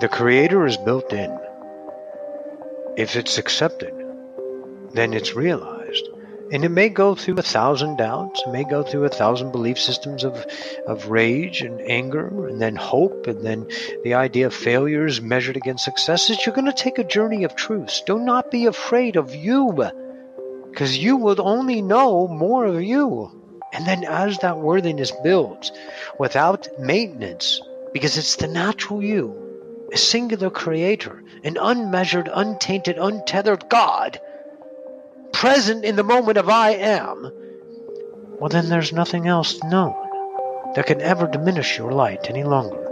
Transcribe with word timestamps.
The 0.00 0.08
Creator 0.08 0.64
is 0.64 0.78
built 0.78 1.12
in. 1.12 1.38
If 2.96 3.16
it's 3.16 3.36
accepted, 3.36 3.92
then 4.94 5.12
it's 5.12 5.36
realized. 5.36 6.08
And 6.50 6.64
it 6.64 6.70
may 6.70 6.88
go 6.88 7.14
through 7.14 7.36
a 7.36 7.42
thousand 7.42 7.98
doubts, 7.98 8.42
may 8.48 8.64
go 8.64 8.82
through 8.82 9.04
a 9.04 9.10
thousand 9.10 9.52
belief 9.52 9.78
systems 9.78 10.24
of, 10.24 10.46
of 10.86 11.10
rage 11.10 11.60
and 11.60 11.82
anger, 11.82 12.48
and 12.48 12.62
then 12.62 12.76
hope, 12.76 13.26
and 13.26 13.44
then 13.44 13.68
the 14.02 14.14
idea 14.14 14.46
of 14.46 14.54
failures 14.54 15.20
measured 15.20 15.58
against 15.58 15.84
successes. 15.84 16.46
You're 16.46 16.54
going 16.54 16.64
to 16.64 16.72
take 16.72 16.98
a 16.98 17.04
journey 17.04 17.44
of 17.44 17.54
truths. 17.54 18.00
Do 18.06 18.18
not 18.18 18.50
be 18.50 18.64
afraid 18.64 19.16
of 19.16 19.34
you, 19.34 19.84
because 20.70 20.96
you 20.96 21.18
will 21.18 21.42
only 21.46 21.82
know 21.82 22.26
more 22.26 22.64
of 22.64 22.82
you. 22.82 23.30
And 23.74 23.86
then 23.86 24.04
as 24.04 24.38
that 24.38 24.56
worthiness 24.56 25.10
builds, 25.10 25.72
without 26.18 26.68
maintenance, 26.78 27.60
because 27.92 28.16
it's 28.16 28.36
the 28.36 28.48
natural 28.48 29.04
you, 29.04 29.49
a 29.92 29.96
singular 29.96 30.50
creator, 30.50 31.22
an 31.44 31.56
unmeasured, 31.60 32.28
untainted, 32.32 32.98
untethered 32.98 33.68
God 33.68 34.20
present 35.32 35.84
in 35.84 35.96
the 35.96 36.04
moment 36.04 36.38
of 36.38 36.48
I 36.48 36.70
am, 36.70 37.32
well, 38.38 38.48
then 38.48 38.68
there's 38.68 38.92
nothing 38.92 39.26
else 39.26 39.62
known 39.62 39.94
that 40.74 40.86
can 40.86 41.00
ever 41.00 41.26
diminish 41.26 41.78
your 41.78 41.92
light 41.92 42.28
any 42.28 42.44
longer. 42.44 42.86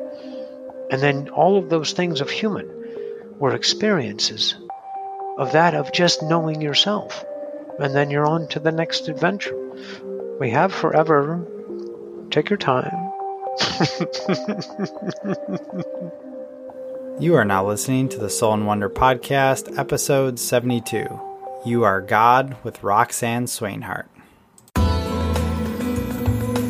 And 0.91 1.01
then 1.01 1.29
all 1.29 1.59
of 1.59 1.69
those 1.69 1.93
things 1.93 2.21
of 2.21 2.31
human 2.31 2.69
were 3.39 3.55
experiences 3.55 4.57
of 5.37 5.53
that 5.53 5.75
of 5.75 5.93
just 5.93 6.23
knowing 6.23 6.61
yourself. 6.61 7.25
And 7.79 7.95
then 7.95 8.11
you're 8.11 8.27
on 8.27 8.49
to 8.49 8.61
the 8.61 8.73
next 8.73 9.09
adventure. 9.09 9.57
We 10.41 10.51
have 10.51 10.73
forever. 10.75 11.47
Take 12.31 12.51
your 12.51 12.57
time. 12.57 13.13
you 17.21 17.35
are 17.35 17.45
now 17.45 17.67
listening 17.67 18.09
to 18.09 18.17
the 18.17 18.31
Soul 18.31 18.55
in 18.55 18.65
Wonder 18.65 18.89
Podcast, 18.89 19.77
episode 19.77 20.39
72. 20.39 21.05
You 21.67 21.83
Are 21.83 22.01
God 22.01 22.57
with 22.63 22.85
Roxanne 22.85 23.47
Swainhart. 23.47 24.07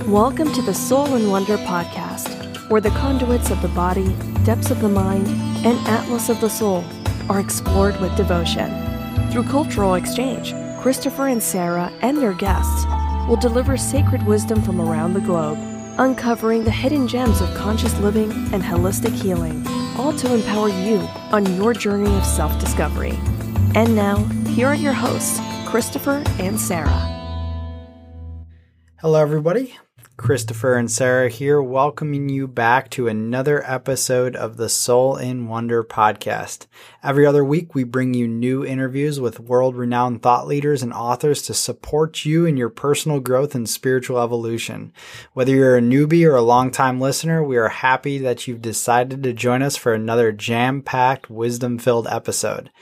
Welcome 0.07 0.51
to 0.55 0.63
the 0.63 0.73
Soul 0.73 1.15
in 1.17 1.31
Wonder 1.31 1.59
podcast, 1.59 2.71
where 2.71 2.81
the 2.81 2.89
conduits 2.91 3.51
of 3.51 3.61
the 3.61 3.69
body, 3.69 4.09
depths 4.45 4.71
of 4.71 4.81
the 4.81 4.89
mind, 4.89 5.27
and 5.67 5.77
atlas 5.87 6.31
of 6.31 6.41
the 6.41 6.49
soul 6.49 6.83
are 7.29 7.41
explored 7.41 8.01
with 8.01 8.17
devotion. 8.17 8.71
Through 9.31 9.45
cultural 9.45 9.97
exchange, 9.97 10.55
Christopher 10.81 11.29
and 11.29 11.43
Sara 11.43 11.93
and 12.01 12.17
their 12.17 12.33
guests 12.33 12.87
will 13.29 13.37
deliver 13.37 13.77
sacred 13.77 14.25
wisdom 14.25 14.63
from 14.63 14.81
around 14.81 15.13
the 15.13 15.21
globe, 15.21 15.59
uncovering 15.99 16.65
the 16.65 16.71
hidden 16.71 17.07
gems 17.07 17.43
of 17.43 17.55
conscious 17.55 17.99
living 17.99 18.33
and 18.55 18.63
holistic 18.63 19.13
healing, 19.13 19.63
all 19.99 20.13
to 20.13 20.33
empower 20.33 20.69
you 20.69 20.99
on 21.33 21.57
your 21.57 21.75
journey 21.75 22.15
of 22.17 22.25
self 22.25 22.59
discovery. 22.61 23.19
And 23.75 23.95
now, 23.95 24.17
here 24.55 24.69
are 24.69 24.75
your 24.75 24.93
hosts, 24.93 25.41
Christopher 25.67 26.23
and 26.39 26.59
Sara. 26.59 27.17
Hello, 29.01 29.21
everybody. 29.21 29.75
Christopher 30.19 30.75
and 30.75 30.91
Sara 30.91 31.29
here, 31.29 31.63
welcoming 31.63 32.29
you 32.29 32.49
back 32.49 32.91
to 32.91 33.07
another 33.07 33.63
episode 33.65 34.35
of 34.35 34.57
the 34.57 34.69
Soul 34.69 35.17
in 35.17 35.47
Wonder 35.47 35.85
podcast. 35.85 36.67
Every 37.05 37.25
other 37.25 37.45
week, 37.45 37.73
we 37.73 37.85
bring 37.85 38.15
you 38.15 38.27
new 38.27 38.67
interviews 38.67 39.21
with 39.21 39.39
world 39.39 39.77
renowned 39.77 40.21
thought 40.21 40.49
leaders 40.49 40.83
and 40.83 40.93
authors 40.93 41.41
to 41.43 41.55
support 41.55 42.25
you 42.25 42.45
in 42.45 42.57
your 42.57 42.69
personal 42.69 43.21
growth 43.21 43.55
and 43.55 43.69
spiritual 43.69 44.21
evolution. 44.21 44.93
Whether 45.35 45.55
you're 45.55 45.79
a 45.79 45.81
newbie 45.81 46.27
or 46.27 46.35
a 46.35 46.43
longtime 46.43 47.01
listener, 47.01 47.43
we 47.43 47.57
are 47.57 47.69
happy 47.69 48.19
that 48.19 48.49
you've 48.49 48.61
decided 48.61 49.23
to 49.23 49.33
join 49.33 49.63
us 49.63 49.77
for 49.77 49.95
another 49.95 50.33
jam 50.33 50.83
packed, 50.83 51.31
wisdom 51.31 51.79
filled 51.79 52.09
episode. 52.09 52.73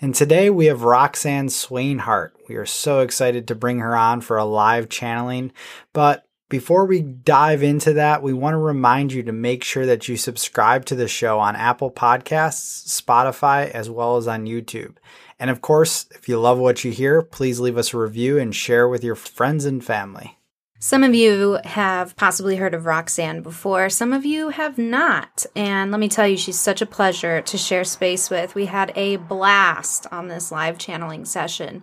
And 0.00 0.14
today 0.14 0.48
we 0.48 0.66
have 0.66 0.84
Roxanne 0.84 1.48
Swainhart. 1.48 2.30
We 2.48 2.54
are 2.54 2.66
so 2.66 3.00
excited 3.00 3.48
to 3.48 3.56
bring 3.56 3.80
her 3.80 3.96
on 3.96 4.20
for 4.20 4.36
a 4.36 4.44
live 4.44 4.88
channeling. 4.88 5.52
But 5.92 6.24
before 6.54 6.84
we 6.84 7.02
dive 7.02 7.64
into 7.64 7.94
that, 7.94 8.22
we 8.22 8.32
want 8.32 8.54
to 8.54 8.58
remind 8.58 9.12
you 9.12 9.24
to 9.24 9.32
make 9.32 9.64
sure 9.64 9.86
that 9.86 10.06
you 10.06 10.16
subscribe 10.16 10.84
to 10.84 10.94
the 10.94 11.08
show 11.08 11.40
on 11.40 11.56
Apple 11.56 11.90
Podcasts, 11.90 12.86
Spotify, 12.86 13.68
as 13.72 13.90
well 13.90 14.18
as 14.18 14.28
on 14.28 14.46
YouTube. 14.46 14.94
And 15.40 15.50
of 15.50 15.60
course, 15.60 16.06
if 16.12 16.28
you 16.28 16.38
love 16.38 16.60
what 16.60 16.84
you 16.84 16.92
hear, 16.92 17.22
please 17.22 17.58
leave 17.58 17.76
us 17.76 17.92
a 17.92 17.98
review 17.98 18.38
and 18.38 18.54
share 18.54 18.88
with 18.88 19.02
your 19.02 19.16
friends 19.16 19.64
and 19.64 19.84
family. 19.84 20.38
Some 20.78 21.02
of 21.02 21.12
you 21.12 21.58
have 21.64 22.14
possibly 22.14 22.54
heard 22.54 22.72
of 22.72 22.86
Roxanne 22.86 23.42
before, 23.42 23.90
some 23.90 24.12
of 24.12 24.24
you 24.24 24.50
have 24.50 24.78
not. 24.78 25.44
And 25.56 25.90
let 25.90 25.98
me 25.98 26.08
tell 26.08 26.28
you, 26.28 26.36
she's 26.36 26.60
such 26.60 26.80
a 26.80 26.86
pleasure 26.86 27.40
to 27.40 27.58
share 27.58 27.82
space 27.82 28.30
with. 28.30 28.54
We 28.54 28.66
had 28.66 28.92
a 28.94 29.16
blast 29.16 30.06
on 30.12 30.28
this 30.28 30.52
live 30.52 30.78
channeling 30.78 31.24
session. 31.24 31.82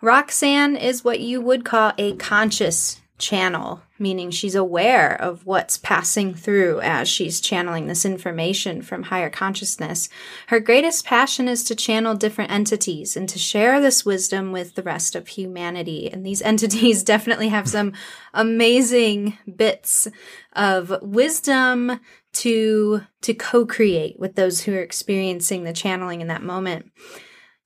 Roxanne 0.00 0.74
is 0.74 1.04
what 1.04 1.20
you 1.20 1.40
would 1.40 1.64
call 1.64 1.92
a 1.96 2.16
conscious 2.16 3.00
channel, 3.20 3.82
meaning 3.98 4.30
she's 4.30 4.54
aware 4.54 5.14
of 5.20 5.46
what's 5.46 5.78
passing 5.78 6.34
through 6.34 6.80
as 6.80 7.08
she's 7.08 7.40
channeling 7.40 7.86
this 7.86 8.04
information 8.04 8.82
from 8.82 9.04
higher 9.04 9.30
consciousness. 9.30 10.08
Her 10.48 10.58
greatest 10.58 11.04
passion 11.04 11.46
is 11.46 11.62
to 11.64 11.76
channel 11.76 12.14
different 12.14 12.50
entities 12.50 13.16
and 13.16 13.28
to 13.28 13.38
share 13.38 13.80
this 13.80 14.04
wisdom 14.04 14.50
with 14.50 14.74
the 14.74 14.82
rest 14.82 15.14
of 15.14 15.28
humanity. 15.28 16.10
And 16.10 16.26
these 16.26 16.42
entities 16.50 17.04
definitely 17.04 17.48
have 17.48 17.68
some 17.68 17.92
amazing 18.34 19.38
bits 19.54 20.08
of 20.54 20.92
wisdom 21.02 22.00
to 22.32 23.02
to 23.22 23.34
co-create 23.34 24.18
with 24.18 24.36
those 24.36 24.62
who 24.62 24.74
are 24.74 24.82
experiencing 24.82 25.64
the 25.64 25.72
channeling 25.72 26.20
in 26.20 26.28
that 26.28 26.42
moment. 26.42 26.90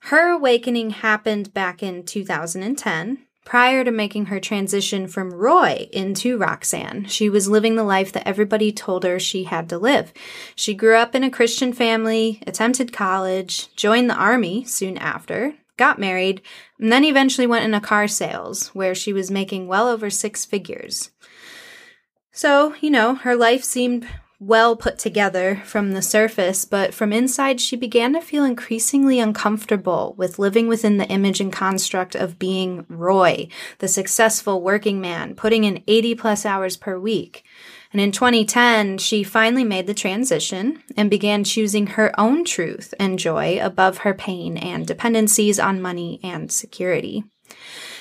Her 0.04 0.30
awakening 0.30 0.90
happened 0.90 1.54
back 1.54 1.82
in 1.82 2.04
2010 2.04 3.26
Prior 3.44 3.84
to 3.84 3.90
making 3.90 4.26
her 4.26 4.40
transition 4.40 5.06
from 5.06 5.32
Roy 5.32 5.88
into 5.92 6.38
Roxanne, 6.38 7.04
she 7.06 7.28
was 7.28 7.46
living 7.46 7.76
the 7.76 7.84
life 7.84 8.10
that 8.12 8.26
everybody 8.26 8.72
told 8.72 9.04
her 9.04 9.18
she 9.18 9.44
had 9.44 9.68
to 9.68 9.78
live. 9.78 10.14
She 10.56 10.72
grew 10.72 10.96
up 10.96 11.14
in 11.14 11.22
a 11.22 11.30
Christian 11.30 11.74
family, 11.74 12.40
attempted 12.46 12.92
college, 12.92 13.74
joined 13.76 14.08
the 14.08 14.14
army 14.14 14.64
soon 14.64 14.96
after, 14.96 15.54
got 15.76 15.98
married, 15.98 16.40
and 16.80 16.90
then 16.90 17.04
eventually 17.04 17.46
went 17.46 17.66
into 17.66 17.80
car 17.80 18.08
sales, 18.08 18.68
where 18.68 18.94
she 18.94 19.12
was 19.12 19.30
making 19.30 19.66
well 19.66 19.88
over 19.88 20.08
six 20.08 20.46
figures. 20.46 21.10
So, 22.32 22.74
you 22.80 22.90
know, 22.90 23.14
her 23.14 23.36
life 23.36 23.62
seemed 23.62 24.08
well 24.38 24.76
put 24.76 24.98
together 24.98 25.62
from 25.64 25.92
the 25.92 26.02
surface, 26.02 26.64
but 26.64 26.92
from 26.92 27.12
inside, 27.12 27.60
she 27.60 27.76
began 27.76 28.12
to 28.12 28.20
feel 28.20 28.44
increasingly 28.44 29.18
uncomfortable 29.20 30.14
with 30.16 30.38
living 30.38 30.68
within 30.68 30.98
the 30.98 31.08
image 31.08 31.40
and 31.40 31.52
construct 31.52 32.14
of 32.14 32.38
being 32.38 32.84
Roy, 32.88 33.48
the 33.78 33.88
successful 33.88 34.60
working 34.60 35.00
man, 35.00 35.34
putting 35.34 35.64
in 35.64 35.82
80 35.86 36.14
plus 36.16 36.44
hours 36.44 36.76
per 36.76 36.98
week. 36.98 37.44
And 37.92 38.00
in 38.00 38.10
2010, 38.10 38.98
she 38.98 39.22
finally 39.22 39.62
made 39.62 39.86
the 39.86 39.94
transition 39.94 40.82
and 40.96 41.08
began 41.08 41.44
choosing 41.44 41.86
her 41.88 42.18
own 42.18 42.44
truth 42.44 42.92
and 42.98 43.20
joy 43.20 43.58
above 43.62 43.98
her 43.98 44.14
pain 44.14 44.56
and 44.56 44.84
dependencies 44.84 45.60
on 45.60 45.80
money 45.80 46.18
and 46.24 46.50
security. 46.50 47.24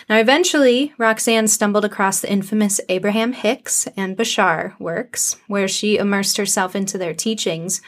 Now, 0.09 0.17
eventually, 0.19 0.93
Roxanne 0.97 1.47
stumbled 1.47 1.85
across 1.85 2.19
the 2.19 2.31
infamous 2.31 2.81
Abraham 2.89 3.33
Hicks 3.33 3.87
and 3.95 4.17
Bashar 4.17 4.77
works, 4.79 5.37
where 5.47 5.67
she 5.67 5.97
immersed 5.97 6.37
herself 6.37 6.75
into 6.75 6.97
their 6.97 7.13
teachings. 7.13 7.81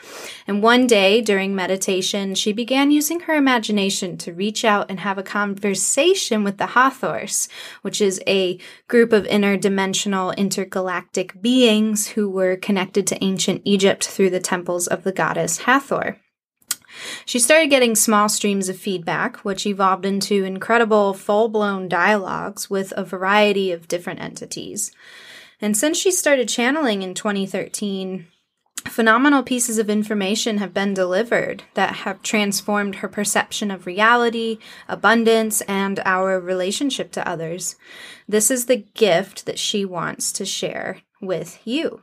And 0.47 0.63
one 0.63 0.87
day, 0.87 1.21
during 1.21 1.55
meditation, 1.55 2.33
she 2.35 2.53
began 2.53 2.91
using 2.91 3.21
her 3.21 3.35
imagination 3.35 4.17
to 4.19 4.33
reach 4.33 4.63
out 4.63 4.89
and 4.89 5.01
have 5.01 5.17
a 5.17 5.23
conversation 5.23 6.43
with 6.43 6.57
the 6.57 6.67
Hathors, 6.67 7.49
which 7.81 7.99
is 7.99 8.21
a 8.25 8.59
group 8.87 9.11
of 9.11 9.25
interdimensional 9.25 10.35
intergalactic 10.37 11.41
beings 11.41 12.07
who 12.09 12.29
were 12.29 12.55
connected 12.55 13.05
to 13.07 13.23
ancient 13.23 13.61
Egypt 13.65 14.05
through 14.07 14.29
the 14.29 14.39
temples 14.39 14.87
of 14.87 15.03
the 15.03 15.11
goddess 15.11 15.59
Hathor. 15.59 16.17
She 17.25 17.39
started 17.39 17.69
getting 17.69 17.95
small 17.95 18.29
streams 18.29 18.69
of 18.69 18.77
feedback, 18.77 19.37
which 19.37 19.65
evolved 19.65 20.05
into 20.05 20.43
incredible 20.43 21.13
full 21.13 21.49
blown 21.49 21.87
dialogues 21.87 22.69
with 22.69 22.93
a 22.95 23.03
variety 23.03 23.71
of 23.71 23.87
different 23.87 24.21
entities. 24.21 24.91
And 25.61 25.75
since 25.75 25.97
she 25.97 26.11
started 26.11 26.49
channeling 26.49 27.01
in 27.01 27.13
2013, 27.13 28.27
phenomenal 28.87 29.43
pieces 29.43 29.77
of 29.77 29.89
information 29.89 30.57
have 30.59 30.73
been 30.73 30.93
delivered 30.93 31.63
that 31.73 31.95
have 31.97 32.21
transformed 32.21 32.95
her 32.95 33.07
perception 33.07 33.71
of 33.71 33.85
reality, 33.85 34.59
abundance, 34.87 35.61
and 35.61 35.99
our 36.05 36.39
relationship 36.39 37.11
to 37.11 37.27
others. 37.27 37.75
This 38.27 38.51
is 38.51 38.65
the 38.65 38.85
gift 38.93 39.45
that 39.45 39.59
she 39.59 39.85
wants 39.85 40.31
to 40.33 40.45
share 40.45 41.01
with 41.21 41.59
you. 41.65 42.01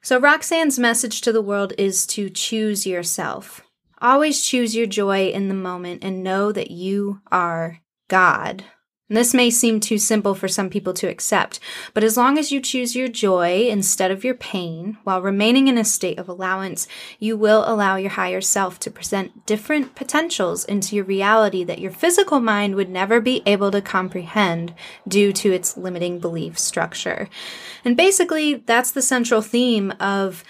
So, 0.00 0.18
Roxanne's 0.18 0.78
message 0.78 1.20
to 1.22 1.32
the 1.32 1.42
world 1.42 1.72
is 1.76 2.06
to 2.08 2.30
choose 2.30 2.86
yourself. 2.86 3.62
Always 4.00 4.42
choose 4.42 4.76
your 4.76 4.86
joy 4.86 5.28
in 5.28 5.48
the 5.48 5.54
moment 5.54 6.04
and 6.04 6.22
know 6.22 6.52
that 6.52 6.70
you 6.70 7.20
are 7.30 7.80
God. 8.08 8.64
And 9.08 9.16
this 9.16 9.32
may 9.32 9.50
seem 9.50 9.80
too 9.80 9.96
simple 9.96 10.34
for 10.34 10.48
some 10.48 10.68
people 10.68 10.92
to 10.94 11.08
accept, 11.08 11.60
but 11.94 12.04
as 12.04 12.18
long 12.18 12.36
as 12.36 12.52
you 12.52 12.60
choose 12.60 12.94
your 12.94 13.08
joy 13.08 13.66
instead 13.66 14.10
of 14.10 14.22
your 14.22 14.34
pain, 14.34 14.98
while 15.04 15.22
remaining 15.22 15.66
in 15.66 15.78
a 15.78 15.84
state 15.84 16.18
of 16.18 16.28
allowance, 16.28 16.86
you 17.18 17.34
will 17.34 17.64
allow 17.66 17.96
your 17.96 18.10
higher 18.10 18.42
self 18.42 18.78
to 18.80 18.90
present 18.90 19.46
different 19.46 19.94
potentials 19.94 20.62
into 20.66 20.94
your 20.94 21.06
reality 21.06 21.64
that 21.64 21.78
your 21.78 21.90
physical 21.90 22.38
mind 22.38 22.74
would 22.74 22.90
never 22.90 23.18
be 23.18 23.42
able 23.46 23.70
to 23.70 23.80
comprehend 23.80 24.74
due 25.06 25.32
to 25.32 25.52
its 25.52 25.78
limiting 25.78 26.18
belief 26.18 26.58
structure. 26.58 27.30
And 27.86 27.96
basically, 27.96 28.56
that's 28.56 28.90
the 28.90 29.00
central 29.00 29.40
theme 29.40 29.90
of 29.98 30.44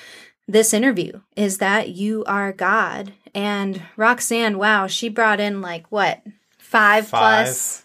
this 0.49 0.73
interview 0.73 1.21
is 1.37 1.59
that 1.59 1.91
you 1.91 2.25
are 2.25 2.53
God. 2.53 3.13
And 3.35 3.83
Roxanne, 3.97 4.59
wow, 4.59 4.87
she 4.87 5.11
brought 5.11 5.39
in 5.39 5.61
like 5.61 5.87
what? 5.93 6.23
Five, 6.59 7.07
Five. 7.07 7.47
plus 7.47 7.85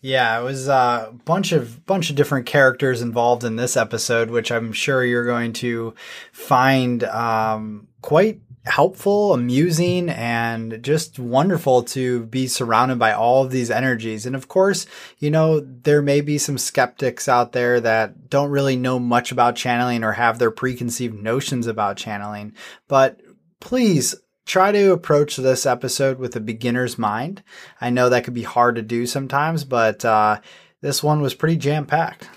Yeah, 0.00 0.40
it 0.40 0.44
was 0.44 0.68
a 0.68 1.12
bunch 1.24 1.52
of 1.52 1.84
bunch 1.84 2.08
of 2.08 2.16
different 2.16 2.46
characters 2.46 3.02
involved 3.02 3.42
in 3.44 3.56
this 3.56 3.76
episode, 3.76 4.30
which 4.30 4.52
I'm 4.52 4.72
sure 4.72 5.04
you're 5.04 5.26
going 5.26 5.52
to 5.54 5.94
find 6.32 7.02
um, 7.04 7.88
quite 8.00 8.40
helpful, 8.68 9.32
amusing, 9.32 10.08
and 10.10 10.82
just 10.82 11.18
wonderful 11.18 11.82
to 11.82 12.26
be 12.26 12.46
surrounded 12.46 12.98
by 12.98 13.12
all 13.12 13.44
of 13.44 13.50
these 13.50 13.70
energies. 13.70 14.26
And 14.26 14.36
of 14.36 14.48
course, 14.48 14.86
you 15.18 15.30
know, 15.30 15.60
there 15.60 16.02
may 16.02 16.20
be 16.20 16.38
some 16.38 16.58
skeptics 16.58 17.28
out 17.28 17.52
there 17.52 17.80
that 17.80 18.30
don't 18.30 18.50
really 18.50 18.76
know 18.76 18.98
much 18.98 19.32
about 19.32 19.56
channeling 19.56 20.04
or 20.04 20.12
have 20.12 20.38
their 20.38 20.50
preconceived 20.50 21.14
notions 21.14 21.66
about 21.66 21.96
channeling, 21.96 22.54
but 22.86 23.20
please 23.60 24.14
try 24.46 24.72
to 24.72 24.92
approach 24.92 25.36
this 25.36 25.66
episode 25.66 26.18
with 26.18 26.34
a 26.34 26.40
beginner's 26.40 26.98
mind. 26.98 27.42
I 27.80 27.90
know 27.90 28.08
that 28.08 28.24
could 28.24 28.34
be 28.34 28.42
hard 28.42 28.76
to 28.76 28.82
do 28.82 29.06
sometimes, 29.06 29.64
but 29.64 30.04
uh, 30.04 30.40
this 30.80 31.02
one 31.02 31.20
was 31.20 31.34
pretty 31.34 31.56
jam 31.56 31.86
packed. 31.86 32.28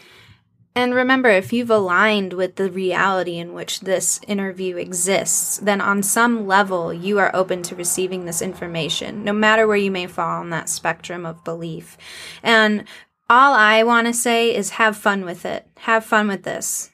And 0.73 0.95
remember, 0.95 1.29
if 1.29 1.51
you've 1.51 1.69
aligned 1.69 2.31
with 2.31 2.55
the 2.55 2.71
reality 2.71 3.37
in 3.37 3.53
which 3.53 3.81
this 3.81 4.21
interview 4.25 4.77
exists, 4.77 5.57
then 5.57 5.81
on 5.81 6.01
some 6.01 6.47
level 6.47 6.93
you 6.93 7.19
are 7.19 7.35
open 7.35 7.61
to 7.63 7.75
receiving 7.75 8.23
this 8.23 8.41
information, 8.41 9.25
no 9.25 9.33
matter 9.33 9.67
where 9.67 9.77
you 9.77 9.91
may 9.91 10.07
fall 10.07 10.39
on 10.39 10.49
that 10.51 10.69
spectrum 10.69 11.25
of 11.25 11.43
belief. 11.43 11.97
And 12.41 12.85
all 13.29 13.53
I 13.53 13.83
want 13.83 14.07
to 14.07 14.13
say 14.13 14.55
is 14.55 14.71
have 14.71 14.95
fun 14.95 15.25
with 15.25 15.45
it. 15.45 15.67
Have 15.79 16.05
fun 16.05 16.29
with 16.29 16.43
this. 16.43 16.91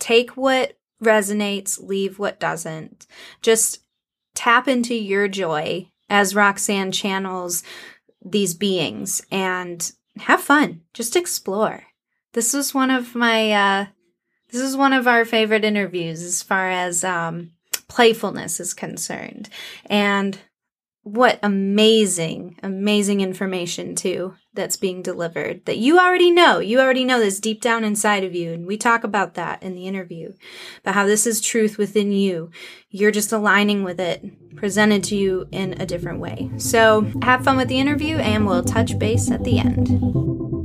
Take 0.00 0.36
what 0.36 0.76
resonates, 1.02 1.80
leave 1.80 2.18
what 2.18 2.40
doesn't. 2.40 3.06
Just 3.40 3.80
tap 4.34 4.66
into 4.66 4.94
your 4.94 5.28
joy 5.28 5.88
as 6.08 6.34
Roxanne 6.34 6.92
channels 6.92 7.62
these 8.24 8.54
beings 8.54 9.24
and 9.30 9.92
have 10.18 10.40
fun. 10.40 10.82
Just 10.92 11.16
explore. 11.16 11.84
This 12.32 12.54
was 12.54 12.74
one 12.74 12.90
of 12.90 13.14
my 13.14 13.52
uh 13.52 13.86
this 14.50 14.60
is 14.60 14.76
one 14.76 14.92
of 14.92 15.06
our 15.06 15.24
favorite 15.24 15.64
interviews 15.64 16.22
as 16.22 16.42
far 16.42 16.70
as 16.70 17.04
um 17.04 17.52
playfulness 17.88 18.60
is 18.60 18.74
concerned. 18.74 19.48
And 19.86 20.38
what 21.04 21.40
amazing, 21.42 22.56
amazing 22.62 23.20
information 23.20 23.96
too 23.96 24.34
that's 24.54 24.76
being 24.76 25.02
delivered 25.02 25.64
that 25.64 25.78
you 25.78 25.98
already 25.98 26.30
know. 26.30 26.60
You 26.60 26.80
already 26.80 27.04
know 27.04 27.18
this 27.18 27.40
deep 27.40 27.60
down 27.60 27.82
inside 27.82 28.22
of 28.22 28.34
you. 28.34 28.52
And 28.52 28.66
we 28.66 28.76
talk 28.76 29.02
about 29.02 29.34
that 29.34 29.62
in 29.62 29.74
the 29.74 29.86
interview, 29.86 30.32
about 30.80 30.94
how 30.94 31.06
this 31.06 31.26
is 31.26 31.40
truth 31.40 31.76
within 31.76 32.12
you. 32.12 32.50
You're 32.88 33.10
just 33.10 33.32
aligning 33.32 33.82
with 33.82 33.98
it, 33.98 34.56
presented 34.56 35.02
to 35.04 35.16
you 35.16 35.48
in 35.50 35.80
a 35.80 35.86
different 35.86 36.20
way. 36.20 36.50
So 36.58 37.10
have 37.22 37.44
fun 37.44 37.56
with 37.56 37.68
the 37.68 37.80
interview 37.80 38.18
and 38.18 38.46
we'll 38.46 38.62
touch 38.62 38.96
base 38.98 39.30
at 39.30 39.42
the 39.42 39.58
end. 39.58 40.61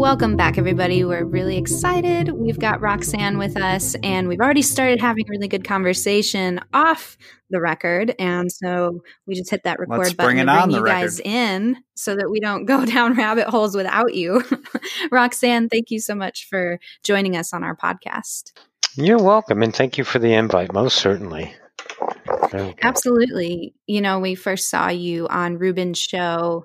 Welcome 0.00 0.34
back, 0.34 0.56
everybody. 0.56 1.04
We're 1.04 1.26
really 1.26 1.58
excited. 1.58 2.30
We've 2.30 2.58
got 2.58 2.80
Roxanne 2.80 3.36
with 3.36 3.54
us, 3.58 3.94
and 4.02 4.28
we've 4.28 4.40
already 4.40 4.62
started 4.62 4.98
having 4.98 5.26
a 5.28 5.30
really 5.30 5.46
good 5.46 5.62
conversation 5.62 6.58
off 6.72 7.18
the 7.50 7.60
record. 7.60 8.14
And 8.18 8.50
so 8.50 9.02
we 9.26 9.34
just 9.34 9.50
hit 9.50 9.64
that 9.64 9.78
record 9.78 9.98
Let's 9.98 10.14
button 10.14 10.36
bring 10.36 10.38
to 10.38 10.44
bring 10.46 10.62
on 10.62 10.70
the 10.70 10.78
you 10.78 10.86
guys 10.86 11.20
in 11.20 11.76
so 11.96 12.16
that 12.16 12.30
we 12.30 12.40
don't 12.40 12.64
go 12.64 12.86
down 12.86 13.12
rabbit 13.12 13.48
holes 13.48 13.76
without 13.76 14.14
you. 14.14 14.42
Roxanne, 15.12 15.68
thank 15.68 15.90
you 15.90 16.00
so 16.00 16.14
much 16.14 16.46
for 16.48 16.78
joining 17.04 17.36
us 17.36 17.52
on 17.52 17.62
our 17.62 17.76
podcast. 17.76 18.52
You're 18.94 19.22
welcome, 19.22 19.62
and 19.62 19.76
thank 19.76 19.98
you 19.98 20.04
for 20.04 20.18
the 20.18 20.32
invite. 20.32 20.72
Most 20.72 20.96
certainly. 20.96 21.54
Absolutely. 22.82 23.74
You 23.86 24.00
know, 24.00 24.18
we 24.18 24.34
first 24.34 24.70
saw 24.70 24.88
you 24.88 25.28
on 25.28 25.58
Ruben's 25.58 25.98
show, 25.98 26.64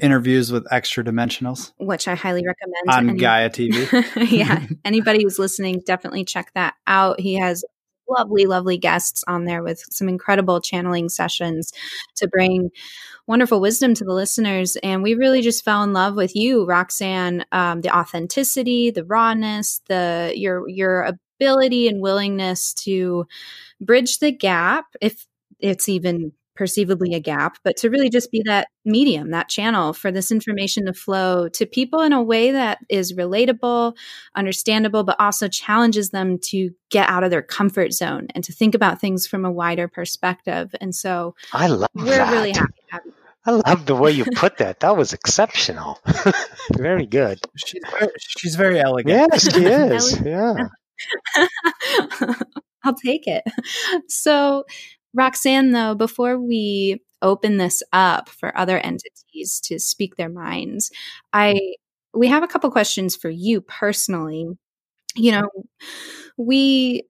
Interviews 0.00 0.50
with 0.50 0.66
extra 0.72 1.04
dimensionals 1.04 1.72
which 1.78 2.08
I 2.08 2.14
highly 2.16 2.42
recommend. 2.44 2.88
on 2.88 3.10
any- 3.10 3.18
Gaia 3.18 3.48
TV. 3.50 4.30
yeah. 4.30 4.66
Anybody 4.84 5.22
who's 5.22 5.38
listening, 5.38 5.82
definitely 5.86 6.24
check 6.24 6.50
that 6.54 6.74
out. 6.86 7.20
He 7.20 7.34
has 7.34 7.64
lovely, 8.08 8.46
lovely 8.46 8.76
guests 8.76 9.22
on 9.26 9.44
there 9.44 9.62
with 9.62 9.82
some 9.90 10.08
incredible 10.08 10.60
channeling 10.60 11.08
sessions 11.08 11.72
to 12.16 12.28
bring 12.28 12.70
wonderful 13.26 13.60
wisdom 13.60 13.94
to 13.94 14.04
the 14.04 14.12
listeners. 14.12 14.76
And 14.82 15.02
we 15.02 15.14
really 15.14 15.40
just 15.42 15.64
fell 15.64 15.82
in 15.82 15.92
love 15.92 16.14
with 16.14 16.34
you, 16.36 16.66
Roxanne. 16.66 17.44
Um, 17.52 17.80
the 17.80 17.96
authenticity, 17.96 18.90
the 18.90 19.04
rawness, 19.04 19.80
the 19.88 20.32
your 20.34 20.68
your 20.68 21.02
ability 21.40 21.88
and 21.88 22.00
willingness 22.02 22.74
to 22.74 23.26
bridge 23.80 24.18
the 24.18 24.32
gap, 24.32 24.86
if 25.00 25.26
it's 25.60 25.88
even 25.88 26.32
perceivably 26.54 27.14
a 27.14 27.20
gap, 27.20 27.58
but 27.64 27.76
to 27.78 27.90
really 27.90 28.10
just 28.10 28.30
be 28.30 28.42
that 28.46 28.68
medium, 28.84 29.30
that 29.30 29.48
channel 29.48 29.92
for 29.92 30.10
this 30.12 30.30
information 30.30 30.86
to 30.86 30.92
flow 30.92 31.48
to 31.48 31.66
people 31.66 32.00
in 32.00 32.12
a 32.12 32.22
way 32.22 32.50
that 32.52 32.78
is 32.88 33.12
relatable, 33.14 33.96
understandable, 34.34 35.04
but 35.04 35.18
also 35.18 35.48
challenges 35.48 36.10
them 36.10 36.38
to 36.38 36.70
get 36.90 37.08
out 37.08 37.24
of 37.24 37.30
their 37.30 37.42
comfort 37.42 37.92
zone 37.92 38.28
and 38.34 38.44
to 38.44 38.52
think 38.52 38.74
about 38.74 39.00
things 39.00 39.26
from 39.26 39.44
a 39.44 39.52
wider 39.52 39.88
perspective. 39.88 40.74
And 40.80 40.94
so 40.94 41.34
I 41.52 41.66
love 41.66 41.88
we're 41.94 42.04
that. 42.04 42.32
really 42.32 42.52
happy 42.52 42.72
to 42.72 42.92
have 42.92 43.02
you. 43.04 43.12
I 43.46 43.50
love 43.50 43.84
the 43.84 43.94
way 43.94 44.10
you 44.10 44.24
put 44.36 44.56
that. 44.58 44.80
That 44.80 44.96
was 44.96 45.12
exceptional. 45.12 45.98
Very 46.76 47.04
good. 47.04 47.40
she's, 47.56 47.82
very, 47.90 48.08
she's 48.18 48.54
very 48.54 48.80
elegant. 48.80 49.28
Yes, 49.32 49.54
she 49.54 49.64
is. 49.66 50.20
Yeah. 50.22 50.68
I'll 52.84 52.94
take 52.94 53.26
it. 53.26 53.44
So, 54.08 54.64
Roxanne, 55.14 55.72
though, 55.72 55.94
before 55.94 56.38
we 56.38 57.02
open 57.22 57.56
this 57.56 57.82
up 57.92 58.28
for 58.28 58.56
other 58.56 58.76
mm-hmm. 58.76 58.88
entities 58.88 59.60
to 59.64 59.78
speak 59.78 60.16
their 60.16 60.28
minds, 60.28 60.90
I 61.32 61.54
mm-hmm. 61.54 62.20
we 62.20 62.28
have 62.28 62.42
a 62.42 62.48
couple 62.48 62.70
questions 62.70 63.16
for 63.16 63.30
you 63.30 63.60
personally. 63.60 64.46
You 65.16 65.32
know, 65.32 65.48
we 66.36 67.04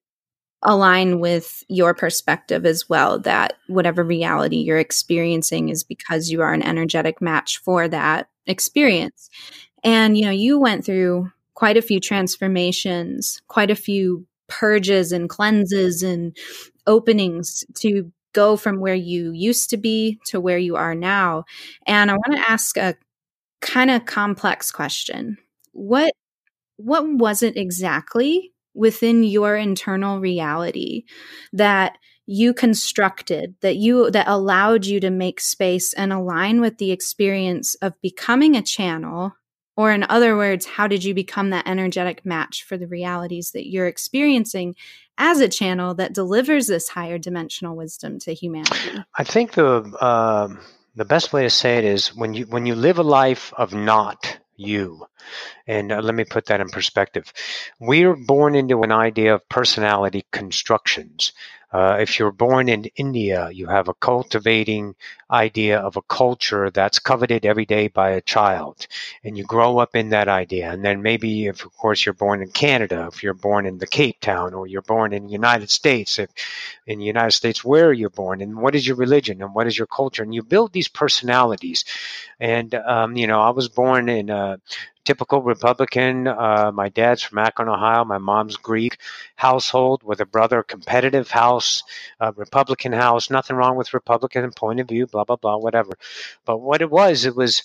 align 0.64 1.20
with 1.20 1.62
your 1.68 1.94
perspective 1.94 2.64
as 2.64 2.88
well 2.88 3.18
that 3.20 3.54
whatever 3.68 4.02
reality 4.02 4.56
you're 4.56 4.78
experiencing 4.78 5.68
is 5.68 5.84
because 5.84 6.30
you 6.30 6.40
are 6.40 6.54
an 6.54 6.62
energetic 6.62 7.20
match 7.20 7.58
for 7.58 7.86
that 7.88 8.28
experience. 8.46 9.28
And 9.82 10.16
you 10.16 10.24
know, 10.24 10.30
you 10.30 10.58
went 10.58 10.84
through 10.84 11.30
quite 11.54 11.76
a 11.76 11.82
few 11.82 12.00
transformations, 12.00 13.40
quite 13.48 13.70
a 13.70 13.76
few 13.76 14.26
purges 14.48 15.12
and 15.12 15.28
cleanses 15.28 16.02
and 16.02 16.36
openings 16.86 17.64
to 17.76 18.12
go 18.32 18.56
from 18.56 18.80
where 18.80 18.94
you 18.94 19.32
used 19.32 19.70
to 19.70 19.76
be 19.76 20.18
to 20.26 20.40
where 20.40 20.58
you 20.58 20.76
are 20.76 20.94
now. 20.94 21.44
And 21.86 22.10
I 22.10 22.14
want 22.14 22.34
to 22.34 22.50
ask 22.50 22.76
a 22.76 22.96
kind 23.60 23.90
of 23.90 24.04
complex 24.04 24.70
question. 24.70 25.38
What 25.72 26.12
what 26.76 27.08
was 27.08 27.42
it 27.42 27.56
exactly 27.56 28.52
within 28.74 29.22
your 29.22 29.56
internal 29.56 30.20
reality 30.20 31.04
that 31.52 31.96
you 32.26 32.52
constructed 32.54 33.54
that 33.60 33.76
you 33.76 34.10
that 34.10 34.26
allowed 34.26 34.86
you 34.86 34.98
to 34.98 35.10
make 35.10 35.40
space 35.40 35.92
and 35.92 36.12
align 36.12 36.60
with 36.60 36.78
the 36.78 36.90
experience 36.90 37.74
of 37.76 38.00
becoming 38.00 38.56
a 38.56 38.62
channel 38.62 39.32
or 39.76 39.92
in 39.92 40.04
other 40.08 40.36
words 40.36 40.66
how 40.66 40.86
did 40.86 41.04
you 41.04 41.14
become 41.14 41.50
that 41.50 41.66
energetic 41.66 42.24
match 42.24 42.64
for 42.64 42.76
the 42.76 42.86
realities 42.86 43.52
that 43.52 43.68
you're 43.68 43.86
experiencing 43.86 44.74
as 45.18 45.40
a 45.40 45.48
channel 45.48 45.94
that 45.94 46.12
delivers 46.12 46.66
this 46.66 46.88
higher 46.88 47.18
dimensional 47.18 47.76
wisdom 47.76 48.18
to 48.18 48.34
humanity 48.34 49.04
I 49.14 49.24
think 49.24 49.52
the 49.52 49.82
um 50.04 50.60
the 50.96 51.04
best 51.04 51.32
way 51.32 51.42
to 51.42 51.50
say 51.50 51.78
it 51.78 51.84
is 51.84 52.14
when 52.14 52.34
you 52.34 52.46
when 52.46 52.66
you 52.66 52.74
live 52.74 52.98
a 52.98 53.02
life 53.02 53.52
of 53.56 53.74
not 53.74 54.38
you, 54.56 55.06
and 55.66 55.90
uh, 55.90 56.00
let 56.00 56.14
me 56.14 56.24
put 56.24 56.46
that 56.46 56.60
in 56.60 56.68
perspective. 56.68 57.32
We 57.80 58.04
are 58.04 58.14
born 58.14 58.54
into 58.54 58.82
an 58.82 58.92
idea 58.92 59.34
of 59.34 59.48
personality 59.48 60.24
constructions. 60.30 61.32
Uh, 61.74 61.96
if 61.98 62.18
you're 62.18 62.30
born 62.30 62.68
in 62.68 62.84
India, 62.94 63.50
you 63.52 63.66
have 63.66 63.88
a 63.88 63.94
cultivating 63.94 64.94
idea 65.28 65.76
of 65.80 65.96
a 65.96 66.02
culture 66.02 66.70
that's 66.70 67.00
coveted 67.00 67.44
every 67.44 67.66
day 67.66 67.88
by 67.88 68.10
a 68.10 68.20
child, 68.20 68.86
and 69.24 69.36
you 69.36 69.42
grow 69.44 69.78
up 69.78 69.96
in 69.96 70.10
that 70.10 70.28
idea. 70.28 70.70
And 70.70 70.84
then 70.84 71.02
maybe, 71.02 71.46
if 71.46 71.64
of 71.64 71.76
course 71.76 72.06
you're 72.06 72.12
born 72.26 72.42
in 72.42 72.50
Canada, 72.50 73.08
if 73.12 73.24
you're 73.24 73.34
born 73.48 73.66
in 73.66 73.78
the 73.78 73.88
Cape 73.88 74.20
Town, 74.20 74.54
or 74.54 74.68
you're 74.68 74.82
born 74.82 75.12
in 75.12 75.26
the 75.26 75.32
United 75.32 75.68
States, 75.68 76.20
if 76.20 76.30
in 76.86 77.00
the 77.00 77.04
United 77.04 77.32
States, 77.32 77.64
where 77.64 77.92
you're 77.92 78.10
born, 78.22 78.40
and 78.40 78.56
what 78.56 78.76
is 78.76 78.86
your 78.86 78.96
religion, 78.96 79.42
and 79.42 79.52
what 79.52 79.66
is 79.66 79.76
your 79.76 79.88
culture, 79.88 80.22
and 80.22 80.34
you 80.34 80.44
build 80.44 80.72
these 80.72 80.88
personalities. 81.02 81.84
And 82.38 82.72
um, 82.74 83.16
you 83.16 83.26
know, 83.26 83.40
I 83.40 83.50
was 83.50 83.68
born 83.68 84.08
in 84.08 84.30
a 84.30 84.60
typical 85.04 85.42
Republican. 85.42 86.26
Uh, 86.26 86.70
my 86.74 86.88
dad's 86.88 87.22
from 87.22 87.38
Akron, 87.38 87.68
Ohio. 87.68 88.04
My 88.04 88.18
mom's 88.18 88.56
Greek 88.56 88.98
household 89.36 90.02
with 90.02 90.20
a 90.20 90.26
brother, 90.26 90.62
competitive 90.62 91.30
house, 91.30 91.82
uh, 92.20 92.32
Republican 92.36 92.92
house. 92.92 93.30
Nothing 93.30 93.56
wrong 93.56 93.76
with 93.76 93.94
Republican 93.94 94.50
point 94.52 94.80
of 94.80 94.88
view, 94.88 95.06
blah, 95.06 95.24
blah, 95.24 95.36
blah, 95.36 95.56
whatever. 95.56 95.92
But 96.44 96.58
what 96.58 96.82
it 96.82 96.90
was, 96.90 97.24
it 97.24 97.36
was 97.36 97.62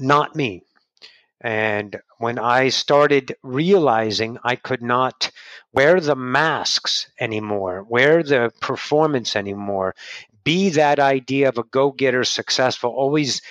not 0.00 0.34
me. 0.34 0.62
And 1.40 2.00
when 2.18 2.38
I 2.38 2.70
started 2.70 3.36
realizing 3.42 4.38
I 4.42 4.56
could 4.56 4.82
not 4.82 5.30
wear 5.74 6.00
the 6.00 6.16
masks 6.16 7.08
anymore, 7.20 7.82
wear 7.82 8.22
the 8.22 8.50
performance 8.60 9.36
anymore, 9.36 9.94
be 10.42 10.70
that 10.70 10.98
idea 10.98 11.48
of 11.48 11.58
a 11.58 11.64
go 11.64 11.90
getter, 11.90 12.24
successful, 12.24 12.90
always 12.90 13.42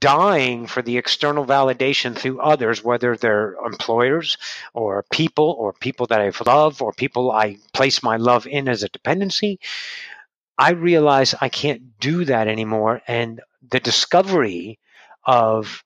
dying 0.00 0.66
for 0.66 0.82
the 0.82 0.98
external 0.98 1.44
validation 1.44 2.16
through 2.16 2.40
others, 2.40 2.82
whether 2.84 3.16
they're 3.16 3.54
employers 3.64 4.36
or 4.74 5.04
people 5.10 5.54
or 5.58 5.72
people 5.72 6.06
that 6.06 6.20
I 6.20 6.32
love 6.46 6.82
or 6.82 6.92
people 6.92 7.30
I 7.30 7.58
place 7.72 8.02
my 8.02 8.16
love 8.16 8.46
in 8.46 8.68
as 8.68 8.82
a 8.82 8.88
dependency, 8.88 9.60
I 10.56 10.72
realize 10.72 11.34
I 11.40 11.48
can't 11.48 11.98
do 12.00 12.24
that 12.24 12.48
anymore. 12.48 13.02
And 13.06 13.40
the 13.70 13.80
discovery 13.80 14.78
of 15.24 15.84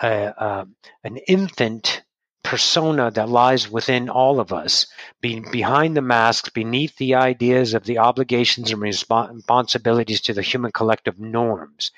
uh, 0.00 0.64
an 1.04 1.16
infant 1.28 2.02
persona 2.42 3.10
that 3.10 3.28
lies 3.28 3.70
within 3.70 4.08
all 4.08 4.40
of 4.40 4.52
us, 4.52 4.86
being 5.20 5.50
behind 5.50 5.96
the 5.96 6.02
masks, 6.02 6.48
beneath 6.48 6.96
the 6.96 7.14
ideas 7.14 7.74
of 7.74 7.84
the 7.84 7.98
obligations 7.98 8.70
and 8.70 8.80
responsibilities 8.80 10.22
to 10.22 10.32
the 10.32 10.42
human 10.42 10.72
collective 10.72 11.18
norms 11.18 11.90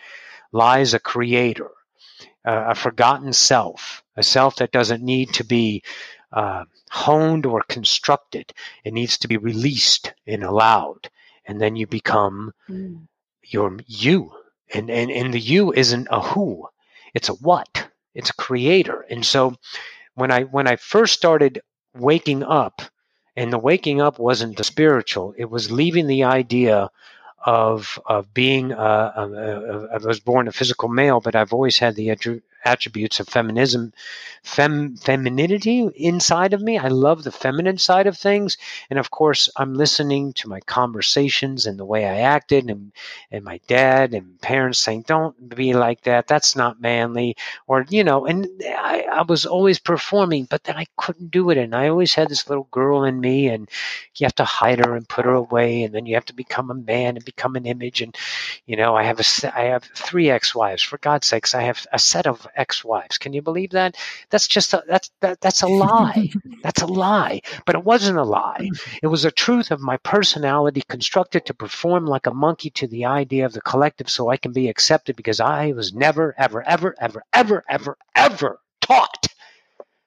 lies 0.52 0.94
a 0.94 0.98
creator, 0.98 1.70
uh, 2.44 2.66
a 2.68 2.74
forgotten 2.74 3.32
self, 3.32 4.02
a 4.16 4.22
self 4.22 4.56
that 4.56 4.72
doesn't 4.72 5.02
need 5.02 5.32
to 5.34 5.44
be 5.44 5.82
uh, 6.32 6.64
honed 6.90 7.46
or 7.46 7.62
constructed. 7.62 8.52
It 8.84 8.92
needs 8.92 9.18
to 9.18 9.28
be 9.28 9.36
released 9.36 10.12
and 10.26 10.42
allowed. 10.42 11.10
And 11.46 11.60
then 11.60 11.76
you 11.76 11.86
become 11.86 12.52
mm. 12.68 13.06
your 13.44 13.78
you. 13.86 14.32
And, 14.72 14.90
and, 14.90 15.10
and 15.10 15.34
the 15.34 15.40
you 15.40 15.72
isn't 15.72 16.08
a 16.10 16.20
who, 16.20 16.68
it's 17.14 17.28
a 17.28 17.34
what. 17.34 17.88
It's 18.14 18.30
a 18.30 18.34
creator. 18.34 19.04
And 19.08 19.24
so 19.24 19.54
when 20.14 20.30
I 20.30 20.42
when 20.42 20.68
I 20.68 20.76
first 20.76 21.14
started 21.14 21.62
waking 21.94 22.42
up, 22.42 22.82
and 23.36 23.52
the 23.52 23.58
waking 23.58 24.00
up 24.00 24.18
wasn't 24.18 24.56
the 24.56 24.64
spiritual, 24.64 25.34
it 25.36 25.48
was 25.48 25.70
leaving 25.70 26.06
the 26.06 26.24
idea 26.24 26.90
of 27.44 27.98
of 28.06 28.32
being. 28.34 28.72
Uh, 28.72 29.12
uh, 29.16 29.20
uh, 29.20 29.86
I 29.94 30.06
was 30.06 30.20
born 30.20 30.48
a 30.48 30.52
physical 30.52 30.88
male, 30.88 31.20
but 31.20 31.34
I've 31.36 31.52
always 31.52 31.78
had 31.78 31.94
the 31.96 32.10
attributes 32.64 33.20
of 33.20 33.28
feminism, 33.28 33.92
fem, 34.42 34.96
femininity 34.96 35.88
inside 35.96 36.52
of 36.52 36.62
me. 36.62 36.78
I 36.78 36.88
love 36.88 37.22
the 37.22 37.32
feminine 37.32 37.78
side 37.78 38.06
of 38.06 38.16
things, 38.16 38.56
and 38.90 38.98
of 38.98 39.10
course, 39.10 39.48
I'm 39.56 39.74
listening 39.74 40.32
to 40.34 40.48
my 40.48 40.60
conversations 40.60 41.66
and 41.66 41.78
the 41.78 41.84
way 41.84 42.06
I 42.06 42.20
acted, 42.20 42.70
and 42.70 42.92
and 43.30 43.44
my 43.44 43.60
dad 43.66 44.14
and 44.14 44.40
parents 44.40 44.78
saying, 44.78 45.02
"Don't 45.06 45.54
be 45.54 45.74
like 45.74 46.02
that. 46.02 46.26
That's 46.26 46.56
not 46.56 46.80
manly," 46.80 47.36
or 47.66 47.86
you 47.88 48.04
know. 48.04 48.26
And 48.26 48.46
I, 48.64 49.06
I 49.10 49.22
was 49.22 49.46
always 49.46 49.78
performing, 49.78 50.46
but 50.50 50.64
then 50.64 50.76
I 50.76 50.86
couldn't 50.96 51.30
do 51.30 51.50
it, 51.50 51.58
and 51.58 51.74
I 51.74 51.88
always 51.88 52.14
had 52.14 52.28
this 52.28 52.48
little 52.48 52.68
girl 52.70 53.04
in 53.04 53.20
me, 53.20 53.48
and 53.48 53.68
you 54.16 54.24
have 54.24 54.34
to 54.36 54.44
hide 54.44 54.78
her 54.84 54.96
and 54.96 55.08
put 55.08 55.24
her 55.24 55.34
away, 55.34 55.82
and 55.82 55.94
then 55.94 56.06
you 56.06 56.14
have 56.14 56.26
to 56.26 56.34
become 56.34 56.70
a 56.70 56.74
man 56.74 57.16
and 57.16 57.24
become 57.24 57.56
an 57.56 57.66
image, 57.66 58.02
and 58.02 58.16
you 58.66 58.76
know, 58.76 58.96
I 58.96 59.04
have 59.04 59.20
a 59.20 59.56
I 59.56 59.64
have 59.64 59.84
three 59.94 60.30
ex-wives. 60.30 60.82
For 60.82 60.98
God's 60.98 61.26
sakes, 61.26 61.54
I 61.54 61.62
have 61.62 61.86
a 61.92 61.98
set 61.98 62.26
of 62.26 62.46
ex-wives. 62.56 63.18
Can 63.18 63.32
you 63.32 63.42
believe 63.42 63.70
that? 63.70 63.96
That's 64.30 64.48
just 64.48 64.74
a, 64.74 64.84
that's 64.86 65.10
that, 65.20 65.40
that's 65.40 65.62
a 65.62 65.68
lie. 65.68 66.30
that's 66.62 66.82
a 66.82 66.86
lie. 66.86 67.42
But 67.66 67.76
it 67.76 67.84
wasn't 67.84 68.18
a 68.18 68.24
lie. 68.24 68.70
It 69.02 69.08
was 69.08 69.24
a 69.24 69.30
truth 69.30 69.70
of 69.70 69.80
my 69.80 69.96
personality 69.98 70.82
constructed 70.88 71.46
to 71.46 71.54
perform 71.54 72.06
like 72.06 72.26
a 72.26 72.34
monkey 72.34 72.70
to 72.70 72.86
the 72.86 73.06
idea 73.06 73.46
of 73.46 73.52
the 73.52 73.60
collective, 73.62 74.10
so 74.10 74.28
I 74.28 74.36
can 74.36 74.52
be 74.52 74.68
accepted 74.68 75.16
because 75.16 75.40
I 75.40 75.72
was 75.72 75.92
never, 75.94 76.34
ever, 76.38 76.62
ever, 76.66 76.94
ever, 77.00 77.24
ever, 77.32 77.64
ever, 77.68 77.98
ever 78.14 78.60
taught 78.80 79.26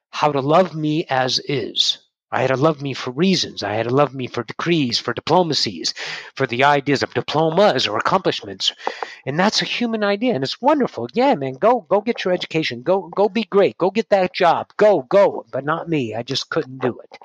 how 0.10 0.32
to 0.32 0.42
love 0.42 0.76
me 0.76 1.06
as 1.10 1.40
is. 1.40 2.03
I 2.34 2.42
had 2.42 2.48
to 2.48 2.58
love 2.58 2.82
me 2.82 2.94
for 2.94 3.12
reasons. 3.12 3.62
I 3.62 3.74
had 3.74 3.88
to 3.88 3.94
love 3.94 4.14
me 4.16 4.28
for 4.28 4.44
decrees, 4.44 4.98
for 4.98 5.14
diplomacies, 5.14 5.94
for 6.36 6.48
the 6.48 6.64
ideas 6.64 7.04
of 7.04 7.14
diplomas 7.14 7.88
or 7.88 7.98
accomplishments. 7.98 8.74
And 9.26 9.40
that's 9.40 9.62
a 9.62 9.66
human 9.66 10.04
idea 10.04 10.34
and 10.34 10.44
it's 10.44 10.62
wonderful. 10.62 11.08
Yeah, 11.14 11.36
man, 11.36 11.54
go 11.54 11.82
go 11.82 12.02
get 12.02 12.26
your 12.26 12.34
education. 12.34 12.82
Go 12.82 13.10
go 13.16 13.30
be 13.30 13.44
great. 13.44 13.78
Go 13.78 13.92
get 13.92 14.10
that 14.10 14.34
job. 14.34 14.74
Go, 14.78 15.04
go. 15.04 15.46
But 15.52 15.64
not 15.64 15.88
me. 15.88 16.16
I 16.16 16.24
just 16.24 16.50
couldn't 16.50 16.80
do 16.80 17.00
it. 17.00 17.18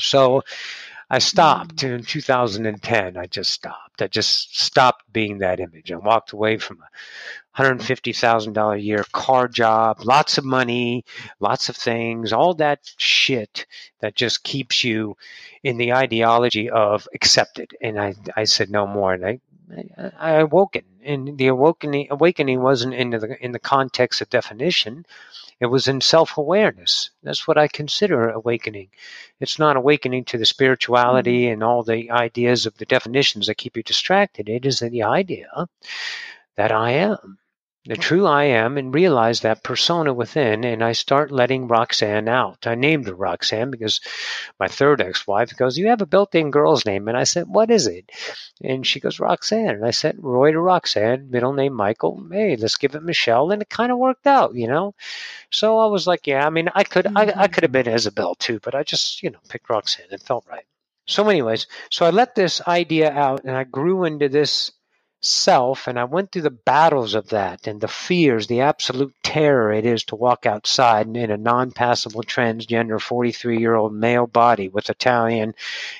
So 0.00 0.42
I 1.12 1.18
stopped 1.18 1.76
mm. 1.76 1.96
in 1.96 2.04
2010. 2.04 3.18
I 3.18 3.26
just 3.26 3.50
stopped. 3.50 4.00
I 4.00 4.06
just 4.06 4.58
stopped 4.58 5.12
being 5.12 5.38
that 5.38 5.60
image. 5.60 5.92
I 5.92 5.96
walked 5.96 6.32
away 6.32 6.56
from 6.56 6.78
a 6.80 7.60
$150,000 7.62 8.74
a 8.74 8.80
year 8.80 9.04
car 9.12 9.46
job, 9.46 9.98
lots 10.02 10.38
of 10.38 10.44
money, 10.46 11.04
lots 11.38 11.68
of 11.68 11.76
things, 11.76 12.32
all 12.32 12.54
that 12.54 12.90
shit 12.96 13.66
that 14.00 14.14
just 14.14 14.42
keeps 14.42 14.82
you 14.82 15.18
in 15.62 15.76
the 15.76 15.92
ideology 15.92 16.70
of 16.70 17.06
accepted. 17.12 17.76
And 17.82 18.00
I, 18.00 18.14
I 18.34 18.44
said 18.44 18.70
no 18.70 18.86
more. 18.86 19.12
And 19.12 19.26
I, 19.26 19.40
I, 19.98 20.12
I 20.18 20.30
awoken. 20.40 20.84
And 21.04 21.36
the 21.36 21.48
awakening, 21.48 22.06
awakening 22.10 22.62
wasn't 22.62 22.94
in 22.94 23.10
the, 23.10 23.36
in 23.44 23.52
the 23.52 23.58
context 23.58 24.22
of 24.22 24.30
definition. 24.30 25.04
It 25.62 25.70
was 25.70 25.86
in 25.86 26.00
self 26.00 26.38
awareness. 26.38 27.10
That's 27.22 27.46
what 27.46 27.56
I 27.56 27.68
consider 27.68 28.30
awakening. 28.30 28.88
It's 29.38 29.60
not 29.60 29.76
awakening 29.76 30.24
to 30.24 30.38
the 30.38 30.44
spirituality 30.44 31.44
mm-hmm. 31.44 31.52
and 31.52 31.62
all 31.62 31.84
the 31.84 32.10
ideas 32.10 32.66
of 32.66 32.76
the 32.78 32.84
definitions 32.84 33.46
that 33.46 33.58
keep 33.58 33.76
you 33.76 33.84
distracted. 33.84 34.48
It 34.48 34.66
is 34.66 34.80
the 34.80 35.04
idea 35.04 35.68
that 36.56 36.72
I 36.72 36.90
am 36.90 37.38
the 37.84 37.96
true 37.96 38.26
I 38.26 38.44
am 38.44 38.78
and 38.78 38.94
realize 38.94 39.40
that 39.40 39.64
persona 39.64 40.14
within, 40.14 40.62
and 40.62 40.84
I 40.84 40.92
start 40.92 41.32
letting 41.32 41.66
Roxanne 41.66 42.28
out. 42.28 42.64
I 42.64 42.76
named 42.76 43.08
her 43.08 43.14
Roxanne 43.14 43.72
because 43.72 44.00
my 44.60 44.68
third 44.68 45.00
ex 45.00 45.26
wife 45.26 45.56
goes, 45.56 45.76
You 45.76 45.88
have 45.88 46.00
a 46.00 46.06
built 46.06 46.34
in 46.36 46.52
girl's 46.52 46.86
name. 46.86 47.08
And 47.08 47.16
I 47.16 47.24
said, 47.24 47.48
What 47.48 47.72
is 47.72 47.88
it? 47.88 48.10
And 48.62 48.86
she 48.86 49.00
goes, 49.00 49.18
Roxanne. 49.18 49.70
And 49.74 49.84
I 49.84 49.90
said, 49.90 50.16
Roy 50.20 50.52
to 50.52 50.60
Roxanne, 50.60 51.28
middle 51.30 51.54
name 51.54 51.72
Michael. 51.72 52.24
Hey, 52.30 52.54
let's 52.54 52.76
give 52.76 52.94
it 52.94 53.02
Michelle. 53.02 53.50
And 53.50 53.62
it 53.62 53.68
kind 53.68 53.90
of 53.90 53.98
worked 53.98 54.28
out, 54.28 54.54
you 54.54 54.68
know? 54.68 54.94
So 55.50 55.78
I 55.78 55.86
was 55.86 56.06
like, 56.06 56.28
Yeah, 56.28 56.46
I 56.46 56.50
mean, 56.50 56.68
I 56.74 56.84
could, 56.84 57.08
I, 57.16 57.32
I 57.34 57.48
could 57.48 57.64
have 57.64 57.72
been 57.72 57.88
Isabel 57.88 58.36
too, 58.36 58.60
but 58.62 58.76
I 58.76 58.84
just, 58.84 59.24
you 59.24 59.30
know, 59.30 59.40
picked 59.48 59.68
Roxanne. 59.68 60.06
It 60.12 60.22
felt 60.22 60.46
right. 60.48 60.64
So, 61.08 61.28
anyways, 61.28 61.66
so 61.90 62.06
I 62.06 62.10
let 62.10 62.36
this 62.36 62.60
idea 62.68 63.10
out 63.10 63.42
and 63.44 63.56
I 63.56 63.64
grew 63.64 64.04
into 64.04 64.28
this 64.28 64.70
self 65.22 65.86
and 65.86 65.98
I 65.98 66.04
went 66.04 66.32
through 66.32 66.42
the 66.42 66.50
battles 66.50 67.14
of 67.14 67.28
that 67.28 67.66
and 67.66 67.80
the 67.80 67.88
fears, 67.88 68.48
the 68.48 68.62
absolute 68.62 69.14
terror 69.22 69.72
it 69.72 69.86
is 69.86 70.04
to 70.04 70.16
walk 70.16 70.46
outside 70.46 71.06
in 71.16 71.30
a 71.30 71.36
non-passable 71.36 72.24
transgender 72.24 72.98
43-year-old 72.98 73.94
male 73.94 74.26
body 74.26 74.68
with 74.68 74.90
Italian 74.90 75.54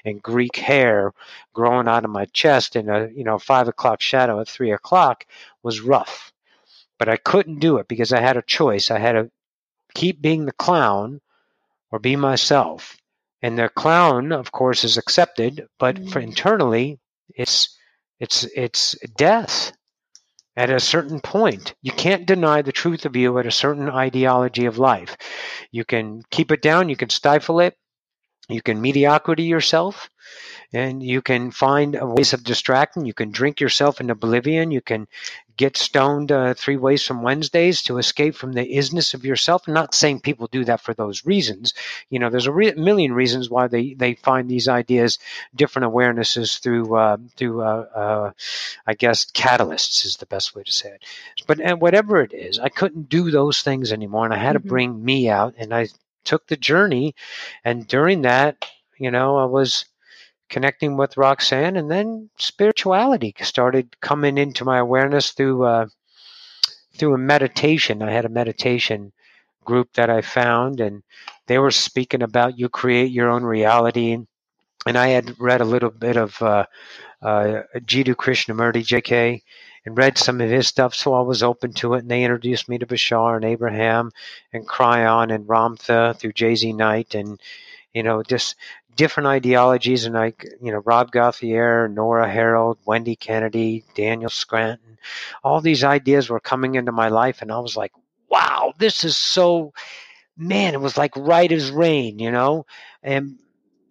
and 0.05 0.23
Greek 0.23 0.57
hair 0.57 1.13
growing 1.53 1.89
out 1.89 2.05
of 2.05 2.11
my 2.11 2.25
chest 2.27 2.75
in 2.75 2.89
a 2.89 3.09
you 3.15 3.25
know 3.25 3.39
five 3.39 3.69
o'clock 3.69 4.01
shadow 4.01 4.41
at 4.41 4.49
three 4.49 4.73
o'clock 4.73 5.25
was 5.63 5.81
rough. 5.81 6.33
But 6.99 7.09
I 7.09 7.17
couldn't 7.17 7.61
do 7.61 7.79
it 7.79 7.89
because 7.89 8.13
I 8.13 8.21
had 8.21 8.37
a 8.37 8.43
choice. 8.43 8.91
I 8.91 8.99
had 8.99 9.13
to 9.13 9.31
keep 9.95 10.21
being 10.21 10.47
the 10.47 10.53
clown 10.53 11.21
or 11.91 11.99
be 11.99 12.17
myself. 12.17 12.97
And 13.41 13.59
the 13.59 13.69
clown, 13.69 14.33
of 14.33 14.53
course, 14.53 14.85
is 14.85 14.97
accepted, 14.97 15.67
but 15.79 15.97
for 16.11 16.21
mm. 16.21 16.25
internally, 16.25 17.01
it's 17.35 17.77
it's 18.23 18.45
it's 18.45 18.97
death. 19.17 19.73
At 20.57 20.71
a 20.71 20.79
certain 20.79 21.19
point, 21.21 21.75
you 21.83 21.91
can't 21.91 22.27
deny 22.27 22.63
the 22.63 22.73
truth 22.73 23.05
of 23.05 23.17
you 23.17 23.37
at 23.39 23.47
a 23.47 23.51
certain 23.51 23.91
ideology 23.91 24.67
of 24.67 24.79
life. 24.79 25.17
You 25.73 25.85
can 25.85 26.23
keep 26.31 26.53
it 26.53 26.63
down, 26.63 26.89
you 26.89 26.97
can 26.97 27.11
stifle 27.11 27.59
it, 27.59 27.75
you 28.49 28.63
can 28.63 28.81
mediocrity 28.81 29.45
yourself, 29.45 30.09
and 30.73 31.03
you 31.03 31.21
can 31.21 31.51
find 31.51 31.99
ways 32.01 32.33
of 32.33 32.45
distracting. 32.45 33.05
You 33.05 33.13
can 33.13 33.31
drink 33.31 33.61
yourself 33.61 34.01
into 34.01 34.13
oblivion. 34.13 34.71
You 34.71 34.81
can 34.81 35.07
get 35.57 35.77
stoned 35.77 36.33
uh, 36.33 36.55
three 36.55 36.77
ways 36.77 37.05
from 37.05 37.23
Wednesdays 37.23 37.83
to 37.83 37.99
escape 37.99 38.35
from 38.35 38.55
the 38.55 38.77
isness 38.77 39.13
of 39.13 39.25
yourself. 39.25 39.69
I'm 39.69 39.75
not 39.75 39.95
saying 39.95 40.21
people 40.21 40.47
do 40.47 40.65
that 40.65 40.81
for 40.81 40.95
those 40.95 41.27
reasons. 41.27 41.75
You 42.09 42.19
know, 42.19 42.31
there's 42.31 42.47
a 42.47 42.53
re- 42.53 42.73
million 42.73 43.13
reasons 43.13 43.51
why 43.51 43.69
they, 43.69 43.95
they 43.95 44.15
find 44.15 44.49
these 44.49 44.67
ideas, 44.67 45.19
different 45.55 45.93
awarenesses 45.93 46.59
through 46.59 46.97
uh, 46.97 47.19
through 47.37 47.63
uh, 47.63 47.87
uh 47.95 48.31
I 48.87 48.95
guess 48.95 49.27
catalysts 49.31 50.07
is 50.07 50.17
the 50.17 50.27
best 50.27 50.55
way 50.55 50.63
to 50.63 50.73
say 50.73 50.91
it. 50.91 51.05
But 51.47 51.61
and 51.61 51.81
whatever 51.81 52.23
it 52.23 52.33
is, 52.33 52.59
I 52.59 52.71
couldn't 52.71 53.11
do 53.11 53.31
those 53.31 53.61
things 53.61 53.93
anymore, 53.93 54.25
and 54.25 54.35
I 54.35 54.39
had 54.39 54.57
mm-hmm. 54.57 54.63
to 54.63 54.69
bring 54.69 55.05
me 55.05 55.29
out, 55.29 55.55
and 55.59 55.75
I 55.75 55.89
took 56.25 56.47
the 56.47 56.57
journey, 56.57 57.15
and 57.65 57.87
during 57.87 58.23
that, 58.23 58.65
you 58.97 59.11
know, 59.11 59.37
I 59.37 59.45
was 59.45 59.85
connecting 60.53 60.99
with 60.99 61.17
Roxanne, 61.17 61.77
and 61.77 61.91
then 61.91 62.29
spirituality 62.37 63.35
started 63.41 64.01
coming 64.01 64.37
into 64.37 64.65
my 64.65 64.79
awareness 64.79 65.33
through 65.33 65.65
uh, 65.65 65.87
through 66.95 67.15
a 67.15 67.19
meditation. 67.19 68.03
I 68.03 68.13
had 68.13 68.27
a 68.27 68.39
meditation 68.41 69.13
group 69.65 69.95
that 69.95 70.11
I 70.11 70.21
found, 70.21 70.81
and 70.81 71.03
they 71.47 71.59
were 71.59 71.71
speaking 71.71 72.23
about 72.23 72.59
you 72.59 72.69
create 72.69 73.11
your 73.11 73.31
own 73.31 73.43
reality. 73.43 74.19
And 74.85 74.99
I 74.99 75.09
had 75.09 75.41
read 75.41 75.63
a 75.63 75.73
little 75.75 75.91
bit 75.91 76.17
of 76.17 76.41
uh, 76.43 76.67
uh, 77.23 77.63
Jiddu 77.77 78.15
Krishnamurti, 78.15 78.85
J.K., 78.85 79.43
and 79.87 79.97
read 79.97 80.19
some 80.19 80.41
of 80.41 80.51
his 80.51 80.69
stuff, 80.69 80.95
so 80.95 81.15
I 81.15 81.23
was 81.23 81.43
open 81.43 81.73
to 81.75 81.95
it. 81.95 82.01
And 82.01 82.11
they 82.11 82.25
introduced 82.25 82.69
me 82.69 82.79
to 82.79 82.87
Bashar 82.87 83.37
and 83.37 83.45
Abraham 83.45 84.11
and 84.53 84.69
Kryon 84.69 85.35
and 85.35 85.47
Ramtha 85.47 86.17
through 86.17 86.35
JZ 86.35 86.77
Knight 86.77 87.15
and 87.15 87.41
you 87.95 88.03
know 88.03 88.23
just 88.23 88.57
different 88.97 89.29
ideologies, 89.29 90.05
and 90.05 90.15
like 90.15 90.47
you 90.63 90.73
know 90.73 90.79
Rob 90.85 91.11
Gauthier, 91.11 91.89
Nora 91.89 92.31
Harold, 92.31 92.79
Wendy 92.85 93.17
Kennedy, 93.17 93.85
Daniel 93.95 94.31
Scranton, 94.31 94.99
all 95.43 95.61
these 95.61 95.85
ideas 95.85 96.29
were 96.29 96.41
coming 96.41 96.75
into 96.75 96.93
my 96.93 97.09
life, 97.09 97.43
and 97.43 97.51
I 97.53 97.59
was 97.59 97.77
like, 97.77 97.93
wow, 98.29 98.73
this 98.79 99.05
is 99.05 99.17
so. 99.17 99.73
Man, 100.35 100.73
it 100.73 100.81
was 100.81 100.97
like 100.97 101.15
right 101.15 101.53
as 101.53 101.71
rain, 101.71 102.19
you 102.19 102.31
know, 102.31 102.65
and 103.03 103.37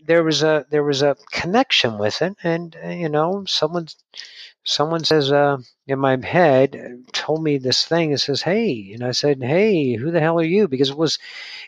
there 0.06 0.24
was 0.24 0.44
a 0.44 0.66
there 0.70 0.84
was 0.84 1.02
a 1.02 1.16
connection 1.32 1.98
with 1.98 2.22
it, 2.22 2.36
and 2.44 2.76
uh, 2.84 2.90
you 2.90 3.10
know, 3.10 3.44
someone 3.48 3.88
someone 4.64 5.04
says 5.04 5.32
uh, 5.32 5.58
in 5.88 6.00
my 6.00 6.18
head 6.26 6.76
uh, 6.76 7.12
told 7.14 7.44
me 7.44 7.58
this 7.58 7.86
thing. 7.86 8.12
It 8.12 8.20
says, 8.20 8.42
"Hey," 8.44 8.92
and 8.94 9.04
I 9.04 9.12
said, 9.12 9.42
"Hey, 9.42 9.96
who 9.96 10.12
the 10.12 10.20
hell 10.20 10.40
are 10.40 10.44
you?" 10.44 10.68
Because 10.68 10.90
it 10.90 10.98
was 10.98 11.20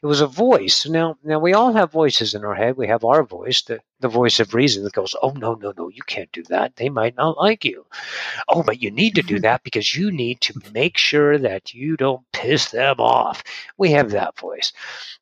it 0.01 0.07
was 0.07 0.21
a 0.21 0.27
voice. 0.27 0.85
Now, 0.87 1.17
now 1.23 1.39
we 1.39 1.53
all 1.53 1.73
have 1.73 1.91
voices 1.91 2.33
in 2.33 2.43
our 2.45 2.55
head. 2.55 2.77
We 2.77 2.87
have 2.87 3.03
our 3.05 3.23
voice, 3.23 3.61
the 3.63 3.79
the 4.03 4.09
voice 4.09 4.39
of 4.39 4.53
reason 4.53 4.83
that 4.83 4.93
goes, 4.93 5.15
"Oh 5.23 5.31
no, 5.31 5.55
no, 5.55 5.73
no, 5.75 5.89
you 5.89 6.03
can't 6.03 6.31
do 6.31 6.43
that. 6.49 6.75
They 6.75 6.89
might 6.89 7.15
not 7.15 7.37
like 7.37 7.65
you." 7.65 7.85
Oh, 8.47 8.61
but 8.61 8.81
you 8.81 8.91
need 8.91 9.15
to 9.15 9.23
do 9.23 9.39
that 9.39 9.63
because 9.63 9.95
you 9.95 10.11
need 10.11 10.41
to 10.41 10.61
make 10.73 10.97
sure 10.97 11.37
that 11.39 11.73
you 11.73 11.97
don't 11.97 12.31
piss 12.33 12.71
them 12.71 12.97
off. 12.99 13.43
We 13.77 13.91
have 13.91 14.11
that 14.11 14.37
voice. 14.37 14.73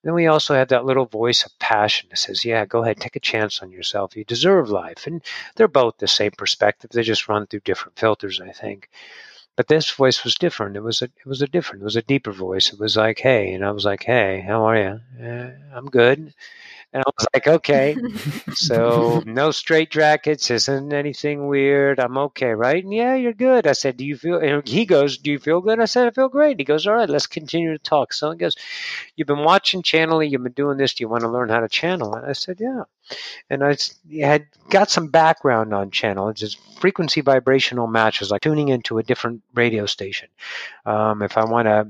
Then 0.04 0.16
we 0.16 0.28
also 0.28 0.56
have 0.56 0.70
that 0.70 0.86
little 0.86 1.06
voice 1.06 1.46
of 1.46 1.58
passion 1.60 2.10
that 2.10 2.18
says, 2.18 2.44
"Yeah, 2.44 2.66
go 2.66 2.84
ahead, 2.84 3.00
take 3.00 3.16
a 3.16 3.20
chance 3.22 3.62
on 3.62 3.72
yourself. 3.72 4.16
You 4.16 4.26
deserve 4.26 4.70
life." 4.70 5.08
And 5.08 5.22
they're 5.56 5.68
both 5.68 5.98
the 5.98 6.08
same 6.08 6.32
perspective. 6.32 6.90
They 6.92 7.04
just 7.04 7.30
run 7.30 7.48
through 7.48 7.62
different 7.62 8.00
filters, 8.00 8.42
I 8.42 8.52
think. 8.52 8.90
But 9.58 9.68
this 9.68 9.92
voice 9.92 10.24
was 10.24 10.36
different. 10.36 10.76
It 10.78 10.84
was 10.84 11.02
a 11.02 11.06
it 11.06 11.26
was 11.26 11.42
a 11.42 11.48
different. 11.48 11.82
It 11.82 11.86
was 11.86 11.98
a 11.98 12.02
deeper 12.02 12.32
voice. 12.32 12.74
It 12.74 12.80
was 12.80 12.98
like, 12.98 13.20
"Hey," 13.20 13.54
and 13.54 13.64
I 13.66 13.72
was 13.72 13.86
like, 13.86 14.04
"Hey, 14.04 14.42
how 14.42 14.66
are 14.66 14.78
you? 14.78 15.00
Uh, 15.24 15.52
I'm 15.76 15.86
good." 15.88 16.34
And 16.94 17.04
I 17.06 17.10
was 17.18 17.28
like, 17.34 17.48
okay. 17.48 17.96
so 18.54 19.24
no 19.26 19.52
straight 19.52 19.92
jackets 19.92 20.52
isn't 20.52 20.92
anything 20.92 21.48
weird. 21.48 22.00
I'm 22.00 22.18
okay, 22.18 22.50
right? 22.50 22.84
And 22.84 22.94
yeah, 22.94 23.16
you're 23.16 23.34
good. 23.34 23.66
I 23.66 23.72
said, 23.72 23.96
do 23.96 24.06
you 24.06 24.18
feel, 24.18 24.38
and 24.40 24.68
he 24.68 24.86
goes, 24.86 25.18
do 25.18 25.32
you 25.32 25.40
feel 25.40 25.62
good? 25.62 25.80
I 25.80 25.86
said, 25.86 26.08
I 26.08 26.12
feel 26.12 26.28
great. 26.28 26.60
He 26.60 26.66
goes, 26.66 26.86
all 26.86 26.96
right, 26.96 27.10
let's 27.10 27.28
continue 27.28 27.72
to 27.72 27.80
talk. 27.80 28.12
So 28.12 28.32
he 28.32 28.38
goes, 28.38 28.56
you've 29.16 29.28
been 29.28 29.44
watching 29.44 29.84
channeling. 29.84 30.32
You've 30.32 30.44
been 30.44 30.52
doing 30.52 30.78
this. 30.78 30.94
Do 30.94 31.04
you 31.04 31.10
want 31.10 31.22
to 31.22 31.30
learn 31.30 31.50
how 31.50 31.62
to 31.62 31.70
channel? 31.70 32.16
And 32.16 32.26
I 32.26 32.34
said, 32.34 32.58
yeah. 32.60 32.84
And 33.50 33.64
I 33.64 33.78
had 34.22 34.48
got 34.70 34.90
some 34.90 35.08
background 35.08 35.74
on 35.74 35.92
channel. 35.92 36.30
It's 36.30 36.42
just 36.42 36.60
frequency 36.80 37.22
vibrational 37.22 37.88
matches, 37.88 38.32
like 38.32 38.42
tuning 38.42 38.70
into 38.70 38.98
a 38.98 39.04
different 39.04 39.44
radio 39.54 39.86
station. 39.86 40.30
Um, 40.86 41.22
if 41.22 41.38
I 41.38 41.46
want 41.46 41.68
to 41.68 41.88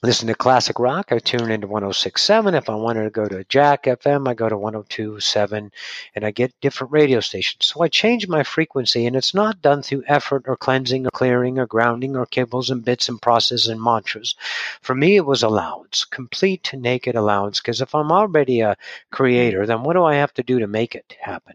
listen 0.00 0.28
to 0.28 0.34
classic 0.34 0.78
rock, 0.78 1.10
I 1.10 1.18
tune 1.18 1.50
into 1.50 1.66
1067. 1.66 2.54
If 2.54 2.70
I 2.70 2.74
wanted 2.76 3.02
to 3.02 3.10
go 3.10 3.26
to 3.26 3.42
Jack 3.44 3.84
FM, 3.84 4.28
I 4.28 4.34
go 4.34 4.48
to 4.48 4.56
1027 4.56 5.72
and 6.14 6.24
I 6.24 6.30
get 6.30 6.54
different 6.60 6.92
radio 6.92 7.18
stations. 7.18 7.66
So 7.66 7.82
I 7.82 7.88
change 7.88 8.28
my 8.28 8.44
frequency 8.44 9.06
and 9.06 9.16
it's 9.16 9.34
not 9.34 9.60
done 9.60 9.82
through 9.82 10.04
effort 10.06 10.44
or 10.46 10.56
cleansing 10.56 11.06
or 11.06 11.10
clearing 11.10 11.58
or 11.58 11.66
grounding 11.66 12.14
or 12.14 12.26
kibbles 12.26 12.70
and 12.70 12.84
bits 12.84 13.08
and 13.08 13.20
processes 13.20 13.66
and 13.66 13.82
mantras. 13.82 14.36
For 14.82 14.94
me, 14.94 15.16
it 15.16 15.26
was 15.26 15.42
allowance, 15.42 16.04
complete 16.04 16.72
naked 16.72 17.16
allowance. 17.16 17.60
Because 17.60 17.80
if 17.80 17.92
I'm 17.92 18.12
already 18.12 18.60
a 18.60 18.76
creator, 19.10 19.66
then 19.66 19.82
what 19.82 19.94
do 19.94 20.04
I 20.04 20.14
have 20.14 20.32
to 20.34 20.44
do 20.44 20.60
to 20.60 20.68
make 20.68 20.94
it 20.94 21.16
happen? 21.20 21.54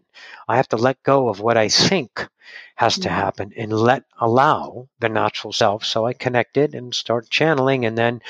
I 0.49 0.57
have 0.57 0.67
to 0.69 0.77
let 0.77 1.01
go 1.03 1.29
of 1.29 1.39
what 1.39 1.55
I 1.55 1.69
think 1.69 2.27
has 2.75 2.95
to 2.99 3.07
mm-hmm. 3.07 3.17
happen 3.17 3.53
and 3.57 3.71
let 3.71 4.03
allow 4.19 4.87
the 4.99 5.09
natural 5.09 5.53
self. 5.53 5.85
So 5.85 6.05
I 6.05 6.13
connected 6.13 6.75
and 6.75 6.93
start 6.93 7.29
channeling, 7.29 7.85
and 7.85 7.97
then 7.97 8.21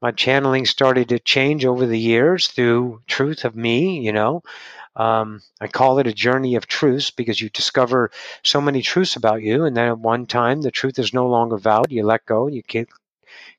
my 0.00 0.12
channeling 0.12 0.64
started 0.66 1.08
to 1.10 1.18
change 1.18 1.64
over 1.64 1.86
the 1.86 1.98
years 1.98 2.48
through 2.48 3.02
truth 3.06 3.44
of 3.44 3.54
me. 3.56 4.00
You 4.00 4.12
know, 4.12 4.42
um, 4.96 5.40
I 5.60 5.68
call 5.68 5.98
it 5.98 6.06
a 6.06 6.12
journey 6.12 6.56
of 6.56 6.66
truths 6.66 7.10
because 7.10 7.40
you 7.40 7.50
discover 7.50 8.10
so 8.42 8.60
many 8.60 8.82
truths 8.82 9.16
about 9.16 9.42
you, 9.42 9.64
and 9.64 9.76
then 9.76 9.88
at 9.88 9.98
one 9.98 10.26
time 10.26 10.62
the 10.62 10.70
truth 10.70 10.98
is 10.98 11.14
no 11.14 11.28
longer 11.28 11.58
valid. 11.58 11.92
You 11.92 12.04
let 12.04 12.26
go. 12.26 12.48
You 12.48 12.62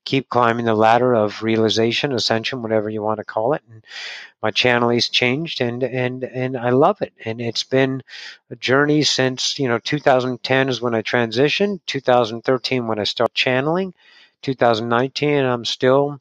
keep 0.03 0.29
climbing 0.29 0.65
the 0.65 0.75
ladder 0.75 1.13
of 1.13 1.43
realization, 1.43 2.11
ascension, 2.11 2.61
whatever 2.61 2.89
you 2.89 3.01
want 3.01 3.17
to 3.17 3.23
call 3.23 3.53
it. 3.53 3.61
And 3.71 3.83
my 4.41 4.51
channeling's 4.51 5.09
changed, 5.09 5.61
and 5.61 5.83
and 5.83 6.23
and 6.23 6.57
I 6.57 6.71
love 6.71 7.01
it. 7.01 7.13
And 7.25 7.39
it's 7.39 7.63
been 7.63 8.03
a 8.49 8.55
journey 8.55 9.03
since 9.03 9.59
you 9.59 9.67
know 9.67 9.79
2010 9.79 10.69
is 10.69 10.81
when 10.81 10.95
I 10.95 11.01
transitioned, 11.01 11.79
2013 11.85 12.87
when 12.87 12.99
I 12.99 13.03
started 13.03 13.35
channeling, 13.35 13.93
2019 14.41 15.45
I'm 15.45 15.65
still. 15.65 16.19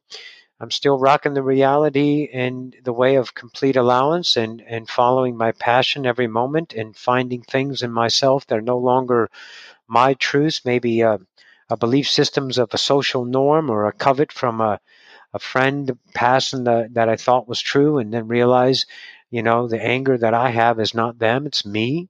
I'm 0.62 0.70
still 0.70 0.98
rocking 0.98 1.32
the 1.32 1.42
reality 1.42 2.28
and 2.34 2.76
the 2.84 2.92
way 2.92 3.14
of 3.14 3.32
complete 3.32 3.76
allowance 3.76 4.36
and, 4.36 4.62
and 4.68 4.86
following 4.86 5.34
my 5.34 5.52
passion 5.52 6.04
every 6.04 6.26
moment 6.26 6.74
and 6.74 6.94
finding 6.94 7.40
things 7.40 7.82
in 7.82 7.90
myself 7.90 8.46
that 8.46 8.58
are 8.58 8.60
no 8.60 8.76
longer 8.76 9.30
my 9.88 10.14
truths, 10.14 10.64
maybe 10.64 11.02
uh, 11.02 11.18
a 11.70 11.78
belief 11.78 12.08
systems 12.10 12.58
of 12.58 12.74
a 12.74 12.78
social 12.78 13.24
norm 13.26 13.70
or 13.70 13.86
a 13.88 13.92
covet 13.94 14.32
from 14.32 14.60
a, 14.60 14.80
a 15.34 15.38
friend 15.38 15.98
passing 16.14 16.64
the, 16.64 16.88
that 16.92 17.08
I 17.08 17.16
thought 17.16 17.48
was 17.48 17.60
true 17.60 17.98
and 17.98 18.12
then 18.12 18.28
realize, 18.28 18.86
you 19.30 19.42
know, 19.42 19.68
the 19.68 19.82
anger 19.82 20.18
that 20.18 20.34
I 20.34 20.50
have 20.50 20.80
is 20.80 20.94
not 20.94 21.18
them, 21.18 21.46
it's 21.46 21.66
me. 21.66 22.08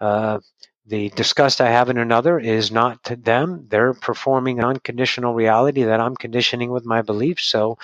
Uh, 0.00 0.40
the 0.86 1.10
disgust 1.10 1.60
I 1.60 1.70
have 1.70 1.90
in 1.90 1.98
another 1.98 2.38
is 2.40 2.72
not 2.72 3.04
to 3.04 3.16
them. 3.16 3.66
They're 3.68 3.94
performing 3.94 4.58
an 4.58 4.64
unconditional 4.66 5.34
reality 5.34 5.84
that 5.84 6.00
I'm 6.00 6.16
conditioning 6.16 6.70
with 6.72 6.84
my 6.86 7.02
beliefs. 7.02 7.44
So 7.44 7.78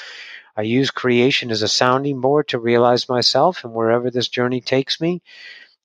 I 0.56 0.62
use 0.62 0.90
creation 0.92 1.50
as 1.50 1.62
a 1.62 1.68
sounding 1.68 2.20
board 2.20 2.48
to 2.48 2.60
realize 2.60 3.08
myself, 3.08 3.64
and 3.64 3.74
wherever 3.74 4.10
this 4.10 4.28
journey 4.28 4.60
takes 4.62 5.00
me, 5.00 5.22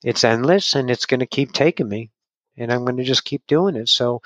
it's 0.03 0.23
endless 0.25 0.75
and 0.75 0.91
it's 0.91 1.07
going 1.07 1.21
to 1.21 1.27
keep 1.27 1.53
taking 1.53 1.89
me 1.89 2.11
and 2.57 2.71
I'm 2.71 2.83
going 2.83 2.97
to 2.97 3.03
just 3.03 3.25
keep 3.25 3.45
doing 3.47 3.75
it. 3.75 3.89
So, 3.89 4.21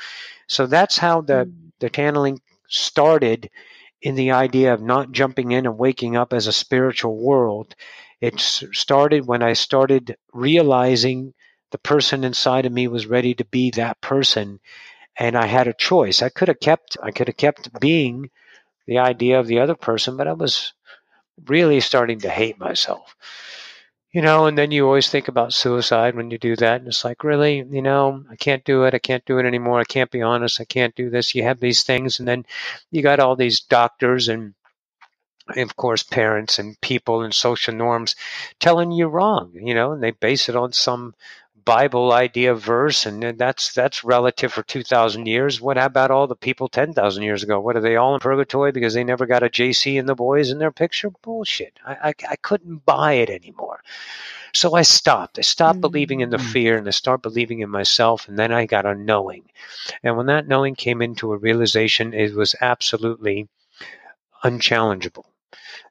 so 0.48 0.66
that's 0.68 0.98
how 0.98 1.22
the 1.22 1.46
mm. 1.46 1.54
the 1.80 1.90
channeling 1.90 2.42
started 2.68 3.50
in 4.02 4.16
the 4.16 4.32
idea 4.32 4.74
of 4.74 4.82
not 4.82 5.12
jumping 5.12 5.52
in 5.52 5.66
and 5.66 5.78
waking 5.78 6.16
up 6.16 6.34
as 6.34 6.48
a 6.48 6.54
spiritual 6.54 7.18
world. 7.18 7.76
It 8.20 8.40
started 8.40 9.28
when 9.28 9.44
I 9.44 9.54
started 9.54 10.18
realizing 10.34 11.34
the 11.72 11.78
person 11.78 12.24
inside 12.24 12.66
of 12.66 12.72
me 12.72 12.88
was 12.88 13.06
ready 13.06 13.34
to 13.36 13.46
be 13.46 13.72
that 13.72 14.00
person, 14.02 14.60
and 15.18 15.36
I 15.38 15.46
had 15.46 15.68
a 15.68 15.74
choice. 15.74 16.22
I 16.22 16.30
could 16.30 16.48
have 16.48 16.60
kept 16.60 16.98
I 17.02 17.12
could 17.12 17.28
have 17.28 17.38
kept 17.38 17.80
being 17.80 18.30
the 18.86 19.00
idea 19.00 19.40
of 19.40 19.48
the 19.48 19.60
other 19.60 19.76
person, 19.76 20.18
but 20.18 20.28
I 20.28 20.34
was 20.34 20.74
really 21.46 21.80
starting 21.82 22.20
to 22.22 22.30
hate 22.30 22.60
myself 22.60 23.16
you 24.12 24.22
know, 24.22 24.46
and 24.46 24.58
then 24.58 24.72
you 24.72 24.86
always 24.86 25.10
think 25.10 25.28
about 25.28 25.54
suicide 25.54 26.16
when 26.16 26.32
you 26.32 26.38
do 26.38 26.56
that. 26.56 26.80
And 26.80 26.88
it's 26.88 27.04
like, 27.04 27.24
really, 27.24 27.66
you 27.70 27.82
know, 27.82 28.24
I 28.30 28.36
can't 28.36 28.64
do 28.64 28.84
it. 28.84 28.94
I 28.94 29.00
can't 29.00 29.26
do 29.26 29.38
it 29.38 29.46
anymore. 29.46 29.80
I 29.80 29.84
can't 29.84 30.12
be 30.12 30.22
honest. 30.22 30.62
I 30.62 30.66
can't 30.66 30.96
do 30.96 31.10
this. 31.10 31.36
You 31.36 31.44
have 31.44 31.60
these 31.60 31.84
things. 31.84 32.20
And 32.20 32.28
then 32.28 32.46
you 32.90 33.02
got 33.02 33.20
all 33.20 33.36
these 33.36 33.60
doctors 33.60 34.30
and, 34.30 34.54
of 35.56 35.76
course, 35.76 36.04
parents 36.04 36.58
and 36.58 36.80
people 36.82 37.22
and 37.22 37.34
social 37.34 37.74
norms 37.74 38.16
telling 38.60 38.92
you 38.92 39.08
wrong, 39.08 39.52
you 39.54 39.74
know, 39.74 39.92
and 39.92 40.02
they 40.02 40.12
base 40.12 40.50
it 40.50 40.56
on 40.56 40.72
some 40.74 41.14
Bible 41.68 42.14
idea 42.14 42.56
verse, 42.56 43.06
and 43.06 43.22
that's 43.38 43.74
that's 43.74 44.04
relative 44.04 44.54
for 44.54 44.64
two 44.64 44.84
thousand 44.84 45.26
years. 45.26 45.60
What 45.60 45.78
about 45.78 46.12
all 46.12 46.26
the 46.26 46.36
people 46.36 46.70
ten 46.70 46.94
thousand 46.94 47.24
years 47.24 47.44
ago? 47.44 47.60
What 47.60 47.76
are 47.76 47.82
they 47.82 47.98
all 47.98 48.14
in 48.14 48.22
purgatory 48.22 48.72
because 48.72 48.94
they 48.94 49.04
never 49.04 49.26
got 49.26 49.44
a 49.44 49.50
JC 49.50 50.00
and 50.00 50.08
the 50.08 50.16
boys 50.16 50.50
in 50.50 50.60
their 50.60 50.72
picture? 50.72 51.12
Bullshit. 51.22 51.78
I, 51.86 52.10
I, 52.10 52.14
I 52.30 52.36
couldn't 52.38 52.86
buy 52.86 53.14
it 53.14 53.30
anymore. 53.30 53.82
So 54.54 54.76
I 54.76 54.84
stopped. 54.84 55.38
I 55.38 55.42
stopped 55.42 55.82
believing 55.82 56.22
in 56.22 56.30
the 56.30 56.38
Mm. 56.38 56.52
fear 56.54 56.78
and 56.78 56.88
I 56.88 56.92
started 56.92 57.22
believing 57.22 57.60
in 57.60 57.70
myself. 57.70 58.30
And 58.30 58.40
then 58.40 58.54
I 58.54 58.66
got 58.66 58.86
a 58.86 58.96
knowing. 58.96 59.44
And 60.04 60.16
when 60.16 60.28
that 60.28 60.48
knowing 60.48 60.74
came 60.74 61.02
into 61.02 61.34
a 61.34 61.38
realization, 61.38 62.14
it 62.14 62.34
was 62.34 62.56
absolutely 62.62 63.50
unchallengeable. 64.44 65.26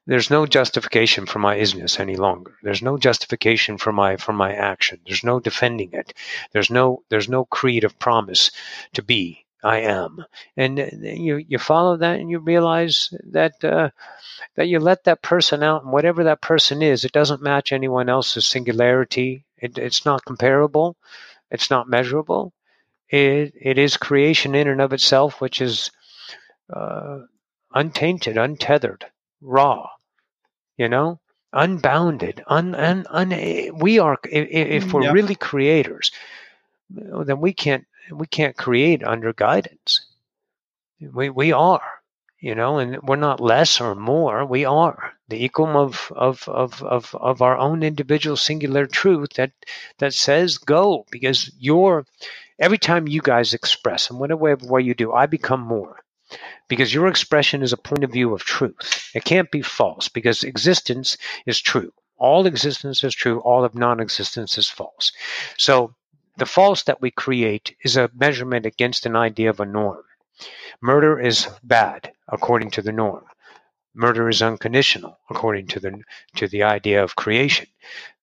There's 0.05 0.29
no 0.29 0.45
justification 0.45 1.25
for 1.25 1.39
my 1.39 1.57
isness 1.57 1.99
any 1.99 2.15
longer. 2.15 2.53
There's 2.63 2.81
no 2.81 2.97
justification 2.97 3.77
for 3.77 3.91
my 3.91 4.17
for 4.17 4.33
my 4.33 4.53
action. 4.53 4.99
There's 5.05 5.23
no 5.23 5.39
defending 5.39 5.93
it. 5.93 6.13
There's 6.51 6.69
no 6.69 7.03
there's 7.09 7.29
no 7.29 7.45
creed 7.45 7.83
of 7.83 7.99
promise 7.99 8.51
to 8.93 9.01
be. 9.01 9.45
I 9.63 9.79
am, 9.79 10.23
and 10.55 10.79
uh, 10.79 10.85
you 11.01 11.37
you 11.37 11.57
follow 11.57 11.97
that, 11.97 12.19
and 12.19 12.29
you 12.29 12.39
realize 12.39 13.09
that 13.31 13.63
uh, 13.63 13.89
that 14.55 14.67
you 14.67 14.79
let 14.79 15.03
that 15.05 15.21
person 15.23 15.63
out, 15.63 15.83
and 15.83 15.91
whatever 15.91 16.23
that 16.25 16.41
person 16.41 16.81
is, 16.81 17.03
it 17.03 17.11
doesn't 17.11 17.41
match 17.41 17.71
anyone 17.71 18.07
else's 18.07 18.47
singularity. 18.47 19.45
It, 19.57 19.77
it's 19.77 20.05
not 20.05 20.25
comparable. 20.25 20.95
It's 21.49 21.69
not 21.71 21.89
measurable. 21.89 22.53
It 23.09 23.53
it 23.59 23.77
is 23.77 23.97
creation 23.97 24.53
in 24.53 24.67
and 24.67 24.79
of 24.79 24.93
itself, 24.93 25.41
which 25.41 25.59
is 25.59 25.91
uh, 26.71 27.21
untainted, 27.73 28.37
untethered, 28.37 29.05
raw. 29.41 29.89
You 30.77 30.89
know, 30.89 31.19
unbounded. 31.53 32.43
Un, 32.47 32.75
un, 32.75 33.05
un, 33.09 33.31
eh, 33.33 33.69
we 33.71 33.99
are. 33.99 34.17
If, 34.29 34.47
if 34.85 34.93
we're 34.93 35.03
Yep. 35.03 35.13
really 35.13 35.35
creators, 35.35 36.11
then 36.89 37.39
we 37.39 37.53
can't 37.53 37.85
we 38.11 38.27
can't 38.27 38.55
create 38.57 39.03
under 39.03 39.33
guidance. 39.33 40.05
We 40.99 41.29
we 41.29 41.51
are. 41.51 41.81
You 42.39 42.53
know, 42.53 42.77
and 42.77 43.01
we're 43.01 43.15
not 43.15 43.39
less 43.41 43.81
or 43.81 43.95
more. 43.95 44.45
We 44.45 44.63
are 44.65 45.13
the 45.27 45.49
equum 45.49 45.75
of 45.75 46.11
of 46.15 46.47
of 46.47 46.83
of, 46.83 47.15
of 47.15 47.41
our 47.41 47.57
own 47.57 47.81
individual 47.83 48.37
singular 48.37 48.85
truth 48.85 49.33
that 49.37 49.51
that 49.97 50.13
says 50.13 50.57
go 50.59 51.05
because 51.09 51.51
you're 51.57 52.05
every 52.59 52.77
time 52.77 53.07
you 53.07 53.21
guys 53.21 53.53
express 53.55 54.09
and 54.11 54.19
whatever 54.19 54.45
way 54.67 54.81
you 54.83 54.93
do, 54.93 55.13
I 55.13 55.25
become 55.25 55.61
more 55.61 55.99
because 56.67 56.93
your 56.93 57.07
expression 57.07 57.61
is 57.63 57.73
a 57.73 57.77
point 57.77 58.03
of 58.03 58.11
view 58.11 58.33
of 58.33 58.43
truth. 58.43 59.09
It 59.13 59.23
can't 59.23 59.51
be 59.51 59.61
false 59.61 60.09
because 60.09 60.43
existence 60.43 61.17
is 61.45 61.61
true. 61.61 61.93
All 62.17 62.45
existence 62.45 63.03
is 63.03 63.13
true. 63.13 63.39
All 63.39 63.63
of 63.63 63.75
non-existence 63.75 64.57
is 64.57 64.67
false. 64.67 65.11
So 65.57 65.95
the 66.37 66.45
false 66.45 66.83
that 66.83 67.01
we 67.01 67.11
create 67.11 67.75
is 67.83 67.97
a 67.97 68.09
measurement 68.13 68.65
against 68.65 69.05
an 69.05 69.15
idea 69.15 69.49
of 69.49 69.59
a 69.59 69.65
norm. 69.65 70.03
Murder 70.81 71.19
is 71.19 71.47
bad 71.63 72.11
according 72.27 72.71
to 72.71 72.81
the 72.81 72.91
norm. 72.91 73.25
Murder 73.95 74.29
is 74.29 74.41
unconditional 74.41 75.17
according 75.29 75.67
to 75.67 75.79
the 75.79 76.03
to 76.35 76.47
the 76.47 76.61
idea 76.61 77.03
of 77.03 77.15
creation. 77.15 77.67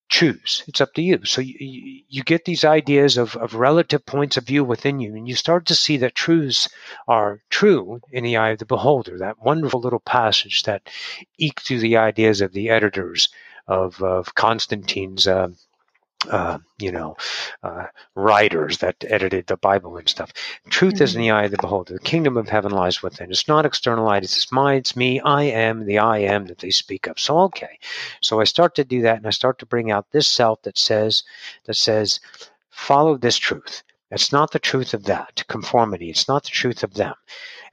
Choose. 0.08 0.62
It's 0.68 0.80
up 0.80 0.92
to 0.94 1.02
you. 1.02 1.24
So 1.24 1.40
you, 1.40 2.02
you, 2.08 2.22
get 2.22 2.44
these 2.44 2.64
ideas 2.64 3.16
of, 3.16 3.36
of 3.36 3.54
relative 3.54 4.04
points 4.06 4.36
of 4.36 4.46
view 4.46 4.62
within 4.62 5.00
you, 5.00 5.16
and 5.16 5.26
you 5.26 5.34
start 5.34 5.66
to 5.66 5.74
see 5.74 5.96
that 5.98 6.14
truths 6.14 6.68
are 7.08 7.40
true 7.50 8.00
in 8.12 8.22
the 8.22 8.36
eye 8.36 8.50
of 8.50 8.58
the 8.58 8.66
beholder. 8.66 9.18
That 9.18 9.42
wonderful 9.42 9.80
little 9.80 10.00
passage 10.00 10.64
that 10.64 10.88
eke 11.38 11.60
through 11.60 11.80
the 11.80 11.96
ideas 11.96 12.42
of 12.42 12.52
the 12.52 12.68
editors 12.70 13.28
of, 13.66 14.02
of 14.02 14.34
Constantine's 14.34 15.26
uh, 15.26 15.48
uh, 16.30 16.58
you 16.78 16.92
know, 16.92 17.16
uh, 17.62 17.86
writers 18.14 18.78
that 18.78 18.96
edited 19.06 19.46
the 19.46 19.56
Bible 19.56 19.96
and 19.96 20.08
stuff. 20.08 20.32
Truth 20.70 21.00
is 21.00 21.14
in 21.14 21.22
the 21.22 21.30
eye 21.30 21.44
of 21.44 21.50
the 21.50 21.58
beholder. 21.58 21.94
The 21.94 22.00
kingdom 22.00 22.36
of 22.36 22.48
heaven 22.48 22.72
lies 22.72 23.02
within. 23.02 23.30
It's 23.30 23.48
not 23.48 23.66
externalized. 23.66 24.24
It's 24.24 24.52
mine. 24.52 24.78
It's 24.78 24.96
me. 24.96 25.20
I 25.20 25.44
am 25.44 25.86
the 25.86 25.98
I 25.98 26.18
am 26.18 26.46
that 26.46 26.58
they 26.58 26.70
speak 26.70 27.06
of. 27.06 27.18
So 27.18 27.38
okay. 27.40 27.78
So 28.20 28.40
I 28.40 28.44
start 28.44 28.74
to 28.76 28.84
do 28.84 29.02
that, 29.02 29.18
and 29.18 29.26
I 29.26 29.30
start 29.30 29.58
to 29.60 29.66
bring 29.66 29.90
out 29.90 30.10
this 30.10 30.28
self 30.28 30.62
that 30.62 30.78
says 30.78 31.22
that 31.64 31.76
says, 31.76 32.20
follow 32.70 33.16
this 33.16 33.38
truth. 33.38 33.82
It's 34.10 34.32
not 34.32 34.52
the 34.52 34.58
truth 34.58 34.94
of 34.94 35.04
that 35.04 35.44
conformity. 35.48 36.10
It's 36.10 36.28
not 36.28 36.44
the 36.44 36.50
truth 36.50 36.84
of 36.84 36.94
them. 36.94 37.14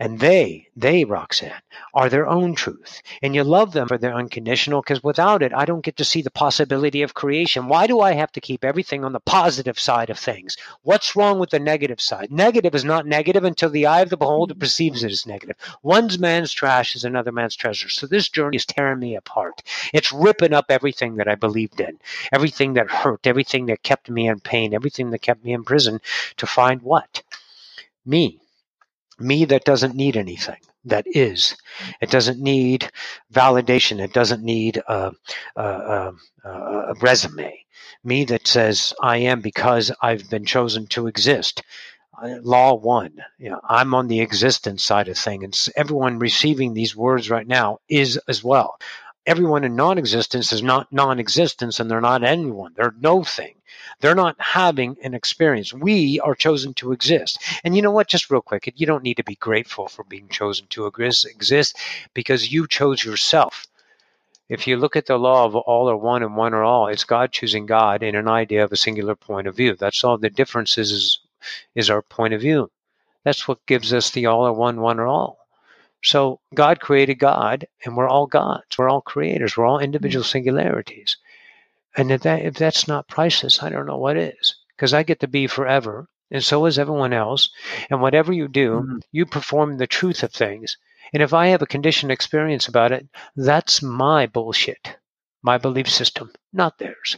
And 0.01 0.19
they, 0.19 0.67
they, 0.75 1.03
Roxanne, 1.03 1.61
are 1.93 2.09
their 2.09 2.27
own 2.27 2.55
truth. 2.55 3.03
And 3.21 3.35
you 3.35 3.43
love 3.43 3.71
them 3.71 3.87
for 3.87 3.99
their 3.99 4.15
unconditional 4.15 4.81
because 4.81 5.03
without 5.03 5.43
it, 5.43 5.53
I 5.53 5.65
don't 5.65 5.85
get 5.85 5.97
to 5.97 6.03
see 6.03 6.23
the 6.23 6.31
possibility 6.31 7.03
of 7.03 7.13
creation. 7.13 7.67
Why 7.67 7.85
do 7.85 7.99
I 7.99 8.13
have 8.13 8.31
to 8.31 8.41
keep 8.41 8.65
everything 8.65 9.05
on 9.05 9.13
the 9.13 9.19
positive 9.19 9.79
side 9.79 10.09
of 10.09 10.17
things? 10.17 10.57
What's 10.81 11.15
wrong 11.15 11.37
with 11.37 11.51
the 11.51 11.59
negative 11.59 12.01
side? 12.01 12.31
Negative 12.31 12.73
is 12.73 12.83
not 12.83 13.05
negative 13.05 13.43
until 13.43 13.69
the 13.69 13.85
eye 13.85 14.01
of 14.01 14.09
the 14.09 14.17
beholder 14.17 14.55
mm-hmm. 14.55 14.61
perceives 14.61 15.03
it 15.03 15.11
as 15.11 15.27
negative. 15.27 15.55
One's 15.83 16.17
man's 16.17 16.51
trash 16.51 16.95
is 16.95 17.03
another 17.03 17.31
man's 17.31 17.55
treasure. 17.55 17.89
So 17.89 18.07
this 18.07 18.27
journey 18.27 18.55
is 18.55 18.65
tearing 18.65 18.97
me 18.97 19.15
apart. 19.15 19.61
It's 19.93 20.11
ripping 20.11 20.51
up 20.51 20.65
everything 20.69 21.17
that 21.17 21.27
I 21.27 21.35
believed 21.35 21.79
in, 21.79 21.99
everything 22.31 22.73
that 22.73 22.89
hurt, 22.89 23.27
everything 23.27 23.67
that 23.67 23.83
kept 23.83 24.09
me 24.09 24.27
in 24.27 24.39
pain, 24.39 24.73
everything 24.73 25.11
that 25.11 25.21
kept 25.21 25.45
me 25.45 25.53
in 25.53 25.63
prison 25.63 26.01
to 26.37 26.47
find 26.47 26.81
what? 26.81 27.21
Me 28.03 28.39
me 29.21 29.45
that 29.45 29.65
doesn't 29.65 29.95
need 29.95 30.17
anything 30.17 30.57
that 30.85 31.05
is. 31.07 31.55
It 32.01 32.09
doesn't 32.09 32.39
need 32.39 32.89
validation. 33.33 33.99
It 33.99 34.13
doesn't 34.13 34.43
need 34.43 34.77
a, 34.87 35.11
a, 35.55 35.63
a, 35.63 36.13
a, 36.43 36.93
resume. 37.01 37.65
Me 38.03 38.25
that 38.25 38.47
says 38.47 38.93
i 39.01 39.17
am 39.17 39.41
because 39.41 39.91
i've 40.01 40.27
been 40.29 40.45
chosen 40.45 40.87
to 40.87 41.07
exist. 41.07 41.61
Uh, 42.21 42.37
law 42.41 42.73
one 42.73 43.13
you 43.37 43.49
know, 43.49 43.61
i'm 43.69 43.93
on 43.93 44.07
the 44.07 44.21
existence 44.21 44.83
side 44.83 45.07
of 45.07 45.17
things 45.17 45.43
and 45.43 45.75
everyone 45.75 46.19
receiving 46.19 46.73
these 46.73 46.95
words 46.95 47.29
right 47.29 47.47
now 47.47 47.77
is 47.87 48.17
as 48.27 48.43
well. 48.43 48.77
Everyone 49.27 49.63
in 49.63 49.75
non-existence 49.75 50.51
is 50.51 50.63
not 50.63 50.91
non-existence 50.91 51.79
and 51.79 51.89
they're 51.91 52.01
not 52.01 52.23
anyone. 52.23 52.73
They're 52.75 52.95
no 52.99 53.23
thing 53.23 53.60
they're 54.01 54.15
not 54.15 54.35
having 54.39 54.97
an 55.03 55.13
experience. 55.13 55.73
We 55.73 56.19
are 56.19 56.35
chosen 56.35 56.73
to 56.75 56.91
exist. 56.91 57.41
And 57.63 57.75
you 57.75 57.81
know 57.81 57.91
what? 57.91 58.07
Just 58.07 58.29
real 58.29 58.41
quick, 58.41 58.71
you 58.75 58.85
don't 58.85 59.03
need 59.03 59.17
to 59.17 59.23
be 59.23 59.35
grateful 59.35 59.87
for 59.87 60.03
being 60.03 60.27
chosen 60.27 60.67
to 60.71 60.87
exist 60.87 61.77
because 62.13 62.51
you 62.51 62.67
chose 62.67 63.05
yourself. 63.05 63.67
If 64.49 64.67
you 64.67 64.75
look 64.75 64.97
at 64.97 65.05
the 65.05 65.17
law 65.17 65.45
of 65.45 65.55
all 65.55 65.89
or 65.89 65.95
one 65.95 66.23
and 66.23 66.35
one 66.35 66.53
or 66.53 66.63
all, 66.63 66.87
it's 66.87 67.05
God 67.05 67.31
choosing 67.31 67.65
God 67.65 68.03
in 68.03 68.15
an 68.15 68.27
idea 68.27 68.65
of 68.65 68.71
a 68.73 68.77
singular 68.77 69.15
point 69.15 69.47
of 69.47 69.55
view. 69.55 69.75
That's 69.75 70.03
all 70.03 70.17
the 70.17 70.29
difference 70.29 70.77
is, 70.77 70.91
is, 70.91 71.19
is 71.73 71.89
our 71.89 72.01
point 72.01 72.33
of 72.33 72.41
view. 72.41 72.69
That's 73.23 73.47
what 73.47 73.65
gives 73.65 73.93
us 73.93 74.09
the 74.09 74.25
all 74.25 74.45
or 74.45 74.53
one, 74.53 74.81
one 74.81 74.99
are 74.99 75.07
all. 75.07 75.37
So 76.03 76.39
God 76.53 76.79
created 76.79 77.19
God, 77.19 77.67
and 77.85 77.95
we're 77.95 78.09
all 78.09 78.25
gods. 78.25 78.77
We're 78.77 78.89
all 78.89 79.01
creators. 79.01 79.55
We're 79.55 79.67
all 79.67 79.79
individual 79.79 80.23
mm-hmm. 80.23 80.31
singularities. 80.31 81.17
And 81.97 82.11
if, 82.11 82.21
that, 82.21 82.43
if 82.43 82.53
that's 82.55 82.87
not 82.87 83.07
priceless, 83.07 83.61
I 83.61 83.69
don't 83.69 83.85
know 83.85 83.97
what 83.97 84.17
is. 84.17 84.55
Because 84.75 84.93
I 84.93 85.03
get 85.03 85.19
to 85.19 85.27
be 85.27 85.47
forever, 85.47 86.07
and 86.31 86.43
so 86.43 86.65
is 86.65 86.79
everyone 86.79 87.13
else. 87.13 87.49
And 87.89 88.01
whatever 88.01 88.31
you 88.31 88.47
do, 88.47 88.81
mm-hmm. 88.81 88.97
you 89.11 89.25
perform 89.25 89.77
the 89.77 89.87
truth 89.87 90.23
of 90.23 90.31
things. 90.31 90.77
And 91.13 91.21
if 91.21 91.33
I 91.33 91.47
have 91.47 91.61
a 91.61 91.67
conditioned 91.67 92.11
experience 92.11 92.67
about 92.67 92.91
it, 92.91 93.07
that's 93.35 93.81
my 93.81 94.27
bullshit, 94.27 94.97
my 95.43 95.57
belief 95.57 95.89
system, 95.89 96.31
not 96.53 96.77
theirs. 96.77 97.17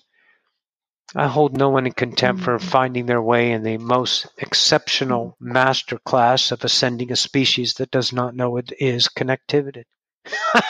I 1.15 1.27
hold 1.27 1.55
no 1.55 1.69
one 1.69 1.85
in 1.85 1.91
contempt 1.91 2.41
mm-hmm. 2.41 2.57
for 2.57 2.59
finding 2.59 3.05
their 3.05 3.21
way 3.21 3.51
in 3.51 3.61
the 3.61 3.77
most 3.77 4.25
exceptional 4.39 5.37
master 5.39 5.99
class 5.99 6.51
of 6.51 6.63
ascending 6.63 7.11
a 7.11 7.15
species 7.15 7.75
that 7.75 7.91
does 7.91 8.11
not 8.11 8.35
know 8.35 8.57
it 8.57 8.71
is 8.79 9.09
connectivity. 9.09 9.83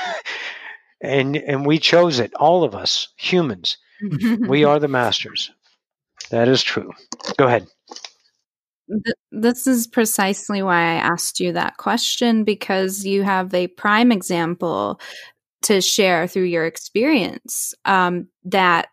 and 1.02 1.38
and 1.38 1.66
we 1.66 1.80
chose 1.80 2.20
it, 2.20 2.34
all 2.34 2.64
of 2.64 2.76
us, 2.76 3.08
humans. 3.16 3.78
We 4.02 4.64
are 4.64 4.80
the 4.80 4.88
masters. 4.88 5.52
That 6.30 6.48
is 6.48 6.64
true. 6.64 6.92
Go 7.38 7.48
ahead. 7.48 7.68
This 9.32 9.66
is 9.66 9.88
precisely 9.88 10.62
why 10.62 10.82
I 10.82 10.96
asked 10.96 11.40
you 11.40 11.54
that 11.54 11.78
question 11.78 12.44
because 12.44 13.06
you 13.06 13.24
have 13.24 13.54
a 13.54 13.68
prime 13.68 14.12
example 14.12 15.00
to 15.64 15.82
share 15.82 16.28
through 16.28 16.44
your 16.44 16.66
experience 16.66 17.74
um, 17.86 18.28
that 18.46 18.90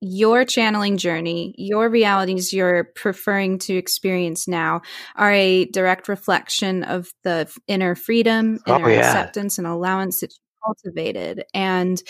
your 0.00 0.44
channeling 0.44 0.96
journey, 0.96 1.54
your 1.58 1.90
realities 1.90 2.52
you're 2.52 2.84
preferring 2.94 3.58
to 3.58 3.74
experience 3.74 4.48
now 4.48 4.80
are 5.16 5.32
a 5.32 5.66
direct 5.66 6.08
reflection 6.08 6.84
of 6.84 7.10
the 7.22 7.52
inner 7.66 7.94
freedom, 7.94 8.58
inner 8.66 8.86
oh, 8.86 8.88
yeah. 8.88 9.00
acceptance, 9.00 9.58
and 9.58 9.66
allowance 9.66 10.20
that 10.20 10.32
you 10.32 10.64
cultivated. 10.64 11.44
And 11.52 12.02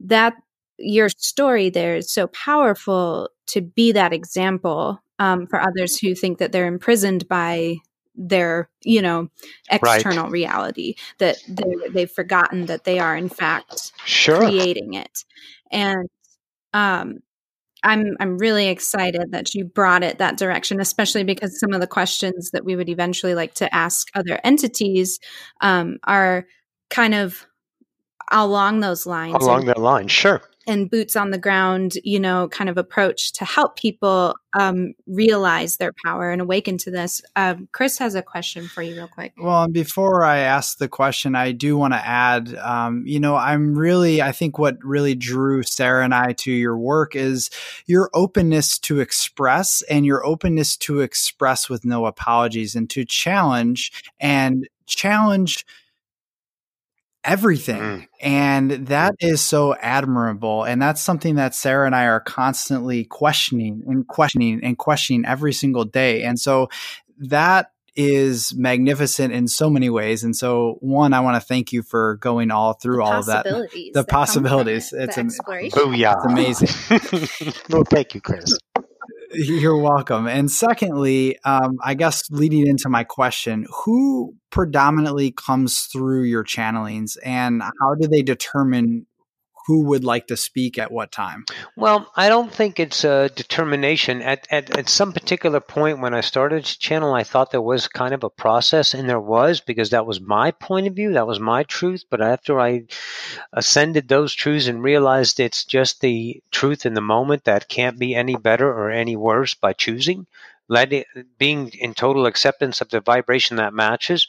that 0.00 0.34
your 0.78 1.08
story 1.08 1.70
there 1.70 1.96
is 1.96 2.12
so 2.12 2.26
powerful 2.28 3.28
to 3.46 3.60
be 3.60 3.92
that 3.92 4.12
example 4.12 5.00
um, 5.18 5.46
for 5.46 5.60
others 5.60 5.98
who 5.98 6.14
think 6.14 6.38
that 6.38 6.52
they're 6.52 6.66
imprisoned 6.66 7.26
by 7.28 7.76
their 8.14 8.70
you 8.82 9.02
know 9.02 9.28
external 9.70 10.24
right. 10.24 10.32
reality 10.32 10.94
that 11.18 11.36
they've 11.92 12.10
forgotten 12.10 12.66
that 12.66 12.84
they 12.84 12.98
are 12.98 13.14
in 13.14 13.28
fact 13.28 13.92
sure. 14.06 14.38
creating 14.38 14.94
it 14.94 15.24
and 15.70 16.08
um 16.72 17.20
I'm 17.82 18.16
I'm 18.18 18.36
really 18.38 18.68
excited 18.68 19.30
that 19.30 19.54
you 19.54 19.64
brought 19.64 20.02
it 20.02 20.18
that 20.18 20.38
direction, 20.38 20.80
especially 20.80 21.22
because 21.22 21.60
some 21.60 21.72
of 21.72 21.80
the 21.80 21.86
questions 21.86 22.50
that 22.50 22.64
we 22.64 22.74
would 22.74 22.88
eventually 22.88 23.34
like 23.34 23.54
to 23.54 23.72
ask 23.72 24.08
other 24.14 24.40
entities 24.42 25.20
um, 25.60 25.98
are 26.02 26.46
kind 26.90 27.14
of 27.14 27.46
along 28.32 28.80
those 28.80 29.06
lines. 29.06 29.34
Along 29.34 29.66
that 29.66 29.78
line, 29.78 30.08
sure. 30.08 30.42
And 30.66 30.90
boots 30.90 31.14
on 31.14 31.30
the 31.30 31.38
ground, 31.38 31.92
you 32.02 32.18
know, 32.18 32.48
kind 32.48 32.68
of 32.68 32.76
approach 32.76 33.32
to 33.34 33.44
help 33.44 33.76
people 33.76 34.34
um, 34.58 34.94
realize 35.06 35.76
their 35.76 35.92
power 36.04 36.30
and 36.30 36.42
awaken 36.42 36.76
to 36.78 36.90
this. 36.90 37.22
Um, 37.36 37.68
Chris 37.72 37.98
has 37.98 38.14
a 38.14 38.22
question 38.22 38.66
for 38.66 38.82
you, 38.82 38.96
real 38.96 39.08
quick. 39.08 39.32
Well, 39.38 39.68
before 39.68 40.24
I 40.24 40.38
ask 40.38 40.78
the 40.78 40.88
question, 40.88 41.34
I 41.34 41.52
do 41.52 41.76
want 41.76 41.92
to 41.92 42.04
add, 42.04 42.54
um, 42.56 43.04
you 43.06 43.20
know, 43.20 43.36
I'm 43.36 43.76
really, 43.76 44.22
I 44.22 44.32
think 44.32 44.58
what 44.58 44.76
really 44.82 45.14
drew 45.14 45.62
Sara 45.62 46.04
and 46.04 46.14
I 46.14 46.32
to 46.32 46.50
your 46.50 46.76
work 46.76 47.14
is 47.14 47.50
your 47.86 48.10
openness 48.14 48.78
to 48.80 49.00
express 49.00 49.82
and 49.82 50.04
your 50.04 50.26
openness 50.26 50.76
to 50.78 51.00
express 51.00 51.68
with 51.68 51.84
no 51.84 52.06
apologies 52.06 52.74
and 52.74 52.90
to 52.90 53.04
challenge 53.04 53.92
and 54.18 54.68
challenge 54.86 55.64
everything. 57.26 57.80
Mm. 57.80 58.08
And 58.20 58.70
that 58.86 59.12
mm. 59.14 59.28
is 59.32 59.42
so 59.42 59.74
admirable. 59.74 60.64
And 60.64 60.80
that's 60.80 61.02
something 61.02 61.34
that 61.34 61.54
Sara 61.54 61.84
and 61.84 61.94
I 61.94 62.06
are 62.06 62.20
constantly 62.20 63.04
questioning 63.04 63.82
and 63.86 64.06
questioning 64.06 64.60
and 64.62 64.78
questioning 64.78 65.26
every 65.26 65.52
single 65.52 65.84
day. 65.84 66.22
And 66.22 66.38
so 66.38 66.68
that 67.18 67.72
is 67.96 68.54
magnificent 68.54 69.32
in 69.32 69.48
so 69.48 69.70
many 69.70 69.88
ways. 69.88 70.22
And 70.22 70.36
so, 70.36 70.76
one, 70.80 71.14
I 71.14 71.20
want 71.20 71.40
to 71.40 71.46
thank 71.46 71.72
you 71.72 71.82
for 71.82 72.16
going 72.16 72.50
all 72.50 72.74
through 72.74 73.02
all 73.02 73.14
of 73.14 73.26
that. 73.26 73.44
The 73.44 73.90
that 73.94 74.08
possibilities. 74.08 74.92
It, 74.92 75.04
it's, 75.04 75.16
the 75.16 75.72
am- 75.82 75.94
yeah. 75.94 76.14
it's 76.16 76.26
amazing. 76.26 77.54
well, 77.70 77.84
thank 77.84 78.14
you, 78.14 78.20
Chris. 78.20 78.56
You're 79.44 79.76
welcome. 79.76 80.26
And 80.26 80.50
secondly, 80.50 81.38
um, 81.44 81.76
I 81.84 81.92
guess 81.92 82.30
leading 82.30 82.66
into 82.66 82.88
my 82.88 83.04
question, 83.04 83.66
who 83.84 84.34
predominantly 84.48 85.30
comes 85.32 85.80
through 85.92 86.22
your 86.22 86.42
channelings 86.42 87.18
and 87.22 87.62
how 87.62 87.94
do 88.00 88.08
they 88.08 88.22
determine 88.22 89.06
who 89.66 89.82
would 89.86 90.04
like 90.04 90.28
to 90.28 90.36
speak 90.36 90.78
at 90.78 90.92
what 90.92 91.10
time? 91.10 91.44
Well, 91.76 92.10
I 92.14 92.28
don't 92.28 92.52
think 92.52 92.78
it's 92.78 93.02
a 93.02 93.28
determination. 93.30 94.22
At, 94.22 94.46
at, 94.50 94.78
at 94.78 94.88
some 94.88 95.12
particular 95.12 95.58
point 95.60 96.00
when 96.00 96.14
I 96.14 96.20
started 96.20 96.64
to 96.64 96.78
channel, 96.78 97.12
I 97.12 97.24
thought 97.24 97.50
there 97.50 97.60
was 97.60 97.88
kind 97.88 98.14
of 98.14 98.22
a 98.22 98.30
process, 98.30 98.94
and 98.94 99.08
there 99.08 99.20
was 99.20 99.60
because 99.60 99.90
that 99.90 100.06
was 100.06 100.20
my 100.20 100.52
point 100.52 100.86
of 100.86 100.94
view, 100.94 101.14
that 101.14 101.26
was 101.26 101.40
my 101.40 101.64
truth. 101.64 102.04
But 102.08 102.22
after 102.22 102.60
I 102.60 102.84
ascended 103.52 104.08
those 104.08 104.34
truths 104.34 104.68
and 104.68 104.82
realized 104.82 105.40
it's 105.40 105.64
just 105.64 106.00
the 106.00 106.40
truth 106.52 106.86
in 106.86 106.94
the 106.94 107.00
moment 107.00 107.44
that 107.44 107.68
can't 107.68 107.98
be 107.98 108.14
any 108.14 108.36
better 108.36 108.68
or 108.68 108.90
any 108.90 109.16
worse 109.16 109.54
by 109.54 109.72
choosing, 109.72 110.28
letting, 110.68 111.04
being 111.38 111.70
in 111.70 111.94
total 111.94 112.26
acceptance 112.26 112.80
of 112.80 112.90
the 112.90 113.00
vibration 113.00 113.56
that 113.56 113.74
matches 113.74 114.28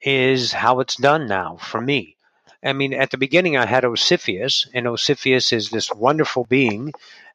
is 0.00 0.52
how 0.52 0.80
it's 0.80 0.96
done 0.96 1.26
now 1.26 1.56
for 1.56 1.80
me. 1.80 2.13
I 2.64 2.72
mean, 2.72 2.94
at 2.94 3.10
the 3.10 3.18
beginning, 3.18 3.56
I 3.56 3.66
had 3.66 3.84
Osiphus, 3.84 4.66
and 4.72 4.86
Osiphus 4.86 5.52
is 5.52 5.70
this 5.70 5.92
wonderful 5.92 6.44
being, 6.44 6.92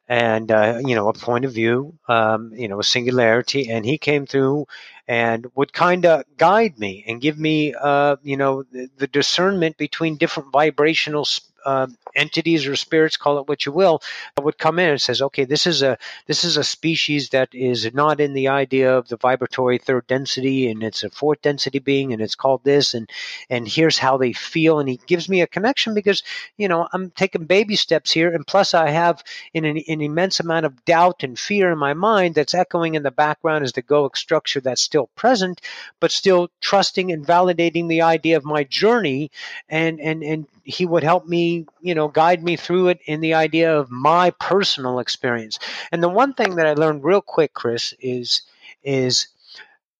and 0.08 0.50
uh, 0.50 0.80
you 0.84 0.96
know, 0.96 1.08
a 1.08 1.12
point 1.12 1.44
of 1.44 1.52
view, 1.52 1.96
um, 2.08 2.52
you 2.52 2.66
know, 2.66 2.80
a 2.80 2.84
singularity, 2.84 3.70
and 3.70 3.86
he 3.86 3.96
came 3.96 4.26
through 4.26 4.66
and 5.06 5.46
would 5.54 5.72
kind 5.72 6.04
of 6.04 6.24
guide 6.36 6.78
me 6.78 7.04
and 7.06 7.20
give 7.20 7.38
me, 7.38 7.74
uh, 7.74 8.16
you 8.22 8.36
know, 8.36 8.64
the, 8.72 8.88
the, 8.96 9.06
discernment 9.06 9.76
between 9.76 10.16
different 10.16 10.52
vibrational 10.52 11.24
uh, 11.64 11.86
entities 12.14 12.66
or 12.66 12.76
spirits, 12.76 13.16
call 13.16 13.38
it 13.38 13.48
what 13.48 13.66
you 13.66 13.72
will, 13.72 14.02
would 14.40 14.58
come 14.58 14.78
in 14.78 14.90
and 14.90 15.00
says, 15.00 15.22
okay, 15.22 15.44
this 15.44 15.66
is 15.66 15.82
a 15.82 15.98
this 16.26 16.44
is 16.44 16.56
a 16.56 16.64
species 16.64 17.30
that 17.30 17.48
is 17.52 17.92
not 17.94 18.20
in 18.20 18.32
the 18.32 18.48
idea 18.48 18.96
of 18.96 19.08
the 19.08 19.16
vibratory 19.16 19.78
third 19.78 20.06
density, 20.06 20.68
and 20.70 20.82
it's 20.82 21.02
a 21.02 21.10
fourth 21.10 21.42
density 21.42 21.78
being, 21.78 22.12
and 22.12 22.22
it's 22.22 22.34
called 22.34 22.64
this, 22.64 22.94
and 22.94 23.08
and 23.48 23.68
here's 23.68 23.98
how 23.98 24.16
they 24.16 24.32
feel, 24.32 24.78
and 24.78 24.88
he 24.88 25.00
gives 25.06 25.28
me 25.28 25.40
a 25.40 25.46
connection 25.46 25.94
because 25.94 26.22
you 26.56 26.68
know 26.68 26.88
I'm 26.92 27.10
taking 27.10 27.44
baby 27.44 27.76
steps 27.76 28.10
here, 28.10 28.32
and 28.32 28.46
plus 28.46 28.74
I 28.74 28.90
have 28.90 29.22
an, 29.54 29.64
an 29.64 30.00
immense 30.00 30.40
amount 30.40 30.66
of 30.66 30.84
doubt 30.84 31.22
and 31.22 31.38
fear 31.38 31.70
in 31.70 31.78
my 31.78 31.94
mind 31.94 32.34
that's 32.34 32.54
echoing 32.54 32.94
in 32.94 33.02
the 33.02 33.10
background 33.10 33.64
as 33.64 33.72
the 33.72 33.82
egoic 33.82 34.16
structure 34.16 34.60
that's 34.60 34.82
still 34.82 35.08
present, 35.16 35.60
but 36.00 36.12
still 36.12 36.50
trusting 36.60 37.12
and 37.12 37.26
validating 37.26 37.88
the 37.88 38.02
idea 38.02 38.36
of 38.36 38.44
my 38.44 38.64
journey, 38.64 39.30
and 39.68 40.00
and 40.00 40.22
and 40.22 40.46
he 40.64 40.86
would 40.86 41.02
help 41.02 41.26
me, 41.26 41.49
you 41.80 41.94
know, 41.94 42.08
guide 42.08 42.42
me 42.42 42.56
through 42.56 42.88
it 42.88 43.00
in 43.06 43.20
the 43.20 43.34
idea 43.34 43.76
of 43.76 43.90
my 43.90 44.30
personal 44.40 44.98
experience. 44.98 45.58
And 45.92 46.02
the 46.02 46.08
one 46.08 46.34
thing 46.34 46.56
that 46.56 46.66
I 46.66 46.74
learned 46.74 47.04
real 47.04 47.22
quick, 47.22 47.52
Chris, 47.54 47.94
is 48.00 48.42
is 48.82 49.28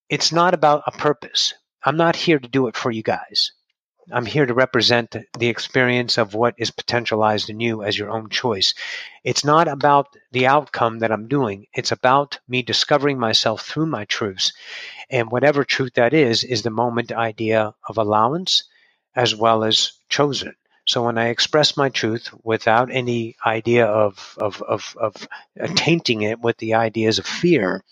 it's 0.09 0.33
not 0.33 0.55
about 0.55 0.83
a 0.87 0.93
purpose. 0.93 1.55
I'm 1.85 1.97
not 1.97 2.17
here 2.17 2.39
to 2.39 2.49
do 2.49 2.67
it 2.67 2.77
for 2.77 2.91
you 2.91 3.03
guys. 3.03 3.53
I'm 4.13 4.27
here 4.27 4.47
to 4.47 4.55
represent 4.55 5.15
the 5.39 5.49
experience 5.49 6.19
of 6.19 6.35
what 6.35 6.55
is 6.59 6.71
potentialized 6.71 7.49
in 7.49 7.61
you 7.61 7.85
as 7.85 7.97
your 7.97 8.11
own 8.11 8.29
choice. 8.29 8.75
It's 9.23 9.45
not 9.45 9.69
about 9.69 10.09
the 10.33 10.47
outcome 10.49 10.99
that 10.99 11.13
I'm 11.13 11.29
doing. 11.29 11.67
It's 11.75 11.93
about 11.93 12.39
me 12.49 12.63
discovering 12.63 13.19
myself 13.19 13.63
through 13.63 13.87
my 13.87 14.05
truths. 14.07 14.53
And 15.11 15.31
whatever 15.31 15.65
truth 15.65 15.95
that 15.95 16.13
is, 16.13 16.43
is 16.43 16.63
the 16.63 16.71
moment 16.71 17.13
idea 17.13 17.75
of 17.89 17.99
allowance 17.99 18.65
as 19.15 19.35
well 19.35 19.63
as 19.63 19.93
chosen. 20.09 20.55
So 20.91 21.05
when 21.05 21.19
I 21.19 21.29
express 21.29 21.77
my 21.77 21.89
truth 21.89 22.31
without 22.43 22.91
any 22.91 23.37
idea 23.47 23.87
of, 23.87 24.37
of, 24.39 24.61
of, 24.61 24.97
of 24.99 25.29
tainting 25.77 26.23
it 26.23 26.41
with 26.41 26.57
the 26.57 26.75
ideas 26.75 27.21
of 27.21 27.27
fear 27.27 27.85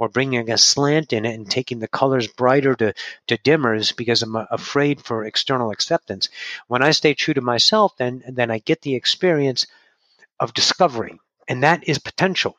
or 0.00 0.08
bringing 0.08 0.50
a 0.50 0.58
slant 0.58 1.12
in 1.12 1.26
it 1.26 1.34
and 1.36 1.48
taking 1.48 1.78
the 1.78 1.86
colors 1.86 2.26
brighter 2.26 2.74
to, 2.74 2.92
to 3.28 3.38
dimmers 3.38 3.94
because 3.94 4.22
I'm 4.22 4.34
afraid 4.34 5.00
for 5.00 5.24
external 5.24 5.70
acceptance, 5.70 6.28
when 6.66 6.82
I 6.82 6.90
stay 6.90 7.14
true 7.14 7.34
to 7.34 7.40
myself, 7.40 7.96
then, 7.98 8.24
then 8.26 8.50
I 8.50 8.58
get 8.58 8.82
the 8.82 8.96
experience 8.96 9.68
of 10.40 10.52
discovery. 10.52 11.20
And 11.46 11.62
that 11.62 11.86
is 11.86 12.00
potential. 12.00 12.56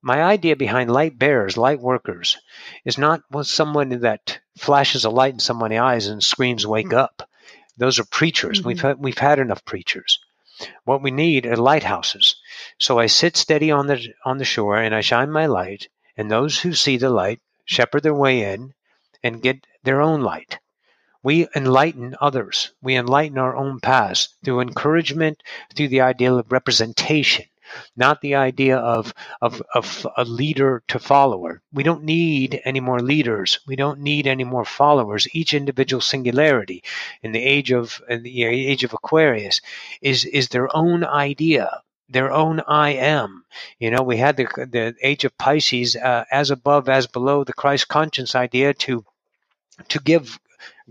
My 0.00 0.22
idea 0.22 0.56
behind 0.56 0.90
light 0.90 1.18
bearers, 1.18 1.58
light 1.58 1.80
workers, 1.80 2.38
is 2.86 2.96
not 2.96 3.24
someone 3.42 3.90
that 4.00 4.40
flashes 4.56 5.04
a 5.04 5.10
light 5.10 5.34
in 5.34 5.40
someone's 5.40 5.78
eyes 5.78 6.06
and 6.06 6.24
screams, 6.24 6.66
wake 6.66 6.92
hmm. 6.92 6.94
up. 6.94 7.29
Those 7.80 7.98
are 7.98 8.04
preachers. 8.04 8.58
Mm-hmm. 8.58 8.68
We've 8.68 8.80
had, 8.82 8.98
we've 8.98 9.18
had 9.18 9.38
enough 9.38 9.64
preachers. 9.64 10.18
What 10.84 11.00
we 11.00 11.10
need 11.10 11.46
are 11.46 11.56
lighthouses. 11.56 12.36
So 12.78 12.98
I 12.98 13.06
sit 13.06 13.38
steady 13.38 13.70
on 13.70 13.86
the 13.86 14.06
on 14.22 14.36
the 14.36 14.44
shore 14.44 14.76
and 14.76 14.94
I 14.94 15.00
shine 15.00 15.30
my 15.30 15.46
light, 15.46 15.88
and 16.14 16.30
those 16.30 16.60
who 16.60 16.74
see 16.74 16.98
the 16.98 17.08
light 17.08 17.40
shepherd 17.64 18.02
their 18.02 18.14
way 18.14 18.52
in 18.52 18.74
and 19.22 19.40
get 19.40 19.66
their 19.82 20.02
own 20.02 20.20
light. 20.20 20.58
We 21.22 21.48
enlighten 21.56 22.16
others. 22.20 22.70
We 22.82 22.96
enlighten 22.96 23.38
our 23.38 23.56
own 23.56 23.80
paths 23.80 24.28
through 24.44 24.60
encouragement, 24.60 25.42
through 25.74 25.88
the 25.88 26.02
ideal 26.02 26.38
of 26.38 26.52
representation 26.52 27.46
not 27.96 28.20
the 28.20 28.34
idea 28.34 28.76
of, 28.76 29.14
of, 29.40 29.62
of 29.74 30.06
a 30.16 30.24
leader 30.24 30.82
to 30.88 30.98
follower. 30.98 31.62
We 31.72 31.82
don't 31.82 32.04
need 32.04 32.60
any 32.64 32.80
more 32.80 33.00
leaders. 33.00 33.60
We 33.66 33.76
don't 33.76 34.00
need 34.00 34.26
any 34.26 34.44
more 34.44 34.64
followers. 34.64 35.28
Each 35.32 35.54
individual 35.54 36.00
singularity 36.00 36.82
in 37.22 37.32
the 37.32 37.42
age 37.42 37.72
of 37.72 38.00
in 38.08 38.22
the 38.22 38.44
age 38.44 38.84
of 38.84 38.92
Aquarius 38.92 39.60
is 40.00 40.24
is 40.24 40.48
their 40.48 40.74
own 40.74 41.04
idea 41.04 41.82
their 42.10 42.32
own 42.32 42.60
I 42.66 42.90
am. 42.90 43.44
You 43.78 43.90
know, 43.92 44.02
we 44.02 44.16
had 44.16 44.36
the 44.36 44.44
the 44.44 44.94
age 45.00 45.24
of 45.24 45.38
Pisces, 45.38 45.96
uh, 45.96 46.24
as 46.30 46.50
above, 46.50 46.88
as 46.88 47.06
below, 47.06 47.44
the 47.44 47.52
Christ 47.52 47.88
conscience 47.88 48.34
idea 48.34 48.74
to 48.74 49.04
to 49.88 50.00
give 50.00 50.38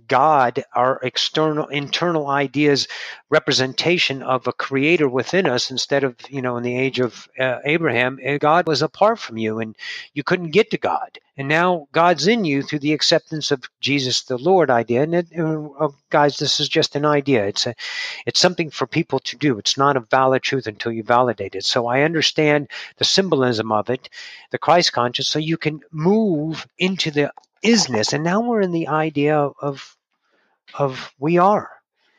God, 0.08 0.64
our 0.74 1.00
external, 1.04 1.68
internal 1.68 2.28
ideas, 2.28 2.88
representation 3.30 4.24
of 4.24 4.48
a 4.48 4.54
creator 4.54 5.08
within 5.08 5.46
us 5.46 5.72
instead 5.72 6.04
of, 6.04 6.16
you 6.30 6.42
know, 6.42 6.58
in 6.58 6.64
the 6.64 6.78
age 6.78 7.00
of 7.00 7.28
uh, 7.40 7.60
Abraham, 7.66 8.20
eh, 8.22 8.38
God 8.38 8.68
was 8.68 8.82
apart 8.82 9.20
from 9.20 9.38
you 9.38 9.60
and 9.60 9.76
you 10.14 10.24
couldn't 10.24 10.52
get 10.52 10.72
to 10.72 10.78
God. 10.78 11.20
And 11.38 11.48
now 11.48 11.88
God's 11.94 12.28
in 12.28 12.44
you 12.44 12.62
through 12.62 12.80
the 12.80 12.92
acceptance 12.92 13.50
of 13.52 13.64
Jesus 13.80 14.24
the 14.24 14.38
Lord 14.38 14.70
idea. 14.70 15.04
And 15.04 15.16
it, 15.16 15.28
uh, 15.40 15.88
guys, 16.10 16.38
this 16.38 16.60
is 16.60 16.68
just 16.68 16.98
an 16.98 17.06
idea. 17.06 17.46
It's 17.46 17.66
a, 17.66 17.76
it's 18.26 18.42
something 18.42 18.70
for 18.70 18.86
people 18.86 19.20
to 19.20 19.38
do. 19.38 19.58
It's 19.58 19.78
not 19.78 19.96
a 19.96 20.02
valid 20.02 20.44
truth 20.44 20.68
until 20.68 20.92
you 20.92 21.02
validate 21.02 21.56
it. 21.56 21.64
So 21.64 21.88
I 21.88 22.02
understand 22.02 22.68
the 22.98 23.06
symbolism 23.06 23.72
of 23.72 23.90
it, 23.90 24.10
the 24.52 24.58
Christ 24.58 24.92
conscious, 24.92 25.30
so 25.30 25.40
you 25.40 25.56
can 25.56 25.80
move 25.92 26.68
into 26.78 27.10
the 27.10 27.32
isness, 27.64 28.14
and 28.14 28.24
now 28.24 28.42
we're 28.42 28.62
in 28.62 28.72
the 28.72 28.88
idea 28.88 29.38
of 29.38 29.96
of 30.74 31.14
we 31.20 31.38
are. 31.38 31.70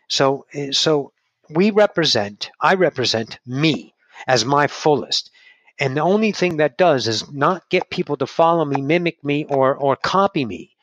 So 0.09 0.47
eh, 0.53 0.73
so 0.73 1.13
we 1.51 1.71
represent. 1.71 2.51
I 2.61 2.75
represent 2.75 3.39
me 3.47 3.95
as 4.27 4.45
my 4.45 4.67
fullest. 4.67 5.31
And 5.79 5.97
the 5.97 6.03
only 6.03 6.33
thing 6.33 6.59
that 6.59 6.77
does 6.79 7.09
is 7.09 7.31
not 7.33 7.69
get 7.71 7.91
people 7.91 8.17
to 8.19 8.27
follow 8.27 8.65
me, 8.65 8.83
mimic 8.83 9.25
me, 9.25 9.45
or 9.47 9.75
or 9.75 9.97
copy 9.97 10.45
me, 10.45 10.77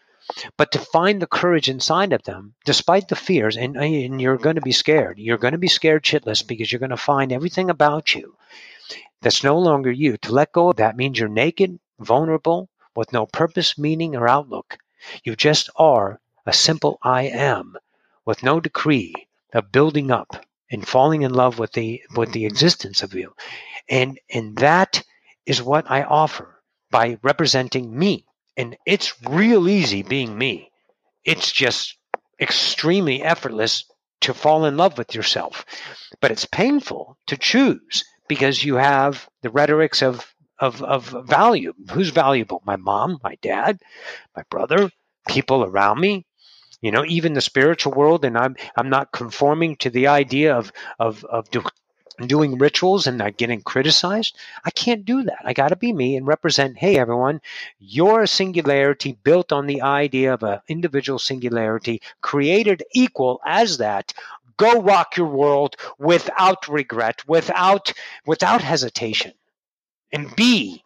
but 0.57 0.71
to 0.73 0.79
find 0.79 1.21
the 1.21 1.27
courage 1.27 1.69
inside 1.69 2.13
of 2.13 2.23
them, 2.23 2.55
despite 2.65 3.07
the 3.07 3.15
fears. 3.15 3.57
And, 3.57 3.77
and 3.77 4.21
you're 4.21 4.37
going 4.37 4.55
to 4.55 4.61
be 4.61 4.71
scared. 4.71 5.19
You're 5.19 5.37
going 5.37 5.53
to 5.53 5.57
be 5.59 5.67
scared 5.67 6.03
shitless 6.03 6.45
because 6.45 6.71
you're 6.71 6.79
going 6.79 6.89
to 6.91 6.97
find 6.97 7.31
everything 7.31 7.69
about 7.69 8.15
you 8.15 8.35
that's 9.21 9.43
no 9.43 9.57
longer 9.59 9.91
you. 9.91 10.17
To 10.17 10.31
let 10.31 10.51
go 10.51 10.69
of 10.69 10.77
that 10.77 10.97
means 10.97 11.19
you're 11.19 11.29
naked, 11.29 11.79
vulnerable, 11.99 12.69
with 12.97 13.13
no 13.13 13.27
purpose, 13.27 13.77
meaning, 13.77 14.15
or 14.15 14.27
outlook. 14.27 14.77
You 15.23 15.35
just 15.35 15.69
are 15.75 16.19
a 16.47 16.51
simple 16.51 16.97
I 17.03 17.23
am 17.23 17.77
with 18.25 18.43
no 18.43 18.59
decree 18.59 19.13
of 19.53 19.71
building 19.71 20.11
up 20.11 20.45
and 20.71 20.87
falling 20.87 21.21
in 21.21 21.33
love 21.33 21.59
with 21.59 21.73
the 21.73 22.01
with 22.15 22.31
the 22.33 22.45
existence 22.45 23.03
of 23.03 23.13
you. 23.13 23.35
And 23.87 24.19
and 24.33 24.57
that 24.57 25.03
is 25.45 25.61
what 25.61 25.89
I 25.89 26.03
offer 26.03 26.61
by 26.89 27.19
representing 27.21 27.97
me. 27.97 28.25
And 28.57 28.75
it's 28.85 29.13
real 29.23 29.69
easy 29.69 30.01
being 30.01 30.37
me. 30.37 30.71
It's 31.23 31.51
just 31.51 31.97
extremely 32.39 33.21
effortless 33.23 33.85
to 34.21 34.33
fall 34.33 34.65
in 34.65 34.75
love 34.75 34.97
with 34.97 35.13
yourself. 35.13 35.65
But 36.19 36.31
it's 36.31 36.45
painful 36.45 37.17
to 37.27 37.37
choose 37.37 38.03
because 38.27 38.63
you 38.63 38.75
have 38.75 39.29
the 39.41 39.49
rhetorics 39.49 40.01
of, 40.01 40.25
of, 40.59 40.81
of 40.83 41.27
value. 41.27 41.73
Who's 41.91 42.09
valuable? 42.09 42.61
My 42.65 42.75
mom, 42.75 43.19
my 43.23 43.35
dad, 43.41 43.79
my 44.35 44.43
brother, 44.49 44.91
people 45.27 45.63
around 45.63 45.99
me, 45.99 46.25
you 46.81 46.91
know, 46.91 47.03
even 47.05 47.33
the 47.33 47.41
spiritual 47.41 47.93
world. 47.93 48.25
And 48.25 48.37
I'm, 48.37 48.55
I'm 48.75 48.89
not 48.89 49.11
conforming 49.11 49.75
to 49.77 49.89
the 49.89 50.07
idea 50.07 50.55
of, 50.55 50.71
of, 50.99 51.23
of 51.25 51.49
do, 51.51 51.63
doing 52.25 52.57
rituals 52.57 53.05
and 53.05 53.17
not 53.17 53.37
getting 53.37 53.61
criticized. 53.61 54.35
I 54.65 54.71
can't 54.71 55.05
do 55.05 55.23
that. 55.23 55.41
I 55.45 55.53
got 55.53 55.69
to 55.69 55.75
be 55.75 55.93
me 55.93 56.15
and 56.15 56.25
represent, 56.25 56.77
hey, 56.77 56.97
everyone, 56.97 57.41
you're 57.79 58.23
a 58.23 58.27
singularity 58.27 59.17
built 59.23 59.51
on 59.51 59.67
the 59.67 59.83
idea 59.83 60.33
of 60.33 60.43
an 60.43 60.59
individual 60.67 61.19
singularity, 61.19 62.01
created 62.21 62.83
equal 62.93 63.39
as 63.45 63.77
that. 63.77 64.13
Go 64.57 64.81
rock 64.81 65.15
your 65.15 65.27
world 65.27 65.75
without 65.99 66.67
regret, 66.67 67.21
without 67.27 67.93
without 68.25 68.61
hesitation, 68.61 69.33
and 70.11 70.33
be 70.35 70.83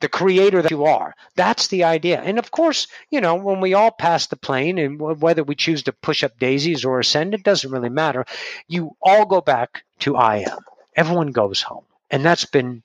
the 0.00 0.08
creator 0.08 0.62
that 0.62 0.76
you 0.76 0.84
are. 0.84 1.14
That's 1.36 1.68
the 1.68 1.84
idea. 1.84 2.20
And 2.20 2.38
of 2.38 2.50
course, 2.50 2.86
you 3.10 3.20
know, 3.20 3.34
when 3.34 3.60
we 3.60 3.74
all 3.74 3.90
pass 3.90 4.26
the 4.26 4.36
plane 4.36 4.78
and 4.78 4.98
whether 5.00 5.42
we 5.42 5.54
choose 5.54 5.82
to 5.84 5.92
push 5.92 6.22
up 6.22 6.38
daisies 6.38 6.84
or 6.84 7.00
ascend, 7.00 7.34
it 7.34 7.42
doesn't 7.44 7.70
really 7.70 7.88
matter. 7.88 8.24
You 8.68 8.96
all 9.02 9.24
go 9.26 9.40
back 9.40 9.84
to 10.00 10.16
I 10.16 10.38
am. 10.38 10.58
Everyone 10.96 11.32
goes 11.32 11.62
home. 11.62 11.84
And 12.10 12.24
that's 12.24 12.44
been, 12.44 12.82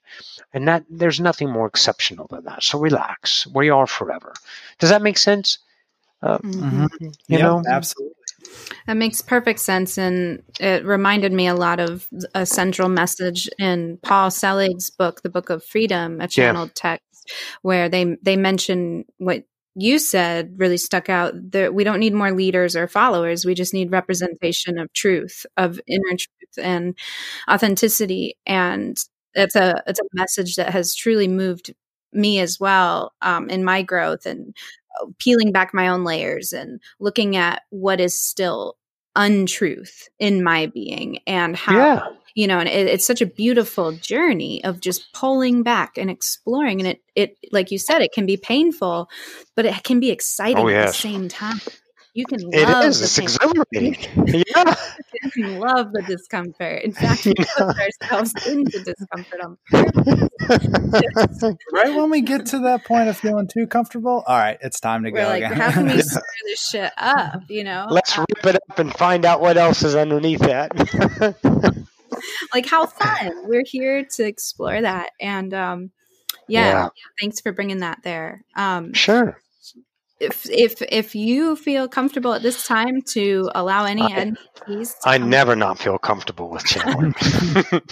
and 0.52 0.68
that 0.68 0.84
there's 0.88 1.20
nothing 1.20 1.50
more 1.50 1.66
exceptional 1.66 2.26
than 2.28 2.44
that. 2.44 2.62
So 2.62 2.78
relax. 2.78 3.46
We 3.46 3.70
are 3.70 3.86
forever. 3.86 4.34
Does 4.78 4.90
that 4.90 5.02
make 5.02 5.18
sense? 5.18 5.58
Uh, 6.22 6.38
Mm-hmm. 6.42 6.86
You 7.28 7.38
Yep, 7.38 7.40
know, 7.40 7.64
absolutely. 7.66 8.14
That 8.86 8.96
makes 8.96 9.20
perfect 9.20 9.60
sense. 9.60 9.98
And 9.98 10.42
it 10.60 10.84
reminded 10.84 11.32
me 11.32 11.46
a 11.46 11.54
lot 11.54 11.80
of 11.80 12.08
a 12.34 12.46
central 12.46 12.88
message 12.88 13.48
in 13.58 13.98
Paul 14.02 14.30
Selig's 14.30 14.90
book, 14.90 15.22
The 15.22 15.30
Book 15.30 15.50
of 15.50 15.64
Freedom, 15.64 16.20
a 16.20 16.28
channeled 16.28 16.74
text, 16.74 17.30
where 17.62 17.88
they 17.88 18.16
they 18.22 18.36
mention 18.36 19.04
what 19.18 19.44
you 19.74 19.98
said 19.98 20.54
really 20.58 20.76
stuck 20.76 21.08
out 21.08 21.32
that 21.52 21.74
we 21.74 21.84
don't 21.84 22.00
need 22.00 22.12
more 22.14 22.32
leaders 22.32 22.76
or 22.76 22.86
followers. 22.88 23.44
We 23.44 23.54
just 23.54 23.72
need 23.72 23.90
representation 23.90 24.78
of 24.78 24.92
truth, 24.92 25.46
of 25.56 25.80
inner 25.86 26.16
truth 26.16 26.58
and 26.58 26.94
authenticity. 27.50 28.36
And 28.46 28.98
it's 29.34 29.56
a 29.56 29.82
it's 29.86 30.00
a 30.00 30.04
message 30.12 30.56
that 30.56 30.70
has 30.70 30.94
truly 30.94 31.28
moved 31.28 31.74
me 32.12 32.38
as 32.38 32.58
well 32.60 33.12
um, 33.22 33.48
in 33.48 33.64
my 33.64 33.82
growth 33.82 34.26
and 34.26 34.54
uh, 35.00 35.06
peeling 35.18 35.52
back 35.52 35.72
my 35.72 35.88
own 35.88 36.04
layers 36.04 36.52
and 36.52 36.80
looking 37.00 37.36
at 37.36 37.62
what 37.70 38.00
is 38.00 38.18
still 38.18 38.76
untruth 39.14 40.08
in 40.18 40.42
my 40.42 40.66
being 40.66 41.18
and 41.26 41.54
how 41.54 41.76
yeah. 41.76 42.08
you 42.34 42.46
know 42.46 42.58
and 42.58 42.68
it, 42.68 42.86
it's 42.86 43.06
such 43.06 43.20
a 43.20 43.26
beautiful 43.26 43.92
journey 43.92 44.64
of 44.64 44.80
just 44.80 45.12
pulling 45.12 45.62
back 45.62 45.98
and 45.98 46.10
exploring 46.10 46.80
and 46.80 46.88
it 46.88 47.02
it 47.14 47.36
like 47.52 47.70
you 47.70 47.78
said 47.78 48.00
it 48.00 48.12
can 48.14 48.24
be 48.24 48.38
painful 48.38 49.10
but 49.54 49.66
it 49.66 49.84
can 49.84 50.00
be 50.00 50.10
exciting 50.10 50.64
Oh, 50.64 50.68
at 50.68 50.86
the 50.86 50.92
same 50.94 51.28
time 51.28 51.60
you 52.14 52.26
can 52.26 52.40
It 52.52 52.68
love 52.68 52.84
is. 52.84 52.98
the 53.00 53.04
It's 53.04 53.16
pain. 53.16 53.24
exhilarating. 53.24 54.44
yeah. 54.54 54.74
You 55.22 55.30
can 55.30 55.58
love 55.58 55.92
the 55.92 56.02
discomfort 56.06 56.82
in 56.82 56.92
fact 57.02 57.24
we 57.24 57.34
put 57.34 57.76
ourselves 57.78 58.34
into 58.46 58.82
discomfort 58.84 59.40
on 59.42 59.58
purpose 59.70 60.28
Right 61.72 61.94
when 61.94 62.10
we 62.10 62.20
get 62.20 62.46
to 62.46 62.58
that 62.60 62.84
point 62.84 63.08
of 63.08 63.16
feeling 63.18 63.48
too 63.48 63.66
comfortable, 63.66 64.24
all 64.26 64.36
right, 64.38 64.58
it's 64.62 64.80
time 64.80 65.04
to 65.04 65.10
we're 65.10 65.22
go 65.22 65.28
like 65.28 65.44
again. 65.44 65.52
how 65.58 65.70
can 65.72 65.86
we 65.86 66.00
stir 66.02 66.20
this 66.46 66.68
shit 66.68 66.92
up 66.96 67.42
you 67.48 67.64
know 67.64 67.86
Let's 67.90 68.16
Um, 68.18 68.24
rip 68.36 68.46
it 68.54 68.56
up 68.70 68.78
and 68.78 68.92
find 68.94 69.24
out 69.24 69.40
what 69.40 69.56
else 69.56 69.82
is 69.82 69.94
underneath 69.94 70.40
that. 70.40 70.72
like 72.54 72.66
how 72.66 72.86
fun 72.86 73.32
we're 73.48 73.64
here 73.64 74.04
to 74.04 74.24
explore 74.24 74.80
that 74.80 75.10
and 75.20 75.54
um 75.54 75.90
yeah, 76.48 76.68
Yeah. 76.72 76.88
thanks 77.20 77.40
for 77.40 77.52
bringing 77.52 77.78
that 77.78 77.98
there 78.02 78.44
um 78.56 78.92
sure. 78.92 79.38
If 80.22 80.48
if 80.48 80.80
if 80.82 81.14
you 81.14 81.56
feel 81.56 81.88
comfortable 81.88 82.32
at 82.32 82.42
this 82.42 82.66
time 82.66 83.02
to 83.02 83.50
allow 83.54 83.84
any 83.84 84.02
I- 84.02 84.16
entities 84.16 84.94
to 85.02 85.08
I 85.08 85.18
never 85.18 85.56
not 85.56 85.78
feel 85.78 85.98
comfortable 85.98 86.48
with 86.48 86.64
channeling. 86.64 87.14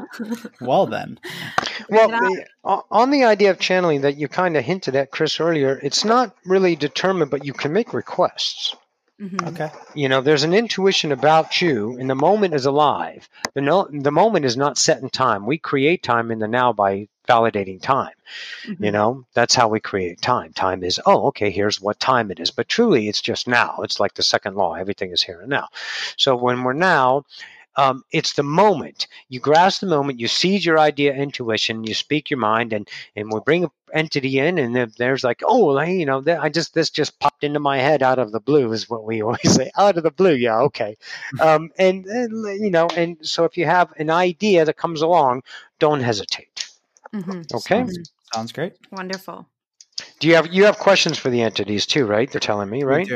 well, 0.60 0.86
then, 0.86 1.18
well, 1.88 2.08
the, 2.08 2.46
on 2.90 3.10
the 3.10 3.24
idea 3.24 3.50
of 3.50 3.58
channeling 3.58 4.02
that 4.02 4.16
you 4.16 4.28
kind 4.28 4.56
of 4.56 4.64
hinted 4.64 4.94
at, 4.94 5.10
Chris, 5.10 5.40
earlier, 5.40 5.80
it's 5.82 6.04
not 6.04 6.34
really 6.46 6.76
determined, 6.76 7.30
but 7.30 7.44
you 7.44 7.52
can 7.52 7.72
make 7.72 7.92
requests. 7.92 8.76
Mhm. 9.22 9.48
okay. 9.48 9.70
You 9.94 10.08
know, 10.08 10.20
there's 10.20 10.42
an 10.42 10.54
intuition 10.54 11.12
about 11.12 11.60
you, 11.62 11.96
and 11.98 12.10
the 12.10 12.14
moment 12.14 12.54
is 12.54 12.66
alive. 12.66 13.28
The, 13.54 13.60
no, 13.60 13.86
the 13.90 14.10
moment 14.10 14.44
is 14.44 14.56
not 14.56 14.78
set 14.78 15.00
in 15.00 15.10
time. 15.10 15.46
We 15.46 15.58
create 15.58 16.02
time 16.02 16.30
in 16.30 16.38
the 16.40 16.48
now 16.48 16.72
by 16.72 17.08
validating 17.28 17.80
time. 17.80 18.14
You 18.66 18.74
Mhm. 18.76 18.92
know, 18.92 19.24
that's 19.34 19.54
how 19.54 19.68
we 19.68 19.80
create 19.80 20.20
time. 20.20 20.52
Time 20.52 20.82
is, 20.82 21.00
oh, 21.06 21.26
okay, 21.28 21.50
here's 21.50 21.80
what 21.80 22.00
time 22.00 22.30
it 22.30 22.40
is. 22.40 22.50
But 22.50 22.68
truly, 22.68 23.08
it's 23.08 23.20
just 23.20 23.46
now. 23.46 23.80
It's 23.82 24.00
like 24.00 24.14
the 24.14 24.22
second 24.24 24.56
law 24.56 24.74
everything 24.74 25.12
is 25.12 25.22
here 25.22 25.40
and 25.40 25.50
now. 25.50 25.68
So 26.16 26.34
when 26.34 26.64
we're 26.64 26.72
now, 26.72 27.24
um, 27.76 28.04
it's 28.12 28.34
the 28.34 28.42
moment. 28.42 29.06
You 29.28 29.40
grasp 29.40 29.80
the 29.80 29.86
moment, 29.86 30.20
you 30.20 30.28
seize 30.28 30.64
your 30.64 30.78
idea, 30.78 31.14
intuition, 31.14 31.84
you 31.84 31.94
speak 31.94 32.30
your 32.30 32.38
mind, 32.38 32.72
and, 32.72 32.88
and 33.16 33.32
we 33.32 33.40
bring 33.40 33.64
an 33.64 33.70
entity 33.94 34.38
in, 34.38 34.58
and 34.58 34.74
then 34.74 34.92
there's 34.98 35.24
like, 35.24 35.42
oh, 35.44 35.66
well, 35.66 35.84
hey, 35.84 35.96
you 35.96 36.06
know, 36.06 36.22
I 36.40 36.48
just, 36.48 36.74
this 36.74 36.90
just 36.90 37.18
popped 37.18 37.44
into 37.44 37.60
my 37.60 37.78
head 37.78 38.02
out 38.02 38.18
of 38.18 38.32
the 38.32 38.40
blue, 38.40 38.72
is 38.72 38.88
what 38.88 39.04
we 39.04 39.22
always 39.22 39.54
say. 39.54 39.70
Out 39.76 39.96
of 39.96 40.02
the 40.02 40.10
blue, 40.10 40.34
yeah, 40.34 40.58
okay. 40.60 40.96
um, 41.40 41.70
and, 41.78 42.06
and, 42.06 42.62
you 42.62 42.70
know, 42.70 42.88
and 42.96 43.16
so 43.22 43.44
if 43.44 43.56
you 43.56 43.64
have 43.64 43.92
an 43.98 44.10
idea 44.10 44.64
that 44.64 44.76
comes 44.76 45.02
along, 45.02 45.42
don't 45.78 46.00
hesitate. 46.00 46.68
Mhm. 47.14 47.52
Okay. 47.54 47.76
Sounds, 47.76 48.12
sounds 48.34 48.52
great. 48.52 48.74
wonderful 48.90 49.46
Do 50.18 50.28
you 50.28 50.34
have 50.36 50.52
you 50.52 50.64
have 50.64 50.78
questions 50.78 51.18
for 51.18 51.28
the 51.28 51.42
entities 51.42 51.84
too, 51.84 52.06
right? 52.06 52.30
They're 52.30 52.40
telling 52.40 52.70
me, 52.70 52.84
right? 52.84 53.08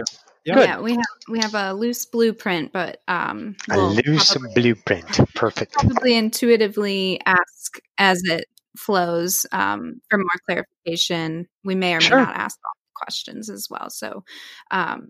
Me 0.46 0.52
yeah 0.62 0.80
we 0.80 0.92
have 0.92 1.04
we 1.28 1.38
have 1.40 1.54
a 1.54 1.72
loose 1.72 2.04
blueprint 2.06 2.72
but 2.72 3.02
um 3.08 3.56
A 3.70 3.76
we'll 3.76 3.94
loose 4.06 4.32
probably, 4.32 4.54
blueprint. 4.62 5.20
Perfect. 5.34 5.72
probably 5.74 6.14
intuitively 6.14 7.20
ask 7.26 7.78
as 7.98 8.22
it 8.24 8.44
flows 8.76 9.44
um 9.52 10.00
for 10.10 10.18
more 10.18 10.26
clarification 10.46 11.46
we 11.64 11.74
may 11.74 11.94
or 11.94 11.98
may 11.98 12.04
Sure. 12.06 12.18
not 12.18 12.36
ask 12.36 12.58
all 12.64 12.72
the 12.74 13.04
questions 13.04 13.50
as 13.50 13.66
well 13.70 13.90
so 13.90 14.22
um 14.70 15.08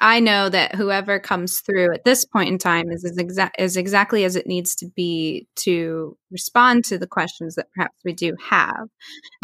I 0.00 0.18
know 0.18 0.48
that 0.48 0.74
whoever 0.74 1.20
comes 1.20 1.60
through 1.60 1.94
at 1.94 2.04
this 2.04 2.24
point 2.24 2.48
in 2.48 2.58
time 2.58 2.90
is 2.90 3.04
is, 3.04 3.16
exa- 3.16 3.52
is 3.60 3.76
exactly 3.76 4.24
as 4.24 4.34
it 4.34 4.44
needs 4.48 4.74
to 4.76 4.86
be 4.96 5.46
to 5.56 6.18
respond 6.32 6.84
to 6.86 6.98
the 6.98 7.06
questions 7.06 7.54
that 7.54 7.68
perhaps 7.76 7.94
we 8.04 8.12
do 8.12 8.34
have. 8.42 8.88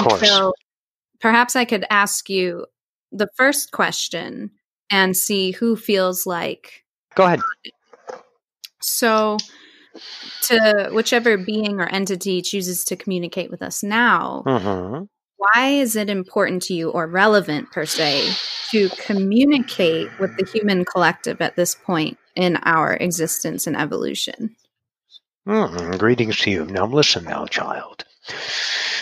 Of 0.00 0.08
course. 0.08 0.28
So 0.28 0.52
perhaps 1.20 1.54
I 1.54 1.64
could 1.64 1.84
ask 1.88 2.28
you 2.28 2.66
the 3.12 3.28
first 3.36 3.70
question 3.70 4.50
and 4.90 5.16
see 5.16 5.52
who 5.52 5.76
feels 5.76 6.26
like 6.26 6.84
Go 7.14 7.24
ahead. 7.24 7.40
so 8.80 9.36
to 10.42 10.90
whichever 10.92 11.36
being 11.36 11.80
or 11.80 11.88
entity 11.88 12.42
chooses 12.42 12.84
to 12.84 12.96
communicate 12.96 13.50
with 13.50 13.62
us 13.62 13.82
now 13.82 14.42
hmm 14.46 15.04
why 15.36 15.68
is 15.68 15.96
it 15.96 16.10
important 16.10 16.62
to 16.62 16.74
you 16.74 16.90
or 16.90 17.06
relevant 17.06 17.70
per 17.72 17.86
se 17.86 18.30
to 18.70 18.90
communicate 19.06 20.08
with 20.18 20.30
the 20.36 20.44
human 20.44 20.84
collective 20.84 21.40
at 21.40 21.56
this 21.56 21.74
point 21.74 22.18
in 22.36 22.56
our 22.56 22.94
existence 22.94 23.66
and 23.66 23.76
evolution 23.76 24.54
Mm, 25.48 25.98
greetings 25.98 26.36
to 26.40 26.50
you. 26.50 26.66
Now 26.66 26.84
listen, 26.86 27.24
now, 27.24 27.46
child. 27.46 28.04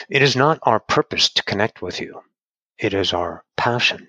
It 0.09 0.23
is 0.23 0.37
not 0.37 0.61
our 0.63 0.79
purpose 0.79 1.29
to 1.31 1.43
connect 1.43 1.83
with 1.83 2.01
you. 2.01 2.23
It 2.79 2.95
is 2.95 3.13
our 3.13 3.43
passion. 3.57 4.07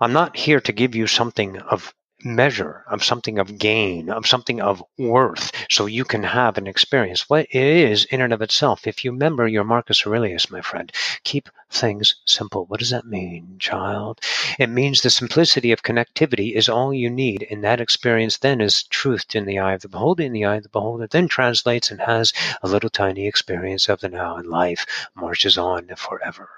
I'm 0.00 0.12
not 0.12 0.36
here 0.36 0.60
to 0.60 0.72
give 0.72 0.94
you 0.94 1.06
something 1.06 1.58
of 1.58 1.94
measure, 2.24 2.84
of 2.88 3.04
something 3.04 3.38
of 3.38 3.58
gain, 3.58 4.08
of 4.08 4.26
something 4.26 4.60
of 4.60 4.82
worth, 4.96 5.52
so 5.70 5.86
you 5.86 6.04
can 6.04 6.22
have 6.22 6.56
an 6.56 6.66
experience. 6.66 7.28
What 7.28 7.46
it 7.50 7.54
is 7.54 8.04
in 8.06 8.20
and 8.20 8.32
of 8.32 8.40
itself. 8.40 8.86
If 8.86 9.04
you 9.04 9.12
remember 9.12 9.46
your 9.46 9.64
Marcus 9.64 10.06
Aurelius, 10.06 10.50
my 10.50 10.62
friend, 10.62 10.90
keep 11.24 11.50
things 11.70 12.14
simple. 12.24 12.64
What 12.66 12.80
does 12.80 12.90
that 12.90 13.06
mean, 13.06 13.56
child? 13.58 14.20
It 14.58 14.68
means 14.68 15.02
the 15.02 15.10
simplicity 15.10 15.70
of 15.70 15.82
connectivity 15.82 16.54
is 16.54 16.68
all 16.68 16.94
you 16.94 17.10
need, 17.10 17.46
and 17.50 17.62
that 17.62 17.80
experience 17.80 18.38
then 18.38 18.60
is 18.60 18.84
truth 18.84 19.34
in 19.34 19.44
the 19.44 19.58
eye 19.58 19.74
of 19.74 19.82
the 19.82 19.88
beholder. 19.88 20.22
In 20.22 20.32
the 20.32 20.46
eye 20.46 20.56
of 20.56 20.62
the 20.62 20.68
beholder, 20.70 21.06
then 21.06 21.28
translates 21.28 21.90
and 21.90 22.00
has 22.00 22.32
a 22.62 22.68
little 22.68 22.90
tiny 22.90 23.26
experience 23.26 23.88
of 23.88 24.00
the 24.00 24.08
now, 24.08 24.36
and 24.36 24.48
life 24.48 24.86
marches 25.14 25.58
on 25.58 25.88
forever. 25.96 26.48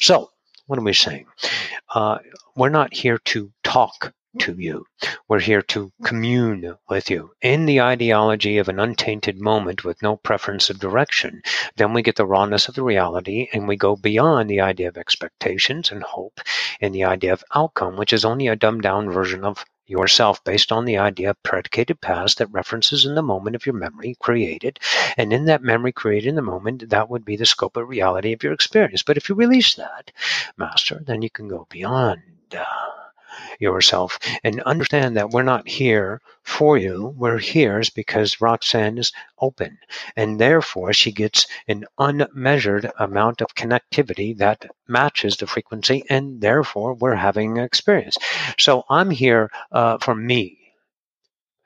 So, 0.00 0.30
what 0.70 0.78
are 0.78 0.82
we 0.82 0.92
saying? 0.92 1.26
Uh, 1.92 2.18
we're 2.54 2.68
not 2.68 2.94
here 2.94 3.18
to 3.24 3.50
talk 3.64 4.14
to 4.38 4.54
you. 4.56 4.86
We're 5.26 5.40
here 5.40 5.62
to 5.62 5.90
commune 6.04 6.76
with 6.88 7.10
you 7.10 7.32
in 7.42 7.66
the 7.66 7.80
ideology 7.80 8.58
of 8.58 8.68
an 8.68 8.78
untainted 8.78 9.40
moment 9.40 9.82
with 9.82 10.00
no 10.00 10.14
preference 10.14 10.70
of 10.70 10.78
direction. 10.78 11.42
Then 11.74 11.92
we 11.92 12.02
get 12.02 12.14
the 12.14 12.24
rawness 12.24 12.68
of 12.68 12.76
the 12.76 12.84
reality 12.84 13.48
and 13.52 13.66
we 13.66 13.74
go 13.74 13.96
beyond 13.96 14.48
the 14.48 14.60
idea 14.60 14.86
of 14.86 14.96
expectations 14.96 15.90
and 15.90 16.04
hope 16.04 16.40
and 16.80 16.94
the 16.94 17.02
idea 17.02 17.32
of 17.32 17.42
outcome, 17.52 17.96
which 17.96 18.12
is 18.12 18.24
only 18.24 18.46
a 18.46 18.54
dumbed 18.54 18.82
down 18.82 19.10
version 19.10 19.42
of 19.42 19.64
yourself 19.90 20.42
based 20.44 20.72
on 20.72 20.84
the 20.84 20.98
idea 20.98 21.30
of 21.30 21.42
predicated 21.42 22.00
past 22.00 22.38
that 22.38 22.46
references 22.46 23.04
in 23.04 23.14
the 23.14 23.22
moment 23.22 23.56
of 23.56 23.66
your 23.66 23.74
memory 23.74 24.16
created. 24.20 24.78
And 25.16 25.32
in 25.32 25.46
that 25.46 25.62
memory 25.62 25.92
created 25.92 26.28
in 26.28 26.36
the 26.36 26.42
moment, 26.42 26.88
that 26.90 27.10
would 27.10 27.24
be 27.24 27.36
the 27.36 27.46
scope 27.46 27.76
of 27.76 27.88
reality 27.88 28.32
of 28.32 28.42
your 28.42 28.52
experience. 28.52 29.02
But 29.02 29.16
if 29.16 29.28
you 29.28 29.34
release 29.34 29.74
that, 29.74 30.12
Master, 30.56 31.02
then 31.04 31.22
you 31.22 31.30
can 31.30 31.48
go 31.48 31.66
beyond. 31.68 32.22
Uh, 32.56 32.64
yourself 33.58 34.18
and 34.44 34.60
understand 34.62 35.16
that 35.16 35.30
we're 35.30 35.42
not 35.42 35.68
here 35.68 36.20
for 36.42 36.76
you. 36.78 37.14
We're 37.16 37.38
here 37.38 37.80
is 37.80 37.90
because 37.90 38.40
Roxanne 38.40 38.98
is 38.98 39.12
open 39.40 39.78
and 40.16 40.40
therefore 40.40 40.92
she 40.92 41.12
gets 41.12 41.46
an 41.68 41.84
unmeasured 41.98 42.90
amount 42.98 43.40
of 43.40 43.54
connectivity 43.54 44.36
that 44.38 44.66
matches 44.88 45.36
the 45.36 45.46
frequency 45.46 46.04
and 46.08 46.40
therefore 46.40 46.94
we're 46.94 47.14
having 47.14 47.58
an 47.58 47.64
experience. 47.64 48.16
So 48.58 48.84
I'm 48.88 49.10
here 49.10 49.50
uh, 49.72 49.98
for 49.98 50.14
me. 50.14 50.58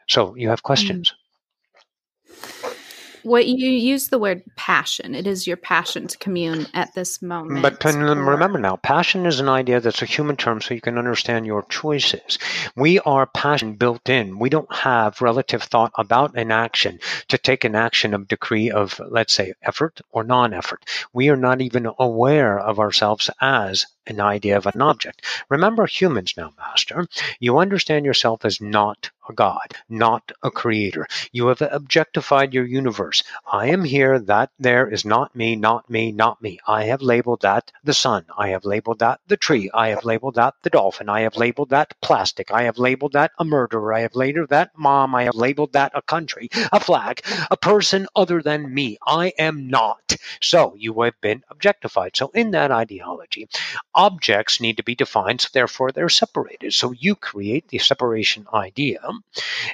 So 0.09 0.35
you 0.37 0.51
have 0.51 0.62
questions. 0.62 1.11
Mm 1.11 1.24
what 3.25 3.47
you 3.47 3.70
use 3.70 4.09
the 4.09 4.18
word 4.18 4.43
passion. 4.57 5.14
It 5.14 5.27
is 5.27 5.47
your 5.47 5.57
passion 5.57 6.07
to 6.07 6.18
commune 6.18 6.66
at 6.75 6.95
this 6.95 7.18
mm, 7.18 7.29
moment. 7.29 7.62
But 7.62 7.83
remember 7.85 8.59
now, 8.59 8.77
passion 8.77 9.27
is 9.27 9.41
an 9.41 9.49
idea 9.49 9.81
that's 9.81 10.03
a 10.03 10.07
human 10.07 10.37
term 10.37 10.61
so 10.61 10.75
you 10.75 10.81
can 10.81 10.99
understand 10.99 11.47
your 11.47 11.64
choices. 11.64 12.39
We 12.77 13.01
are 13.01 13.27
passion 13.27 13.75
built 13.75 14.09
in. 14.09 14.39
We 14.39 14.51
don't 14.51 14.72
have 14.75 15.20
relative 15.20 15.62
thought 15.62 15.93
about 15.97 16.37
an 16.37 16.53
action 16.53 17.01
to 17.29 17.39
take 17.39 17.64
an 17.64 17.75
action 17.75 18.14
of 18.14 18.29
degree 18.29 18.70
of, 18.70 19.01
let's 19.09 19.33
say, 19.33 19.55
effort 19.62 20.01
or 20.11 20.25
non 20.25 20.53
effort. 20.55 20.85
We 21.12 21.31
are 21.31 21.37
not 21.37 21.61
even 21.61 21.89
aware 21.99 22.59
of 22.59 22.79
ourselves 22.79 23.31
as 23.41 23.87
an 24.07 24.21
idea 24.21 24.57
of 24.57 24.67
an 24.67 24.83
object. 24.83 25.25
Remember 25.49 25.87
humans 25.87 26.35
now, 26.37 26.53
Master. 26.59 27.07
You 27.41 27.59
understand 27.59 28.05
yourself 28.05 28.45
as 28.45 28.61
not 28.61 29.11
a 29.29 29.33
God, 29.33 29.75
not 29.89 30.33
a 30.43 30.51
creator. 30.51 31.07
You 31.33 31.49
have 31.49 31.63
objectified 31.63 32.53
your 32.53 32.67
universe. 32.67 33.23
I 33.51 33.69
am 33.69 33.85
here, 33.85 34.19
that 34.21 34.51
there 34.59 34.89
is 34.89 35.05
not 35.05 35.35
me, 35.35 35.57
not 35.57 35.89
me, 35.89 36.13
not 36.13 36.43
me. 36.43 36.59
I 36.67 36.85
have 36.85 37.03
labeled 37.03 37.43
that 37.43 37.71
the 37.83 37.95
sun. 37.95 38.27
I 38.37 38.49
have 38.51 38.65
labeled 38.65 38.99
that 38.99 39.21
the 39.27 39.37
tree. 39.37 39.71
I 39.73 39.89
have 39.89 40.05
labeled 40.05 40.35
that 40.35 40.55
the 40.63 40.71
dolphin. 40.71 41.09
I 41.09 41.23
have 41.23 41.37
labeled 41.37 41.71
that 41.71 41.95
plastic. 42.03 42.51
I 42.51 42.65
have 42.65 42.79
labeled 42.79 43.13
that 43.13 43.33
a 43.39 43.45
murderer. 43.45 43.95
I 43.95 44.01
have 44.01 44.15
labeled 44.15 44.51
that 44.51 44.71
mom. 44.77 45.15
I 45.15 45.25
have 45.25 45.35
labeled 45.35 45.73
that 45.73 45.93
a 45.95 46.03
country, 46.03 46.49
a 46.73 46.81
flag, 46.81 47.23
a 47.51 47.57
person 47.57 48.07
other 48.15 48.43
than 48.43 48.73
me. 48.73 48.99
I 49.07 49.33
am 49.39 49.69
not. 49.69 50.17
So 50.41 50.75
you 50.77 51.01
have 51.03 51.21
been 51.21 51.43
objectified. 51.51 52.17
So 52.17 52.29
in 52.35 52.51
that 52.53 52.71
ideology, 52.71 53.49
objects 53.95 54.61
need 54.61 54.77
to 54.77 54.83
be 54.83 54.95
defined, 54.95 55.41
so 55.41 55.49
therefore 55.53 55.93
they're 55.93 56.09
separated. 56.09 56.73
So 56.73 56.93
you 56.93 57.15
create 57.15 57.69
the 57.69 57.79
separation 57.79 58.47
idea, 58.53 59.01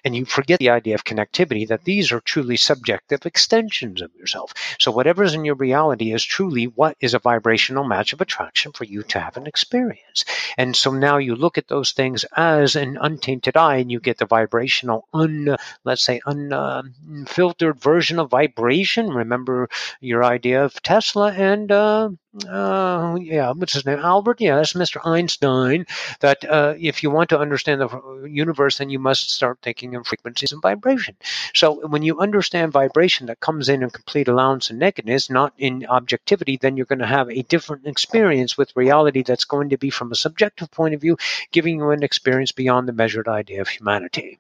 and 0.05 0.15
you 0.15 0.25
forget 0.25 0.59
the 0.59 0.71
idea 0.71 0.95
of 0.95 1.05
connectivity 1.05 1.69
that 1.69 1.85
these 1.85 2.13
are 2.13 2.21
truly 2.21 2.57
subjective 2.57 3.27
extensions 3.27 4.03
of 4.03 4.15
yourself. 4.15 4.53
So 4.79 4.91
whatever 4.91 5.23
is 5.23 5.35
in 5.35 5.45
your 5.45 5.55
reality 5.55 6.13
is 6.13 6.25
truly 6.25 6.65
what 6.65 6.97
is 7.01 7.15
a 7.15 7.19
vibrational 7.19 7.85
match 7.85 8.13
of 8.13 8.21
attraction 8.21 8.73
for 8.73 8.85
you 8.85 9.03
to 9.05 9.21
have 9.21 9.37
an 9.37 9.47
experience. 9.47 10.25
And 10.57 10.77
so 10.77 10.91
now 10.93 11.19
you 11.19 11.35
look 11.35 11.59
at 11.59 11.69
those 11.69 11.93
things 11.93 12.25
as 12.37 12.77
an 12.77 12.99
untainted 13.01 13.57
eye, 13.57 13.77
and 13.77 13.91
you 13.91 14.01
get 14.01 14.19
the 14.19 14.27
vibrational, 14.27 15.07
un, 15.13 15.57
let's 15.85 16.03
say, 16.03 16.21
unfiltered 16.27 17.77
uh, 17.77 17.81
version 17.81 18.19
of 18.19 18.31
vibration. 18.31 19.09
Remember 19.09 19.69
your 20.01 20.25
idea 20.25 20.65
of 20.65 20.81
Tesla 20.83 21.33
and 21.33 21.71
uh, 21.73 22.11
uh, 22.49 23.19
yeah, 23.21 23.51
what's 23.51 23.73
his 23.73 23.85
name? 23.85 23.99
Albert? 23.99 24.41
Yeah, 24.41 24.55
that's 24.55 24.75
Mr. 24.75 25.05
Einstein. 25.05 25.85
That 26.21 26.45
uh, 26.49 26.75
if 26.79 27.03
you 27.03 27.11
want 27.11 27.31
to 27.31 27.41
understand 27.41 27.81
the 27.81 28.29
universe, 28.31 28.79
then 28.79 28.89
you 28.89 29.01
must 29.01 29.31
start 29.31 29.59
thinking 29.63 29.95
in 29.95 30.05
frequencies 30.05 30.53
and 30.53 30.63
vibration. 30.63 31.17
So 31.55 31.85
when 31.89 32.03
you 32.03 32.21
understand 32.21 32.71
vibration 32.71 33.27
that 33.27 33.41
comes 33.41 33.69
in 33.69 33.83
in 33.83 33.91
complete 33.91 34.29
allowance 34.29 34.71
and 34.71 34.79
nakedness, 34.79 35.29
not 35.29 35.55
in 35.59 35.87
objectivity, 35.87 36.57
then 36.57 36.77
you're 36.77 36.87
going 36.87 37.01
to 37.01 37.07
have 37.07 37.29
a 37.29 37.43
different 37.43 37.87
experience 37.87 38.57
with 38.57 38.77
reality 38.77 39.25
that's 39.25 39.45
going 39.45 39.71
to 39.71 39.79
be 39.79 39.91
from 39.91 40.13
a 40.13 40.17
subjective 40.17 40.71
point 40.71 40.95
of 40.95 41.01
view, 41.01 41.17
giving 41.51 41.79
you 41.79 41.91
an 41.91 42.05
experience 42.05 42.53
beyond 42.53 42.87
the 42.87 42.93
measured 42.93 43.27
idea 43.27 43.61
of 43.61 43.69
humanity. 43.69 44.39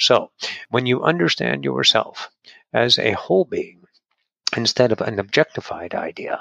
So 0.00 0.32
when 0.70 0.86
you 0.86 1.04
understand 1.04 1.62
yourself 1.62 2.28
as 2.72 2.98
a 2.98 3.12
whole 3.12 3.44
being, 3.44 3.86
instead 4.56 4.90
of 4.90 5.00
an 5.00 5.20
objectified 5.20 5.94
idea, 5.94 6.40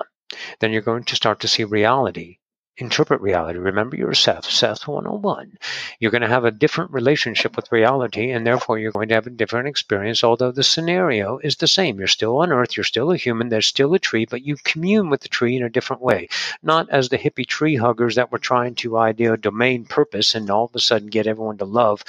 then 0.59 0.71
you're 0.71 0.81
going 0.81 1.03
to 1.03 1.15
start 1.15 1.39
to 1.41 1.47
see 1.47 1.63
reality 1.63 2.38
interpret 2.79 3.21
reality. 3.21 3.59
Remember 3.59 3.95
your 3.95 4.13
Seth, 4.13 4.49
Seth 4.49 4.87
101. 4.87 5.57
You're 5.99 6.11
going 6.11 6.21
to 6.21 6.27
have 6.27 6.45
a 6.45 6.51
different 6.51 6.91
relationship 6.91 7.55
with 7.55 7.71
reality, 7.71 8.31
and 8.31 8.47
therefore 8.47 8.79
you're 8.79 8.91
going 8.91 9.09
to 9.09 9.15
have 9.15 9.27
a 9.27 9.31
different 9.31 9.67
experience, 9.67 10.23
although 10.23 10.51
the 10.51 10.63
scenario 10.63 11.37
is 11.39 11.57
the 11.57 11.67
same. 11.67 11.99
You're 11.99 12.07
still 12.07 12.37
on 12.37 12.51
Earth, 12.51 12.77
you're 12.77 12.83
still 12.83 13.11
a 13.11 13.17
human, 13.17 13.49
there's 13.49 13.67
still 13.67 13.93
a 13.93 13.99
tree, 13.99 14.25
but 14.25 14.43
you 14.43 14.55
commune 14.63 15.09
with 15.09 15.21
the 15.21 15.27
tree 15.27 15.57
in 15.57 15.63
a 15.63 15.69
different 15.69 16.01
way. 16.01 16.29
Not 16.63 16.89
as 16.89 17.09
the 17.09 17.17
hippie 17.17 17.45
tree 17.45 17.75
huggers 17.75 18.15
that 18.15 18.31
were 18.31 18.39
trying 18.39 18.75
to 18.75 18.97
idea 18.97 19.35
domain 19.37 19.85
purpose 19.85 20.35
and 20.35 20.49
all 20.49 20.65
of 20.65 20.75
a 20.75 20.79
sudden 20.79 21.09
get 21.09 21.27
everyone 21.27 21.57
to 21.57 21.65
love 21.65 22.03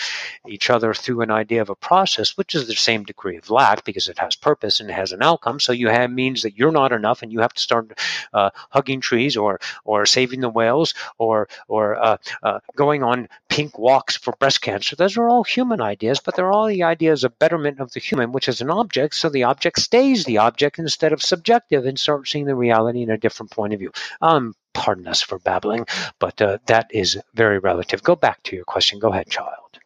each 0.49 0.71
other 0.71 0.95
through 0.95 1.23
an 1.23 1.31
idea 1.31 1.63
of 1.63 1.71
a 1.71 1.75
process, 1.75 2.37
which 2.37 2.55
is 2.55 2.67
the 2.67 2.75
same 2.75 3.05
degree 3.05 3.37
of 3.37 3.51
lack 3.51 3.85
because 3.85 4.09
it 4.09 4.19
has 4.19 4.37
purpose 4.37 4.81
and 4.81 4.91
it 4.91 4.95
has 4.95 5.13
an 5.13 5.23
outcome. 5.23 5.59
So 5.61 5.73
you 5.73 5.89
have 5.89 6.11
means 6.11 6.43
that 6.43 6.57
you're 6.57 6.73
not 6.73 6.93
enough 6.93 7.23
and 7.23 7.33
you 7.33 7.41
have 7.41 7.55
to 7.55 7.61
start 7.61 7.99
uh, 8.33 8.51
hugging 8.71 9.01
trees 9.01 9.37
or 9.37 9.61
or 9.85 10.07
saving 10.07 10.41
the 10.41 10.49
whales 10.61 10.95
or 11.19 11.49
or 11.69 11.85
uh, 11.97 12.17
uh, 12.43 12.59
going 12.77 13.03
on 13.03 13.29
pink 13.49 13.79
walks 13.79 14.17
for 14.17 14.33
breast 14.39 14.61
cancer. 14.61 14.97
Those 14.97 15.17
are 15.17 15.29
all 15.29 15.45
human 15.45 15.81
ideas, 15.81 16.21
but 16.21 16.37
they're 16.37 16.53
all 16.53 16.67
the 16.67 16.85
ideas 16.85 17.25
of 17.25 17.39
betterment 17.39 17.81
of 17.81 17.93
the 17.93 18.01
human, 18.01 18.33
which 18.33 18.49
is 18.49 18.61
an 18.61 18.71
object. 18.71 19.15
So 19.15 19.29
the 19.29 19.45
object 19.45 19.81
stays 19.81 20.25
the 20.25 20.39
object 20.39 20.79
instead 20.79 21.13
of 21.13 21.23
subjective, 21.23 21.87
and 21.87 21.99
start 21.99 22.29
seeing 22.29 22.47
the 22.47 22.55
reality 22.67 23.03
in 23.03 23.11
a 23.11 23.19
different 23.19 23.51
point 23.51 23.73
of 23.73 23.81
view. 23.81 23.93
Um, 24.21 24.55
pardon 24.73 25.07
us 25.09 25.23
for 25.23 25.39
babbling, 25.39 25.87
but 26.19 26.41
uh, 26.41 26.59
that 26.67 26.87
is 26.91 27.19
very 27.35 27.59
relative. 27.59 28.03
Go 28.03 28.17
back 28.17 28.43
to 28.45 28.57
your 28.57 28.65
question. 28.65 28.99
Go 28.99 29.09
ahead, 29.09 29.29
child. 29.29 29.79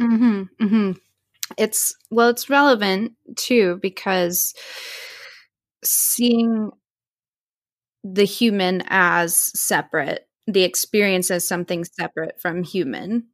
Hmm. 0.00 0.42
Hmm. 0.60 0.92
It's 1.56 1.94
well, 2.10 2.28
it's 2.28 2.50
relevant 2.50 3.12
too 3.36 3.78
because 3.82 4.54
seeing 5.82 6.70
the 8.14 8.24
human 8.24 8.82
as 8.88 9.36
separate, 9.58 10.28
the 10.46 10.64
experience 10.64 11.30
as 11.30 11.46
something 11.46 11.84
separate 11.84 12.40
from 12.40 12.62
human. 12.62 13.26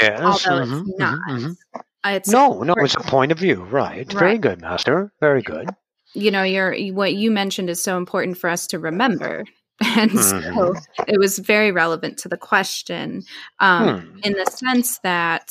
Yes. 0.00 0.20
Although 0.20 0.64
mm-hmm, 0.64 0.88
it's 0.88 0.98
not. 0.98 1.18
Mm-hmm. 1.28 1.80
It's 2.06 2.28
no, 2.28 2.62
no, 2.62 2.74
it's 2.78 2.94
a 2.94 3.00
point 3.00 3.32
of 3.32 3.38
view, 3.38 3.64
right? 3.64 4.06
right? 4.12 4.12
Very 4.12 4.38
good, 4.38 4.60
Master. 4.60 5.12
Very 5.20 5.42
good. 5.42 5.70
You 6.12 6.30
know, 6.30 6.42
your 6.42 6.76
what 6.92 7.14
you 7.14 7.30
mentioned 7.30 7.70
is 7.70 7.82
so 7.82 7.96
important 7.96 8.36
for 8.36 8.50
us 8.50 8.66
to 8.68 8.78
remember. 8.78 9.44
And 9.96 10.12
mm-hmm. 10.12 10.54
so 10.54 10.74
it 11.08 11.18
was 11.18 11.40
very 11.40 11.72
relevant 11.72 12.16
to 12.18 12.28
the 12.28 12.36
question 12.36 13.24
um, 13.58 14.02
hmm. 14.02 14.18
in 14.22 14.34
the 14.34 14.46
sense 14.46 15.00
that 15.00 15.50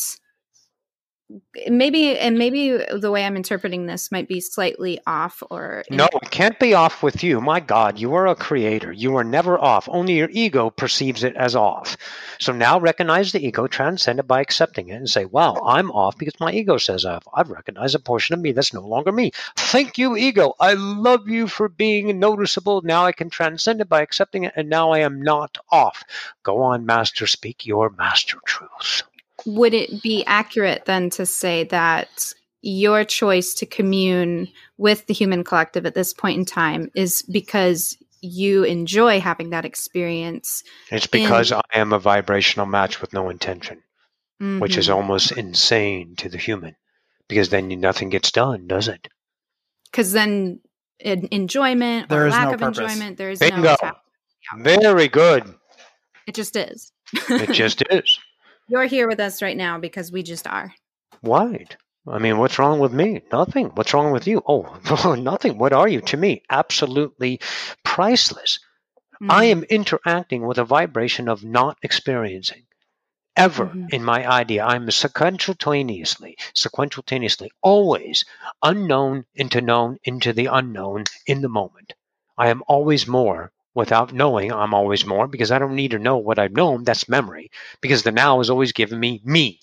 maybe 1.67 2.17
and 2.17 2.38
maybe 2.38 2.77
the 2.93 3.11
way 3.11 3.25
i'm 3.25 3.36
interpreting 3.36 3.86
this 3.86 4.11
might 4.11 4.27
be 4.27 4.39
slightly 4.39 4.99
off 5.07 5.41
or 5.49 5.84
no 5.89 6.07
it 6.21 6.31
can't 6.31 6.59
be 6.59 6.73
off 6.73 7.03
with 7.03 7.23
you. 7.23 7.41
My 7.41 7.59
god 7.59 7.99
you 7.99 8.13
are 8.15 8.27
a 8.27 8.36
creator. 8.36 8.91
You 8.91 9.15
are 9.17 9.23
never 9.23 9.57
off. 9.59 9.88
Only 9.89 10.13
your 10.13 10.29
ego 10.31 10.69
perceives 10.69 11.23
it 11.23 11.36
as 11.36 11.55
off. 11.55 11.97
So 12.39 12.51
now 12.51 12.79
recognize 12.79 13.31
the 13.31 13.45
ego 13.45 13.67
transcend 13.67 14.19
it 14.19 14.27
by 14.27 14.41
accepting 14.41 14.89
it 14.89 14.95
and 14.95 15.09
say 15.09 15.25
wow 15.25 15.61
i'm 15.65 15.91
off 15.91 16.17
because 16.17 16.39
my 16.39 16.51
ego 16.51 16.77
says 16.77 17.05
i've, 17.05 17.27
I've 17.34 17.49
recognized 17.49 17.95
a 17.95 17.99
portion 17.99 18.34
of 18.34 18.41
me 18.41 18.51
that's 18.51 18.73
no 18.73 18.81
longer 18.81 19.11
me. 19.11 19.31
Thank 19.55 19.97
you 19.97 20.15
ego. 20.17 20.53
I 20.59 20.73
love 20.73 21.27
you 21.27 21.47
for 21.47 21.69
being 21.69 22.19
noticeable. 22.19 22.81
Now 22.81 23.05
i 23.05 23.11
can 23.11 23.29
transcend 23.29 23.81
it 23.81 23.89
by 23.89 24.01
accepting 24.01 24.43
it 24.43 24.53
and 24.55 24.69
now 24.69 24.91
i 24.91 24.99
am 24.99 25.21
not 25.21 25.57
off. 25.71 26.03
Go 26.43 26.61
on 26.61 26.86
master. 26.86 27.27
Speak 27.27 27.65
your 27.65 27.89
master 27.89 28.38
truths 28.45 29.03
would 29.45 29.73
it 29.73 30.01
be 30.01 30.23
accurate 30.25 30.85
then 30.85 31.09
to 31.11 31.25
say 31.25 31.65
that 31.65 32.33
your 32.61 33.03
choice 33.03 33.53
to 33.55 33.65
commune 33.65 34.47
with 34.77 35.05
the 35.07 35.13
human 35.13 35.43
collective 35.43 35.85
at 35.85 35.95
this 35.95 36.13
point 36.13 36.39
in 36.39 36.45
time 36.45 36.89
is 36.95 37.21
because 37.23 37.97
you 38.21 38.63
enjoy 38.63 39.19
having 39.19 39.49
that 39.49 39.65
experience? 39.65 40.63
It's 40.89 41.07
because 41.07 41.51
in- 41.51 41.57
I 41.57 41.79
am 41.79 41.93
a 41.93 41.99
vibrational 41.99 42.65
match 42.65 43.01
with 43.01 43.13
no 43.13 43.29
intention, 43.29 43.83
mm-hmm. 44.41 44.59
which 44.59 44.77
is 44.77 44.87
mm-hmm. 44.87 44.95
almost 44.95 45.33
insane 45.33 46.15
to 46.17 46.29
the 46.29 46.37
human 46.37 46.75
because 47.27 47.49
then 47.49 47.67
nothing 47.79 48.09
gets 48.09 48.31
done, 48.31 48.67
does 48.67 48.87
it? 48.87 49.07
Because 49.91 50.11
then 50.11 50.59
enjoyment 50.99 52.09
there 52.09 52.25
or 52.25 52.29
lack 52.29 52.47
no 52.47 52.53
of 52.53 52.59
purpose. 52.59 52.79
enjoyment, 52.79 53.17
there 53.17 53.29
is 53.29 53.39
Bingo. 53.39 53.75
no. 53.81 53.91
Very 54.57 55.07
good. 55.07 55.43
It 56.27 56.35
just 56.35 56.55
is. 56.55 56.91
it 57.13 57.51
just 57.51 57.83
is. 57.89 58.19
You're 58.68 58.86
here 58.86 59.07
with 59.07 59.20
us 59.20 59.41
right 59.41 59.57
now 59.57 59.78
because 59.80 60.11
we 60.11 60.24
just 60.24 60.47
are. 60.47 60.74
Right. 61.22 61.76
I 62.07 62.20
mean, 62.20 62.38
what's 62.38 62.59
wrong 62.59 62.80
with 62.80 62.91
me? 62.91 63.22
Nothing. 63.32 63.68
What's 63.76 63.93
wrong 63.93 64.11
with 64.11 64.28
you? 64.28 64.41
Oh, 64.45 65.16
nothing. 65.20 65.57
What 65.57 65.74
are 65.74 65.88
you 65.88 66.01
to 66.01 66.18
me? 66.18 66.43
Absolutely 66.49 67.39
priceless. 67.84 68.59
Mm-hmm. 69.16 69.32
I 69.32 69.45
am 69.45 69.64
interacting 69.64 70.45
with 70.45 70.57
a 70.57 70.66
vibration 70.66 71.30
of 71.30 71.43
not 71.43 71.78
experiencing 71.82 72.66
ever 73.36 73.68
mm-hmm. 73.68 73.88
in 73.91 74.03
my 74.03 74.30
idea. 74.30 74.66
I'm 74.66 74.88
sequentialtaneously, 74.88 76.36
sequentialtaneously, 76.55 77.49
always 77.61 78.26
unknown 78.61 79.26
into 79.34 79.61
known 79.61 79.97
into 80.03 80.34
the 80.34 80.47
unknown 80.47 81.05
in 81.26 81.41
the 81.41 81.49
moment. 81.49 81.93
I 82.38 82.49
am 82.49 82.64
always 82.68 83.07
more 83.07 83.51
without 83.74 84.13
knowing 84.13 84.51
I'm 84.51 84.74
always 84.74 85.05
more 85.05 85.28
because 85.28 85.51
I 85.51 85.59
don't 85.59 85.76
need 85.76 85.91
to 85.91 85.99
know 85.99 86.17
what 86.17 86.39
I've 86.39 86.53
known. 86.53 86.84
That's 86.84 87.09
memory 87.09 87.51
because 87.82 88.03
the 88.03 88.11
now 88.11 88.39
is 88.39 88.49
always 88.49 88.71
giving 88.71 88.99
me 88.99 89.21
me 89.24 89.59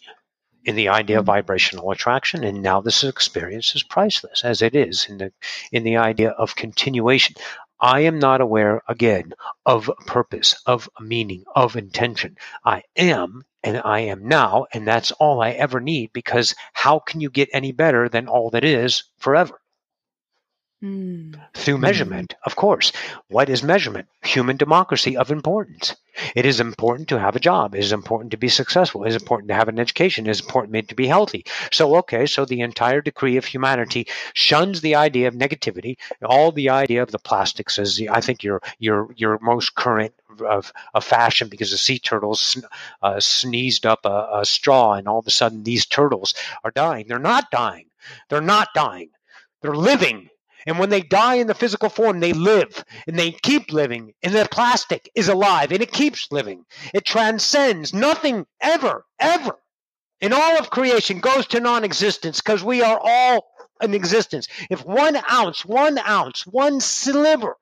in 0.64 0.76
the 0.76 0.88
idea 0.88 1.18
of 1.18 1.22
mm-hmm. 1.24 1.32
vibrational 1.32 1.90
attraction 1.90 2.44
and 2.44 2.62
now 2.62 2.80
this 2.80 3.02
experience 3.02 3.74
is 3.74 3.82
priceless 3.82 4.44
as 4.44 4.60
it 4.60 4.74
is 4.74 5.06
in 5.08 5.16
the 5.18 5.32
in 5.72 5.84
the 5.84 5.96
idea 5.96 6.30
of 6.30 6.54
continuation 6.54 7.34
I 7.82 8.00
am 8.00 8.18
not 8.18 8.42
aware 8.42 8.82
again 8.88 9.32
of 9.64 9.90
purpose, 10.06 10.60
of 10.66 10.90
meaning, 11.00 11.44
of 11.56 11.76
intention. 11.76 12.36
I 12.62 12.82
am 12.94 13.42
and 13.62 13.80
I 13.82 14.00
am 14.00 14.28
now, 14.28 14.66
and 14.74 14.86
that's 14.86 15.12
all 15.12 15.40
I 15.40 15.52
ever 15.52 15.80
need 15.80 16.12
because 16.12 16.54
how 16.74 16.98
can 16.98 17.22
you 17.22 17.30
get 17.30 17.48
any 17.54 17.72
better 17.72 18.06
than 18.06 18.28
all 18.28 18.50
that 18.50 18.64
is 18.64 19.04
forever? 19.16 19.62
Mm. 20.82 21.38
Through 21.52 21.76
measurement, 21.76 22.34
of 22.46 22.56
course. 22.56 22.92
What 23.28 23.50
is 23.50 23.62
measurement? 23.62 24.08
Human 24.22 24.56
democracy 24.56 25.14
of 25.14 25.30
importance. 25.30 25.94
It 26.34 26.46
is 26.46 26.58
important 26.58 27.08
to 27.08 27.18
have 27.18 27.36
a 27.36 27.40
job. 27.40 27.74
It 27.74 27.80
is 27.80 27.92
important 27.92 28.30
to 28.30 28.38
be 28.38 28.48
successful. 28.48 29.04
It 29.04 29.10
is 29.10 29.20
important 29.20 29.48
to 29.48 29.54
have 29.54 29.68
an 29.68 29.78
education. 29.78 30.26
It 30.26 30.30
is 30.30 30.40
important 30.40 30.88
to 30.88 30.94
be 30.94 31.06
healthy. 31.06 31.44
So, 31.70 31.96
okay, 31.96 32.24
so 32.24 32.46
the 32.46 32.62
entire 32.62 33.02
decree 33.02 33.36
of 33.36 33.44
humanity 33.44 34.06
shuns 34.32 34.80
the 34.80 34.94
idea 34.94 35.28
of 35.28 35.34
negativity, 35.34 35.98
all 36.24 36.50
the 36.50 36.70
idea 36.70 37.02
of 37.02 37.10
the 37.10 37.18
plastics 37.18 37.78
as 37.78 38.00
I 38.10 38.22
think 38.22 38.42
your 38.42 38.62
your 38.78 39.12
your 39.16 39.38
most 39.42 39.74
current 39.74 40.14
of, 40.40 40.72
of 40.94 41.04
fashion 41.04 41.48
because 41.48 41.72
the 41.72 41.78
sea 41.78 41.98
turtles 41.98 42.62
uh, 43.02 43.20
sneezed 43.20 43.84
up 43.84 44.06
a, 44.06 44.28
a 44.32 44.44
straw 44.46 44.94
and 44.94 45.06
all 45.06 45.18
of 45.18 45.26
a 45.26 45.30
sudden 45.30 45.62
these 45.62 45.84
turtles 45.84 46.32
are 46.64 46.70
dying. 46.70 47.06
They're 47.06 47.18
not 47.18 47.50
dying. 47.50 47.86
They're 48.30 48.40
not 48.40 48.68
dying. 48.74 49.10
They're 49.60 49.74
living 49.74 50.29
and 50.66 50.78
when 50.78 50.90
they 50.90 51.00
die 51.00 51.36
in 51.36 51.46
the 51.46 51.54
physical 51.54 51.88
form, 51.88 52.20
they 52.20 52.32
live 52.32 52.84
and 53.06 53.18
they 53.18 53.32
keep 53.32 53.72
living. 53.72 54.12
And 54.22 54.34
the 54.34 54.48
plastic 54.50 55.10
is 55.14 55.28
alive 55.28 55.72
and 55.72 55.82
it 55.82 55.92
keeps 55.92 56.30
living. 56.30 56.64
It 56.94 57.04
transcends. 57.04 57.94
Nothing 57.94 58.46
ever, 58.60 59.04
ever 59.18 59.56
in 60.20 60.32
all 60.32 60.58
of 60.58 60.70
creation 60.70 61.20
goes 61.20 61.46
to 61.48 61.60
non 61.60 61.84
existence 61.84 62.40
because 62.40 62.62
we 62.62 62.82
are 62.82 63.00
all 63.02 63.46
in 63.80 63.94
existence. 63.94 64.48
If 64.68 64.84
one 64.84 65.18
ounce, 65.30 65.64
one 65.64 65.98
ounce, 65.98 66.46
one 66.46 66.80
sliver 66.80 67.56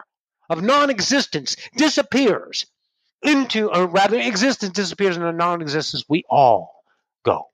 of 0.51 0.62
non 0.62 0.90
existence 0.90 1.57
disappears 1.76 2.66
into, 3.22 3.70
or 3.70 3.86
rather, 3.86 4.18
existence 4.18 4.72
disappears 4.72 5.16
into 5.16 5.32
non 5.32 5.62
existence, 5.62 6.05
we 6.09 6.24
all 6.28 6.82
go. 7.24 7.46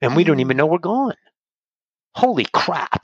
And 0.00 0.16
we 0.16 0.24
don't 0.24 0.38
mm. 0.38 0.42
even 0.42 0.56
know 0.56 0.66
we're 0.66 0.78
gone. 0.78 1.16
Holy 2.14 2.46
crap. 2.52 2.99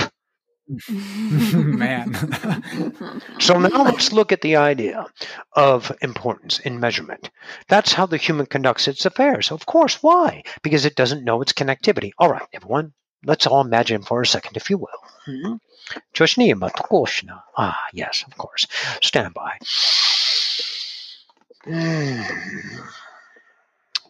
Man. 0.91 2.13
so 3.39 3.59
now 3.59 3.85
let's 3.85 4.13
look 4.13 4.33
at 4.33 4.41
the 4.41 4.57
idea 4.57 5.07
of 5.53 5.93
importance 6.03 6.59
in 6.59 6.81
measurement. 6.81 7.31
That's 7.69 7.93
how 7.93 8.07
the 8.07 8.17
human 8.17 8.47
conducts 8.47 8.89
its 8.89 9.07
affairs. 9.07 9.53
Of 9.53 9.67
course. 9.67 10.03
Why? 10.03 10.43
Because 10.63 10.85
it 10.85 10.97
doesn't 10.97 11.25
know 11.25 11.41
its 11.43 11.53
connectivity. 11.53 12.13
All 12.19 12.31
right, 12.31 12.49
everyone, 12.53 12.93
let's 13.25 13.47
all 13.47 13.61
imagine 13.61 14.03
for 14.03 14.21
a 14.21 14.27
second, 14.27 14.57
if 14.57 14.71
you 14.71 14.79
will. 14.79 15.01
Mm-hmm. 15.29 15.55
Ah, 17.57 17.79
yes, 17.93 18.25
of 18.27 18.37
course. 18.37 18.67
Stand 19.03 19.35
by. 19.35 19.59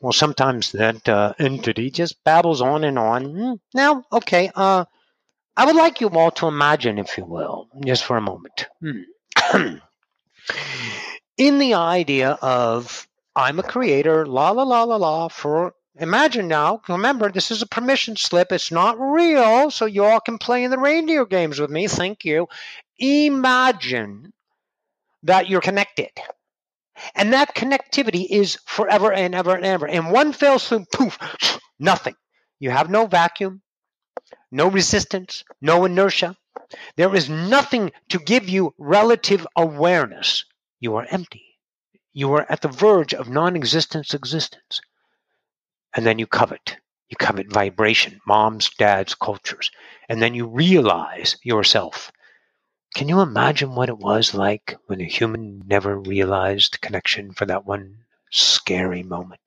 Well, 0.00 0.12
sometimes 0.12 0.72
that 0.72 1.08
uh, 1.08 1.34
entity 1.38 1.90
just 1.90 2.22
babbles 2.24 2.60
on 2.60 2.84
and 2.84 2.98
on. 2.98 3.24
Hmm, 3.24 3.52
now, 3.74 4.04
okay, 4.12 4.50
uh, 4.54 4.84
I 5.56 5.64
would 5.64 5.76
like 5.76 6.00
you 6.00 6.08
all 6.10 6.30
to 6.32 6.48
imagine, 6.48 6.98
if 6.98 7.16
you 7.16 7.24
will, 7.24 7.68
just 7.84 8.04
for 8.04 8.16
a 8.16 8.20
moment, 8.20 8.66
hmm. 8.80 9.02
in 11.38 11.58
the 11.58 11.74
idea 11.74 12.30
of 12.42 13.08
I'm 13.34 13.58
a 13.58 13.62
creator, 13.62 14.26
la 14.26 14.50
la 14.50 14.64
la 14.64 14.84
la 14.84 14.96
la, 14.96 15.28
for 15.28 15.74
imagine 15.98 16.48
now, 16.48 16.82
remember, 16.88 17.30
this 17.30 17.50
is 17.50 17.62
a 17.62 17.66
permission 17.66 18.16
slip. 18.16 18.52
It's 18.52 18.70
not 18.70 19.00
real, 19.00 19.70
so 19.70 19.86
you 19.86 20.04
all 20.04 20.20
can 20.20 20.38
play 20.38 20.64
in 20.64 20.70
the 20.70 20.78
reindeer 20.78 21.24
games 21.24 21.58
with 21.58 21.70
me. 21.70 21.86
Thank 21.86 22.24
you. 22.24 22.48
Imagine 22.98 24.32
that 25.22 25.48
you're 25.48 25.60
connected. 25.60 26.10
And 27.14 27.32
that 27.32 27.54
connectivity 27.54 28.26
is 28.28 28.58
forever 28.64 29.12
and 29.12 29.34
ever 29.34 29.54
and 29.54 29.66
ever. 29.66 29.86
And 29.86 30.10
one 30.10 30.32
fell 30.32 30.58
swoop, 30.58 30.90
poof, 30.90 31.18
nothing. 31.78 32.14
You 32.58 32.70
have 32.70 32.88
no 32.88 33.06
vacuum 33.06 33.60
no 34.50 34.68
resistance, 34.70 35.44
no 35.60 35.84
inertia. 35.84 36.36
There 36.96 37.14
is 37.14 37.28
nothing 37.28 37.92
to 38.10 38.18
give 38.18 38.48
you 38.48 38.74
relative 38.78 39.46
awareness. 39.56 40.44
You 40.80 40.96
are 40.96 41.06
empty. 41.10 41.44
You 42.12 42.32
are 42.34 42.46
at 42.50 42.62
the 42.62 42.68
verge 42.68 43.14
of 43.14 43.28
non 43.28 43.56
existence 43.56 44.14
existence. 44.14 44.80
And 45.94 46.06
then 46.06 46.18
you 46.18 46.26
covet. 46.26 46.78
You 47.08 47.16
covet 47.18 47.52
vibration, 47.52 48.20
moms, 48.26 48.70
dads, 48.78 49.14
cultures. 49.14 49.70
And 50.08 50.22
then 50.22 50.34
you 50.34 50.46
realize 50.48 51.36
yourself. 51.42 52.10
Can 52.94 53.08
you 53.08 53.20
imagine 53.20 53.74
what 53.74 53.88
it 53.90 53.98
was 53.98 54.34
like 54.34 54.76
when 54.86 55.00
a 55.00 55.04
human 55.04 55.62
never 55.66 55.98
realized 55.98 56.80
connection 56.80 57.32
for 57.32 57.46
that 57.46 57.66
one 57.66 57.98
scary 58.32 59.02
moment? 59.02 59.40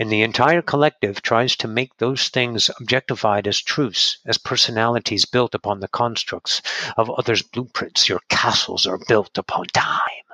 And 0.00 0.10
the 0.10 0.22
entire 0.22 0.62
collective 0.62 1.20
tries 1.20 1.54
to 1.54 1.68
make 1.68 1.94
those 1.98 2.30
things 2.30 2.70
objectified 2.80 3.46
as 3.46 3.60
truths, 3.60 4.16
as 4.24 4.38
personalities 4.38 5.26
built 5.26 5.54
upon 5.54 5.80
the 5.80 5.88
constructs 5.88 6.62
of 6.96 7.10
others' 7.10 7.42
blueprints. 7.42 8.08
Your 8.08 8.22
castles 8.30 8.86
are 8.86 8.96
built 9.08 9.36
upon 9.36 9.66
time. 9.66 10.24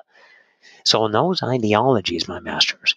So, 0.84 1.04
in 1.04 1.10
those 1.10 1.42
ideologies, 1.42 2.28
my 2.28 2.38
masters, 2.38 2.94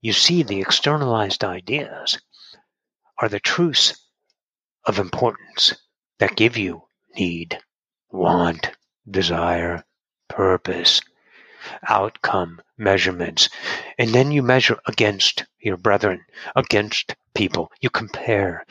you 0.00 0.12
see 0.12 0.42
the 0.42 0.60
externalized 0.60 1.44
ideas 1.44 2.18
are 3.18 3.28
the 3.28 3.38
truths 3.38 4.04
of 4.84 4.98
importance 4.98 5.74
that 6.18 6.34
give 6.34 6.56
you 6.56 6.82
need, 7.14 7.60
want, 8.10 8.72
desire, 9.08 9.84
purpose, 10.26 11.00
outcome 11.88 12.60
measurements. 12.78 13.48
And 13.98 14.10
then 14.10 14.32
you 14.32 14.42
measure 14.42 14.78
against 14.86 15.44
your 15.60 15.76
brethren, 15.76 16.24
against 16.56 17.14
people. 17.34 17.70
You 17.80 17.90
compare. 17.90 18.64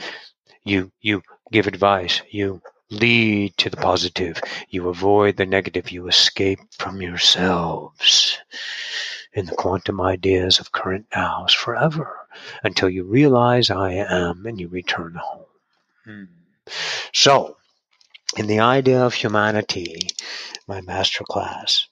You 0.63 0.91
you 1.01 1.23
give 1.51 1.67
advice. 1.67 2.21
You 2.29 2.61
lead 2.89 3.57
to 3.57 3.69
the 3.69 3.77
positive. 3.77 4.41
You 4.69 4.89
avoid 4.89 5.37
the 5.37 5.45
negative. 5.45 5.91
You 5.91 6.07
escape 6.07 6.59
from 6.77 7.01
yourselves 7.01 8.37
in 9.33 9.45
the 9.45 9.55
quantum 9.55 10.01
ideas 10.01 10.59
of 10.59 10.71
current 10.71 11.05
nows 11.15 11.53
forever 11.53 12.27
until 12.63 12.89
you 12.89 13.03
realize 13.03 13.69
I 13.69 13.93
am 13.93 14.45
and 14.45 14.59
you 14.59 14.67
return 14.67 15.15
home. 15.15 15.45
Hmm. 16.03 16.23
So, 17.13 17.57
in 18.37 18.47
the 18.47 18.59
idea 18.59 19.03
of 19.03 19.13
humanity, 19.13 20.07
my 20.67 20.81
master 20.81 21.23
class, 21.23 21.87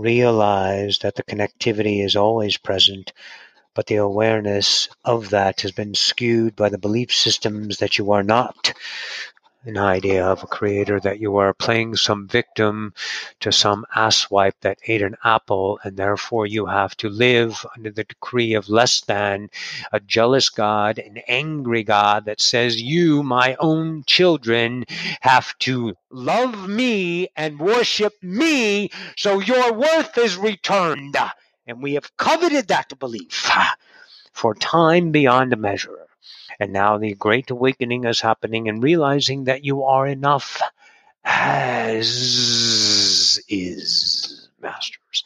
realize 0.00 0.98
that 0.98 1.14
the 1.14 1.22
connectivity 1.24 2.04
is 2.04 2.16
always 2.16 2.56
present, 2.56 3.12
but 3.74 3.86
the 3.86 3.96
awareness 3.96 4.88
of 5.04 5.30
that 5.30 5.62
has 5.62 5.72
been 5.72 5.94
skewed 5.94 6.56
by 6.56 6.68
the 6.68 6.78
belief 6.78 7.14
systems 7.14 7.78
that 7.78 7.98
you 7.98 8.12
are 8.12 8.22
not 8.22 8.72
an 9.66 9.76
idea 9.76 10.24
of 10.24 10.44
a 10.44 10.46
creator 10.46 11.00
that 11.00 11.18
you 11.18 11.36
are 11.36 11.52
playing 11.52 11.96
some 11.96 12.28
victim 12.28 12.94
to 13.40 13.50
some 13.50 13.84
asswipe 13.96 14.54
that 14.60 14.78
ate 14.86 15.02
an 15.02 15.16
apple 15.24 15.80
and 15.82 15.96
therefore 15.96 16.46
you 16.46 16.66
have 16.66 16.96
to 16.96 17.08
live 17.08 17.66
under 17.76 17.90
the 17.90 18.04
decree 18.04 18.54
of 18.54 18.68
less 18.68 19.00
than 19.02 19.50
a 19.92 19.98
jealous 19.98 20.50
God, 20.50 20.98
an 20.98 21.18
angry 21.26 21.82
God 21.82 22.26
that 22.26 22.40
says 22.40 22.80
you, 22.80 23.24
my 23.24 23.56
own 23.58 24.04
children, 24.06 24.84
have 25.20 25.58
to 25.58 25.96
love 26.10 26.68
me 26.68 27.28
and 27.36 27.58
worship 27.58 28.14
me 28.22 28.90
so 29.16 29.40
your 29.40 29.72
worth 29.72 30.16
is 30.16 30.36
returned. 30.36 31.16
And 31.66 31.82
we 31.82 31.94
have 31.94 32.16
coveted 32.16 32.68
that 32.68 32.96
belief 33.00 33.50
for 34.32 34.54
time 34.54 35.10
beyond 35.10 35.56
measure. 35.58 36.06
And 36.58 36.72
now 36.72 36.98
the 36.98 37.14
great 37.14 37.50
awakening 37.50 38.04
is 38.04 38.20
happening 38.20 38.68
and 38.68 38.82
realizing 38.82 39.44
that 39.44 39.64
you 39.64 39.84
are 39.84 40.06
enough 40.06 40.60
as 41.24 42.08
is, 43.48 44.48
masters. 44.60 45.24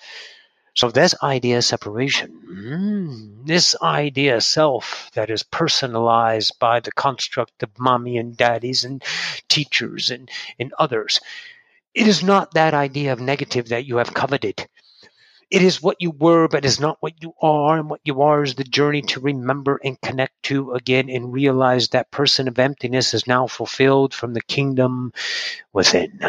So 0.74 0.90
this 0.90 1.14
idea 1.22 1.62
separation, 1.62 2.40
mm, 2.48 3.46
this 3.46 3.76
idea 3.82 4.40
self 4.40 5.10
that 5.14 5.28
is 5.28 5.42
personalized 5.42 6.58
by 6.58 6.80
the 6.80 6.92
construct 6.92 7.62
of 7.62 7.78
mommy 7.78 8.16
and 8.16 8.36
daddies 8.36 8.84
and 8.84 9.02
teachers 9.48 10.10
and, 10.10 10.30
and 10.58 10.72
others, 10.78 11.20
it 11.92 12.06
is 12.06 12.22
not 12.22 12.54
that 12.54 12.72
idea 12.72 13.12
of 13.12 13.20
negative 13.20 13.68
that 13.68 13.84
you 13.84 13.96
have 13.96 14.14
coveted. 14.14 14.66
It 15.50 15.62
is 15.62 15.82
what 15.82 15.96
you 15.98 16.12
were, 16.12 16.46
but 16.46 16.64
is 16.64 16.78
not 16.78 16.98
what 17.00 17.20
you 17.20 17.34
are. 17.42 17.78
And 17.78 17.90
what 17.90 18.00
you 18.04 18.22
are 18.22 18.42
is 18.42 18.54
the 18.54 18.64
journey 18.64 19.02
to 19.02 19.20
remember 19.20 19.80
and 19.82 20.00
connect 20.00 20.42
to 20.44 20.72
again 20.72 21.10
and 21.10 21.32
realize 21.32 21.88
that 21.88 22.12
person 22.12 22.46
of 22.46 22.58
emptiness 22.58 23.14
is 23.14 23.26
now 23.26 23.48
fulfilled 23.48 24.14
from 24.14 24.32
the 24.32 24.42
kingdom 24.42 25.12
within. 25.72 26.20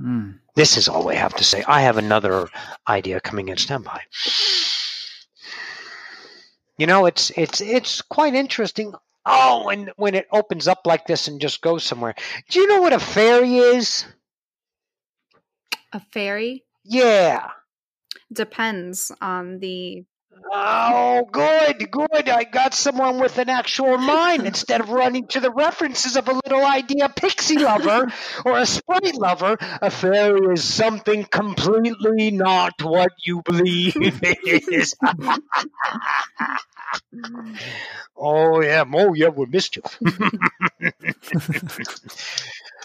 Mm. 0.00 0.38
This 0.54 0.76
is 0.76 0.88
all 0.88 1.06
we 1.06 1.14
have 1.14 1.34
to 1.34 1.44
say. 1.44 1.62
I 1.66 1.82
have 1.82 1.98
another 1.98 2.48
idea 2.88 3.20
coming 3.20 3.48
in 3.48 3.56
standby. 3.56 4.02
You 6.76 6.86
know, 6.86 7.06
it's 7.06 7.30
it's 7.30 7.60
it's 7.60 8.02
quite 8.02 8.34
interesting. 8.34 8.92
Oh, 9.24 9.68
and 9.68 9.92
when 9.96 10.14
it 10.14 10.26
opens 10.32 10.66
up 10.68 10.80
like 10.84 11.06
this 11.06 11.28
and 11.28 11.40
just 11.40 11.60
goes 11.60 11.84
somewhere. 11.84 12.14
Do 12.48 12.60
you 12.60 12.66
know 12.66 12.80
what 12.80 12.92
a 12.92 12.98
fairy 12.98 13.58
is? 13.58 14.04
A 15.92 16.00
fairy 16.00 16.64
Yeah. 16.84 17.48
depends 18.32 19.10
on 19.20 19.58
the. 19.58 20.04
Oh, 20.50 21.28
good, 21.30 21.90
good. 21.90 22.28
I 22.28 22.44
got 22.44 22.72
someone 22.72 23.18
with 23.20 23.38
an 23.38 23.48
actual 23.48 23.98
mind 23.98 24.46
instead 24.52 24.80
of 24.80 24.88
running 24.90 25.26
to 25.28 25.40
the 25.40 25.50
references 25.50 26.16
of 26.16 26.28
a 26.28 26.32
little 26.32 26.64
idea 26.64 27.08
pixie 27.08 27.58
lover 27.58 28.06
or 28.44 28.58
a 28.58 28.64
sprite 28.64 29.16
lover. 29.16 29.56
A 29.82 29.90
fairy 29.90 30.52
is 30.54 30.62
something 30.62 31.24
completely 31.24 32.30
not 32.30 32.80
what 32.82 33.10
you 33.24 33.42
believe 33.42 33.94
it 33.96 34.68
is. 34.72 34.94
oh, 38.16 38.62
yeah. 38.62 38.84
Oh, 38.92 39.14
yeah, 39.14 39.28
we're 39.28 39.46
mischief. 39.46 39.98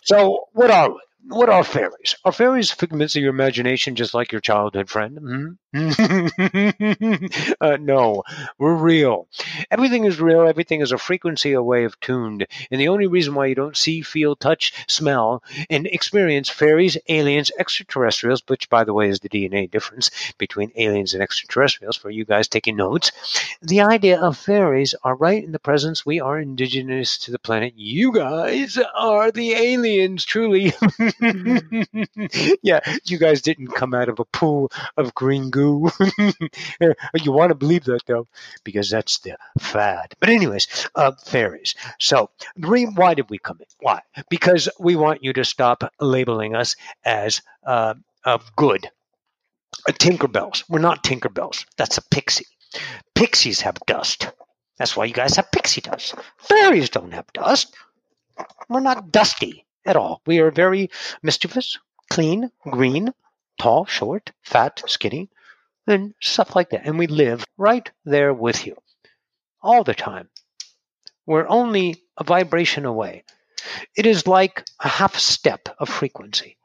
so, 0.03 0.45
what 0.53 0.71
are 0.71 0.89
we? 0.89 0.99
What 1.27 1.49
are 1.49 1.63
fairies? 1.63 2.15
Are 2.25 2.31
fairies 2.33 2.69
figments 2.69 3.15
of 3.15 3.21
your 3.21 3.29
imagination 3.29 3.95
just 3.95 4.13
like 4.13 4.31
your 4.31 4.41
childhood 4.41 4.89
friend? 4.89 5.17
Hmm? 5.17 5.53
uh, 7.61 7.77
no, 7.79 8.23
we're 8.59 8.75
real. 8.75 9.27
Everything 9.71 10.03
is 10.05 10.19
real. 10.19 10.47
Everything 10.47 10.81
is 10.81 10.91
a 10.91 10.97
frequency, 10.97 11.53
a 11.53 11.63
way 11.63 11.85
of 11.85 11.99
tuned. 11.99 12.45
And 12.69 12.79
the 12.79 12.89
only 12.89 13.07
reason 13.07 13.33
why 13.35 13.47
you 13.47 13.55
don't 13.55 13.77
see, 13.77 14.01
feel, 14.01 14.35
touch, 14.35 14.73
smell, 14.87 15.43
and 15.69 15.87
experience 15.87 16.49
fairies, 16.49 16.97
aliens, 17.07 17.51
extraterrestrials, 17.57 18.43
which, 18.47 18.69
by 18.69 18.83
the 18.83 18.93
way, 18.93 19.07
is 19.09 19.21
the 19.21 19.29
DNA 19.29 19.67
difference 19.67 20.11
between 20.37 20.71
aliens 20.75 21.13
and 21.13 21.23
extraterrestrials 21.23 21.95
for 21.97 22.09
you 22.09 22.25
guys 22.25 22.47
taking 22.49 22.75
notes, 22.75 23.11
the 23.61 23.81
idea 23.81 24.19
of 24.19 24.37
fairies 24.37 24.93
are 25.03 25.15
right 25.15 25.43
in 25.43 25.51
the 25.51 25.59
presence. 25.59 26.05
We 26.05 26.19
are 26.19 26.39
indigenous 26.39 27.17
to 27.19 27.31
the 27.31 27.39
planet. 27.39 27.73
You 27.77 28.13
guys 28.13 28.77
are 28.95 29.31
the 29.31 29.53
aliens, 29.53 30.25
truly. 30.25 30.73
yeah, 32.61 32.79
you 33.05 33.17
guys 33.17 33.41
didn't 33.41 33.67
come 33.67 33.93
out 33.93 34.09
of 34.09 34.19
a 34.19 34.25
pool 34.25 34.71
of 34.97 35.13
green 35.13 35.49
goo. 35.49 35.89
you 36.79 37.31
want 37.31 37.49
to 37.49 37.55
believe 37.55 37.85
that 37.85 38.01
though, 38.05 38.27
because 38.63 38.89
that's 38.89 39.19
the 39.19 39.37
fad. 39.59 40.13
But 40.19 40.29
anyways, 40.29 40.87
uh, 40.95 41.11
fairies. 41.25 41.75
So, 41.99 42.29
why 42.57 43.13
did 43.13 43.29
we 43.29 43.37
come 43.37 43.57
in? 43.59 43.67
Why? 43.79 44.01
Because 44.29 44.69
we 44.79 44.95
want 44.95 45.23
you 45.23 45.33
to 45.33 45.45
stop 45.45 45.83
labeling 45.99 46.55
us 46.55 46.75
as 47.03 47.41
uh, 47.65 47.95
uh, 48.25 48.39
good. 48.55 48.89
Uh, 49.87 49.91
Tinkerbells. 49.91 50.63
We're 50.69 50.79
not 50.79 51.03
Tinkerbells. 51.03 51.65
That's 51.77 51.97
a 51.97 52.01
pixie. 52.09 52.47
Pixies 53.15 53.61
have 53.61 53.77
dust. 53.85 54.31
That's 54.77 54.95
why 54.97 55.05
you 55.05 55.13
guys 55.13 55.35
have 55.35 55.51
pixie 55.51 55.81
dust. 55.81 56.15
Fairies 56.37 56.89
don't 56.89 57.13
have 57.13 57.31
dust. 57.33 57.75
We're 58.69 58.79
not 58.79 59.11
dusty 59.11 59.62
at 59.85 59.95
all. 59.95 60.21
We 60.25 60.39
are 60.39 60.51
very 60.51 60.89
mischievous, 61.21 61.77
clean, 62.09 62.51
green, 62.63 63.13
tall, 63.59 63.85
short, 63.85 64.31
fat, 64.41 64.81
skinny, 64.87 65.29
and 65.87 66.13
stuff 66.21 66.55
like 66.55 66.69
that. 66.71 66.85
And 66.85 66.97
we 66.97 67.07
live 67.07 67.45
right 67.57 67.89
there 68.05 68.33
with 68.33 68.65
you 68.65 68.77
all 69.61 69.83
the 69.83 69.93
time. 69.93 70.29
We're 71.25 71.47
only 71.47 72.03
a 72.17 72.23
vibration 72.23 72.85
away. 72.85 73.23
It 73.95 74.05
is 74.05 74.27
like 74.27 74.65
a 74.79 74.87
half 74.87 75.17
step 75.17 75.69
of 75.79 75.89
frequency. 75.89 76.57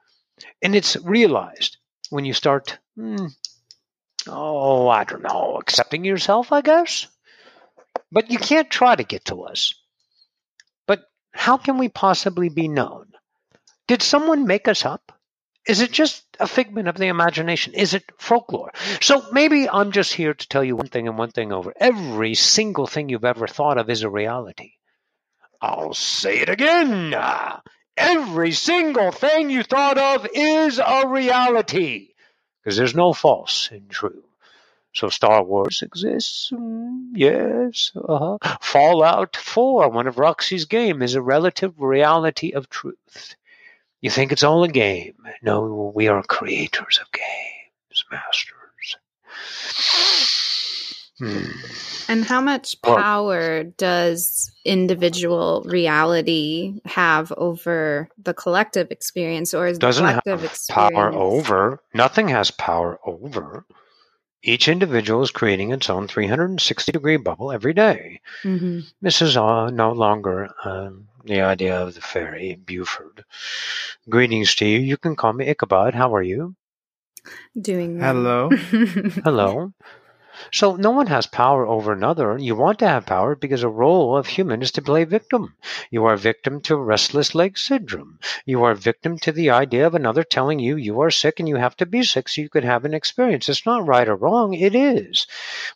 And 0.63 0.75
it's 0.75 0.97
realized 0.97 1.77
when 2.11 2.25
you 2.25 2.33
start, 2.33 2.79
hmm, 2.97 3.27
oh, 4.27 4.89
I 4.89 5.05
don't 5.05 5.23
know, 5.23 5.59
accepting 5.61 6.05
yourself, 6.05 6.53
I 6.53 6.61
guess. 6.61 7.07
But 8.11 8.31
you 8.31 8.39
can't 8.39 8.71
try 8.71 8.97
to 8.97 9.05
get 9.05 9.27
to 9.27 9.43
us. 9.43 9.75
How 11.33 11.57
can 11.57 11.79
we 11.79 11.89
possibly 11.89 12.49
be 12.49 12.69
known? 12.69 13.07
Did 13.87 14.03
someone 14.03 14.47
make 14.47 14.69
us 14.69 14.85
up? 14.85 15.13
Is 15.67 15.83
it 15.83 15.93
just 15.93 16.25
a 16.41 16.47
figment 16.47 16.89
of 16.89 16.97
the 16.97 17.09
imagination? 17.09 17.75
Is 17.75 17.93
it 17.93 18.05
folklore? 18.19 18.73
So 19.01 19.25
maybe 19.33 19.69
I'm 19.69 19.93
just 19.93 20.15
here 20.15 20.33
to 20.33 20.49
tell 20.49 20.65
you 20.65 20.77
one 20.77 20.89
thing 20.89 21.09
and 21.09 21.19
one 21.19 21.31
thing 21.31 21.53
over. 21.53 21.75
Every 21.79 22.35
single 22.35 22.87
thing 22.87 23.09
you've 23.09 23.25
ever 23.25 23.47
thought 23.47 23.77
of 23.77 23.91
is 23.91 24.03
a 24.03 24.09
reality. 24.11 24.73
I'll 25.61 25.95
say 25.95 26.39
it 26.39 26.49
again. 26.49 27.15
Every 27.97 28.53
single 28.53 29.11
thing 29.11 29.51
you 29.51 29.63
thought 29.63 29.99
of 29.99 30.27
is 30.33 30.79
a 30.79 31.07
reality. 31.09 32.11
Because 32.63 32.77
there's 32.77 32.95
no 32.95 33.13
false 33.13 33.71
in 33.71 33.89
true. 33.89 34.25
So 34.99 35.09
Star 35.09 35.45
Wars 35.45 35.81
exists. 35.81 36.51
Mm, 36.53 37.11
yes. 37.15 37.93
Uh-huh. 37.95 38.39
Fallout 38.61 39.37
4, 39.37 39.91
one 39.91 40.09
of 40.09 40.19
Roxy's 40.19 40.65
game, 40.65 41.03
is 41.03 41.15
a 41.15 41.23
relative 41.23 41.73
reality 41.79 42.51
of 42.51 42.69
truth. 42.69 43.37
You 44.01 44.11
think 44.11 44.33
it's 44.33 44.43
all 44.43 44.65
a 44.65 44.69
game. 44.69 45.15
No, 45.41 45.93
we 45.95 46.09
are 46.09 46.21
creators 46.25 46.99
of 47.01 47.07
games, 47.13 48.05
masters. 48.11 48.97
Hmm. 51.21 52.11
And 52.11 52.25
how 52.25 52.41
much 52.41 52.75
Well- 52.83 52.97
power 52.97 53.63
does 53.63 54.51
individual 54.65 55.63
reality 55.65 56.81
have 56.87 57.33
over 57.37 58.09
the 58.21 58.35
collective 58.35 58.91
experience, 58.91 59.55
or 59.55 59.69
is 59.69 59.79
the 59.79 59.87
Doesn't 59.87 60.07
have 60.07 60.23
collective 60.25 60.51
experience 60.51 60.93
power 60.93 61.13
over. 61.13 61.83
Nothing 61.95 62.27
has 62.29 62.51
power 62.51 62.99
over. 63.05 63.65
Each 64.43 64.69
individual 64.69 65.23
is 65.23 65.31
creating 65.31 65.73
its 65.73 65.91
own 65.91 66.07
360 66.09 66.93
degree 66.93 67.17
bubble 67.17 67.51
every 67.53 67.75
day. 67.75 68.21
Mhm. 68.45 68.85
This 69.03 69.21
is 69.23 69.37
uh, 69.37 69.71
no 69.71 69.93
longer 69.93 70.49
um, 70.65 71.09
the 71.25 71.41
idea 71.43 71.81
of 71.81 71.95
the 71.95 72.01
fairy 72.01 72.55
Buford. 72.55 73.25
Greetings 74.09 74.55
to 74.57 74.67
you. 74.67 74.79
You 74.79 74.97
can 74.97 75.17
call 75.17 75.33
me 75.33 75.49
Ichabod. 75.49 75.95
How 75.95 76.15
are 76.15 76.23
you? 76.23 76.55
doing 77.61 77.99
well. 77.99 78.15
Hello. 78.15 78.51
Hello. 79.25 79.73
So 80.53 80.77
no 80.77 80.91
one 80.91 81.07
has 81.09 81.27
power 81.27 81.67
over 81.67 81.93
another. 81.93 82.37
You 82.39 82.55
want 82.55 82.79
to 82.81 82.89
have 82.89 83.07
power 83.07 83.35
because 83.35 83.63
a 83.63 83.69
role 83.69 84.17
of 84.17 84.27
human 84.27 84.63
is 84.63 84.73
to 84.73 84.83
play 84.83 85.05
victim. 85.05 85.55
You 85.91 86.05
are 86.07 86.17
victim 86.17 86.61
to 86.63 86.77
restless 86.77 87.35
leg 87.35 87.59
syndrome. 87.59 88.19
You 88.47 88.65
are 88.65 88.75
victim 88.75 89.19
to 89.19 89.33
the 89.33 89.51
idea 89.51 89.87
of 89.87 89.95
another 89.95 90.23
telling 90.23 90.59
you 90.59 90.77
you 90.77 91.01
are 91.01 91.11
sick 91.11 91.41
and 91.41 91.49
you 91.49 91.57
have 91.57 91.77
to 91.79 91.87
be 91.87 92.03
sick 92.03 92.29
so 92.29 92.41
you 92.41 92.49
could 92.49 92.65
have 92.65 92.85
an 92.85 92.95
experience. 92.95 93.49
It's 93.49 93.67
not 93.67 93.87
right 93.87 94.09
or 94.09 94.17
wrong. 94.17 94.55
It 94.55 94.75
is. 94.75 95.27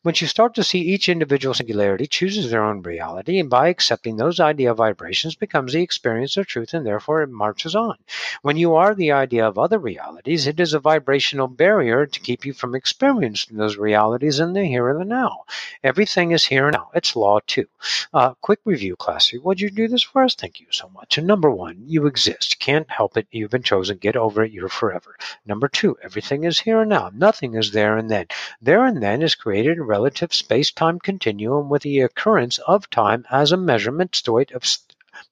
Once 0.05 0.21
you 0.21 0.27
start 0.29 0.55
to 0.55 0.65
see 0.65 0.81
each 0.81 1.09
individual 1.09 1.55
singularity 1.55 2.07
chooses 2.07 2.51
their 2.51 2.65
own 2.65 2.83
reality, 2.83 3.39
and 3.39 3.51
by 3.51 3.69
accepting 3.69 4.17
those 4.17 4.41
idea 4.41 4.75
vibrations 4.75 5.35
becomes 5.35 5.73
the 5.73 5.83
experience 5.83 6.37
of 6.37 6.47
truth, 6.47 6.75
and 6.75 6.87
therefore 6.87 7.23
it 7.23 7.31
marches 7.31 7.75
on. 7.75 7.97
When 8.43 8.57
you 8.57 8.75
are 8.75 8.95
the 8.95 9.13
idea 9.13 9.47
of 9.47 9.59
other 9.59 9.79
realities, 9.79 10.47
it 10.47 10.61
is 10.61 10.75
a 10.75 10.79
vibrational 10.79 11.49
barrier 11.49 12.07
to 12.07 12.21
keep 12.21 12.45
you 12.45 12.53
from 12.53 12.75
experiencing 12.75 13.57
those 13.57 13.77
realities 13.77 14.41
in 14.41 14.52
the 14.55 14.65
here 14.65 14.89
and 14.89 15.01
the 15.01 15.05
now. 15.05 15.45
Everything 15.83 16.33
is 16.33 16.45
here 16.45 16.69
and 16.69 16.75
now. 16.75 16.91
It's 16.95 17.17
law 17.17 17.41
too. 17.47 17.67
Uh, 18.13 18.35
quick 18.41 18.61
review, 18.65 18.97
classy. 18.97 19.39
Would 19.39 19.61
you 19.61 19.71
do 19.71 19.89
this 19.89 20.03
for 20.03 20.23
us? 20.23 20.35
Thank 20.35 20.61
you 20.61 20.67
so 20.71 20.89
much. 20.95 21.19
And 21.19 21.27
number 21.27 21.51
one, 21.51 21.85
you 21.87 22.07
exist. 22.07 22.59
Can't 22.59 22.91
help 22.91 23.17
it. 23.17 23.27
You've 23.31 23.51
been 23.51 23.63
chosen. 23.63 23.99
Get 23.99 24.17
over 24.17 24.43
it. 24.45 24.53
You're 24.53 24.69
forever. 24.69 25.17
Number 25.47 25.69
two, 25.69 25.97
everything 26.03 26.45
is 26.45 26.61
here 26.61 26.81
and 26.81 26.91
now. 26.91 27.11
Nothing 27.15 27.55
is 27.55 27.73
there 27.73 27.97
and 27.97 28.11
then. 28.11 28.27
There 28.61 28.85
and 28.85 29.03
then 29.03 29.23
is 29.23 29.35
created 29.35 29.79
a 29.79 29.83
relative 29.83 30.33
space-time 30.33 30.99
continuum 31.01 31.69
with 31.69 31.83
the 31.83 32.01
occurrence 32.01 32.59
of 32.59 32.91
time 32.91 33.25
as 33.31 33.53
a 33.53 33.57
measurement 33.57 34.13
stoid 34.13 34.53
of 34.53 34.65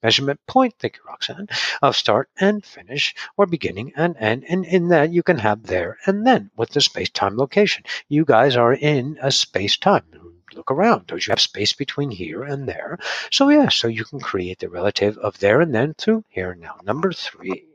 measurement 0.03 0.41
point, 0.47 0.75
thank 0.79 0.97
you, 0.97 1.03
Roxanne, 1.07 1.49
of 1.83 1.97
start 1.97 2.29
and 2.39 2.65
finish, 2.65 3.15
or 3.37 3.47
beginning 3.47 3.93
and 3.97 4.17
end. 4.19 4.45
And 4.49 4.65
in 4.65 4.89
that, 4.89 5.13
you 5.13 5.23
can 5.23 5.39
have 5.39 5.65
there 5.65 5.99
and 6.07 6.27
then 6.27 6.51
with 6.57 6.71
the 6.71 6.81
space 6.81 7.11
time 7.11 7.37
location. 7.37 7.85
You 8.09 8.25
guys 8.25 8.57
are 8.57 8.73
in 8.73 9.19
a 9.21 9.31
space 9.31 9.77
time. 9.77 10.05
Look 10.53 10.71
around. 10.71 11.07
Don't 11.07 11.25
you 11.25 11.31
have 11.31 11.41
space 11.41 11.73
between 11.73 12.11
here 12.11 12.43
and 12.43 12.69
there? 12.69 12.99
So, 13.31 13.49
yeah, 13.51 13.69
so 13.69 13.87
you 13.87 14.05
can 14.05 14.19
create 14.19 14.59
the 14.59 14.69
relative 14.69 15.17
of 15.19 15.39
there 15.39 15.61
and 15.61 15.73
then 15.73 15.95
through 15.95 16.25
here 16.29 16.57
now. 16.57 16.81
Number 16.85 17.13
three. 17.13 17.70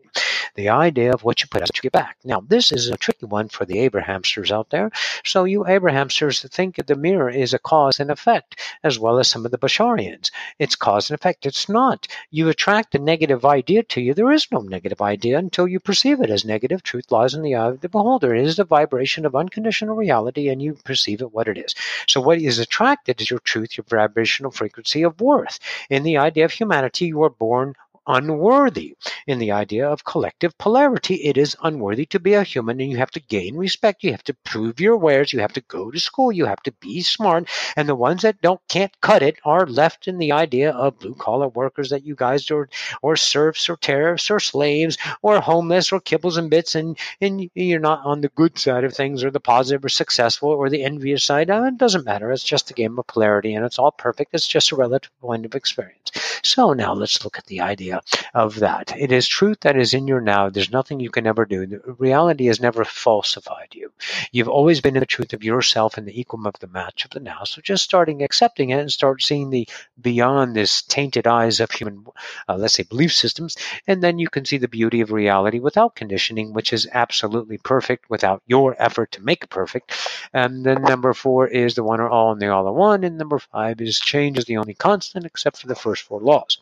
The 0.55 0.69
idea 0.69 1.13
of 1.13 1.23
what 1.23 1.41
you 1.41 1.47
put 1.49 1.61
out, 1.61 1.69
what 1.69 1.77
you 1.77 1.81
get 1.81 1.91
back. 1.91 2.17
Now, 2.23 2.41
this 2.47 2.71
is 2.71 2.87
a 2.87 2.97
tricky 2.97 3.25
one 3.25 3.49
for 3.49 3.65
the 3.65 3.87
Abrahamsters 3.89 4.51
out 4.51 4.69
there. 4.69 4.89
So, 5.25 5.43
you 5.43 5.65
Abrahamsters 5.65 6.49
think 6.49 6.77
that 6.77 6.87
the 6.87 6.95
mirror 6.95 7.29
is 7.29 7.53
a 7.53 7.59
cause 7.59 7.99
and 7.99 8.09
effect, 8.09 8.59
as 8.83 8.97
well 8.97 9.19
as 9.19 9.27
some 9.27 9.45
of 9.45 9.51
the 9.51 9.57
Basharians. 9.57 10.31
It's 10.57 10.77
cause 10.77 11.09
and 11.09 11.19
effect. 11.19 11.45
It's 11.45 11.67
not. 11.67 12.07
You 12.31 12.47
attract 12.47 12.95
a 12.95 12.99
negative 12.99 13.43
idea 13.43 13.83
to 13.83 14.01
you. 14.01 14.13
There 14.13 14.31
is 14.31 14.47
no 14.49 14.59
negative 14.59 15.01
idea 15.01 15.37
until 15.37 15.67
you 15.67 15.81
perceive 15.81 16.21
it 16.21 16.29
as 16.29 16.45
negative. 16.45 16.83
Truth 16.83 17.11
lies 17.11 17.33
in 17.33 17.41
the 17.41 17.55
eye 17.55 17.67
of 17.67 17.81
the 17.81 17.89
beholder. 17.89 18.33
It 18.33 18.45
is 18.45 18.55
the 18.55 18.63
vibration 18.63 19.25
of 19.25 19.35
unconditional 19.35 19.95
reality, 19.95 20.47
and 20.47 20.61
you 20.61 20.75
perceive 20.85 21.21
it 21.21 21.33
what 21.33 21.49
it 21.49 21.57
is. 21.57 21.75
So, 22.07 22.21
what 22.21 22.39
is 22.39 22.59
attracted 22.59 23.19
is 23.19 23.29
your 23.29 23.39
truth, 23.39 23.75
your 23.75 23.85
vibrational 23.89 24.51
frequency 24.51 25.03
of 25.03 25.19
worth. 25.19 25.59
In 25.89 26.03
the 26.03 26.17
idea 26.17 26.45
of 26.45 26.51
humanity, 26.51 27.07
you 27.07 27.23
are 27.23 27.29
born 27.29 27.75
unworthy. 28.07 28.95
In 29.27 29.39
the 29.39 29.51
idea 29.51 29.87
of 29.89 30.03
collective 30.03 30.57
polarity, 30.57 31.15
it 31.15 31.37
is 31.37 31.55
unworthy 31.63 32.05
to 32.07 32.19
be 32.19 32.33
a 32.33 32.43
human 32.43 32.79
and 32.79 32.91
you 32.91 32.97
have 32.97 33.11
to 33.11 33.19
gain 33.19 33.55
respect. 33.55 34.03
You 34.03 34.11
have 34.11 34.23
to 34.25 34.33
prove 34.43 34.79
your 34.79 34.97
wares. 34.97 35.33
You 35.33 35.39
have 35.39 35.53
to 35.53 35.61
go 35.61 35.91
to 35.91 35.99
school. 35.99 36.31
You 36.31 36.45
have 36.45 36.61
to 36.63 36.71
be 36.73 37.01
smart. 37.01 37.49
And 37.75 37.89
the 37.89 37.95
ones 37.95 38.21
that 38.21 38.41
don't 38.41 38.61
can't 38.69 38.99
cut 39.01 39.23
it 39.23 39.37
are 39.43 39.65
left 39.65 40.07
in 40.07 40.17
the 40.17 40.31
idea 40.33 40.71
of 40.71 40.99
blue 40.99 41.15
collar 41.15 41.47
workers 41.47 41.89
that 41.89 42.05
you 42.05 42.15
guys 42.15 42.49
are 42.51 42.69
or 43.01 43.15
serfs 43.15 43.69
or 43.69 43.77
tariffs 43.77 44.29
or 44.29 44.39
slaves 44.39 44.97
or 45.21 45.39
homeless 45.39 45.91
or 45.91 45.99
kibbles 45.99 46.37
and 46.37 46.49
bits 46.49 46.75
and, 46.75 46.97
and 47.21 47.49
you're 47.53 47.79
not 47.79 48.05
on 48.05 48.21
the 48.21 48.29
good 48.29 48.57
side 48.57 48.83
of 48.83 48.93
things 48.93 49.23
or 49.23 49.31
the 49.31 49.39
positive 49.39 49.83
or 49.83 49.89
successful 49.89 50.49
or 50.49 50.69
the 50.69 50.83
envious 50.83 51.23
side. 51.23 51.49
It 51.49 51.77
doesn't 51.77 52.05
matter. 52.05 52.31
It's 52.31 52.43
just 52.43 52.71
a 52.71 52.73
game 52.73 52.99
of 52.99 53.07
polarity 53.07 53.55
and 53.55 53.65
it's 53.65 53.79
all 53.79 53.91
perfect. 53.91 54.33
It's 54.33 54.47
just 54.47 54.71
a 54.71 54.75
relative 54.75 55.11
point 55.19 55.45
of 55.45 55.55
experience. 55.55 56.11
So 56.43 56.73
now 56.73 56.93
let's 56.93 57.23
look 57.23 57.37
at 57.37 57.45
the 57.45 57.61
idea 57.61 57.94
of 58.33 58.59
that. 58.59 58.93
It 58.97 59.11
is 59.11 59.27
truth 59.27 59.59
that 59.61 59.77
is 59.77 59.93
in 59.93 60.07
your 60.07 60.21
now. 60.21 60.49
There's 60.49 60.71
nothing 60.71 60.99
you 60.99 61.09
can 61.09 61.27
ever 61.27 61.45
do. 61.45 61.65
The 61.65 61.81
reality 61.97 62.45
has 62.45 62.59
never 62.59 62.85
falsified 62.85 63.73
you. 63.73 63.91
You've 64.31 64.49
always 64.49 64.81
been 64.81 64.95
in 64.95 64.99
the 65.01 65.05
truth 65.05 65.33
of 65.33 65.43
yourself 65.43 65.97
and 65.97 66.07
the 66.07 66.23
equum 66.23 66.45
of 66.45 66.59
the 66.59 66.67
match 66.67 67.05
of 67.05 67.11
the 67.11 67.19
now. 67.19 67.43
So 67.43 67.61
just 67.61 67.83
starting 67.83 68.23
accepting 68.23 68.69
it 68.69 68.79
and 68.79 68.91
start 68.91 69.21
seeing 69.23 69.49
the 69.49 69.67
beyond 70.01 70.55
this 70.55 70.81
tainted 70.81 71.27
eyes 71.27 71.59
of 71.59 71.71
human, 71.71 72.05
uh, 72.47 72.55
let's 72.55 72.73
say, 72.73 72.83
belief 72.83 73.13
systems, 73.13 73.55
and 73.87 74.01
then 74.03 74.19
you 74.19 74.29
can 74.29 74.45
see 74.45 74.57
the 74.57 74.67
beauty 74.67 75.01
of 75.01 75.11
reality 75.11 75.59
without 75.59 75.95
conditioning, 75.95 76.53
which 76.53 76.73
is 76.73 76.87
absolutely 76.93 77.57
perfect 77.57 78.09
without 78.09 78.41
your 78.47 78.75
effort 78.79 79.11
to 79.13 79.21
make 79.21 79.49
perfect. 79.49 79.93
And 80.33 80.65
then 80.65 80.81
number 80.81 81.13
four 81.13 81.47
is 81.47 81.75
the 81.75 81.83
one 81.83 82.01
or 82.01 82.09
all 82.09 82.31
and 82.31 82.41
the 82.41 82.49
all 82.49 82.67
are 82.67 82.73
one, 82.73 83.03
and 83.03 83.17
number 83.17 83.39
five 83.39 83.81
is 83.81 83.99
change 83.99 84.37
is 84.37 84.45
the 84.45 84.57
only 84.57 84.73
constant 84.73 85.25
except 85.25 85.57
for 85.57 85.67
the 85.67 85.75
first 85.75 86.03
four 86.03 86.19
laws. 86.19 86.59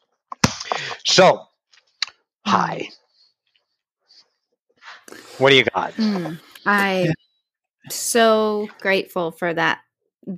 So, 1.06 1.48
hi. 2.46 2.90
What 5.38 5.50
do 5.50 5.56
you 5.56 5.66
got? 5.66 5.94
Mm, 5.94 6.40
I 6.66 7.14
so 7.90 8.70
grateful 8.80 9.32
for 9.32 9.54
that 9.54 9.80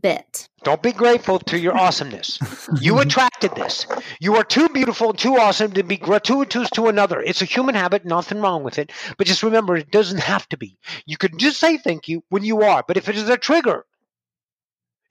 bit. 0.01 0.49
Don't 0.63 0.81
be 0.81 0.91
grateful 0.91 1.39
to 1.39 1.59
your 1.59 1.77
awesomeness. 1.77 2.39
You 2.81 2.99
attracted 3.01 3.53
this. 3.55 3.85
You 4.19 4.35
are 4.35 4.43
too 4.43 4.69
beautiful, 4.69 5.09
and 5.09 5.19
too 5.19 5.37
awesome 5.37 5.73
to 5.73 5.83
be 5.83 5.97
gratuitous 5.97 6.69
to 6.71 6.87
another. 6.87 7.21
It's 7.21 7.41
a 7.41 7.45
human 7.45 7.75
habit, 7.75 8.05
nothing 8.05 8.41
wrong 8.41 8.63
with 8.63 8.79
it. 8.79 8.91
But 9.17 9.27
just 9.27 9.43
remember, 9.43 9.77
it 9.77 9.91
doesn't 9.91 10.19
have 10.19 10.49
to 10.49 10.57
be. 10.57 10.77
You 11.05 11.17
can 11.17 11.37
just 11.37 11.59
say 11.59 11.77
thank 11.77 12.07
you 12.07 12.23
when 12.29 12.43
you 12.43 12.63
are. 12.63 12.83
But 12.87 12.97
if 12.97 13.09
it 13.09 13.15
is 13.15 13.29
a 13.29 13.37
trigger, 13.37 13.85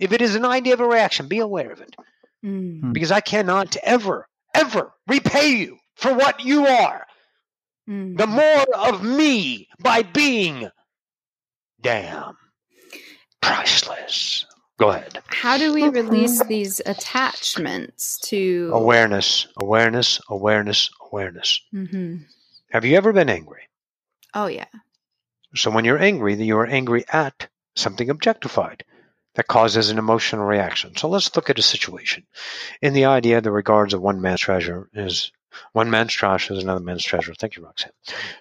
if 0.01 0.13
it 0.13 0.23
is 0.23 0.35
an 0.35 0.45
idea 0.45 0.75
of 0.75 0.81
a 0.81 0.87
reaction, 0.87 1.29
be 1.29 1.39
aware 1.39 1.71
of 1.71 1.81
it. 1.81 1.95
Mm. 2.45 2.93
Because 2.93 3.13
I 3.13 3.21
cannot 3.21 3.77
ever, 3.83 4.27
ever 4.55 4.93
repay 5.07 5.51
you 5.57 5.79
for 5.97 6.15
what 6.15 6.41
you 6.41 6.67
are. 6.67 7.07
Mm. 7.89 8.17
The 8.17 8.27
more 8.27 8.89
of 8.89 9.03
me 9.03 9.69
by 9.81 10.03
being 10.03 10.69
damn 11.81 12.37
priceless. 13.43 14.47
Go 14.79 14.91
ahead. 14.91 15.21
How 15.27 15.57
do 15.57 15.73
we 15.73 15.89
release 15.89 16.43
these 16.45 16.81
attachments 16.85 18.19
to? 18.21 18.71
Awareness, 18.73 19.47
awareness, 19.61 20.21
awareness, 20.29 20.91
awareness. 21.11 21.61
hmm 21.71 22.17
Have 22.73 22.85
you 22.85 22.97
ever 22.97 23.13
been 23.13 23.29
angry? 23.31 23.63
Oh 24.35 24.47
yeah. 24.47 24.65
So 25.55 25.71
when 25.71 25.85
you're 25.85 25.99
angry, 26.03 26.35
you 26.35 26.57
are 26.59 26.67
angry 26.67 27.05
at 27.13 27.49
something 27.77 28.11
objectified 28.11 28.83
that 29.35 29.47
causes 29.47 29.91
an 29.91 29.99
emotional 29.99 30.45
reaction. 30.45 30.97
So 30.97 31.09
let's 31.09 31.35
look 31.35 31.51
at 31.51 31.59
a 31.59 31.63
situation. 31.63 32.25
In 32.81 32.93
the 32.93 33.07
idea, 33.07 33.41
the 33.41 33.51
regards 33.51 33.95
of 33.95 34.01
one 34.01 34.21
man's 34.21 34.41
treasure 34.41 34.89
is 34.95 35.33
one 35.73 35.91
man's 35.91 36.13
trash 36.13 36.51
is 36.51 36.63
another 36.63 36.81
man's 36.81 37.05
treasure. 37.05 37.35
Thank 37.35 37.57
you, 37.57 37.65
Roxanne. 37.65 37.93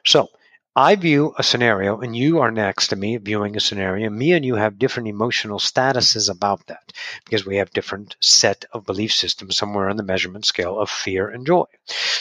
So 0.05 0.29
I 0.75 0.95
view 0.95 1.35
a 1.37 1.43
scenario, 1.43 1.99
and 1.99 2.15
you 2.15 2.39
are 2.39 2.49
next 2.49 2.87
to 2.87 2.95
me 2.95 3.17
viewing 3.17 3.55
a 3.55 3.59
scenario. 3.59 4.09
Me 4.09 4.31
and 4.31 4.43
you 4.43 4.55
have 4.55 4.79
different 4.79 5.07
emotional 5.07 5.59
statuses 5.59 6.31
about 6.31 6.65
that 6.65 6.91
because 7.23 7.45
we 7.45 7.57
have 7.57 7.69
different 7.73 8.15
set 8.19 8.65
of 8.73 8.83
belief 8.83 9.13
systems 9.13 9.55
somewhere 9.55 9.87
on 9.87 9.97
the 9.97 10.03
measurement 10.03 10.45
scale 10.45 10.79
of 10.79 10.89
fear 10.89 11.29
and 11.29 11.45
joy. 11.45 11.65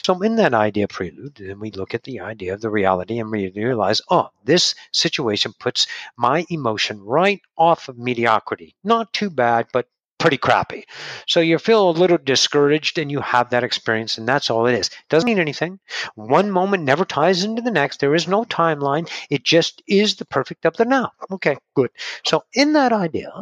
So 0.03 0.21
in 0.21 0.37
that 0.37 0.53
idea 0.53 0.87
prelude, 0.87 1.37
then 1.37 1.61
we 1.61 1.71
look 1.71 1.95
at 1.95 2.03
the 2.03 2.21
idea 2.21 2.53
of 2.53 2.61
the 2.61 2.69
reality 2.69 3.19
and 3.19 3.31
we 3.31 3.49
realize, 3.49 4.03
oh, 4.11 4.29
this 4.45 4.75
situation 4.93 5.55
puts 5.59 5.87
my 6.19 6.45
emotion 6.51 7.01
right 7.03 7.41
off 7.57 7.89
of 7.89 7.97
mediocrity. 7.97 8.75
Not 8.85 9.15
too 9.15 9.31
bad, 9.31 9.69
but 9.73 9.89
pretty 10.23 10.39
crappy. 10.39 10.87
So 11.27 11.41
you 11.41 11.59
feel 11.59 11.91
a 11.91 11.93
little 12.03 12.19
discouraged 12.19 12.99
and 12.99 13.11
you 13.11 13.21
have 13.21 13.51
that 13.51 13.65
experience, 13.65 14.19
and 14.19 14.29
that's 14.29 14.51
all 14.51 14.67
it 14.67 14.75
is. 14.75 14.89
It 14.89 14.95
Doesn't 15.11 15.27
mean 15.27 15.39
anything. 15.41 15.81
One 16.15 16.51
moment 16.51 16.85
never 16.85 17.05
ties 17.05 17.45
into 17.45 17.63
the 17.63 17.71
next. 17.73 18.01
There 18.01 18.15
is 18.15 18.29
no 18.29 18.45
timeline. 18.45 19.11
It 19.31 19.45
just 19.45 19.83
is 19.87 20.17
the 20.17 20.25
perfect 20.27 20.65
of 20.67 20.77
the 20.77 20.85
now. 20.85 21.13
Okay, 21.31 21.57
good. 21.75 21.91
So 22.25 22.45
in 22.55 22.75
that 22.75 22.93
idea, 22.93 23.33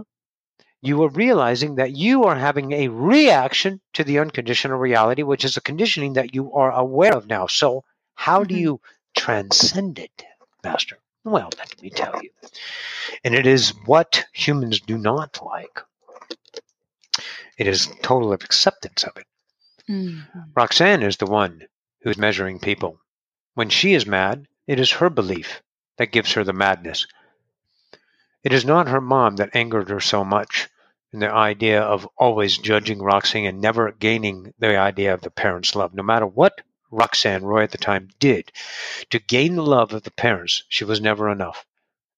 you 0.83 1.03
are 1.05 1.09
realizing 1.11 1.77
that 1.77 1.93
you 1.97 2.25
are 2.25 2.37
having 2.37 2.73
a 2.73 2.89
reaction 2.89 3.81
to 3.95 4.05
the 4.05 4.19
unconditional 4.19 4.79
reality, 4.79 5.23
which 5.23 5.45
is 5.45 5.57
a 5.57 5.61
conditioning 5.63 6.15
that 6.15 6.35
you 6.35 6.53
are 6.55 6.73
aware 6.73 7.15
of 7.17 7.27
now. 7.27 7.47
So 7.47 7.85
how 8.15 8.45
do 8.45 8.55
Mhm. 8.55 8.61
you 8.61 8.81
transcend 9.17 9.99
it, 9.99 10.25
Master? 10.65 10.99
Well, 11.25 11.51
let 11.59 11.81
me 11.83 11.91
tell 11.91 12.23
you. 12.23 12.31
And 13.25 13.35
it 13.35 13.47
is 13.47 13.71
what 13.87 14.27
humans 14.33 14.81
do 14.81 14.99
not 14.99 15.43
like. 15.43 15.81
It 17.61 17.67
is 17.67 17.93
total 18.01 18.33
acceptance 18.33 19.05
of 19.05 19.19
it. 19.19 19.27
Mhm. 19.87 20.27
Roxanne 20.57 21.03
is 21.03 21.19
the 21.19 21.27
one 21.27 21.67
who 22.01 22.09
is 22.09 22.17
measuring 22.17 22.59
people. 22.59 22.99
When 23.53 23.69
she 23.69 23.93
is 23.93 24.07
mad, 24.07 24.49
it 24.67 24.81
is 24.81 24.93
her 24.93 25.11
belief 25.11 25.61
that 25.99 26.11
gives 26.11 26.33
her 26.33 26.43
the 26.43 26.55
madness. 26.55 27.07
It 28.43 28.55
is 28.55 28.65
not 28.65 28.89
her 28.89 29.03
mom 29.03 29.37
that 29.37 29.55
angered 29.55 29.91
her 29.91 30.01
so 30.01 30.25
much, 30.25 30.71
and 31.13 31.21
the 31.21 31.31
idea 31.31 31.83
of 31.83 32.09
always 32.17 32.57
judging 32.57 33.03
Roxanne 33.03 33.45
and 33.45 33.61
never 33.61 33.93
gaining 33.93 34.55
the 34.59 34.79
idea 34.79 35.13
of 35.13 35.21
the 35.21 35.31
parents' 35.31 35.75
love. 35.75 35.93
No 35.93 36.03
matter 36.03 36.27
what 36.27 36.63
Roxanne 36.91 37.45
Roy 37.45 37.65
at 37.65 37.73
the 37.73 37.77
time 37.77 38.09
did 38.19 38.53
to 39.11 39.19
gain 39.19 39.57
the 39.57 39.63
love 39.63 39.93
of 39.93 40.05
the 40.05 40.11
parents, 40.11 40.65
she 40.71 40.85
was 40.85 41.03
never 41.03 41.29
enough. 41.29 41.67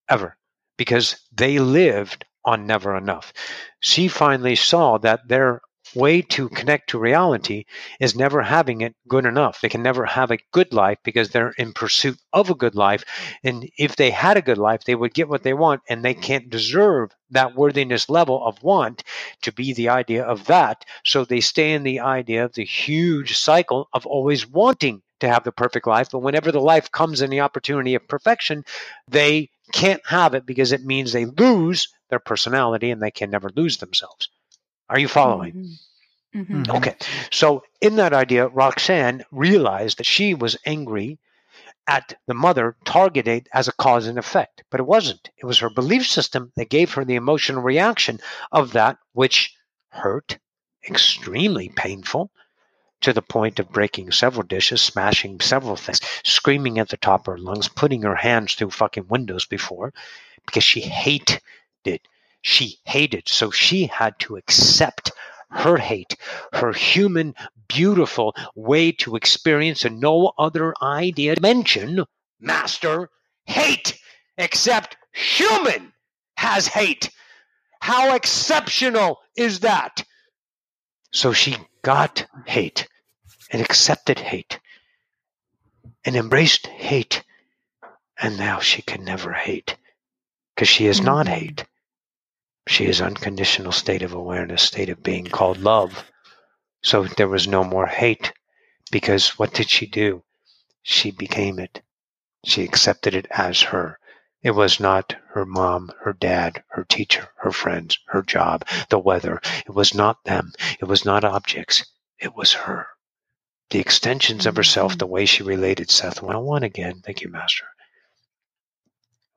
Ever. 0.07 0.37
Because 0.77 1.19
they 1.33 1.59
lived 1.59 2.23
on 2.45 2.67
never 2.67 2.95
enough. 2.95 3.33
She 3.79 4.07
finally 4.07 4.55
saw 4.55 4.97
that 4.99 5.27
their 5.27 5.61
way 5.95 6.21
to 6.21 6.49
connect 6.49 6.89
to 6.89 6.97
reality 6.97 7.65
is 7.99 8.15
never 8.15 8.41
having 8.41 8.81
it 8.81 8.95
good 9.07 9.25
enough. 9.25 9.61
They 9.61 9.69
can 9.69 9.83
never 9.83 10.05
have 10.05 10.31
a 10.31 10.39
good 10.51 10.73
life 10.73 10.97
because 11.03 11.29
they're 11.29 11.53
in 11.57 11.73
pursuit 11.73 12.17
of 12.31 12.49
a 12.49 12.55
good 12.55 12.75
life. 12.75 13.03
And 13.43 13.69
if 13.77 13.95
they 13.95 14.09
had 14.09 14.37
a 14.37 14.41
good 14.41 14.57
life, 14.57 14.83
they 14.85 14.95
would 14.95 15.13
get 15.13 15.29
what 15.29 15.43
they 15.43 15.53
want, 15.53 15.81
and 15.87 16.03
they 16.03 16.13
can't 16.13 16.49
deserve 16.49 17.11
that 17.31 17.55
worthiness 17.55 18.09
level 18.09 18.45
of 18.45 18.61
want 18.63 19.03
to 19.41 19.51
be 19.51 19.73
the 19.73 19.89
idea 19.89 20.23
of 20.23 20.45
that. 20.45 20.85
So 21.03 21.25
they 21.25 21.41
stay 21.41 21.73
in 21.73 21.83
the 21.83 21.99
idea 21.99 22.45
of 22.45 22.53
the 22.53 22.65
huge 22.65 23.37
cycle 23.37 23.89
of 23.93 24.05
always 24.05 24.47
wanting 24.47 25.01
to 25.19 25.29
have 25.29 25.43
the 25.43 25.51
perfect 25.51 25.87
life. 25.87 26.09
But 26.11 26.19
whenever 26.19 26.51
the 26.51 26.61
life 26.61 26.91
comes 26.91 27.21
in 27.21 27.29
the 27.29 27.41
opportunity 27.41 27.95
of 27.95 28.07
perfection, 28.07 28.65
they 29.07 29.49
can't 29.71 30.01
have 30.05 30.33
it 30.33 30.45
because 30.45 30.71
it 30.71 30.83
means 30.83 31.11
they 31.11 31.25
lose 31.25 31.87
their 32.13 32.19
personality 32.19 32.91
and 32.91 33.01
they 33.01 33.09
can 33.09 33.31
never 33.31 33.49
lose 33.55 33.77
themselves. 33.77 34.29
Are 34.87 34.99
you 34.99 35.07
following? 35.07 35.53
Mhm. 36.33 36.45
Mhm. 36.45 36.65
Mhm. 36.65 36.75
Okay. 36.77 36.95
So, 37.31 37.63
in 37.81 37.95
that 37.95 38.13
idea, 38.13 38.47
Roxanne 38.47 39.23
realized 39.31 39.97
that 39.97 40.05
she 40.05 40.35
was 40.35 40.57
angry 40.63 41.17
at 41.87 42.13
the 42.27 42.35
mother 42.35 42.75
targeted 42.85 43.49
as 43.51 43.67
a 43.67 43.73
cause 43.73 44.05
and 44.05 44.19
effect, 44.19 44.63
but 44.69 44.79
it 44.79 44.85
wasn't. 44.85 45.31
It 45.37 45.47
was 45.47 45.57
her 45.57 45.71
belief 45.71 46.05
system 46.05 46.51
that 46.55 46.69
gave 46.69 46.93
her 46.93 47.03
the 47.03 47.15
emotional 47.15 47.63
reaction 47.63 48.19
of 48.51 48.73
that 48.73 48.97
which 49.13 49.55
hurt, 49.89 50.37
extremely 50.87 51.69
painful, 51.69 52.29
to 53.01 53.13
the 53.13 53.23
point 53.23 53.57
of 53.59 53.71
breaking 53.71 54.11
several 54.11 54.43
dishes, 54.43 54.79
smashing 54.81 55.39
several 55.41 55.75
things, 55.75 56.01
screaming 56.23 56.77
at 56.77 56.89
the 56.89 56.97
top 56.97 57.21
of 57.21 57.33
her 57.33 57.37
lungs, 57.39 57.67
putting 57.67 58.03
her 58.03 58.15
hands 58.15 58.53
through 58.53 58.69
fucking 58.69 59.07
windows 59.07 59.45
before 59.45 59.91
because 60.45 60.63
she 60.63 60.81
hated 61.83 62.01
it. 62.01 62.07
She 62.41 62.77
hated. 62.85 63.29
So 63.29 63.51
she 63.51 63.85
had 63.85 64.17
to 64.19 64.35
accept 64.35 65.11
her 65.49 65.77
hate, 65.77 66.15
her 66.53 66.73
human, 66.73 67.35
beautiful 67.67 68.35
way 68.55 68.91
to 68.91 69.15
experience, 69.15 69.85
and 69.85 69.99
no 69.99 70.33
other 70.37 70.73
idea 70.81 71.35
mention, 71.41 72.03
master, 72.39 73.09
hate, 73.45 73.97
except 74.37 74.97
human 75.13 75.93
has 76.37 76.67
hate. 76.67 77.09
How 77.79 78.15
exceptional 78.15 79.19
is 79.37 79.59
that? 79.61 80.03
So 81.11 81.33
she 81.33 81.55
got 81.83 82.25
hate 82.45 82.87
and 83.51 83.61
accepted 83.61 84.19
hate 84.19 84.59
and 86.03 86.15
embraced 86.15 86.67
hate. 86.67 87.23
And 88.17 88.37
now 88.37 88.59
she 88.59 88.81
can 88.81 89.03
never 89.03 89.33
hate 89.33 89.77
because 90.55 90.67
she 90.69 90.87
is 90.87 91.01
not 91.01 91.27
Mm-hmm. 91.27 91.35
hate. 91.35 91.65
She 92.67 92.85
is 92.85 93.01
unconditional 93.01 93.71
state 93.71 94.01
of 94.01 94.13
awareness, 94.13 94.63
state 94.63 94.89
of 94.89 95.03
being 95.03 95.25
called 95.25 95.57
love. 95.57 96.09
So 96.81 97.05
there 97.05 97.27
was 97.27 97.47
no 97.47 97.63
more 97.63 97.87
hate 97.87 98.33
because 98.91 99.37
what 99.39 99.53
did 99.53 99.69
she 99.69 99.85
do? 99.85 100.23
She 100.81 101.11
became 101.11 101.59
it. 101.59 101.81
She 102.45 102.63
accepted 102.63 103.15
it 103.15 103.27
as 103.31 103.61
her. 103.61 103.99
It 104.41 104.51
was 104.51 104.79
not 104.79 105.15
her 105.29 105.45
mom, 105.45 105.91
her 106.01 106.13
dad, 106.13 106.63
her 106.69 106.83
teacher, 106.83 107.29
her 107.37 107.51
friends, 107.51 107.97
her 108.07 108.21
job, 108.21 108.67
the 108.89 108.99
weather. 108.99 109.41
It 109.65 109.73
was 109.73 109.93
not 109.93 110.23
them. 110.25 110.51
It 110.81 110.85
was 110.85 111.05
not 111.05 111.23
objects. 111.23 111.85
It 112.19 112.35
was 112.35 112.51
her. 112.53 112.87
The 113.69 113.79
extensions 113.79 114.45
of 114.45 114.55
herself, 114.57 114.91
mm-hmm. 114.91 114.99
the 114.99 115.07
way 115.07 115.25
she 115.25 115.43
related 115.43 115.89
Seth 115.89 116.21
one 116.21 116.35
on 116.35 116.43
one 116.43 116.63
again. 116.63 117.01
Thank 117.03 117.21
you, 117.21 117.29
Master. 117.29 117.65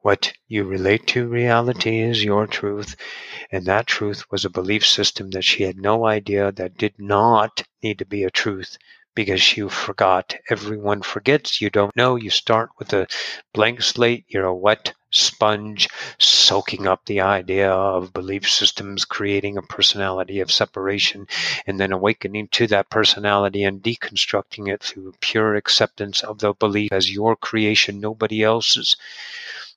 What 0.07 0.35
you 0.47 0.63
relate 0.63 1.09
to 1.09 1.27
reality 1.27 1.99
is 1.99 2.23
your 2.23 2.47
truth, 2.47 2.95
and 3.51 3.67
that 3.67 3.89
truth 3.89 4.31
was 4.31 4.45
a 4.45 4.49
belief 4.49 4.87
system 4.87 5.31
that 5.31 5.43
she 5.43 5.65
had 5.65 5.79
no 5.79 6.07
idea 6.07 6.53
that 6.53 6.79
did 6.79 6.95
not 6.97 7.65
need 7.83 7.99
to 7.99 8.05
be 8.05 8.23
a 8.23 8.31
truth 8.31 8.79
because 9.17 9.57
you 9.57 9.69
forgot. 9.69 10.37
Everyone 10.49 11.03
forgets. 11.03 11.61
You 11.61 11.71
don't 11.71 11.97
know. 11.97 12.15
You 12.15 12.31
start 12.31 12.71
with 12.79 12.93
a 12.93 13.09
blank 13.53 13.83
slate. 13.83 14.27
You're 14.29 14.45
a 14.45 14.55
wet 14.55 14.95
sponge 15.11 15.89
soaking 16.19 16.87
up 16.87 17.05
the 17.07 17.23
idea 17.23 17.71
of 17.73 18.13
belief 18.13 18.49
systems, 18.49 19.05
creating 19.05 19.57
a 19.57 19.63
personality 19.63 20.39
of 20.39 20.53
separation, 20.53 21.27
and 21.67 21.81
then 21.81 21.91
awakening 21.91 22.47
to 22.49 22.69
that 22.69 22.91
personality 22.91 23.65
and 23.65 23.83
deconstructing 23.83 24.73
it 24.73 24.85
through 24.85 25.15
pure 25.21 25.57
acceptance 25.57 26.23
of 26.23 26.39
the 26.39 26.53
belief 26.53 26.93
as 26.93 27.11
your 27.11 27.35
creation, 27.35 27.99
nobody 27.99 28.45
else's. 28.45 28.97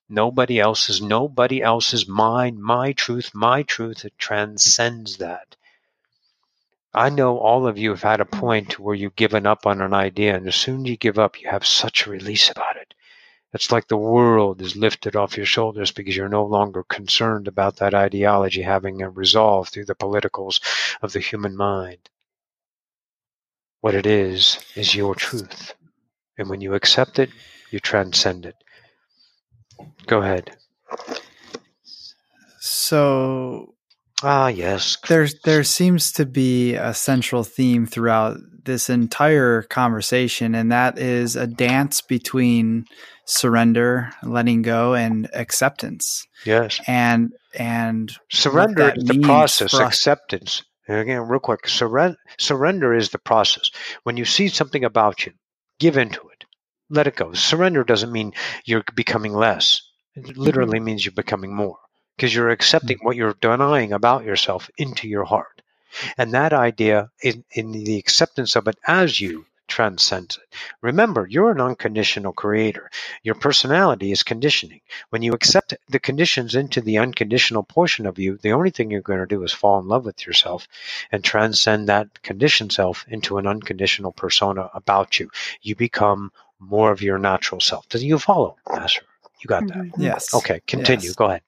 Nobody 0.09 0.59
else's, 0.59 1.01
nobody 1.01 1.61
else's, 1.61 2.07
mine, 2.07 2.59
my 2.59 2.93
truth, 2.93 3.31
my 3.35 3.61
truth. 3.61 4.03
It 4.03 4.17
transcends 4.17 5.17
that. 5.17 5.55
I 6.93 7.09
know 7.09 7.37
all 7.37 7.67
of 7.67 7.77
you 7.77 7.91
have 7.91 8.01
had 8.01 8.19
a 8.19 8.25
point 8.25 8.79
where 8.79 8.95
you've 8.95 9.15
given 9.15 9.45
up 9.45 9.67
on 9.67 9.81
an 9.81 9.93
idea, 9.93 10.35
and 10.35 10.47
as 10.47 10.55
soon 10.55 10.81
as 10.81 10.89
you 10.89 10.97
give 10.97 11.19
up, 11.19 11.39
you 11.39 11.47
have 11.47 11.65
such 11.65 12.07
a 12.07 12.09
release 12.09 12.49
about 12.49 12.77
it. 12.77 12.95
It's 13.53 13.71
like 13.71 13.87
the 13.87 13.97
world 13.97 14.61
is 14.61 14.75
lifted 14.75 15.15
off 15.15 15.37
your 15.37 15.45
shoulders 15.45 15.91
because 15.91 16.15
you're 16.15 16.27
no 16.27 16.45
longer 16.45 16.83
concerned 16.83 17.47
about 17.47 17.77
that 17.77 17.93
ideology 17.93 18.63
having 18.63 19.03
a 19.03 19.09
resolve 19.09 19.69
through 19.69 19.85
the 19.85 19.95
politicals 19.95 20.59
of 21.01 21.13
the 21.13 21.19
human 21.19 21.55
mind. 21.55 22.09
What 23.81 23.95
it 23.95 24.07
is, 24.07 24.57
is 24.75 24.95
your 24.95 25.13
truth. 25.13 25.73
And 26.37 26.49
when 26.49 26.61
you 26.61 26.73
accept 26.73 27.19
it, 27.19 27.29
you 27.69 27.79
transcend 27.79 28.45
it. 28.45 28.55
Go 30.07 30.21
ahead. 30.21 30.55
So 32.59 33.75
Ah, 34.21 34.47
yes. 34.47 34.97
there 35.07 35.27
there 35.45 35.63
seems 35.63 36.11
to 36.13 36.25
be 36.25 36.75
a 36.75 36.93
central 36.93 37.43
theme 37.43 37.85
throughout 37.85 38.37
this 38.65 38.89
entire 38.89 39.63
conversation 39.63 40.53
and 40.53 40.71
that 40.71 40.99
is 40.99 41.35
a 41.35 41.47
dance 41.47 42.01
between 42.01 42.85
surrender 43.25 44.11
letting 44.23 44.61
go 44.61 44.93
and 44.93 45.29
acceptance 45.33 46.25
Yes. 46.45 46.79
and 46.87 47.31
and 47.57 48.11
Surrender 48.29 48.93
is 48.95 49.03
the 49.05 49.19
process. 49.21 49.73
Acceptance. 49.73 50.63
Again, 50.87 51.21
real 51.21 51.39
quick, 51.39 51.67
surrender. 51.67 52.17
Surrender 52.37 52.93
is 52.95 53.09
the 53.11 53.19
process. 53.19 53.69
When 54.03 54.17
you 54.17 54.25
see 54.25 54.47
something 54.49 54.83
about 54.83 55.25
you, 55.25 55.33
give 55.79 55.97
into 55.97 56.19
it. 56.29 56.45
Let 56.89 57.07
it 57.07 57.15
go. 57.15 57.33
Surrender 57.33 57.83
doesn't 57.83 58.11
mean 58.11 58.33
you're 58.65 58.83
becoming 58.95 59.33
less. 59.33 59.81
It 60.15 60.23
mm-hmm. 60.23 60.41
literally 60.41 60.79
means 60.79 61.05
you're 61.05 61.11
becoming 61.11 61.53
more 61.53 61.77
because 62.15 62.33
you're 62.33 62.49
mm. 62.49 62.53
accepting 62.53 62.97
what 63.01 63.15
you're 63.15 63.35
denying 63.39 63.93
about 63.93 64.25
yourself 64.25 64.69
into 64.77 65.07
your 65.07 65.23
heart. 65.23 65.61
And 66.17 66.33
that 66.33 66.51
idea, 66.51 67.09
in, 67.23 67.43
in 67.51 67.71
the 67.71 67.97
acceptance 67.97 68.55
of 68.55 68.67
it 68.67 68.77
as 68.85 69.21
you, 69.21 69.45
transcends 69.69 70.37
it. 70.37 70.55
Remember, 70.81 71.25
you're 71.29 71.51
an 71.51 71.61
unconditional 71.61 72.33
creator. 72.33 72.89
Your 73.23 73.35
personality 73.35 74.11
is 74.11 74.23
conditioning. 74.23 74.81
When 75.11 75.21
you 75.21 75.33
accept 75.33 75.75
the 75.87 75.99
conditions 75.99 76.55
into 76.55 76.81
the 76.81 76.97
unconditional 76.97 77.63
portion 77.63 78.05
of 78.05 78.19
you, 78.19 78.37
the 78.37 78.51
only 78.51 78.71
thing 78.71 78.91
you're 78.91 79.01
going 79.01 79.19
to 79.19 79.25
do 79.25 79.43
is 79.43 79.53
fall 79.53 79.79
in 79.79 79.87
love 79.87 80.05
with 80.05 80.25
yourself 80.25 80.67
and 81.11 81.23
transcend 81.23 81.87
that 81.87 82.21
conditioned 82.23 82.73
self 82.73 83.05
into 83.07 83.37
an 83.37 83.47
unconditional 83.47 84.11
persona 84.11 84.69
about 84.73 85.19
you. 85.19 85.29
You 85.61 85.75
become 85.75 86.31
more 86.59 86.91
of 86.91 87.01
your 87.01 87.17
natural 87.17 87.61
self. 87.61 87.87
Do 87.89 88.05
you 88.05 88.19
follow, 88.19 88.57
Master? 88.71 89.03
You 89.41 89.47
got 89.47 89.67
that? 89.67 89.77
Mm-hmm. 89.77 90.01
yes 90.01 90.33
Okay, 90.33 90.61
continue. 90.67 91.07
Yes. 91.07 91.15
Go 91.15 91.25
ahead. 91.25 91.41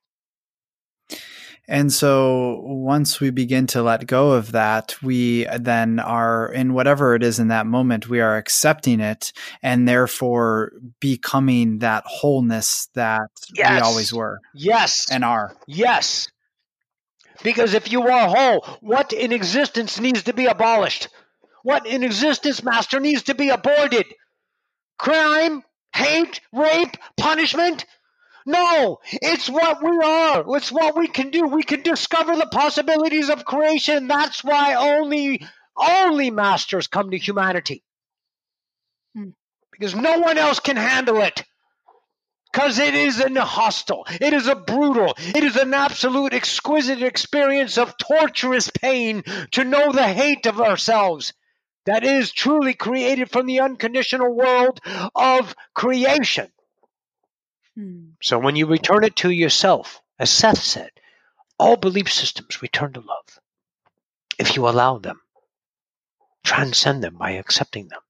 And 1.67 1.93
so 1.93 2.59
once 2.65 3.21
we 3.21 3.29
begin 3.29 3.67
to 3.67 3.81
let 3.81 4.05
go 4.05 4.31
of 4.31 4.51
that, 4.51 4.95
we 5.01 5.45
then 5.57 5.99
are 5.99 6.51
in 6.51 6.73
whatever 6.73 7.15
it 7.15 7.23
is 7.23 7.39
in 7.39 7.47
that 7.49 7.65
moment, 7.65 8.09
we 8.09 8.19
are 8.19 8.35
accepting 8.35 8.99
it 8.99 9.31
and 9.61 9.87
therefore 9.87 10.73
becoming 10.99 11.79
that 11.79 12.03
wholeness 12.05 12.89
that 12.95 13.29
we 13.55 13.63
always 13.63 14.11
were 14.11 14.39
Yes. 14.53 15.09
and 15.09 15.23
are. 15.23 15.55
Yes. 15.65 16.29
Because 17.43 17.73
if 17.73 17.91
you 17.91 18.03
are 18.07 18.27
whole, 18.27 18.65
what 18.81 19.13
in 19.13 19.31
existence 19.31 19.99
needs 19.99 20.23
to 20.23 20.33
be 20.33 20.47
abolished? 20.47 21.07
What 21.63 21.85
in 21.85 22.03
existence, 22.03 22.63
Master, 22.63 22.99
needs 22.99 23.23
to 23.23 23.35
be 23.35 23.49
aborted? 23.49 24.05
Crime? 25.01 25.63
Hate? 25.95 26.41
Rape? 26.53 26.95
Punishment? 27.17 27.85
No, 28.45 28.99
it's 29.11 29.49
what 29.49 29.81
we 29.83 29.97
are. 29.97 30.45
It's 30.55 30.71
what 30.71 30.95
we 30.95 31.07
can 31.07 31.31
do. 31.31 31.47
We 31.47 31.63
can 31.63 31.81
discover 31.81 32.35
the 32.35 32.45
possibilities 32.45 33.31
of 33.31 33.43
creation. 33.43 34.07
That's 34.07 34.43
why 34.43 34.75
only, 34.75 35.43
only 35.75 36.29
masters 36.29 36.85
come 36.85 37.09
to 37.09 37.17
humanity. 37.17 37.83
Hmm. 39.15 39.29
Because 39.71 39.95
no 39.95 40.19
one 40.19 40.37
else 40.37 40.59
can 40.59 40.77
handle 40.77 41.19
it. 41.21 41.45
Because 42.53 42.77
it 42.77 42.93
is 42.93 43.19
an 43.21 43.37
hostile, 43.37 44.05
it 44.07 44.33
is 44.33 44.45
a 44.45 44.55
brutal, 44.55 45.15
it 45.17 45.43
is 45.43 45.55
an 45.55 45.73
absolute 45.73 46.33
exquisite 46.33 47.01
experience 47.01 47.79
of 47.79 47.97
torturous 47.97 48.69
pain 48.69 49.23
to 49.51 49.63
know 49.63 49.91
the 49.93 50.07
hate 50.07 50.45
of 50.45 50.61
ourselves 50.61 51.33
that 51.85 52.03
is 52.03 52.31
truly 52.31 52.73
created 52.73 53.29
from 53.29 53.45
the 53.45 53.59
unconditional 53.59 54.33
world 54.33 54.79
of 55.15 55.55
creation. 55.73 56.51
Hmm. 57.75 58.09
So 58.21 58.37
when 58.37 58.55
you 58.55 58.67
return 58.67 59.03
it 59.03 59.15
to 59.17 59.29
yourself, 59.29 60.01
as 60.19 60.29
Seth 60.29 60.61
said, 60.61 60.91
all 61.57 61.77
belief 61.77 62.11
systems 62.11 62.61
return 62.61 62.93
to 62.93 63.01
love. 63.01 63.39
If 64.37 64.55
you 64.55 64.67
allow 64.67 64.97
them, 64.97 65.21
transcend 66.43 67.03
them 67.03 67.15
by 67.17 67.31
accepting 67.31 67.87
them, 67.87 68.01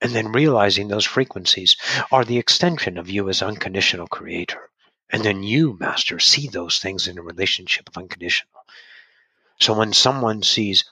and 0.00 0.12
then 0.14 0.32
realizing 0.32 0.88
those 0.88 1.04
frequencies 1.04 1.76
are 2.10 2.24
the 2.24 2.38
extension 2.38 2.98
of 2.98 3.10
you 3.10 3.28
as 3.28 3.42
unconditional 3.42 4.06
creator. 4.06 4.70
And 5.10 5.22
then 5.22 5.42
you, 5.42 5.76
Master, 5.78 6.18
see 6.18 6.48
those 6.48 6.78
things 6.80 7.06
in 7.06 7.18
a 7.18 7.22
relationship 7.22 7.88
of 7.88 7.96
unconditional. 7.96 8.62
So 9.60 9.74
when 9.74 9.92
someone 9.92 10.42
sees 10.42 10.84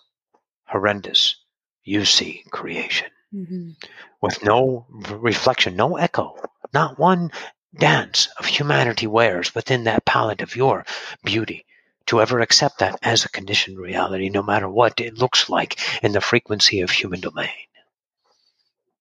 horrendous, 0.67 1.37
you 1.85 2.05
see 2.05 2.45
creation 2.51 3.11
Mhm. 3.35 3.77
with 4.21 4.43
no 4.43 4.87
reflection, 4.91 5.77
no 5.77 5.97
echo, 5.97 6.37
not 6.73 6.99
one 6.99 7.31
dance 7.77 8.29
of 8.39 8.47
humanity 8.47 9.07
wears 9.07 9.55
within 9.55 9.85
that 9.85 10.05
palette 10.05 10.43
of 10.43 10.57
your 10.57 10.85
beauty. 11.25 11.67
To 12.09 12.21
ever 12.21 12.41
accept 12.41 12.81
that 12.81 12.99
as 13.03 13.25
a 13.25 13.31
conditioned 13.31 13.79
reality, 13.79 14.29
no 14.29 14.43
matter 14.43 14.69
what 14.69 15.01
it 15.01 15.15
looks 15.17 15.49
like 15.49 15.79
in 16.05 16.13
the 16.13 16.21
frequency 16.21 16.83
of 16.83 16.91
human 16.91 17.21
domain. 17.21 17.49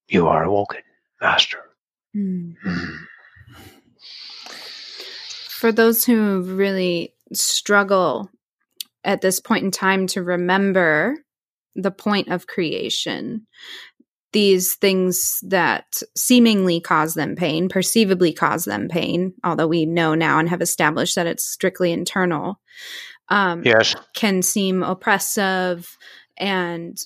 You 0.08 0.28
are 0.28 0.42
awoken, 0.44 0.80
Master. 1.20 1.60
Hmm. 2.14 2.52
Mm. 2.64 3.06
For 5.48 5.70
those 5.72 6.04
who 6.04 6.42
really 6.42 7.14
struggle 7.32 8.30
at 9.04 9.20
this 9.20 9.38
point 9.40 9.64
in 9.64 9.70
time 9.70 10.06
to 10.08 10.22
remember 10.22 11.23
the 11.74 11.90
point 11.90 12.28
of 12.28 12.46
creation, 12.46 13.46
these 14.32 14.74
things 14.74 15.38
that 15.42 15.84
seemingly 16.16 16.80
cause 16.80 17.14
them 17.14 17.36
pain, 17.36 17.68
perceivably 17.68 18.32
cause 18.32 18.64
them 18.64 18.88
pain, 18.88 19.32
although 19.44 19.66
we 19.68 19.86
know 19.86 20.14
now 20.14 20.38
and 20.38 20.48
have 20.48 20.60
established 20.62 21.14
that 21.14 21.26
it's 21.26 21.44
strictly 21.44 21.92
internal. 21.92 22.60
um, 23.28 23.62
Yes. 23.64 23.94
can 24.14 24.42
seem 24.42 24.82
oppressive 24.82 25.96
and 26.36 26.98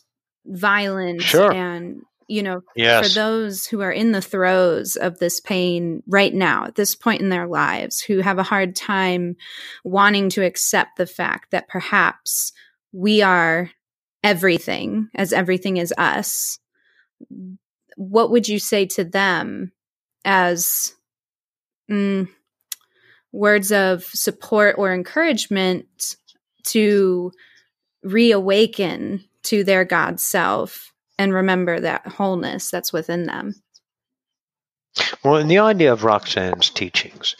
violent 0.47 1.23
Sure. 1.23 1.53
and 1.53 2.03
you 2.27 2.43
know 2.43 2.63
for 3.03 3.09
those 3.15 3.67
who 3.67 3.81
are 3.83 3.93
in 3.93 4.13
the 4.13 4.21
throes 4.23 4.97
of 4.97 5.19
this 5.19 5.41
pain 5.41 6.03
right 6.09 6.33
now 6.35 6.65
at 6.65 6.75
this 6.75 6.95
point 6.95 7.21
in 7.21 7.29
their 7.29 7.47
lives 7.47 8.01
who 8.01 8.19
have 8.19 8.39
a 8.39 8.43
hard 8.43 8.75
time 8.75 9.37
wanting 9.85 10.29
to 10.31 10.45
accept 10.45 10.97
the 10.97 11.07
fact 11.07 11.51
that 11.51 11.69
perhaps 11.69 12.53
we 12.93 13.23
are 13.23 13.71
everything 14.23 15.09
as 15.15 15.33
everything 15.33 15.77
is 15.77 15.95
us 15.97 16.59
what 17.97 18.31
would 18.31 18.47
you 18.47 18.59
say 18.59 18.87
to 18.87 19.05
them 19.05 19.73
as 20.25 20.95
mm, 21.91 22.29
words 23.33 23.73
of 23.73 24.05
support 24.05 24.77
or 24.79 24.93
encouragement 24.93 26.17
to 26.65 27.33
reawaken 28.03 29.25
to 29.43 29.65
their 29.65 29.85
God 29.85 30.21
self 30.21 30.93
and 31.19 31.35
remember 31.35 31.81
that 31.81 32.07
wholeness 32.07 32.71
that's 32.71 32.93
within 32.93 33.27
them. 33.27 33.55
Well, 35.25 35.37
in 35.37 35.49
the 35.49 35.59
idea 35.59 35.93
of 35.93 36.05
Roxanne's 36.05 36.71
teachings, 36.71 37.37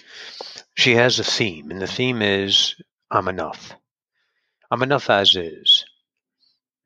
she 0.75 0.95
has 0.95 1.19
a 1.19 1.25
theme, 1.25 1.71
and 1.71 1.81
the 1.81 1.87
theme 1.87 2.23
is 2.23 2.75
I'm 3.11 3.29
enough. 3.29 3.73
I'm 4.71 4.83
enough 4.83 5.09
as 5.11 5.35
is. 5.37 5.85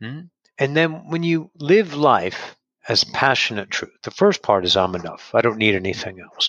Hmm? 0.02 0.22
And 0.58 0.76
then 0.76 1.08
when 1.08 1.22
you 1.22 1.52
live 1.60 1.94
life 1.94 2.56
as 2.88 3.04
passionate 3.04 3.70
truth, 3.70 3.96
the 4.02 4.10
first 4.10 4.42
part 4.42 4.64
is 4.64 4.76
I'm 4.76 4.96
enough. 4.96 5.32
I 5.32 5.42
don't 5.42 5.58
need 5.58 5.76
anything 5.76 6.18
else. 6.18 6.48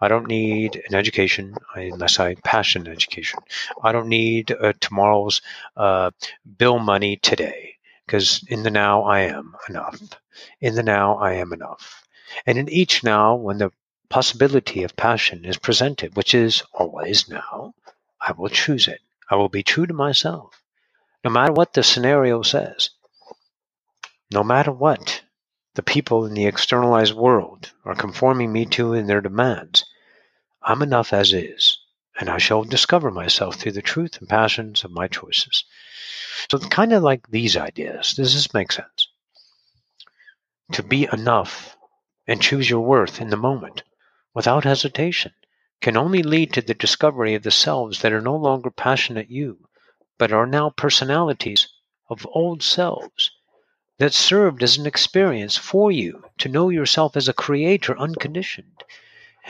I 0.00 0.08
don't 0.08 0.26
need 0.26 0.82
an 0.88 0.94
education 0.94 1.54
unless 1.74 2.18
I 2.18 2.34
passion 2.36 2.88
education. 2.88 3.40
I 3.82 3.92
don't 3.92 4.08
need 4.08 4.52
uh, 4.52 4.72
tomorrow's 4.80 5.42
uh, 5.76 6.12
bill 6.56 6.78
money 6.78 7.16
today 7.16 7.76
because 8.06 8.42
in 8.48 8.62
the 8.62 8.70
now 8.70 9.02
I 9.02 9.20
am 9.20 9.54
enough. 9.68 10.00
In 10.62 10.74
the 10.74 10.82
now 10.82 11.16
I 11.16 11.34
am 11.34 11.52
enough. 11.52 12.06
And 12.46 12.56
in 12.56 12.70
each 12.70 13.04
now, 13.04 13.34
when 13.34 13.58
the 13.58 13.70
possibility 14.08 14.82
of 14.82 14.96
passion 14.96 15.44
is 15.44 15.58
presented, 15.58 16.16
which 16.16 16.34
is 16.34 16.62
always 16.72 17.28
now, 17.28 17.74
I 18.18 18.32
will 18.32 18.48
choose 18.48 18.88
it. 18.88 19.02
I 19.30 19.36
will 19.36 19.50
be 19.50 19.62
true 19.62 19.86
to 19.86 19.92
myself, 19.92 20.63
no 21.24 21.30
matter 21.30 21.54
what 21.54 21.72
the 21.72 21.82
scenario 21.82 22.42
says. 22.42 22.90
No 24.30 24.44
matter 24.44 24.70
what 24.70 25.22
the 25.74 25.82
people 25.82 26.26
in 26.26 26.34
the 26.34 26.44
externalized 26.44 27.14
world 27.14 27.72
are 27.82 27.94
conforming 27.94 28.52
me 28.52 28.66
to 28.66 28.92
in 28.92 29.06
their 29.06 29.22
demands, 29.22 29.86
I'm 30.62 30.82
enough 30.82 31.14
as 31.14 31.32
is, 31.32 31.78
and 32.20 32.28
I 32.28 32.36
shall 32.36 32.62
discover 32.62 33.10
myself 33.10 33.56
through 33.56 33.72
the 33.72 33.80
truth 33.80 34.18
and 34.18 34.28
passions 34.28 34.84
of 34.84 34.90
my 34.90 35.08
choices. 35.08 35.64
So, 36.50 36.58
kind 36.58 36.92
of 36.92 37.02
like 37.02 37.26
these 37.28 37.56
ideas, 37.56 38.12
does 38.12 38.34
this 38.34 38.52
make 38.52 38.70
sense? 38.70 39.08
To 40.72 40.82
be 40.82 41.08
enough 41.10 41.74
and 42.26 42.42
choose 42.42 42.68
your 42.68 42.82
worth 42.82 43.20
in 43.20 43.30
the 43.30 43.36
moment 43.36 43.82
without 44.34 44.64
hesitation 44.64 45.32
can 45.80 45.96
only 45.96 46.22
lead 46.22 46.52
to 46.52 46.62
the 46.62 46.74
discovery 46.74 47.34
of 47.34 47.42
the 47.42 47.50
selves 47.50 48.02
that 48.02 48.12
are 48.12 48.20
no 48.20 48.36
longer 48.36 48.70
passionate 48.70 49.30
you, 49.30 49.68
but 50.18 50.32
are 50.32 50.46
now 50.46 50.70
personalities 50.70 51.68
of 52.08 52.26
old 52.32 52.62
selves 52.62 53.30
that 53.98 54.12
served 54.12 54.62
as 54.62 54.76
an 54.76 54.86
experience 54.86 55.56
for 55.56 55.90
you 55.92 56.24
to 56.38 56.48
know 56.48 56.68
yourself 56.68 57.16
as 57.16 57.28
a 57.28 57.32
creator 57.32 57.98
unconditioned. 57.98 58.84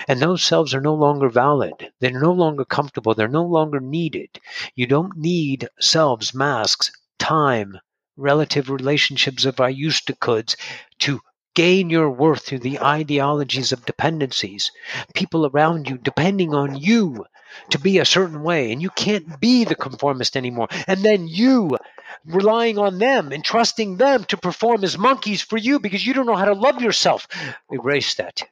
And 0.08 0.20
those 0.20 0.42
selves 0.42 0.74
are 0.74 0.80
no 0.80 0.94
longer 0.94 1.28
valid. 1.28 1.92
They're 2.00 2.20
no 2.20 2.32
longer 2.32 2.64
comfortable. 2.64 3.14
They're 3.14 3.28
no 3.28 3.44
longer 3.44 3.80
needed. 3.80 4.40
You 4.74 4.86
don't 4.86 5.16
need 5.16 5.68
selves, 5.80 6.34
masks, 6.34 6.90
time, 7.18 7.78
relative 8.16 8.68
relationships 8.70 9.44
of 9.44 9.60
I 9.60 9.68
used 9.68 10.06
to 10.08 10.16
coulds 10.16 10.56
to 11.00 11.20
gain 11.54 11.90
your 11.90 12.10
worth 12.10 12.46
through 12.46 12.58
the 12.58 12.80
ideologies 12.80 13.72
of 13.72 13.86
dependencies. 13.86 14.70
People 15.14 15.46
around 15.46 15.88
you 15.88 15.96
depending 15.96 16.52
on 16.52 16.76
you 16.76 17.24
to 17.70 17.78
be 17.78 17.98
a 17.98 18.04
certain 18.04 18.42
way, 18.42 18.72
and 18.72 18.80
you 18.82 18.90
can't 18.90 19.40
be 19.40 19.64
the 19.64 19.74
conformist 19.74 20.36
anymore. 20.36 20.68
And 20.86 21.02
then 21.02 21.28
you 21.28 21.76
relying 22.24 22.78
on 22.78 22.98
them 22.98 23.32
and 23.32 23.44
trusting 23.44 23.96
them 23.96 24.24
to 24.24 24.36
perform 24.36 24.84
as 24.84 24.96
monkeys 24.98 25.42
for 25.42 25.56
you 25.56 25.78
because 25.80 26.06
you 26.06 26.14
don't 26.14 26.26
know 26.26 26.36
how 26.36 26.46
to 26.46 26.54
love 26.54 26.80
yourself. 26.80 27.28
Erase 27.70 28.14
that. 28.14 28.42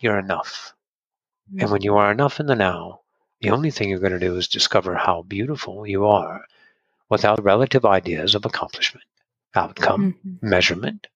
You're 0.00 0.18
enough. 0.18 0.74
And 1.58 1.70
when 1.70 1.82
you 1.82 1.96
are 1.96 2.10
enough 2.12 2.40
in 2.40 2.46
the 2.46 2.54
now, 2.54 3.00
the 3.40 3.50
only 3.50 3.70
thing 3.70 3.88
you're 3.88 3.98
going 4.00 4.12
to 4.12 4.18
do 4.18 4.36
is 4.36 4.48
discover 4.48 4.94
how 4.94 5.22
beautiful 5.22 5.86
you 5.86 6.06
are 6.06 6.44
without 7.08 7.42
relative 7.42 7.84
ideas 7.86 8.34
of 8.34 8.44
accomplishment, 8.44 9.04
outcome, 9.54 10.14
Mhm. 10.24 10.42
measurement, 10.42 11.06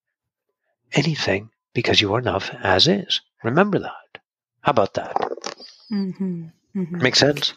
anything, 0.93 1.51
because 1.75 2.01
you 2.01 2.15
are 2.15 2.19
enough 2.19 2.51
as 2.63 2.87
is. 2.89 3.21
Remember 3.43 3.79
that. 3.81 4.21
How 4.63 4.71
about 4.71 4.95
that? 4.95 5.17
Mhm. 5.91 6.53
Mhm. 6.77 7.03
Make 7.03 7.17
sense? 7.17 7.55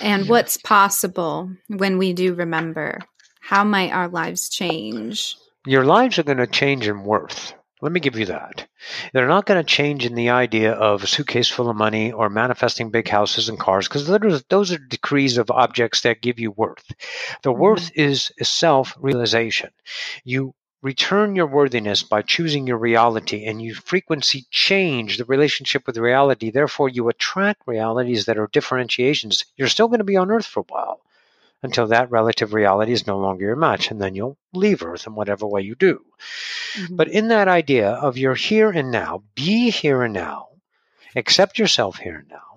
And 0.00 0.28
what's 0.28 0.56
possible 0.56 1.50
when 1.68 1.98
we 1.98 2.12
do 2.12 2.34
remember? 2.34 2.98
How 3.40 3.64
might 3.64 3.92
our 3.92 4.08
lives 4.08 4.48
change? 4.48 5.36
Your 5.66 5.84
lives 5.84 6.18
are 6.18 6.24
going 6.24 6.38
to 6.38 6.46
change 6.46 6.88
in 6.88 7.04
worth. 7.04 7.54
Let 7.82 7.90
me 7.92 8.00
give 8.00 8.16
you 8.16 8.26
that. 8.26 8.68
They're 9.12 9.26
not 9.26 9.44
going 9.44 9.60
to 9.60 9.66
change 9.66 10.06
in 10.06 10.14
the 10.14 10.30
idea 10.30 10.72
of 10.72 11.02
a 11.02 11.06
suitcase 11.08 11.48
full 11.48 11.68
of 11.68 11.76
money 11.76 12.12
or 12.12 12.30
manifesting 12.30 12.90
big 12.90 13.08
houses 13.08 13.48
and 13.48 13.58
cars 13.58 13.88
because 13.88 14.06
those 14.48 14.72
are 14.72 14.78
decrees 14.78 15.36
of 15.36 15.50
objects 15.50 16.02
that 16.02 16.20
give 16.20 16.38
you 16.38 16.52
worth. 16.52 16.84
The 17.42 17.52
worth 17.52 17.90
is 17.96 18.32
self 18.40 18.94
realization. 18.98 19.70
You 20.24 20.54
return 20.82 21.36
your 21.36 21.46
worthiness 21.46 22.02
by 22.02 22.22
choosing 22.22 22.66
your 22.66 22.76
reality 22.78 23.44
and 23.44 23.62
you 23.62 23.74
frequency 23.74 24.44
change 24.50 25.16
the 25.16 25.24
relationship 25.24 25.86
with 25.86 25.96
reality. 25.96 26.50
Therefore, 26.50 26.88
you 26.88 27.08
attract 27.08 27.62
realities 27.66 28.26
that 28.26 28.36
are 28.38 28.48
differentiations. 28.48 29.44
You're 29.56 29.68
still 29.68 29.88
going 29.88 29.98
to 29.98 30.04
be 30.04 30.16
on 30.16 30.30
earth 30.30 30.46
for 30.46 30.60
a 30.60 30.72
while 30.72 31.00
until 31.62 31.86
that 31.86 32.10
relative 32.10 32.52
reality 32.52 32.92
is 32.92 33.06
no 33.06 33.18
longer 33.18 33.44
your 33.44 33.56
match, 33.56 33.90
and 33.90 34.02
then 34.02 34.16
you'll 34.16 34.36
leave 34.52 34.82
earth 34.82 35.06
in 35.06 35.14
whatever 35.14 35.46
way 35.46 35.62
you 35.62 35.76
do. 35.76 36.04
Mhm. 36.74 36.96
But 36.96 37.08
in 37.08 37.28
that 37.28 37.46
idea 37.46 37.88
of 37.90 38.18
your 38.18 38.34
here 38.34 38.70
and 38.70 38.90
now, 38.90 39.22
be 39.36 39.70
here 39.70 40.02
and 40.02 40.12
now, 40.12 40.48
accept 41.14 41.60
yourself 41.60 41.98
here 41.98 42.16
and 42.16 42.28
now, 42.28 42.51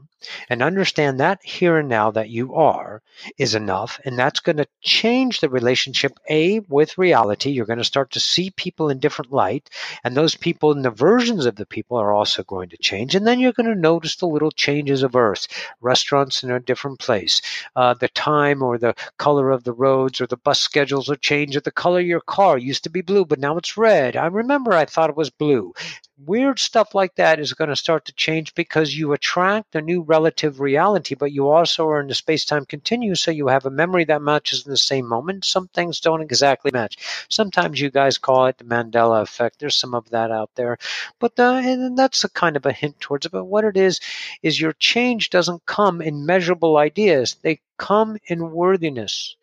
and 0.50 0.62
understand 0.62 1.20
that 1.20 1.40
here 1.44 1.78
and 1.78 1.90
now 1.90 2.12
that 2.12 2.30
you 2.30 2.56
are 2.56 3.02
is 3.38 3.56
enough. 3.56 4.00
And 4.06 4.18
that's 4.18 4.40
going 4.40 4.58
to 4.58 4.68
change 4.82 5.40
the 5.40 5.50
relationship, 5.50 6.14
A, 6.30 6.60
with 6.60 6.98
reality. 6.98 7.52
You're 7.52 7.66
going 7.66 7.80
to 7.80 7.84
start 7.84 8.12
to 8.12 8.20
see 8.20 8.52
people 8.52 8.90
in 8.90 9.00
different 9.00 9.32
light, 9.32 9.70
and 10.04 10.16
those 10.16 10.36
people 10.36 10.72
and 10.72 10.84
the 10.84 10.90
versions 10.90 11.46
of 11.46 11.56
the 11.56 11.66
people 11.66 11.98
are 11.98 12.14
also 12.14 12.44
going 12.44 12.70
to 12.70 12.78
change. 12.78 13.16
And 13.16 13.26
then 13.26 13.40
you're 13.40 13.54
going 13.54 13.74
to 13.74 13.76
notice 13.76 14.16
the 14.16 14.28
little 14.28 14.52
changes 14.52 15.04
of 15.04 15.16
earth, 15.16 15.48
restaurants 15.82 16.44
in 16.44 16.52
a 16.52 16.60
different 16.60 17.00
place, 17.00 17.42
uh, 17.76 17.94
the 17.94 18.10
time 18.10 18.62
or 18.62 18.78
the 18.78 18.96
color 19.18 19.52
of 19.52 19.64
the 19.64 19.74
roads 19.74 20.22
or 20.22 20.28
the 20.28 20.38
bus 20.38 20.60
schedules 20.60 21.08
will 21.08 21.16
change, 21.16 21.56
or 21.56 21.62
the 21.62 21.72
color 21.72 22.00
of 22.00 22.06
your 22.06 22.22
car 22.22 22.58
used 22.58 22.84
to 22.84 22.90
be 22.90 23.02
blue, 23.02 23.26
but 23.26 23.40
now 23.40 23.58
it's 23.58 23.78
red. 23.78 24.16
I 24.16 24.28
remember 24.28 24.74
I 24.74 24.86
thought 24.86 25.10
it 25.10 25.18
was 25.18 25.30
blue. 25.30 25.74
Weird 26.18 26.60
stuff 26.60 26.96
like 26.96 27.16
that 27.16 27.40
is 27.40 27.54
going 27.54 27.70
to 27.70 27.76
start 27.76 28.06
to 28.06 28.14
change 28.14 28.56
because 28.56 28.96
you 28.96 29.12
attract 29.12 29.76
a 29.76 29.82
new 29.82 30.02
relative 30.16 30.62
reality, 30.62 31.14
but 31.14 31.34
you 31.34 31.50
also 31.50 31.88
are 31.90 32.00
in 32.00 32.08
the 32.08 32.16
space 32.16 32.46
time 32.46 32.66
continuum, 32.66 33.16
so 33.16 33.32
you 33.32 33.48
have 33.48 33.66
a 33.66 33.70
memory 33.82 34.06
that 34.06 34.22
matches 34.22 34.66
in 34.66 34.72
the 34.72 34.78
same 34.78 35.06
moment. 35.08 35.44
Some 35.44 35.68
things 35.68 36.00
don't 36.00 36.22
exactly 36.22 36.72
match. 36.72 36.96
Sometimes 37.30 37.82
you 37.82 37.90
guys 37.92 38.18
call 38.18 38.46
it 38.46 38.58
the 38.58 38.64
Mandela 38.64 39.22
effect. 39.22 39.60
There's 39.60 39.76
some 39.76 39.94
of 39.94 40.10
that 40.12 40.32
out 40.32 40.52
there, 40.56 40.78
but 41.20 41.38
uh, 41.38 41.60
and 41.64 41.98
that's 41.98 42.24
a 42.24 42.30
kind 42.30 42.56
of 42.56 42.66
a 42.66 42.72
hint 42.72 42.98
towards 43.02 43.26
it. 43.26 43.34
But 43.34 43.46
what 43.54 43.66
it 43.66 43.76
is 43.76 44.00
is 44.42 44.62
your 44.62 44.74
change 44.74 45.30
doesn't 45.32 45.66
come 45.66 46.02
in 46.02 46.26
measurable 46.26 46.78
ideas; 46.78 47.36
they 47.42 47.60
come 47.78 48.18
in 48.28 48.52
worthiness 48.52 49.36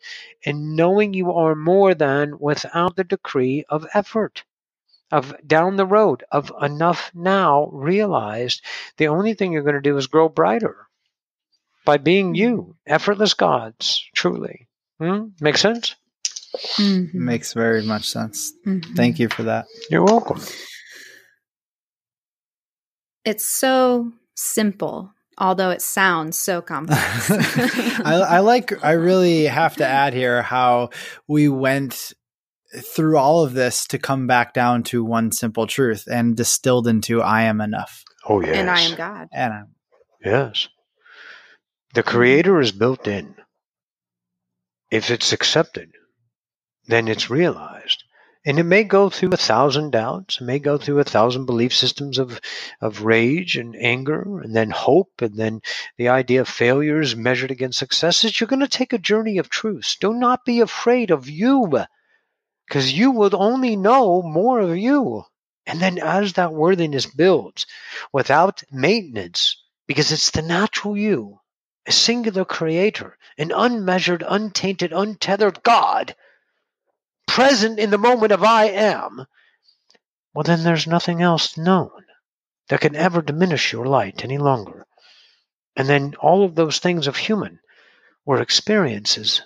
and 0.46 0.74
knowing 0.74 1.12
you 1.12 1.32
are 1.32 1.54
more 1.54 1.94
than 1.94 2.38
without 2.38 2.96
the 2.96 3.04
decree 3.04 3.62
of 3.68 3.86
effort 3.92 4.42
of 5.12 5.34
down 5.46 5.76
the 5.76 5.86
road 5.86 6.24
of 6.32 6.50
enough 6.60 7.12
now 7.14 7.68
realized 7.72 8.62
the 8.96 9.06
only 9.06 9.34
thing 9.34 9.52
you're 9.52 9.62
going 9.62 9.76
to 9.76 9.80
do 9.80 9.96
is 9.96 10.08
grow 10.08 10.28
brighter 10.28 10.88
by 11.84 11.98
being 11.98 12.34
you 12.34 12.74
effortless 12.86 13.34
gods 13.34 14.02
truly 14.14 14.66
hmm? 14.98 15.26
make 15.40 15.56
sense 15.56 15.94
Mhm. 16.76 17.14
Makes 17.14 17.54
very 17.54 17.82
much 17.82 18.06
sense. 18.10 18.52
Mhm. 18.66 18.94
Thank 18.94 19.18
you 19.18 19.30
for 19.30 19.42
that. 19.44 19.64
you're 19.88 20.04
welcome 20.04 20.38
It's 23.24 23.46
so 23.46 24.12
simple, 24.34 25.12
although 25.38 25.70
it 25.70 25.80
sounds 25.80 26.36
so 26.36 26.60
complex. 26.60 27.30
I, 28.04 28.14
I 28.14 28.38
like. 28.40 28.72
I 28.84 28.92
really 28.92 29.44
have 29.44 29.76
to 29.76 29.86
add 29.86 30.12
here 30.12 30.42
how 30.42 30.90
we 31.28 31.48
went 31.48 32.12
through 32.80 33.16
all 33.18 33.44
of 33.44 33.52
this 33.52 33.86
to 33.86 33.98
come 33.98 34.26
back 34.26 34.54
down 34.54 34.82
to 34.82 35.04
one 35.04 35.32
simple 35.32 35.66
truth 35.66 36.04
and 36.10 36.36
distilled 36.36 36.86
into 36.86 37.20
"I 37.22 37.42
am 37.42 37.60
enough." 37.60 38.04
oh 38.26 38.40
yes 38.40 38.56
and 38.56 38.70
I 38.70 38.80
am 38.80 38.96
God. 38.96 39.28
And 39.32 39.52
I'm, 39.52 39.74
yes 40.24 40.68
the 41.94 42.02
creator 42.02 42.60
is 42.60 42.72
built 42.72 43.06
in 43.06 43.34
if 44.92 45.10
it's 45.10 45.32
accepted, 45.32 45.90
then 46.84 47.08
it's 47.08 47.30
realized. 47.30 48.04
And 48.44 48.58
it 48.58 48.64
may 48.64 48.84
go 48.84 49.08
through 49.08 49.30
a 49.32 49.38
thousand 49.38 49.92
doubts, 49.92 50.38
it 50.38 50.44
may 50.44 50.58
go 50.58 50.76
through 50.76 50.98
a 50.98 51.04
thousand 51.04 51.46
belief 51.46 51.74
systems 51.74 52.18
of, 52.18 52.40
of 52.80 53.02
rage 53.02 53.56
and 53.56 53.74
anger, 53.74 54.40
and 54.42 54.54
then 54.54 54.68
hope, 54.68 55.12
and 55.22 55.34
then 55.36 55.62
the 55.96 56.08
idea 56.08 56.42
of 56.42 56.48
failures 56.48 57.16
measured 57.16 57.50
against 57.50 57.78
successes. 57.78 58.38
You're 58.38 58.48
going 58.48 58.60
to 58.60 58.68
take 58.68 58.92
a 58.92 58.98
journey 58.98 59.38
of 59.38 59.48
truth. 59.48 59.96
Do 59.98 60.12
not 60.12 60.44
be 60.44 60.60
afraid 60.60 61.10
of 61.10 61.30
you, 61.30 61.86
because 62.72 62.90
you 62.90 63.10
will 63.10 63.28
only 63.34 63.76
know 63.76 64.22
more 64.22 64.58
of 64.58 64.78
you. 64.78 65.24
And 65.66 65.78
then 65.78 65.98
as 65.98 66.32
that 66.32 66.54
worthiness 66.54 67.04
builds 67.04 67.66
without 68.14 68.62
maintenance, 68.72 69.62
because 69.86 70.10
it's 70.10 70.30
the 70.30 70.40
natural 70.40 70.96
you, 70.96 71.40
a 71.86 71.92
singular 71.92 72.46
creator, 72.46 73.18
an 73.36 73.52
unmeasured, 73.54 74.24
untainted, 74.26 74.90
untethered 74.90 75.62
God 75.62 76.16
present 77.28 77.78
in 77.78 77.90
the 77.90 77.98
moment 77.98 78.32
of 78.32 78.42
I 78.42 78.70
am, 78.70 79.26
well, 80.32 80.44
then 80.44 80.64
there's 80.64 80.86
nothing 80.86 81.20
else 81.20 81.58
known 81.58 82.06
that 82.70 82.80
can 82.80 82.96
ever 82.96 83.20
diminish 83.20 83.70
your 83.74 83.84
light 83.84 84.24
any 84.24 84.38
longer. 84.38 84.86
And 85.76 85.90
then 85.90 86.14
all 86.20 86.42
of 86.42 86.54
those 86.54 86.78
things 86.78 87.06
of 87.06 87.18
human 87.18 87.60
were 88.24 88.40
experiences 88.40 89.42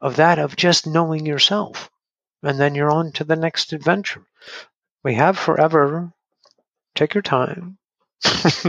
of 0.00 0.16
that 0.16 0.40
of 0.40 0.56
just 0.56 0.84
knowing 0.84 1.24
yourself. 1.26 1.88
And 2.42 2.58
then 2.58 2.74
you're 2.74 2.90
on 2.90 3.12
to 3.12 3.24
the 3.24 3.36
next 3.36 3.72
adventure. 3.72 4.26
We 5.04 5.14
have 5.14 5.38
forever. 5.38 6.12
Take 6.94 7.14
your 7.14 7.22
time. 7.22 7.78
Thank 8.22 8.64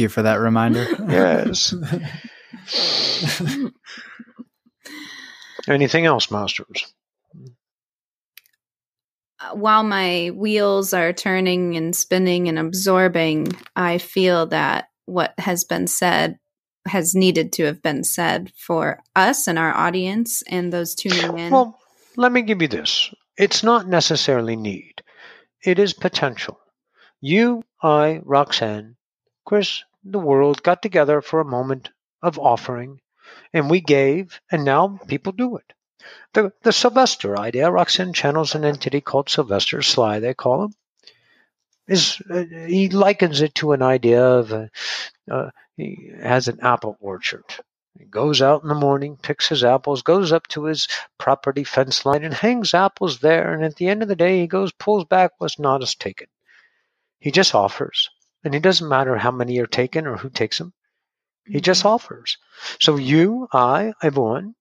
you 0.00 0.08
for 0.08 0.22
that 0.22 0.40
reminder. 0.40 0.84
yes. 1.08 1.74
Anything 5.68 6.06
else, 6.06 6.30
Masters? 6.30 6.92
Uh, 9.40 9.54
while 9.54 9.84
my 9.84 10.32
wheels 10.34 10.92
are 10.92 11.12
turning 11.12 11.76
and 11.76 11.94
spinning 11.94 12.48
and 12.48 12.58
absorbing, 12.58 13.48
I 13.76 13.98
feel 13.98 14.46
that 14.46 14.88
what 15.04 15.34
has 15.38 15.62
been 15.64 15.86
said 15.86 16.38
has 16.86 17.14
needed 17.14 17.52
to 17.54 17.64
have 17.64 17.82
been 17.82 18.04
said 18.04 18.52
for 18.56 19.00
us 19.14 19.46
and 19.46 19.58
our 19.58 19.74
audience 19.74 20.42
and 20.48 20.72
those 20.72 20.94
tuning 20.94 21.38
in. 21.38 21.52
Well, 21.52 21.78
let 22.16 22.32
me 22.32 22.42
give 22.42 22.62
you 22.62 22.68
this. 22.68 23.12
It's 23.36 23.62
not 23.62 23.86
necessarily 23.88 24.56
need. 24.56 25.02
It 25.64 25.78
is 25.78 25.92
potential. 25.92 26.58
You, 27.20 27.64
I, 27.82 28.20
Roxanne, 28.24 28.96
Chris, 29.44 29.82
the 30.04 30.18
world 30.18 30.62
got 30.62 30.82
together 30.82 31.20
for 31.20 31.40
a 31.40 31.44
moment 31.44 31.90
of 32.22 32.38
offering, 32.38 33.00
and 33.52 33.68
we 33.68 33.80
gave, 33.80 34.40
and 34.50 34.64
now 34.64 34.98
people 35.08 35.32
do 35.32 35.56
it. 35.56 35.72
The, 36.32 36.52
the 36.62 36.72
Sylvester 36.72 37.38
idea, 37.38 37.70
Roxanne 37.70 38.12
channels 38.12 38.54
an 38.54 38.64
entity 38.64 39.00
called 39.00 39.28
Sylvester 39.28 39.82
Sly, 39.82 40.20
they 40.20 40.34
call 40.34 40.64
him. 40.64 40.74
Is 41.86 42.20
uh, 42.30 42.44
he 42.66 42.88
likens 42.90 43.40
it 43.40 43.54
to 43.56 43.72
an 43.72 43.82
idea 43.82 44.22
of 44.22 44.52
a, 44.52 44.70
uh, 45.30 45.50
he 45.78 46.12
has 46.20 46.48
an 46.48 46.60
apple 46.60 46.98
orchard. 47.00 47.44
He 47.98 48.04
goes 48.04 48.42
out 48.42 48.62
in 48.64 48.68
the 48.68 48.74
morning, 48.74 49.16
picks 49.16 49.48
his 49.48 49.64
apples, 49.64 50.02
goes 50.02 50.32
up 50.32 50.46
to 50.48 50.64
his 50.64 50.88
property 51.18 51.64
fence 51.64 52.04
line, 52.04 52.24
and 52.24 52.34
hangs 52.34 52.74
apples 52.74 53.20
there. 53.20 53.54
And 53.54 53.64
at 53.64 53.76
the 53.76 53.88
end 53.88 54.02
of 54.02 54.08
the 54.08 54.16
day, 54.16 54.40
he 54.40 54.46
goes, 54.48 54.72
pulls 54.72 55.06
back 55.06 55.32
what's 55.38 55.58
not 55.58 55.82
as 55.82 55.94
taken. 55.94 56.28
He 57.20 57.30
just 57.30 57.54
offers, 57.54 58.10
and 58.44 58.54
it 58.54 58.62
doesn't 58.62 58.88
matter 58.88 59.16
how 59.16 59.30
many 59.32 59.58
are 59.60 59.66
taken 59.66 60.06
or 60.06 60.16
who 60.18 60.30
takes 60.30 60.58
them. 60.58 60.74
He 61.48 61.60
just 61.60 61.84
Mm-hmm. 61.84 61.88
offers. 61.88 62.38
So 62.80 62.96
you, 62.96 63.48
I, 63.52 63.94
everyone 64.02 64.56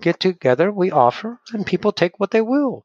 get 0.00 0.20
together, 0.20 0.72
we 0.72 0.90
offer, 0.90 1.40
and 1.52 1.66
people 1.66 1.92
take 1.92 2.20
what 2.20 2.30
they 2.32 2.42
will. 2.42 2.84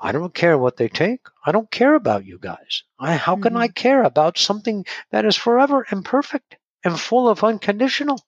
I 0.00 0.12
don't 0.12 0.34
care 0.34 0.58
what 0.58 0.76
they 0.76 0.88
take. 0.88 1.20
I 1.46 1.52
don't 1.52 1.70
care 1.70 1.94
about 1.94 2.26
you 2.26 2.38
guys. 2.38 2.84
I, 2.98 3.16
how 3.16 3.36
can 3.36 3.56
I 3.56 3.68
care 3.68 4.02
about 4.04 4.38
something 4.38 4.86
that 5.10 5.24
is 5.26 5.36
forever 5.36 5.86
and 5.90 6.04
perfect 6.04 6.56
and 6.84 6.98
full 6.98 7.28
of 7.28 7.44
unconditional? 7.44 8.20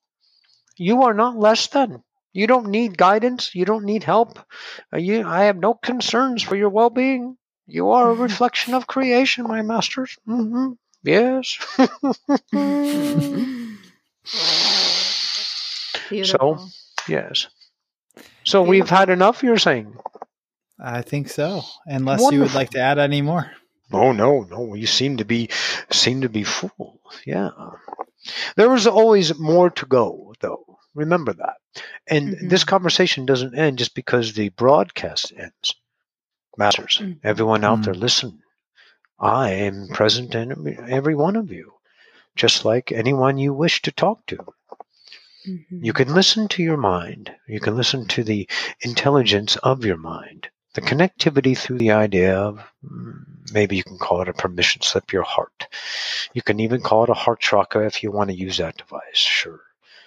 You 0.76 1.02
are 1.04 1.14
not 1.14 1.36
less 1.36 1.66
than. 1.68 2.02
You 2.32 2.46
don't 2.46 2.68
need 2.68 2.96
guidance. 2.96 3.54
You 3.54 3.64
don't 3.64 3.84
need 3.84 4.04
help. 4.04 4.38
Uh, 4.92 4.98
You, 4.98 5.26
I 5.26 5.44
have 5.44 5.58
no 5.58 5.74
concerns 5.74 6.42
for 6.42 6.56
your 6.56 6.70
well-being. 6.70 7.36
You 7.66 7.90
are 7.90 8.10
a 8.10 8.14
reflection 8.14 8.74
of 8.74 8.86
creation, 8.86 9.44
my 9.44 9.62
masters. 9.62 10.16
hmm 10.26 10.72
Yes. 11.02 11.58
so, 16.24 16.58
Yes. 17.08 17.48
So 18.44 18.62
we've 18.62 18.88
had 18.88 19.10
enough, 19.10 19.42
you're 19.42 19.58
saying? 19.58 19.96
I 20.78 21.02
think 21.02 21.28
so. 21.28 21.62
Unless 21.86 22.32
you 22.32 22.40
would 22.40 22.54
like 22.54 22.70
to 22.70 22.80
add 22.80 22.98
any 22.98 23.22
more. 23.22 23.50
Oh 23.92 24.12
no, 24.12 24.42
no, 24.42 24.74
you 24.74 24.86
seem 24.86 25.18
to 25.18 25.24
be 25.24 25.50
seem 25.90 26.22
to 26.22 26.28
be 26.28 26.44
full. 26.44 27.00
Yeah. 27.26 27.50
There 28.56 28.72
is 28.74 28.86
always 28.86 29.38
more 29.38 29.70
to 29.70 29.86
go 29.86 30.34
though. 30.40 30.78
Remember 30.94 31.32
that. 31.32 31.56
And 32.06 32.34
Mhm. 32.34 32.50
this 32.50 32.64
conversation 32.64 33.26
doesn't 33.26 33.58
end 33.58 33.78
just 33.78 33.94
because 33.94 34.32
the 34.32 34.50
broadcast 34.50 35.32
ends. 35.36 35.74
Masters, 36.56 36.98
Mhm. 37.00 37.20
everyone 37.24 37.64
out 37.64 37.82
there 37.82 37.94
listen. 37.94 38.42
I 39.18 39.50
am 39.50 39.88
present 39.88 40.34
in 40.34 40.90
every 40.90 41.14
one 41.14 41.36
of 41.36 41.50
you, 41.50 41.72
just 42.36 42.64
like 42.64 42.92
anyone 42.92 43.38
you 43.38 43.54
wish 43.54 43.80
to 43.82 43.92
talk 43.92 44.26
to. 44.26 44.36
Mhm. 45.46 45.64
You 45.70 45.92
can 45.92 46.14
listen 46.14 46.48
to 46.48 46.62
your 46.62 46.76
mind. 46.76 47.34
You 47.48 47.60
can 47.60 47.76
listen 47.76 48.06
to 48.08 48.22
the 48.22 48.48
intelligence 48.80 49.56
of 49.56 49.84
your 49.84 49.96
mind. 49.96 50.48
The 50.74 50.80
connectivity 50.80 51.56
through 51.56 51.78
the 51.78 51.90
idea 51.90 52.34
of 52.38 52.60
mm, 52.84 53.24
maybe 53.52 53.76
you 53.76 53.84
can 53.84 53.98
call 53.98 54.22
it 54.22 54.28
a 54.28 54.32
permission 54.32 54.80
slip, 54.80 55.12
your 55.12 55.22
heart. 55.22 55.68
You 56.32 56.40
can 56.42 56.60
even 56.60 56.80
call 56.80 57.04
it 57.04 57.10
a 57.10 57.14
heart 57.14 57.40
chakra 57.40 57.86
if 57.86 58.02
you 58.02 58.10
want 58.10 58.30
to 58.30 58.36
use 58.36 58.56
that 58.56 58.78
device, 58.78 59.00
sure. 59.18 59.60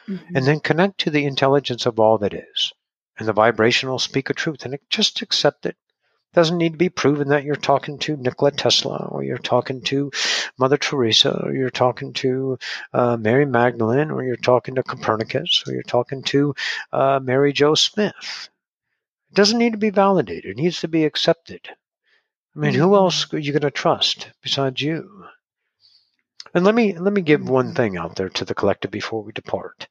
Mhm. 0.07 0.36
And 0.36 0.45
then 0.45 0.59
connect 0.59 0.99
to 1.01 1.11
the 1.11 1.26
intelligence 1.26 1.86
of 1.86 1.99
all 1.99 2.18
that 2.20 2.34
is. 2.34 2.74
And 3.18 3.28
the 3.28 3.34
vibration 3.34 3.89
will 3.89 3.99
speak 3.99 4.30
a 4.30 4.34
truth 4.34 4.66
and 4.66 4.74
it, 4.74 4.82
just 4.89 5.22
accept 5.22 5.66
it. 5.66 5.78
Doesn't 6.34 6.57
need 6.57 6.74
to 6.74 6.78
be 6.78 6.89
proven 6.89 7.30
that 7.30 7.43
you're 7.45 7.55
talking 7.55 7.97
to 7.99 8.18
Nikola 8.18 8.51
Tesla 8.51 9.07
or 9.09 9.24
you're 9.24 9.38
talking 9.38 9.82
to 9.84 10.11
Mother 10.57 10.78
Teresa 10.78 11.41
or 11.45 11.53
you're 11.53 11.70
talking 11.70 12.11
to 12.13 12.57
uh, 12.91 13.16
Mary 13.18 13.45
Magdalene 13.45 14.11
or 14.11 14.24
you're 14.24 14.36
talking 14.36 14.76
to 14.76 14.84
Copernicus 14.84 15.63
or 15.66 15.74
you're 15.74 15.84
talking 15.84 16.24
to 16.24 16.53
uh, 16.91 17.20
Mary 17.24 17.53
Jo 17.53 17.74
Smith. 17.76 18.49
It 19.36 19.43
doesn't 19.43 19.59
need 19.59 19.73
to 19.73 19.77
be 19.77 19.89
validated. 19.89 20.51
It 20.51 20.55
needs 20.55 20.79
to 20.79 20.88
be 20.88 21.03
accepted. 21.03 21.67
I 22.55 22.59
mean, 22.59 22.73
who 22.73 22.95
else 22.95 23.33
are 23.33 23.38
you 23.38 23.51
going 23.51 23.63
to 23.63 23.69
trust 23.69 24.29
besides 24.41 24.81
you? 24.81 25.25
And 26.53 26.63
let 26.63 26.73
me 26.73 26.97
let 26.97 27.11
me 27.11 27.21
give 27.21 27.49
one 27.49 27.73
Mhm. 27.73 27.75
thing 27.75 27.97
out 27.97 28.15
there 28.15 28.29
to 28.29 28.45
the 28.45 28.55
collective 28.55 28.91
before 28.91 29.23
we 29.23 29.33
depart. 29.33 29.89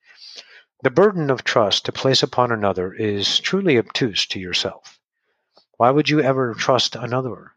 The 0.83 0.89
burden 0.89 1.29
of 1.29 1.45
trust 1.45 1.85
to 1.85 1.93
place 1.93 2.23
upon 2.23 2.53
another 2.53 2.95
is 2.95 3.39
truly 3.39 3.77
obtuse 3.77 4.25
to 4.29 4.41
yourself. 4.41 4.99
Why 5.77 5.91
would 5.91 6.09
you 6.09 6.23
ever 6.23 6.55
trust 6.55 6.97
another? 6.97 7.53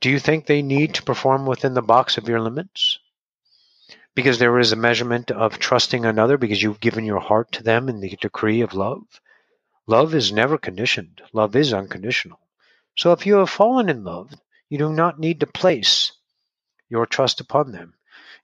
Do 0.00 0.08
you 0.08 0.18
think 0.18 0.46
they 0.46 0.62
need 0.62 0.94
to 0.94 1.02
perform 1.02 1.44
within 1.44 1.74
the 1.74 1.82
box 1.82 2.16
of 2.16 2.26
your 2.26 2.40
limits? 2.40 2.98
Because 4.14 4.38
there 4.38 4.58
is 4.58 4.72
a 4.72 4.76
measurement 4.76 5.30
of 5.30 5.58
trusting 5.58 6.06
another 6.06 6.38
because 6.38 6.62
you've 6.62 6.80
given 6.80 7.04
your 7.04 7.20
heart 7.20 7.52
to 7.52 7.62
them 7.62 7.90
in 7.90 8.00
the 8.00 8.16
decree 8.18 8.62
of 8.62 8.72
love? 8.72 9.20
Love 9.86 10.14
is 10.14 10.32
never 10.32 10.56
conditioned. 10.56 11.20
Love 11.32 11.54
is 11.56 11.72
unconditional. 11.72 12.40
So 12.96 13.12
if 13.12 13.26
you 13.26 13.36
have 13.36 13.50
fallen 13.50 13.88
in 13.88 14.04
love, 14.04 14.32
you 14.68 14.78
do 14.78 14.90
not 14.90 15.18
need 15.18 15.40
to 15.40 15.46
place 15.46 16.12
your 16.88 17.06
trust 17.06 17.40
upon 17.40 17.72
them. 17.72 17.94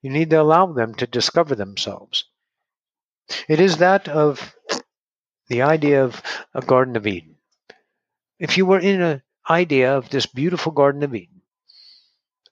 You 0.03 0.11
need 0.11 0.31
to 0.31 0.41
allow 0.41 0.67
them 0.73 0.95
to 0.97 1.07
discover 1.07 1.55
themselves. 1.55 2.25
It 3.49 3.61
is 3.61 3.79
that 3.79 4.09
of 4.09 4.55
the 5.49 5.63
idea 5.63 6.05
of 6.05 6.23
a 6.53 6.61
Garden 6.61 6.97
of 6.97 7.07
Eden. 7.07 7.37
If 8.39 8.59
you 8.59 8.67
were 8.67 8.81
in 8.81 9.01
an 9.01 9.23
idea 9.49 9.97
of 9.97 10.11
this 10.11 10.27
beautiful 10.27 10.73
Garden 10.73 11.03
of 11.03 11.15
Eden, 11.15 11.43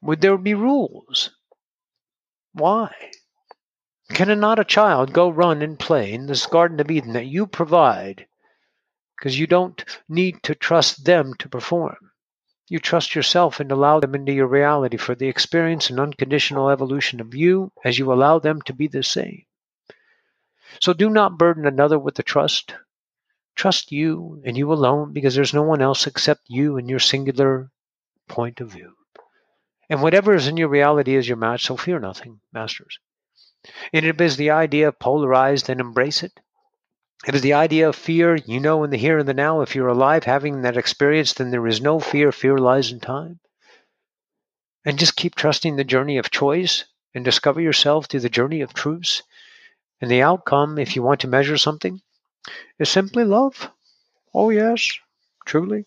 would 0.00 0.20
there 0.20 0.38
be 0.38 0.54
rules? 0.54 1.30
Why? 2.52 2.94
Can 4.12 4.38
not 4.40 4.58
a 4.58 4.64
child 4.64 5.12
go 5.12 5.28
run 5.28 5.62
and 5.62 5.78
play 5.78 6.12
in 6.12 6.26
this 6.26 6.46
Garden 6.46 6.78
of 6.80 6.90
Eden 6.90 7.14
that 7.14 7.26
you 7.26 7.46
provide 7.46 8.27
because 9.18 9.38
you 9.38 9.46
don't 9.46 9.84
need 10.08 10.42
to 10.44 10.54
trust 10.54 11.04
them 11.04 11.34
to 11.34 11.48
perform? 11.48 12.12
You 12.68 12.78
trust 12.78 13.14
yourself 13.14 13.60
and 13.60 13.72
allow 13.72 13.98
them 13.98 14.14
into 14.14 14.32
your 14.32 14.46
reality 14.46 14.96
for 14.96 15.14
the 15.14 15.28
experience 15.28 15.90
and 15.90 15.98
unconditional 15.98 16.68
evolution 16.68 17.20
of 17.20 17.34
you 17.34 17.72
as 17.84 17.98
you 17.98 18.12
allow 18.12 18.38
them 18.38 18.60
to 18.62 18.74
be 18.74 18.86
the 18.88 19.02
same. 19.02 19.44
So 20.80 20.92
do 20.92 21.08
not 21.08 21.38
burden 21.38 21.66
another 21.66 21.98
with 21.98 22.14
the 22.14 22.22
trust. 22.22 22.74
Trust 23.56 23.90
you 23.90 24.42
and 24.44 24.56
you 24.56 24.72
alone 24.72 25.12
because 25.12 25.34
there's 25.34 25.54
no 25.54 25.62
one 25.62 25.80
else 25.80 26.06
except 26.06 26.42
you 26.46 26.76
and 26.76 26.88
your 26.88 27.00
singular 27.00 27.70
point 28.28 28.60
of 28.60 28.70
view. 28.70 28.94
And 29.88 30.02
whatever 30.02 30.34
is 30.34 30.46
in 30.46 30.58
your 30.58 30.68
reality 30.68 31.16
is 31.16 31.26
your 31.26 31.38
match, 31.38 31.64
so 31.64 31.76
fear 31.76 31.98
nothing, 31.98 32.40
masters. 32.52 32.98
And 33.92 34.04
if 34.04 34.14
it 34.16 34.20
is 34.20 34.36
the 34.36 34.50
idea 34.50 34.92
polarized, 34.92 35.66
then 35.66 35.80
embrace 35.80 36.22
it. 36.22 36.38
If 37.26 37.34
it's 37.34 37.42
the 37.42 37.54
idea 37.54 37.88
of 37.88 37.96
fear, 37.96 38.36
you 38.36 38.60
know 38.60 38.84
in 38.84 38.90
the 38.90 38.96
here 38.96 39.18
and 39.18 39.28
the 39.28 39.34
now, 39.34 39.60
if 39.60 39.74
you're 39.74 39.88
alive 39.88 40.24
having 40.24 40.62
that 40.62 40.76
experience, 40.76 41.32
then 41.34 41.50
there 41.50 41.66
is 41.66 41.80
no 41.80 41.98
fear. 41.98 42.30
Fear 42.30 42.58
lies 42.58 42.92
in 42.92 43.00
time. 43.00 43.40
And 44.84 44.98
just 44.98 45.16
keep 45.16 45.34
trusting 45.34 45.76
the 45.76 45.84
journey 45.84 46.18
of 46.18 46.30
choice 46.30 46.84
and 47.14 47.24
discover 47.24 47.60
yourself 47.60 48.06
through 48.06 48.20
the 48.20 48.28
journey 48.28 48.60
of 48.60 48.72
truths. 48.72 49.22
And 50.00 50.10
the 50.10 50.22
outcome, 50.22 50.78
if 50.78 50.94
you 50.94 51.02
want 51.02 51.20
to 51.20 51.28
measure 51.28 51.58
something, 51.58 52.00
is 52.78 52.88
simply 52.88 53.24
love. 53.24 53.68
Oh, 54.32 54.50
yes, 54.50 54.98
truly. 55.44 55.86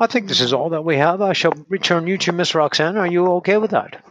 I 0.00 0.06
think 0.06 0.28
this 0.28 0.40
is 0.40 0.52
all 0.52 0.70
that 0.70 0.84
we 0.84 0.96
have. 0.96 1.22
I 1.22 1.32
shall 1.32 1.54
return 1.68 2.06
you 2.06 2.18
to 2.18 2.32
Miss 2.32 2.54
Roxanne. 2.54 2.96
Are 2.96 3.06
you 3.06 3.26
okay 3.34 3.58
with 3.58 3.70
that? 3.70 4.04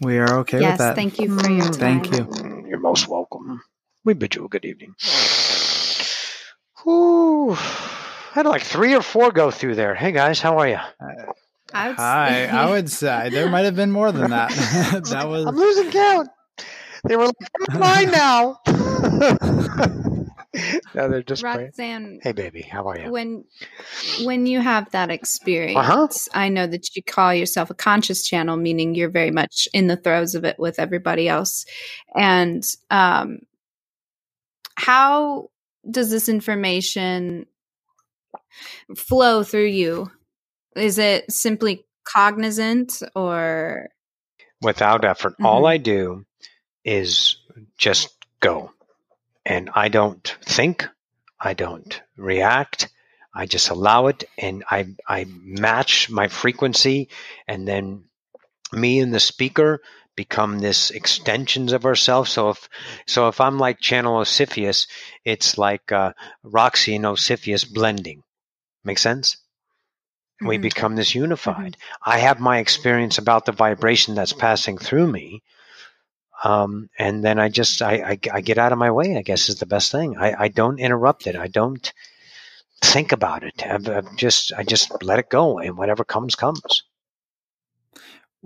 We 0.00 0.18
are 0.18 0.38
okay 0.40 0.60
yes, 0.60 0.72
with 0.72 0.78
that. 0.78 0.86
Yes, 0.88 0.96
thank 0.96 1.18
you 1.18 1.38
for 1.38 1.50
your 1.50 1.62
time. 1.64 1.72
Thank 1.72 2.10
you. 2.12 2.24
Mm, 2.24 2.68
You're 2.68 2.80
most 2.80 3.08
welcome. 3.08 3.62
We 4.08 4.14
bid 4.14 4.34
you 4.36 4.46
a 4.46 4.48
good 4.48 4.64
evening. 4.64 4.94
Whew. 6.82 7.52
had 8.32 8.46
like 8.46 8.62
three 8.62 8.94
or 8.94 9.02
four 9.02 9.30
go 9.30 9.50
through 9.50 9.74
there. 9.74 9.94
Hey 9.94 10.12
guys, 10.12 10.40
how 10.40 10.56
are 10.56 10.66
you? 10.66 10.78
I 11.74 11.88
would 11.88 11.96
Hi, 11.98 12.30
say- 12.30 12.48
I 12.48 12.70
would 12.70 12.90
say 12.90 13.28
there 13.28 13.50
might 13.50 13.66
have 13.66 13.76
been 13.76 13.92
more 13.92 14.10
than 14.10 14.30
that. 14.30 14.48
that 15.10 15.28
was 15.28 15.44
I'm 15.44 15.56
losing 15.56 15.90
count. 15.90 16.30
They 17.04 17.16
were 17.16 17.26
like, 17.26 17.34
"I'm 17.68 17.80
mine 17.80 18.10
now. 18.10 18.58
no, 20.94 21.08
they're 21.10 21.22
just 21.22 21.42
great. 21.42 21.64
Roxanne, 21.66 22.20
Hey 22.22 22.32
baby, 22.32 22.62
how 22.62 22.88
are 22.88 22.98
you? 22.98 23.10
when 23.10 23.44
when 24.22 24.46
you 24.46 24.60
have 24.60 24.90
that 24.92 25.10
experience, 25.10 25.76
Uh-huh. 25.76 26.08
I 26.32 26.48
know 26.48 26.66
that 26.66 26.96
you 26.96 27.02
call 27.02 27.34
yourself 27.34 27.68
a 27.68 27.74
conscious 27.74 28.26
channel, 28.26 28.56
meaning 28.56 28.94
you're 28.94 29.10
very 29.10 29.30
much 29.32 29.68
in 29.74 29.86
the 29.86 29.96
throes 29.96 30.34
of 30.34 30.46
it 30.46 30.58
with 30.58 30.78
everybody 30.78 31.28
else. 31.28 31.66
And 32.16 32.64
um, 32.90 33.40
how 34.78 35.50
does 35.90 36.10
this 36.10 36.28
information 36.28 37.46
flow 38.96 39.42
through 39.42 39.66
you? 39.66 40.10
Is 40.76 40.98
it 40.98 41.30
simply 41.32 41.84
cognizant 42.04 43.02
or 43.14 43.90
Without 44.62 45.04
effort, 45.04 45.34
all 45.42 45.62
Mhm. 45.62 45.68
I 45.68 45.76
do 45.78 46.26
is 46.84 47.36
just 47.78 48.10
go. 48.40 48.72
And 49.46 49.70
I 49.74 49.88
don't 49.88 50.24
think, 50.42 50.86
I 51.40 51.54
don't 51.54 52.00
react. 52.16 52.88
I 53.34 53.46
just 53.46 53.70
allow 53.70 54.08
it 54.08 54.24
and 54.38 54.64
I 54.70 54.94
I 55.08 55.26
match 55.28 56.10
my 56.10 56.28
frequency 56.28 57.08
and 57.48 57.66
then 57.68 58.04
me 58.72 59.00
and 59.00 59.14
the 59.14 59.20
speaker 59.20 59.82
become 60.18 60.58
this 60.58 60.90
extensions 60.90 61.72
of 61.72 61.86
ourselves. 61.86 62.30
So 62.32 62.50
if 62.50 62.68
so 63.06 63.28
if 63.28 63.40
I'm 63.40 63.58
like 63.58 63.80
Channel 63.80 64.20
Osifius, 64.22 64.86
it's 65.24 65.56
like 65.58 65.92
uh, 65.92 66.12
Roxy 66.42 66.96
and 66.96 67.06
Osifius 67.06 67.64
blending. 67.64 68.22
Make 68.84 68.98
sense? 68.98 69.36
We 70.44 70.58
Mhm. 70.58 70.62
become 70.62 70.96
this 70.96 71.14
unified. 71.14 71.76
I 72.04 72.18
have 72.18 72.40
my 72.40 72.58
experience 72.58 73.18
about 73.18 73.44
the 73.46 73.52
vibration 73.52 74.16
that's 74.16 74.32
passing 74.32 74.76
through 74.76 75.06
me. 75.12 75.42
Um, 76.44 76.88
and 76.98 77.24
then 77.24 77.38
I 77.38 77.48
just 77.48 77.80
I, 77.82 77.94
I, 78.12 78.18
I 78.32 78.40
get 78.40 78.58
out 78.58 78.72
of 78.72 78.78
my 78.78 78.90
way. 78.90 79.16
I 79.16 79.22
guess 79.22 79.48
is 79.48 79.58
the 79.60 79.66
best 79.66 79.92
thing. 79.92 80.16
I, 80.16 80.34
I 80.44 80.48
don't 80.48 80.78
interrupt 80.80 81.26
it. 81.28 81.36
I 81.36 81.46
don't 81.48 81.92
think 82.82 83.12
about 83.12 83.44
it. 83.44 83.62
I 83.64 84.02
just 84.16 84.52
I 84.52 84.64
just 84.64 85.02
let 85.02 85.18
it 85.20 85.30
go, 85.30 85.58
and 85.58 85.76
whatever 85.78 86.04
comes 86.04 86.34
comes. 86.36 86.84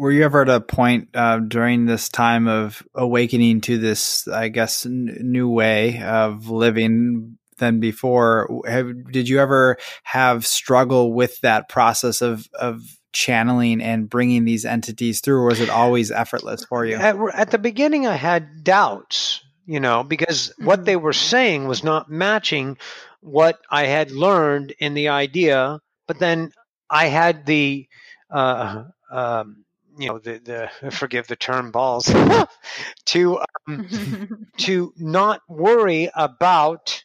Were 0.03 0.11
you 0.11 0.25
ever 0.25 0.43
at 0.43 0.49
a 0.49 0.61
point 0.61 1.11
uh, 1.15 1.39
during 1.39 1.87
this 1.87 2.09
time 2.09 2.49
of 2.49 2.83
awakening 2.93 3.61
to 3.61 3.79
this, 3.79 4.27
I 4.27 4.49
guess, 4.49 4.85
n- 4.85 5.17
new 5.21 5.49
way 5.49 6.03
of 6.03 6.51
living 6.51 7.39
than 7.59 7.79
before? 7.79 8.63
Have, 8.67 9.13
did 9.13 9.29
you 9.29 9.39
ever 9.39 9.77
have 10.03 10.45
struggle 10.45 11.13
with 11.13 11.41
that 11.43 11.69
process 11.69 12.21
of 12.21 12.49
of 12.55 12.83
channeling 13.13 13.81
and 13.81 14.11
bringing 14.11 14.45
these 14.45 14.65
entities 14.65 15.21
through, 15.21 15.37
or 15.37 15.47
was 15.47 15.61
it 15.61 15.71
always 15.71 16.11
effortless 16.11 16.65
for 16.65 16.85
you? 16.85 16.97
At, 16.97 17.15
at 17.33 17.51
the 17.53 17.59
beginning, 17.59 18.05
I 18.05 18.17
had 18.17 18.65
doubts, 18.65 19.41
you 19.67 19.79
know, 19.79 20.03
because 20.03 20.53
what 20.59 20.81
Mhm. 20.81 20.85
they 20.87 20.97
were 20.97 21.13
saying 21.13 21.69
was 21.69 21.85
not 21.85 22.11
matching 22.11 22.77
what 23.21 23.57
I 23.71 23.87
had 23.87 24.11
learned 24.11 24.75
in 24.81 24.95
the 24.95 25.11
idea. 25.11 25.79
But 26.09 26.19
then 26.19 26.51
I 26.91 27.07
had 27.07 27.47
the, 27.47 27.87
uh, 28.35 28.83
um, 29.13 29.62
you 29.99 30.09
know, 30.09 30.19
the, 30.19 30.71
the 30.81 30.91
forgive 30.91 31.27
the 31.27 31.37
term 31.37 31.71
balls 31.71 32.07
to 33.07 33.41
um, 33.69 34.49
to 34.59 34.93
not 34.97 35.41
worry 35.49 36.11
about 36.15 37.05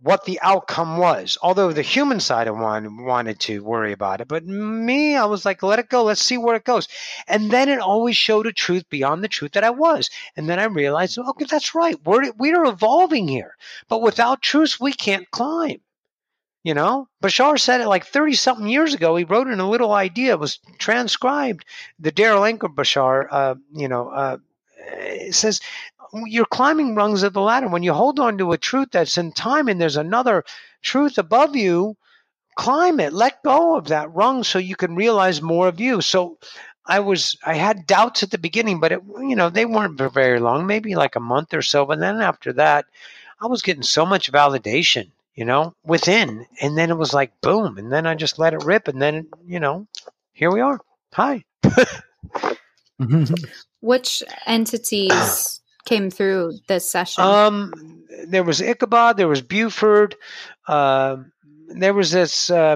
what 0.00 0.24
the 0.24 0.38
outcome 0.42 0.96
was. 0.98 1.38
Although 1.42 1.72
the 1.72 1.82
human 1.82 2.20
side 2.20 2.46
of 2.46 2.56
one 2.56 3.04
wanted 3.04 3.40
to 3.40 3.62
worry 3.64 3.92
about 3.92 4.20
it, 4.20 4.28
but 4.28 4.44
me, 4.44 5.16
I 5.16 5.24
was 5.24 5.44
like, 5.44 5.62
let 5.62 5.78
it 5.80 5.88
go. 5.88 6.04
Let's 6.04 6.22
see 6.22 6.38
where 6.38 6.54
it 6.56 6.64
goes. 6.64 6.88
And 7.26 7.50
then 7.50 7.68
it 7.68 7.80
always 7.80 8.16
showed 8.16 8.46
a 8.46 8.52
truth 8.52 8.88
beyond 8.88 9.24
the 9.24 9.28
truth 9.28 9.52
that 9.52 9.64
I 9.64 9.70
was. 9.70 10.10
And 10.36 10.48
then 10.48 10.60
I 10.60 10.64
realized, 10.64 11.18
okay, 11.18 11.46
that's 11.46 11.74
right. 11.74 11.96
We're 12.04 12.32
we're 12.32 12.64
evolving 12.64 13.28
here, 13.28 13.56
but 13.88 14.02
without 14.02 14.42
truth, 14.42 14.78
we 14.80 14.92
can't 14.92 15.30
climb. 15.30 15.80
You 16.64 16.74
know, 16.74 17.08
Bashar 17.22 17.58
said 17.58 17.80
it 17.80 17.88
like 17.88 18.04
30 18.04 18.34
something 18.34 18.66
years 18.66 18.92
ago. 18.92 19.16
He 19.16 19.24
wrote 19.24 19.46
in 19.46 19.60
a 19.60 19.68
little 19.68 19.92
idea, 19.92 20.32
it 20.32 20.40
was 20.40 20.58
transcribed. 20.78 21.64
The 21.98 22.12
Darryl 22.12 22.50
Anka 22.50 22.74
Bashar, 22.74 23.26
uh, 23.30 23.54
you 23.72 23.88
know, 23.88 24.08
uh, 24.08 24.38
says, 25.30 25.60
You're 26.26 26.46
climbing 26.46 26.94
rungs 26.94 27.22
of 27.22 27.32
the 27.32 27.40
ladder. 27.40 27.68
When 27.68 27.84
you 27.84 27.92
hold 27.92 28.18
on 28.18 28.38
to 28.38 28.52
a 28.52 28.58
truth 28.58 28.88
that's 28.92 29.18
in 29.18 29.32
time 29.32 29.68
and 29.68 29.80
there's 29.80 29.96
another 29.96 30.44
truth 30.82 31.16
above 31.16 31.54
you, 31.56 31.96
climb 32.56 33.00
it. 33.00 33.12
Let 33.12 33.42
go 33.42 33.76
of 33.76 33.86
that 33.88 34.12
rung 34.14 34.42
so 34.44 34.58
you 34.58 34.76
can 34.76 34.96
realize 34.96 35.40
more 35.40 35.68
of 35.68 35.80
you. 35.80 36.00
So, 36.00 36.38
I 36.88 37.00
was 37.00 37.36
I 37.44 37.54
had 37.54 37.86
doubts 37.86 38.22
at 38.22 38.30
the 38.30 38.38
beginning, 38.38 38.80
but 38.80 38.92
it, 38.92 39.02
you 39.20 39.36
know 39.36 39.50
they 39.50 39.66
weren't 39.66 39.98
for 39.98 40.08
very 40.08 40.40
long, 40.40 40.66
maybe 40.66 40.94
like 40.94 41.16
a 41.16 41.20
month 41.20 41.52
or 41.52 41.60
so. 41.62 41.84
But 41.84 42.00
then 42.00 42.22
after 42.22 42.52
that, 42.54 42.86
I 43.40 43.46
was 43.46 43.62
getting 43.62 43.82
so 43.82 44.06
much 44.06 44.32
validation, 44.32 45.10
you 45.38 45.44
know, 45.44 45.72
within, 45.84 46.46
and 46.60 46.76
then 46.76 46.90
it 46.90 46.98
was 46.98 47.14
like 47.14 47.40
boom, 47.40 47.78
and 47.78 47.92
then 47.92 48.08
I 48.08 48.16
just 48.16 48.40
let 48.40 48.54
it 48.54 48.64
rip, 48.64 48.88
and 48.88 49.00
then 49.00 49.28
you 49.46 49.60
know, 49.60 49.86
here 50.32 50.50
we 50.50 50.60
are. 50.60 50.80
Hi. 51.14 51.44
which 53.80 54.24
entities 54.46 55.60
came 55.84 56.10
through 56.10 56.54
this 56.66 56.90
session? 56.90 57.22
Um, 57.22 58.02
there 58.26 58.42
was 58.42 58.60
Ichabod, 58.60 59.16
there 59.16 59.28
was 59.28 59.40
Buford, 59.40 60.16
uh, 60.66 61.18
there 61.68 61.94
was 61.94 62.10
this, 62.10 62.50
uh, 62.50 62.74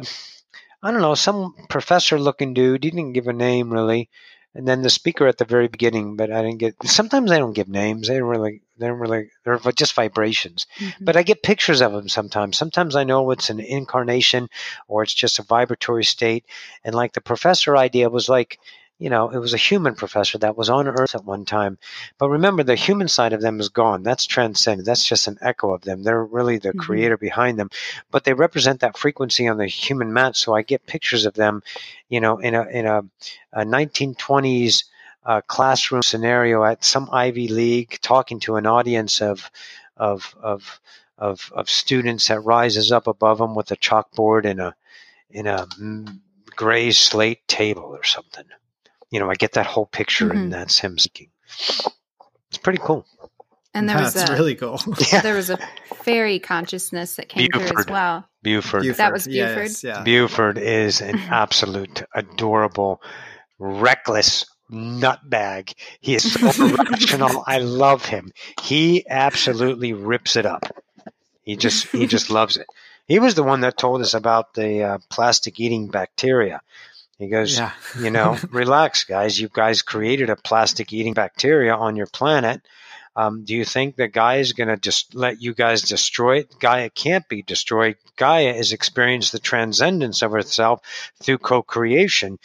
I 0.85 0.93
don't 0.93 1.01
know, 1.01 1.17
some 1.17 1.57
professor-looking 1.69 2.55
dude. 2.55 2.85
He 2.85 2.91
didn't 2.91 3.15
give 3.15 3.27
a 3.27 3.33
name 3.33 3.73
really, 3.73 4.09
and 4.55 4.69
then 4.69 4.83
the 4.83 4.91
speaker 4.91 5.27
at 5.27 5.39
the 5.39 5.45
very 5.45 5.69
beginning. 5.69 6.17
But 6.17 6.31
I 6.31 6.43
didn't 6.43 6.59
get. 6.59 6.75
Sometimes 6.85 7.31
they 7.31 7.39
don't 7.39 7.53
give 7.55 7.69
names. 7.69 8.09
They 8.09 8.19
don't 8.19 8.29
really. 8.29 8.63
They 8.79 8.87
don't 8.87 8.99
really. 8.99 9.31
They're 9.45 9.59
just 9.73 9.95
vibrations. 9.95 10.67
Mhm. 10.79 10.95
But 11.01 11.17
I 11.17 11.23
get 11.23 11.43
pictures 11.43 11.81
of 11.81 11.93
them 11.93 12.09
sometimes. 12.09 12.57
Sometimes 12.59 12.97
I 12.97 13.05
know 13.05 13.31
it's 13.31 13.51
an 13.51 13.61
incarnation 13.61 14.49
or 14.89 15.03
it's 15.03 15.15
just 15.15 15.39
a 15.39 15.43
vibratory 15.43 16.05
state. 16.05 16.45
And 16.85 16.95
like 16.95 17.13
the 17.13 17.21
professor 17.21 17.77
idea 17.77 18.11
was 18.11 18.29
like, 18.29 18.59
you 19.03 19.11
know, 19.11 19.31
it 19.31 19.39
was 19.39 19.53
a 19.53 19.57
human 19.59 19.97
professor 19.97 20.39
that 20.39 20.57
was 20.57 20.71
on 20.71 20.87
Earth 20.87 21.17
at 21.17 21.25
one 21.25 21.45
time. 21.45 21.77
But 22.19 22.29
remember, 22.29 22.63
the 22.63 22.77
human 22.77 23.09
side 23.09 23.33
of 23.33 23.41
them 23.41 23.59
is 23.59 23.69
gone. 23.69 24.05
That's 24.05 24.27
transcended. 24.27 24.87
That's 24.87 25.05
just 25.05 25.27
an 25.27 25.39
echo 25.41 25.75
of 25.75 25.83
them. 25.83 26.05
They're 26.05 26.25
really 26.25 26.59
the 26.59 26.73
Mhm. 26.73 26.79
creator 26.79 27.17
behind 27.17 27.59
them. 27.59 27.71
But 28.13 28.23
they 28.25 28.33
represent 28.33 28.79
that 28.81 28.97
frequency 28.97 29.49
on 29.49 29.59
the 29.59 29.67
human 29.67 30.13
mat. 30.13 30.37
So 30.37 30.55
I 30.55 30.63
get 30.63 30.87
pictures 30.87 31.27
of 31.27 31.35
them, 31.35 31.63
you 32.09 32.21
know, 32.21 32.39
in 32.39 32.55
a 32.55 32.63
in 32.69 32.87
a, 32.87 33.03
a 33.53 33.65
1920s 33.65 34.85
uh, 35.27 35.41
classroom 35.43 36.03
scenario 36.03 36.65
at 36.65 36.85
some 36.85 37.09
Ivy 37.13 37.49
League, 37.49 37.99
talking 38.03 38.39
to 38.41 38.57
an 38.57 38.67
audience 38.67 39.21
of 39.21 39.51
of 39.97 40.35
of 40.41 40.81
of, 41.19 41.53
of 41.55 41.69
students 41.69 42.29
that 42.29 42.41
rises 42.41 42.93
up 42.93 43.07
above 43.09 43.39
them 43.39 43.55
with 43.55 43.71
a 43.73 43.77
chalkboard 43.77 44.45
and 44.45 44.61
a 44.61 44.75
in 45.31 45.47
a 45.47 45.67
mm, 45.81 46.21
gray 46.57 46.93
slate 46.93 47.47
table 47.49 47.85
or 47.85 48.05
something. 48.05 48.45
You 49.13 49.21
know, 49.21 49.31
I 49.31 49.35
get 49.35 49.53
that 49.53 49.67
whole 49.67 49.87
picture, 49.87 50.29
Mhm. 50.31 50.37
and 50.37 50.53
that's 50.53 50.79
him 50.81 50.99
speaking. 50.99 51.29
It's 52.49 52.59
pretty 52.61 52.81
cool. 52.83 53.07
and 53.75 53.89
there 53.89 53.97
was 53.97 54.13
That's 54.13 54.29
a 54.29 54.35
really 54.35 54.55
cool. 54.55 54.79
Yeah, 55.13 55.21
there 55.23 55.35
was 55.35 55.49
a 55.49 55.59
fairy 56.05 56.39
consciousness 56.39 57.17
that 57.17 57.29
came 57.31 57.49
through 57.55 57.79
as 57.79 57.87
well. 57.87 58.29
Buford. 58.43 58.85
That 58.97 59.13
was 59.13 59.25
Buford? 59.27 59.57
Yes, 59.57 59.83
yeah. 59.85 60.03
Buford 60.03 60.59
is 60.59 61.01
an 61.01 61.17
absolute 61.31 62.03
adorable, 62.15 63.01
reckless 63.59 64.45
nutbag. 64.71 65.73
He 66.01 66.15
is 66.17 66.33
so 66.33 66.67
rational. 66.91 67.45
I 67.47 67.59
love 67.59 68.05
him. 68.05 68.33
He 68.63 69.07
absolutely 69.09 69.93
rips 69.95 70.37
it 70.37 70.45
up. 70.47 70.65
He 71.43 71.57
just 71.57 71.87
he 71.89 72.07
just 72.07 72.29
loves 72.31 72.57
it. 72.59 72.67
He 73.07 73.19
was 73.19 73.35
the 73.35 73.43
one 73.43 73.63
that 73.63 73.77
told 73.79 74.01
us 74.03 74.13
about 74.15 74.55
the 74.55 74.83
uh, 74.83 74.99
plastic 75.11 75.59
eating 75.59 75.89
bacteria. 75.89 76.61
He 77.23 77.29
goes, 77.29 77.57
Yeah. 77.59 77.73
you 78.01 78.11
know, 78.11 78.37
relax, 78.51 79.05
guys. 79.05 79.41
You 79.41 79.49
guys 79.53 79.83
created 79.83 80.29
a 80.31 80.37
plastic 80.37 80.93
eating 80.93 81.15
bacteria 81.15 81.75
on 81.75 81.97
your 81.97 82.07
planet. 82.09 82.61
Um, 83.15 83.45
do 83.45 83.55
you 83.55 83.65
think 83.65 83.97
that 83.97 84.13
Gaia 84.13 84.39
is 84.39 84.55
going 84.55 84.69
to 84.69 84.77
just 84.79 85.15
let 85.15 85.41
you 85.43 85.55
guys 85.55 85.83
destroy 85.83 86.39
it? 86.39 86.55
Gaia 86.59 86.89
can't 86.91 87.29
be 87.29 87.43
destroyed. 87.43 87.97
Gaia 88.17 88.55
has 88.55 88.73
experienced 88.73 89.33
the 89.33 89.39
transcendence 89.39 90.23
of 90.23 90.33
herself 90.33 90.81
through 91.23 91.39
co 91.39 91.63
creation. 91.63 92.39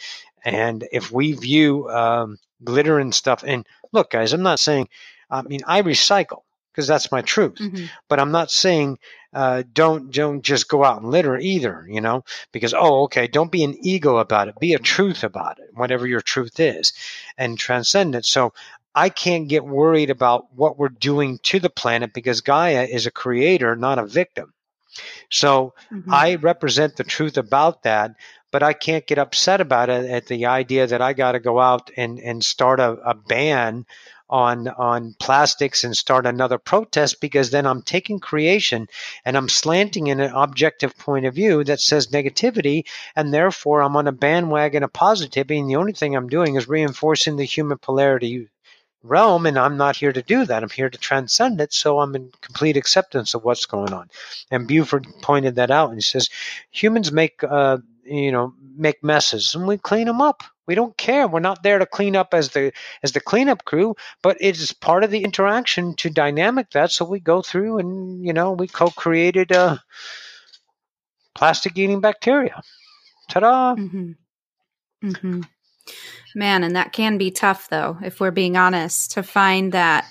And 0.44 0.86
if 0.92 1.10
we 1.10 1.32
view 1.32 1.88
um, 1.90 2.38
glitter 2.62 2.98
and 2.98 3.14
stuff, 3.14 3.42
and 3.46 3.66
look, 3.92 4.10
guys, 4.10 4.32
I'm 4.32 4.42
not 4.42 4.60
saying, 4.60 4.88
I 5.30 5.42
mean, 5.42 5.60
I 5.66 5.82
recycle 5.82 6.42
because 6.72 6.86
that's 6.86 7.10
my 7.10 7.22
truth 7.22 7.56
Mhm. 7.58 7.88
but 8.08 8.20
I'm 8.20 8.30
not 8.30 8.50
saying 8.52 8.98
uh, 9.32 9.62
don't 9.72 10.10
don't 10.10 10.42
just 10.42 10.68
go 10.68 10.84
out 10.84 11.02
and 11.02 11.10
litter 11.10 11.38
either, 11.38 11.86
you 11.88 12.00
know, 12.00 12.24
because 12.52 12.74
oh 12.74 13.04
okay, 13.04 13.26
don't 13.26 13.52
be 13.52 13.64
an 13.64 13.76
ego 13.82 14.16
about 14.18 14.48
it, 14.48 14.58
be 14.58 14.74
a 14.74 14.78
truth 14.78 15.22
about 15.24 15.58
it, 15.58 15.70
whatever 15.74 16.06
your 16.06 16.20
truth 16.20 16.58
is, 16.60 16.92
and 17.36 17.58
transcend 17.58 18.14
it. 18.14 18.24
So 18.24 18.52
I 18.94 19.08
can't 19.10 19.48
get 19.48 19.64
worried 19.64 20.10
about 20.10 20.52
what 20.54 20.78
we're 20.78 20.88
doing 20.88 21.38
to 21.44 21.60
the 21.60 21.70
planet 21.70 22.12
because 22.12 22.40
Gaia 22.40 22.84
is 22.84 23.06
a 23.06 23.10
creator, 23.10 23.76
not 23.76 23.98
a 23.98 24.06
victim. 24.06 24.52
So 25.30 25.74
Mhm. 25.90 26.12
I 26.12 26.34
represent 26.36 26.96
the 26.96 27.04
truth 27.04 27.36
about 27.36 27.82
that, 27.82 28.14
but 28.50 28.62
I 28.62 28.72
can't 28.72 29.06
get 29.06 29.18
upset 29.18 29.60
about 29.60 29.88
it 29.90 30.08
at 30.10 30.26
the 30.26 30.46
idea 30.46 30.86
that 30.86 31.00
I 31.02 31.12
got 31.12 31.32
to 31.32 31.40
go 31.40 31.58
out 31.60 31.90
and, 31.96 32.18
and 32.20 32.44
start 32.44 32.80
a, 32.80 32.92
a 33.04 33.14
ban 33.14 33.86
on 34.30 34.68
on 34.68 35.14
plastics 35.18 35.84
and 35.84 35.96
start 35.96 36.26
another 36.26 36.58
protest 36.58 37.20
because 37.20 37.50
then 37.50 37.66
I'm 37.66 37.82
taking 37.82 38.20
creation 38.20 38.88
and 39.24 39.36
I'm 39.36 39.48
slanting 39.48 40.08
in 40.08 40.20
an 40.20 40.32
objective 40.34 40.96
point 40.98 41.26
of 41.26 41.34
view 41.34 41.64
that 41.64 41.80
says 41.80 42.08
negativity 42.08 42.84
and 43.16 43.32
therefore 43.32 43.82
I'm 43.82 43.96
on 43.96 44.06
a 44.06 44.12
bandwagon 44.12 44.82
of 44.82 44.92
positivity 44.92 45.58
and 45.58 45.70
the 45.70 45.76
only 45.76 45.92
thing 45.92 46.14
I'm 46.14 46.28
doing 46.28 46.56
is 46.56 46.68
reinforcing 46.68 47.36
the 47.36 47.44
human 47.44 47.78
polarity 47.78 48.48
realm 49.02 49.46
and 49.46 49.58
I'm 49.58 49.76
not 49.76 49.96
here 49.96 50.12
to 50.12 50.22
do 50.22 50.44
that. 50.44 50.62
I'm 50.62 50.70
here 50.70 50.90
to 50.90 50.98
transcend 50.98 51.60
it 51.60 51.72
so 51.72 52.00
I'm 52.00 52.14
in 52.14 52.30
complete 52.40 52.76
acceptance 52.76 53.34
of 53.34 53.44
what's 53.44 53.66
going 53.66 53.92
on. 53.92 54.10
And 54.50 54.68
Buford 54.68 55.06
pointed 55.22 55.54
that 55.56 55.70
out 55.70 55.90
and 55.90 55.98
he 55.98 56.02
says 56.02 56.28
humans 56.70 57.12
make 57.12 57.42
uh, 57.44 57.78
you 58.08 58.32
know 58.32 58.52
make 58.76 59.02
messes 59.02 59.54
and 59.54 59.66
we 59.66 59.78
clean 59.78 60.06
them 60.06 60.20
up. 60.20 60.42
We 60.66 60.74
don't 60.74 60.96
care. 60.96 61.26
We're 61.26 61.40
not 61.40 61.62
there 61.62 61.78
to 61.78 61.86
clean 61.86 62.16
up 62.16 62.34
as 62.34 62.50
the 62.50 62.72
as 63.02 63.12
the 63.12 63.20
cleanup 63.20 63.64
crew, 63.64 63.96
but 64.22 64.36
it 64.40 64.58
is 64.58 64.72
part 64.72 65.04
of 65.04 65.10
the 65.10 65.24
interaction 65.24 65.94
to 65.96 66.10
dynamic 66.10 66.70
that. 66.70 66.92
So 66.92 67.04
we 67.04 67.20
go 67.20 67.42
through 67.42 67.78
and 67.78 68.24
you 68.24 68.32
know 68.32 68.52
we 68.52 68.68
co-created 68.68 69.52
uh, 69.52 69.78
plastic 71.34 71.78
eating 71.78 72.00
bacteria. 72.00 72.60
Ta-da! 73.30 73.74
hmm 73.74 74.12
hmm 75.02 75.40
Man, 76.34 76.62
and 76.62 76.76
that 76.76 76.92
can 76.92 77.18
be 77.18 77.30
tough, 77.30 77.68
though, 77.68 77.98
if 78.02 78.20
we're 78.20 78.30
being 78.30 78.56
honest, 78.56 79.12
to 79.12 79.22
find 79.22 79.72
that, 79.72 80.06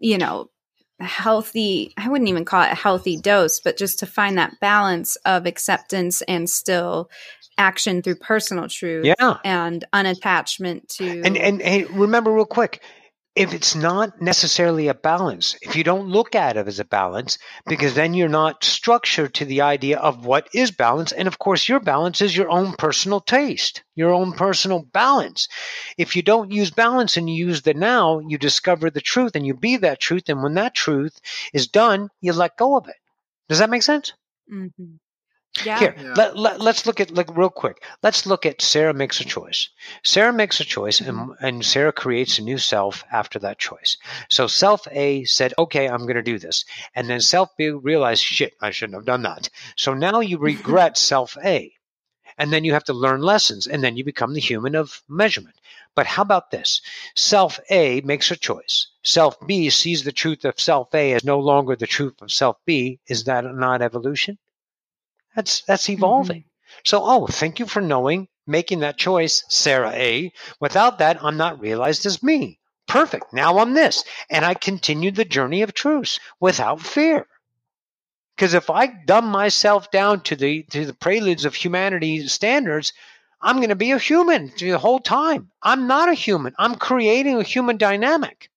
you 0.00 0.18
know, 0.18 0.50
healthy, 1.00 1.92
I 1.96 2.08
wouldn't 2.08 2.28
even 2.28 2.44
call 2.44 2.62
it 2.62 2.72
a 2.72 2.76
healthy 2.76 3.16
dose, 3.16 3.60
but 3.60 3.76
just 3.76 3.98
to 4.00 4.06
find 4.06 4.38
that 4.38 4.58
balance 4.60 5.16
of 5.24 5.46
acceptance 5.46 6.22
and 6.22 6.48
still 6.48 7.10
action 7.58 8.02
through 8.02 8.16
personal 8.16 8.68
truth 8.68 9.06
Yeah. 9.18 9.38
and 9.44 9.84
unattachment 9.92 10.88
to. 10.96 11.22
And 11.24 11.36
and 11.36 11.60
hey, 11.62 11.84
remember 11.84 12.32
real 12.32 12.44
quick, 12.46 12.82
if 13.36 13.52
it's 13.54 13.74
not 13.74 14.20
necessarily 14.20 14.88
a 14.88 14.94
balance, 14.94 15.56
if 15.62 15.74
you 15.76 15.82
don't 15.84 16.08
look 16.08 16.34
at 16.34 16.56
it 16.56 16.66
as 16.68 16.78
a 16.80 16.84
balance, 16.84 17.38
because 17.66 17.94
then 17.94 18.14
you're 18.14 18.28
not 18.28 18.62
structured 18.64 19.34
to 19.34 19.44
the 19.44 19.60
idea 19.60 19.98
of 19.98 20.24
what 20.24 20.48
is 20.54 20.70
balance, 20.70 21.12
and 21.12 21.26
of 21.28 21.38
course 21.38 21.68
your 21.68 21.80
balance 21.80 22.20
is 22.20 22.36
your 22.36 22.50
own 22.50 22.72
personal 22.74 23.20
taste, 23.20 23.82
your 23.96 24.12
own 24.12 24.32
personal 24.32 24.82
balance. 24.82 25.48
If 25.98 26.14
you 26.16 26.22
don't 26.22 26.52
use 26.52 26.70
balance 26.70 27.16
and 27.16 27.28
you 27.28 27.46
use 27.46 27.62
the 27.62 27.74
now, 27.74 28.20
you 28.20 28.38
discover 28.38 28.90
the 28.90 29.00
truth 29.00 29.34
and 29.34 29.46
you 29.46 29.54
be 29.54 29.76
that 29.78 30.00
truth, 30.00 30.28
and 30.28 30.42
when 30.42 30.54
that 30.54 30.74
truth 30.74 31.20
is 31.52 31.66
done, 31.68 32.10
you 32.20 32.32
let 32.32 32.56
go 32.56 32.76
of 32.76 32.88
it. 32.88 32.96
Does 33.48 33.58
that 33.60 33.70
make 33.70 33.82
sense? 33.82 34.12
Mhm. 34.50 34.98
Yeah. 35.62 35.78
Here, 35.78 35.94
Yeah. 35.96 36.14
let, 36.16 36.36
let, 36.36 36.60
let's 36.60 36.84
look 36.84 36.98
at 37.00 37.12
like 37.12 37.36
real 37.36 37.48
quick. 37.48 37.84
Let's 38.02 38.26
look 38.26 38.44
at 38.44 38.60
Sara 38.60 38.92
makes 38.92 39.20
a 39.20 39.24
choice. 39.24 39.68
Sara 40.02 40.32
makes 40.32 40.58
a 40.58 40.64
choice, 40.64 41.00
and, 41.00 41.16
mm-hmm. 41.16 41.44
and 41.46 41.64
Sara 41.64 41.92
creates 41.92 42.38
a 42.38 42.42
new 42.42 42.58
self 42.58 43.04
after 43.12 43.38
that 43.38 43.58
choice. 43.58 43.96
So 44.28 44.48
self 44.48 44.88
A 44.90 45.22
said, 45.24 45.54
"Okay, 45.56 45.88
I'm 45.88 46.02
going 46.02 46.16
to 46.16 46.22
do 46.22 46.40
this," 46.40 46.64
and 46.96 47.08
then 47.08 47.20
self 47.20 47.50
B 47.56 47.70
realized, 47.70 48.22
"Shit, 48.24 48.54
I 48.60 48.72
shouldn't 48.72 48.96
have 48.96 49.04
done 49.04 49.22
that." 49.22 49.48
So 49.76 49.94
now 49.94 50.18
you 50.20 50.38
regret 50.52 50.98
self 50.98 51.36
A, 51.44 51.72
and 52.36 52.52
then 52.52 52.64
you 52.64 52.72
have 52.72 52.84
to 52.84 52.92
learn 52.92 53.22
lessons, 53.22 53.68
and 53.68 53.84
then 53.84 53.96
you 53.96 54.04
become 54.04 54.34
the 54.34 54.40
human 54.40 54.74
of 54.74 55.02
measurement. 55.08 55.54
But 55.94 56.06
how 56.08 56.22
about 56.22 56.50
this? 56.50 56.80
Self 57.14 57.60
A 57.70 58.00
makes 58.00 58.32
a 58.32 58.36
choice. 58.36 58.88
Self 59.04 59.36
B 59.46 59.70
sees 59.70 60.02
the 60.02 60.10
truth 60.10 60.44
of 60.44 60.58
self 60.58 60.92
A 60.94 61.12
as 61.12 61.22
no 61.22 61.38
longer 61.38 61.76
the 61.76 61.86
truth 61.86 62.20
of 62.20 62.32
self 62.32 62.56
B. 62.66 62.98
Is 63.06 63.22
that 63.24 63.44
not 63.44 63.82
evolution? 63.82 64.38
That's 65.34 65.62
that's 65.62 65.88
evolving. 65.88 66.40
Mm-hmm. 66.42 66.80
So, 66.84 67.02
oh, 67.04 67.26
thank 67.26 67.58
you 67.58 67.66
for 67.66 67.80
knowing, 67.80 68.28
making 68.46 68.80
that 68.80 68.98
choice, 68.98 69.44
Sara 69.48 69.90
A. 69.92 70.32
Without 70.60 70.98
that, 70.98 71.22
I'm 71.22 71.36
not 71.36 71.60
realized 71.60 72.04
as 72.06 72.22
me. 72.22 72.58
Perfect. 72.86 73.32
Now 73.32 73.58
I'm 73.58 73.74
this. 73.74 74.04
And 74.28 74.44
I 74.44 74.54
continue 74.54 75.10
the 75.10 75.24
journey 75.24 75.62
of 75.62 75.72
truth 75.72 76.18
without 76.40 76.80
fear. 76.80 77.26
Because 78.36 78.54
if 78.54 78.68
I 78.68 78.86
dumb 78.86 79.26
myself 79.26 79.90
down 79.90 80.20
to 80.22 80.36
the 80.36 80.64
to 80.70 80.84
the 80.84 80.94
preludes 80.94 81.44
of 81.44 81.54
humanity 81.54 82.26
standards, 82.26 82.92
I'm 83.40 83.56
going 83.56 83.68
to 83.68 83.76
be 83.76 83.92
a 83.92 83.98
human 83.98 84.52
the 84.58 84.78
whole 84.78 85.00
time. 85.00 85.50
I'm 85.62 85.86
not 85.86 86.08
a 86.08 86.14
human. 86.14 86.54
I'm 86.58 86.74
creating 86.74 87.38
a 87.38 87.44
human 87.44 87.76
dynamic. 87.76 88.50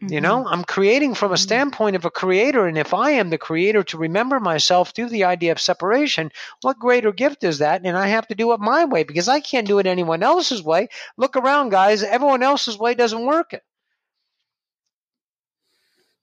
You 0.00 0.20
Mhm. 0.20 0.20
know, 0.20 0.46
I'm 0.46 0.64
creating 0.64 1.14
from 1.14 1.32
a 1.32 1.36
Mhm. 1.36 1.38
standpoint 1.38 1.96
of 1.96 2.04
a 2.04 2.10
creator. 2.10 2.66
And 2.66 2.78
if 2.78 2.94
I 2.94 3.10
am 3.12 3.30
the 3.30 3.38
creator 3.38 3.82
to 3.84 3.98
remember 3.98 4.40
myself 4.40 4.90
through 4.90 5.08
the 5.10 5.24
idea 5.24 5.52
of 5.52 5.60
separation, 5.60 6.32
what 6.62 6.78
greater 6.78 7.12
gift 7.12 7.44
is 7.44 7.58
that? 7.58 7.82
And 7.84 7.96
I 7.96 8.08
have 8.08 8.28
to 8.28 8.34
do 8.34 8.52
it 8.52 8.60
my 8.60 8.84
way 8.84 9.04
because 9.04 9.28
I 9.28 9.40
can't 9.40 9.66
do 9.66 9.78
it 9.78 9.86
anyone 9.86 10.22
else's 10.22 10.62
way. 10.62 10.88
Look 11.16 11.36
around, 11.36 11.70
guys. 11.70 12.02
Everyone 12.02 12.42
else's 12.42 12.78
way 12.78 12.94
doesn't 12.94 13.26
work. 13.26 13.54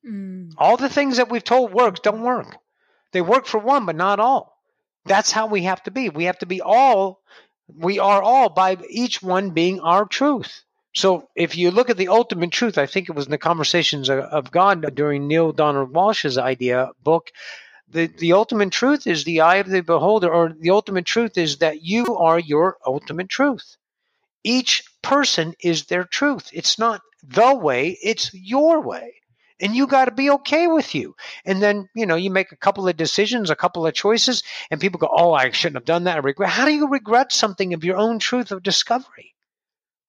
Mm. 0.05 0.53
All 0.57 0.77
the 0.77 0.89
things 0.89 1.17
that 1.17 1.29
we've 1.29 1.43
told 1.43 1.73
works 1.73 1.99
don't 2.01 2.21
work. 2.21 2.57
They 3.11 3.21
work 3.21 3.45
for 3.45 3.59
one, 3.59 3.85
but 3.85 3.95
not 3.95 4.19
all. 4.19 4.57
That's 5.05 5.31
how 5.31 5.47
we 5.47 5.63
have 5.63 5.83
to 5.83 5.91
be. 5.91 6.09
We 6.09 6.25
have 6.25 6.39
to 6.39 6.45
be 6.45 6.61
all, 6.61 7.21
we 7.67 7.99
are 7.99 8.21
all 8.21 8.49
by 8.49 8.77
each 8.89 9.21
one 9.21 9.51
being 9.51 9.79
our 9.79 10.05
truth. 10.05 10.63
So 10.95 11.29
if 11.35 11.57
you 11.57 11.71
look 11.71 11.89
at 11.89 11.97
the 11.97 12.09
ultimate 12.09 12.51
truth, 12.51 12.77
I 12.77 12.85
think 12.85 13.09
it 13.09 13.15
was 13.15 13.25
in 13.25 13.31
the 13.31 13.37
Conversations 13.39 14.09
of- 14.09 14.51
God 14.51 14.93
during 14.95 15.27
Neale 15.27 15.51
Donald 15.51 15.91
Walsch's 15.91 16.37
idea 16.37 16.91
book. 17.03 17.31
The, 17.89 18.07
the 18.07 18.33
ultimate 18.33 18.71
truth 18.71 19.07
is 19.07 19.23
the 19.23 19.41
eye 19.41 19.57
of 19.57 19.69
the 19.69 19.81
beholder, 19.81 20.31
or 20.31 20.53
the 20.57 20.71
ultimate 20.71 21.05
truth 21.05 21.37
is 21.37 21.57
that 21.57 21.81
you 21.83 22.17
are 22.17 22.39
your 22.39 22.77
ultimate 22.85 23.29
truth. 23.29 23.77
Each 24.43 24.83
person 25.01 25.55
is 25.59 25.85
their 25.85 26.03
truth. 26.03 26.49
It's 26.53 26.77
not 26.79 27.01
the 27.23 27.55
way, 27.55 27.97
it's 28.03 28.33
your 28.33 28.81
way. 28.81 29.15
And 29.59 29.75
you 29.75 29.87
got 29.87 30.05
to 30.05 30.11
be 30.11 30.29
okay 30.31 30.67
with 30.67 30.93
you. 30.95 31.15
And 31.45 31.61
then, 31.61 31.87
you 31.95 32.05
know, 32.05 32.15
you 32.15 32.29
make 32.31 32.51
a 32.51 32.57
couple 32.57 32.87
of 32.87 32.97
decisions, 32.97 33.49
a 33.49 33.55
couple 33.55 33.87
of 33.87 33.93
choices, 33.93 34.43
and 34.69 34.81
people 34.81 34.99
go, 34.99 35.09
Oh, 35.11 35.33
I 35.33 35.51
shouldn't 35.51 35.77
have 35.77 35.85
done 35.85 36.03
that. 36.05 36.17
I 36.17 36.19
regret. 36.19 36.49
How 36.49 36.65
do 36.65 36.73
you 36.73 36.89
regret 36.89 37.31
something 37.31 37.73
of 37.73 37.83
your 37.83 37.97
own 37.97 38.19
truth 38.19 38.51
of 38.51 38.63
discovery? 38.63 39.33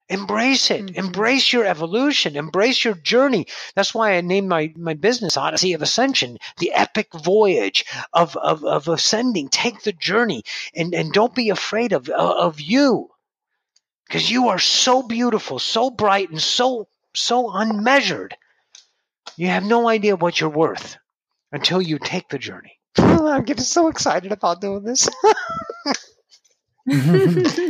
Embrace 0.09 0.71
it. 0.71 0.87
Mhm. 0.87 0.97
Embrace 0.97 1.53
your 1.53 1.65
evolution. 1.65 2.37
Embrace 2.37 2.85
your 2.85 2.95
journey. 2.95 3.47
That's 3.75 3.95
why 3.95 4.15
I 4.17 4.21
named 4.21 4.49
my, 4.49 4.73
my 4.77 4.95
business 4.95 5.37
Odyssey 5.37 5.73
of 5.73 5.83
Ascension, 5.83 6.39
the 6.59 6.73
epic 6.75 7.09
voyage 7.15 7.87
of, 8.13 8.37
of, 8.37 8.65
of 8.65 8.89
ascending. 8.89 9.49
Take 9.49 9.83
the 9.83 9.93
journey 9.93 10.45
and, 10.75 10.95
and 10.95 11.13
don't 11.13 11.35
be 11.35 11.51
afraid 11.51 11.93
of, 11.93 12.09
of 12.11 12.61
you. 12.61 13.11
Because 14.07 14.31
you 14.31 14.49
are 14.51 14.59
so 14.59 15.03
beautiful, 15.03 15.59
so 15.59 15.91
bright, 15.91 16.31
and 16.31 16.41
so 16.43 16.89
so 17.15 17.51
unmeasured. 17.53 18.37
You 19.37 19.49
have 19.49 19.65
no 19.65 19.89
idea 19.89 20.17
what 20.17 20.41
you're 20.41 20.51
worth 20.51 20.97
until 21.53 21.81
you 21.83 21.99
take 21.99 22.29
the 22.29 22.39
journey. 22.39 22.79
I'm 22.99 23.45
getting 23.45 23.65
so 23.65 23.89
excited 23.89 24.33
about 24.33 24.61
doing 24.61 24.85
this. 24.85 25.09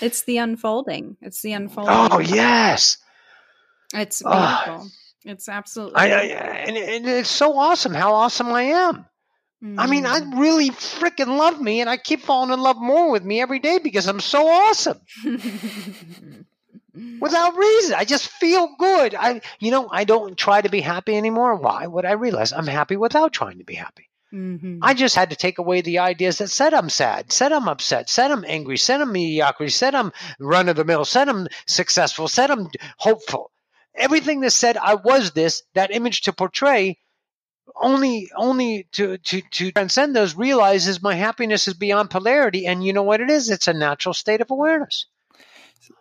it's 0.00 0.22
the 0.24 0.38
unfolding. 0.38 1.16
It's 1.22 1.42
the 1.42 1.52
unfolding. 1.52 1.94
oh 1.94 2.18
yes, 2.18 2.98
It's 3.94 4.22
beautiful. 4.22 4.88
it's 5.24 5.48
absolutely. 5.48 5.96
I, 6.00 6.06
I 6.08 6.22
and, 6.22 6.76
and 6.76 7.06
it's 7.06 7.30
so 7.30 7.56
awesome 7.58 7.94
how 7.94 8.14
awesome 8.14 8.48
I 8.48 8.62
am. 8.62 9.06
I 9.76 9.86
mean, 9.88 10.06
I 10.06 10.20
Mm. 10.20 10.38
really 10.38 10.70
freaking 10.70 11.36
love 11.36 11.60
me, 11.60 11.80
and 11.80 11.90
I 11.90 11.96
keep 11.96 12.20
falling 12.20 12.52
in 12.52 12.60
love 12.60 12.76
more 12.78 13.10
with 13.10 13.24
me 13.24 13.40
every 13.40 13.58
day 13.58 13.78
because 13.78 14.06
I'm 14.06 14.20
so 14.20 14.46
awesome. 14.46 15.00
without 17.20 17.56
reason. 17.56 17.94
I 17.96 18.04
just 18.04 18.28
feel 18.28 18.68
good. 18.78 19.14
I, 19.14 19.40
you 19.58 19.70
know, 19.70 19.88
I 19.90 20.04
don't 20.04 20.36
try 20.36 20.60
to 20.60 20.68
be 20.68 20.80
happy 20.80 21.16
anymore. 21.16 21.56
Why 21.56 21.86
would 21.86 22.04
I 22.04 22.12
realize 22.12 22.52
I'm 22.52 22.66
happy 22.66 22.96
without 22.96 23.32
trying 23.32 23.58
to 23.58 23.64
be 23.64 23.74
happy? 23.74 24.07
Mm-hmm. 24.32 24.80
I 24.82 24.92
just 24.92 25.14
had 25.14 25.30
to 25.30 25.36
take 25.36 25.58
away 25.58 25.80
the 25.80 26.00
ideas 26.00 26.38
that 26.38 26.50
said 26.50 26.74
I'm 26.74 26.90
sad, 26.90 27.32
said 27.32 27.52
I'm 27.52 27.68
upset, 27.68 28.10
said 28.10 28.30
I'm 28.30 28.44
angry, 28.44 28.76
said 28.76 29.00
I'm 29.00 29.12
mediocrity, 29.12 29.70
said 29.70 29.94
I'm 29.94 30.12
run 30.38 30.68
of 30.68 30.76
the 30.76 30.84
mill, 30.84 31.04
said 31.06 31.28
I'm 31.28 31.48
successful, 31.66 32.28
said 32.28 32.50
I'm 32.50 32.68
hopeful. 32.98 33.50
Everything 33.94 34.40
that 34.40 34.50
said 34.50 34.76
I 34.76 34.96
was 34.96 35.30
this, 35.30 35.62
that 35.74 35.94
image 35.94 36.22
to 36.22 36.34
portray, 36.34 36.98
only 37.80 38.30
only 38.36 38.86
to 38.92 39.16
to 39.18 39.40
to 39.40 39.72
transcend 39.72 40.14
those 40.14 40.36
realizes 40.36 41.02
my 41.02 41.14
happiness 41.14 41.66
is 41.66 41.74
beyond 41.74 42.10
polarity, 42.10 42.66
and 42.66 42.84
you 42.84 42.92
know 42.92 43.02
what 43.02 43.20
it 43.20 43.30
is? 43.30 43.50
It's 43.50 43.68
a 43.68 43.72
natural 43.72 44.14
state 44.14 44.40
of 44.40 44.50
awareness. 44.50 45.06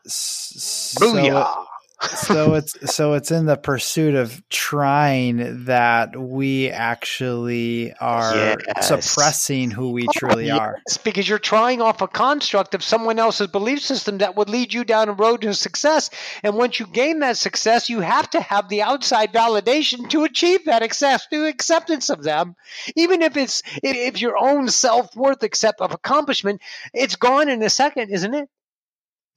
So, 0.05 1.05
Booyah! 1.05 1.65
So 2.01 2.53
it's 2.55 2.93
so 2.93 3.13
it's 3.13 3.31
in 3.31 3.45
the 3.45 3.57
pursuit 3.57 4.15
of 4.15 4.41
trying 4.49 5.65
that 5.65 6.19
we 6.19 6.69
actually 6.69 7.93
are 7.93 8.57
yes. 8.67 8.87
suppressing 8.87 9.71
who 9.71 9.91
we 9.91 10.07
truly 10.15 10.47
yes, 10.47 10.59
are. 10.59 10.77
Because 11.03 11.27
you're 11.27 11.39
trying 11.39 11.81
off 11.81 12.01
a 12.01 12.07
construct 12.07 12.75
of 12.75 12.83
someone 12.83 13.19
else's 13.19 13.47
belief 13.47 13.81
system 13.81 14.19
that 14.19 14.35
would 14.35 14.49
lead 14.49 14.73
you 14.73 14.83
down 14.83 15.09
a 15.09 15.13
road 15.13 15.41
to 15.41 15.53
success. 15.53 16.09
And 16.43 16.55
once 16.55 16.79
you 16.79 16.85
gain 16.87 17.19
that 17.19 17.37
success, 17.37 17.89
you 17.89 18.01
have 18.01 18.29
to 18.31 18.41
have 18.41 18.69
the 18.69 18.83
outside 18.83 19.33
validation 19.33 20.09
to 20.09 20.23
achieve 20.23 20.65
that 20.65 20.83
success, 20.83 21.27
to 21.27 21.45
acceptance 21.45 22.09
of 22.09 22.23
them. 22.23 22.55
Even 22.95 23.21
if 23.21 23.37
it's 23.37 23.63
if 23.83 24.21
your 24.21 24.37
own 24.37 24.69
self 24.69 25.15
worth 25.15 25.43
accept 25.43 25.81
of 25.81 25.93
accomplishment, 25.93 26.61
it's 26.93 27.15
gone 27.15 27.49
in 27.49 27.63
a 27.63 27.69
second, 27.69 28.11
isn't 28.11 28.33
it? 28.33 28.49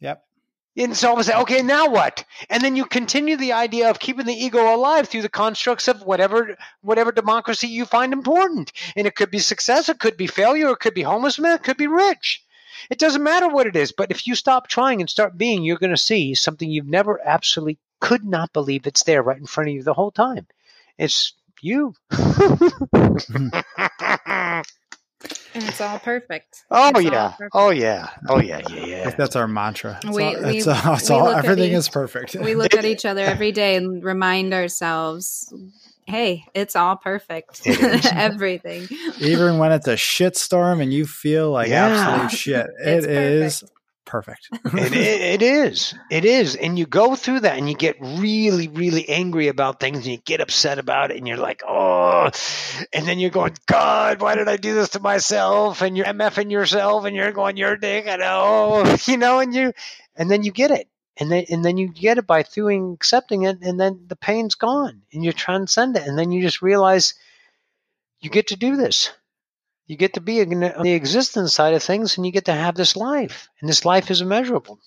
Yep. 0.01 0.25
And 0.81 0.97
so 0.97 1.15
I 1.15 1.23
say, 1.23 1.37
okay, 1.37 1.61
now 1.61 1.91
what? 1.91 2.25
And 2.49 2.63
then 2.63 2.75
you 2.75 2.87
continue 2.87 3.37
the 3.37 3.53
idea 3.53 3.91
of 3.91 3.99
keeping 3.99 4.25
the 4.25 4.33
ego 4.33 4.75
alive 4.75 5.09
through 5.09 5.21
the 5.21 5.29
constructs 5.29 5.89
of 5.89 6.01
whatever 6.01 6.57
whatever 6.81 7.13
democracy 7.13 7.69
you 7.69 7.85
find 7.85 8.15
important. 8.15 8.73
And 8.97 9.07
it 9.07 9.15
could 9.15 9.31
be 9.31 9.41
success, 9.41 9.91
it 9.91 9.99
could 9.99 10.17
be 10.17 10.27
failure, 10.27 10.71
it 10.71 10.81
could 10.81 10.95
be 10.95 11.03
homelessness, 11.03 11.57
it 11.57 11.65
could 11.65 11.77
be 11.77 11.87
rich. 11.87 12.43
It 12.89 12.99
doesn't 12.99 13.23
matter 13.23 13.47
what 13.47 13.67
it 13.67 13.77
is, 13.77 13.93
but 13.93 14.11
if 14.11 14.27
you 14.27 14.35
stop 14.35 14.69
trying 14.69 15.03
and 15.03 15.11
start 15.11 15.37
being, 15.37 15.65
you're 15.65 15.77
going 15.77 15.91
to 15.91 15.99
see 15.99 16.35
something 16.35 16.71
you've 16.71 16.87
never 16.87 17.21
absolutely 17.23 17.79
could 18.01 18.25
not 18.25 18.55
believe 18.55 18.87
it's 18.87 19.03
there 19.03 19.23
right 19.23 19.37
in 19.37 19.45
front 19.45 19.69
of 19.69 19.75
you 19.75 19.83
the 19.83 19.93
whole 19.93 20.11
time. 20.11 20.47
It's 20.97 21.35
you. 21.61 21.93
And 25.55 25.65
it's 25.65 25.81
all 25.81 25.99
perfect. 25.99 26.65
Oh 26.71 26.99
yeah. 26.99 27.31
Perfect. 27.31 27.51
Oh 27.55 27.71
yeah. 27.71 28.11
Oh 28.29 28.41
yeah. 28.41 28.61
Yeah. 28.71 28.85
Yeah. 28.85 29.11
that's 29.11 29.37
our 29.37 29.49
mantra. 29.49 29.99
It's 30.05 30.17
we, 30.17 30.23
all, 30.23 30.43
we, 30.43 30.59
it's, 30.59 30.67
uh, 30.67 30.97
it's 30.99 31.11
all 31.11 31.29
everything 31.29 31.73
each, 31.73 31.79
is 31.79 31.89
perfect. 31.89 32.37
We 32.37 32.55
look 32.55 32.75
at 32.75 32.85
each 32.85 33.05
other 33.05 33.25
every 33.25 33.53
day 33.53 33.77
and 33.77 34.03
remind 34.05 34.55
ourselves, 34.55 35.53
hey, 36.07 36.45
it's 36.55 36.77
all 36.77 36.97
perfect. 36.97 37.63
Everything. 37.67 38.89
Even 39.19 39.59
when 39.59 39.73
it's 39.73 39.89
a 39.89 39.97
shit 39.97 40.37
storm 40.37 40.81
and 40.81 40.93
you 40.93 41.07
feel 41.07 41.51
like 41.51 41.69
yeah. 41.69 41.87
absolute 41.87 42.31
shit, 42.31 42.67
it 42.85 43.05
is 43.05 43.65
perfect. 44.11 44.49
it, 44.65 44.93
it 44.93 45.43
is. 45.43 45.95
It 46.11 46.25
is. 46.25 46.57
And 46.57 46.77
you 46.77 46.85
go 46.85 47.15
through 47.15 47.41
that 47.41 47.57
and 47.57 47.69
you 47.69 47.77
get 47.77 47.97
really, 48.01 48.67
really 48.67 49.09
angry 49.09 49.47
about 49.47 49.79
things 49.79 49.99
and 49.99 50.07
you 50.07 50.17
get 50.17 50.41
upset 50.41 50.81
about 50.81 51.13
it 51.13 51.17
and 51.17 51.29
you're 51.29 51.37
like, 51.37 51.63
oh, 51.67 52.29
and 52.93 53.07
then 53.07 53.21
you're 53.21 53.31
going, 53.31 53.55
God, 53.67 54.21
why 54.21 54.35
did 54.35 54.49
I 54.49 54.57
do 54.57 54.75
this 54.75 54.91
to 54.91 55.01
myself? 55.01 55.81
And 55.81 55.97
you're 55.97 56.07
MFing 56.07 56.51
yourself 56.51 57.05
and 57.05 57.15
you're 57.15 57.31
going, 57.31 57.57
you're 57.57 57.77
dick. 57.77 58.09
I 58.09 58.17
know, 58.17 58.97
you 59.07 59.17
know, 59.17 59.39
and 59.39 59.55
you, 59.55 59.73
and 60.17 60.29
then 60.29 60.43
you 60.43 60.51
get 60.51 60.73
it. 60.73 60.89
And 61.17 61.31
then, 61.31 61.45
and 61.49 61.65
then 61.65 61.77
you 61.77 61.89
get 61.89 62.19
it 62.19 62.27
by 62.27 62.43
doing, 62.43 62.95
accepting 62.95 63.45
it. 63.45 63.59
And 63.63 63.79
then 63.79 64.07
the 64.09 64.17
pain's 64.17 64.57
gone 64.57 65.03
and 65.13 65.25
you 65.25 65.33
transcend 65.33 65.97
it. 65.97 66.07
And 66.07 66.19
then 66.19 66.33
you 66.33 66.43
just 66.43 66.63
realize 66.63 67.15
you 68.21 68.29
get 68.29 68.49
to 68.49 68.57
do 68.57 68.77
this 68.77 69.13
you 69.91 69.97
get 69.97 70.15
to 70.15 70.21
be 70.21 70.41
on 70.41 70.83
the 70.83 70.93
existence 70.93 71.53
side 71.53 71.75
of 71.75 71.83
things 71.83 72.17
and 72.17 72.25
you 72.25 72.31
get 72.31 72.45
to 72.45 72.53
have 72.53 72.77
this 72.77 72.95
life 72.95 73.49
and 73.61 73.69
this 73.69 73.85
life 73.85 74.09
is 74.11 74.21
immeasurable 74.21 74.79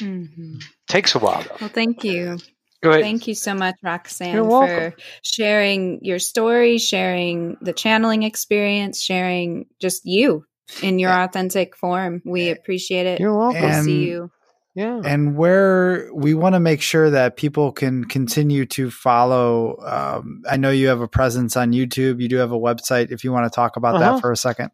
mm-hmm. 0.00 0.56
takes 0.88 1.14
a 1.14 1.18
while 1.18 1.42
though 1.42 1.56
well 1.60 1.70
thank 1.70 2.02
you 2.02 2.38
Thank 2.82 3.26
you 3.26 3.34
so 3.34 3.52
much, 3.52 3.74
Roxanne, 3.82 4.36
for 4.36 4.94
sharing 5.22 6.04
your 6.04 6.20
story, 6.20 6.78
sharing 6.78 7.56
the 7.60 7.72
channeling 7.72 8.22
experience, 8.22 9.02
sharing 9.02 9.66
just 9.80 10.04
you 10.04 10.44
in 10.82 11.00
your 11.00 11.10
authentic 11.10 11.76
form. 11.76 12.22
We 12.24 12.50
appreciate 12.50 13.06
it. 13.06 13.18
You're 13.18 13.36
welcome. 13.36 13.62
We'll 13.62 13.82
see 13.82 14.04
you 14.04 14.30
yeah. 14.76 15.00
And 15.02 15.38
where 15.38 16.10
we 16.12 16.34
want 16.34 16.54
to 16.54 16.60
make 16.60 16.82
sure 16.82 17.08
that 17.08 17.38
people 17.38 17.72
can 17.72 18.04
continue 18.04 18.66
to 18.66 18.90
follow. 18.90 19.78
Um, 19.82 20.42
I 20.48 20.58
know 20.58 20.70
you 20.70 20.88
have 20.88 21.00
a 21.00 21.08
presence 21.08 21.56
on 21.56 21.72
YouTube. 21.72 22.20
You 22.20 22.28
do 22.28 22.36
have 22.36 22.52
a 22.52 22.58
website. 22.58 23.10
If 23.10 23.24
you 23.24 23.32
want 23.32 23.50
to 23.50 23.56
talk 23.56 23.78
about 23.78 23.94
uh-huh. 23.94 24.16
that 24.16 24.20
for 24.20 24.32
a 24.32 24.36
second. 24.36 24.70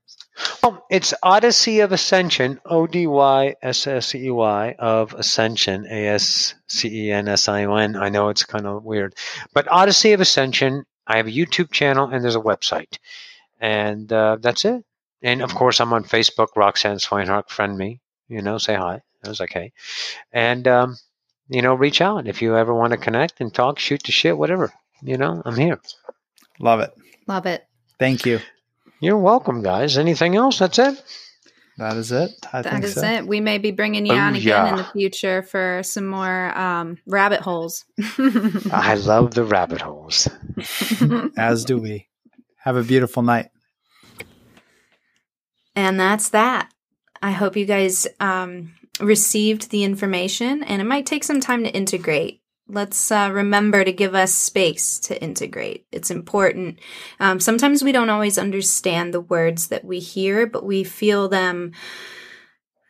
Oh, 0.65 0.83
it's 0.91 1.15
Odyssey 1.23 1.81
of 1.81 1.93
Ascension, 1.93 2.61
O 2.67 2.89
D 2.89 3.07
Y 3.07 3.55
S 3.63 3.87
S 3.87 4.13
E 4.17 4.29
Y 4.29 4.75
of 4.77 5.15
Ascension, 5.15 5.87
A 5.87 6.09
S 6.09 6.55
C 6.67 7.07
E 7.07 7.13
N 7.13 7.29
S 7.29 7.47
I 7.47 7.65
O 7.67 7.77
N. 7.77 7.95
I 7.95 8.09
know 8.09 8.29
it's 8.29 8.45
kind 8.45 8.67
of 8.67 8.83
weird, 8.83 9.15
but 9.55 9.71
Odyssey 9.71 10.15
of 10.15 10.21
Ascension. 10.21 10.85
I 11.07 11.19
have 11.19 11.29
a 11.29 11.31
YouTube 11.31 11.71
channel 11.71 12.09
and 12.09 12.25
there's 12.25 12.37
a 12.37 12.41
website, 12.41 12.99
and 13.61 14.13
uh, 14.13 14.39
that's 14.41 14.65
it. 14.65 14.85
And 15.23 15.43
of 15.43 15.55
course, 15.55 15.81
I'm 15.81 15.93
on 15.93 16.03
Facebook. 16.03 16.49
Roxanne 16.57 16.97
Swainhart, 16.97 17.51
friend 17.51 17.79
me. 17.79 18.01
You 18.29 18.43
know, 18.43 18.59
say 18.59 18.75
hi. 18.75 19.03
That 19.23 19.29
was 19.29 19.41
okay. 19.41 19.73
And, 20.33 20.67
um, 20.67 20.97
you 21.49 21.63
know, 21.63 21.75
reach 21.75 22.01
out 22.01 22.27
if 22.27 22.43
you 22.43 22.57
ever 22.57 22.75
want 22.75 22.93
to 22.93 22.97
connect 22.97 23.41
and 23.41 23.53
talk, 23.53 23.79
shoot 23.79 24.03
the 24.05 24.13
shit, 24.13 24.37
whatever. 24.37 24.73
You 25.03 25.19
know, 25.19 25.43
I'm 25.45 25.57
here. 25.57 25.81
Love 26.59 26.81
it. 26.81 26.93
Love 27.27 27.47
it. 27.47 27.67
Thank 27.99 28.27
you. 28.27 28.41
You're 29.01 29.19
welcome, 29.19 29.63
guys. 29.63 29.99
Anything 29.99 30.37
else? 30.37 30.59
That's 30.59 30.79
it. 30.79 31.03
That 31.79 31.97
is 31.97 32.13
it. 32.13 32.31
I 32.53 32.63
that 32.63 32.85
is 32.85 32.95
so. 32.95 33.05
it. 33.05 33.27
We 33.27 33.41
may 33.41 33.59
be 33.59 33.71
bringing 33.71 34.07
you 34.07 34.13
on 34.13 34.35
again 34.35 34.47
yeah. 34.47 34.71
in 34.71 34.77
the 34.77 34.85
future 34.85 35.43
for 35.43 35.81
some 35.83 36.07
more 36.07 36.57
um, 36.57 36.99
rabbit 37.07 37.41
holes. 37.41 37.85
I 38.19 38.95
love 38.95 39.35
the 39.35 39.45
rabbit 39.45 39.81
holes. 39.81 40.29
As 41.37 41.65
do 41.65 41.79
we. 41.79 42.09
Have 42.59 42.77
a 42.77 42.83
beautiful 42.83 43.23
night. 43.23 43.49
And 45.75 45.99
that's 45.99 46.29
that. 46.29 46.71
I 47.23 47.31
hope 47.31 47.57
you 47.57 47.65
guys 47.65 48.07
um, 48.21 48.75
received 49.01 49.71
the 49.71 49.85
information 49.85 50.63
and 50.63 50.81
it 50.81 50.87
might 50.87 51.07
take 51.07 51.25
some 51.25 51.41
time 51.41 51.65
to 51.65 51.71
integrate. 51.71 52.41
Let's 52.69 53.11
uh, 53.11 53.31
remember 53.33 53.85
to 53.85 53.93
give 53.93 54.15
us 54.15 54.33
space 54.33 54.99
to 55.01 55.21
integrate. 55.21 55.87
It's 55.91 56.11
important. 56.11 56.79
Um, 57.19 57.41
sometimes 57.41 57.83
we 57.83 57.93
don't 57.93 58.11
always 58.11 58.39
understand 58.39 59.13
the 59.13 59.21
words 59.21 59.69
that 59.69 59.85
we 59.85 59.99
hear, 59.99 60.47
but 60.47 60.65
we 60.65 60.85
feel 60.85 61.29
them 61.29 61.73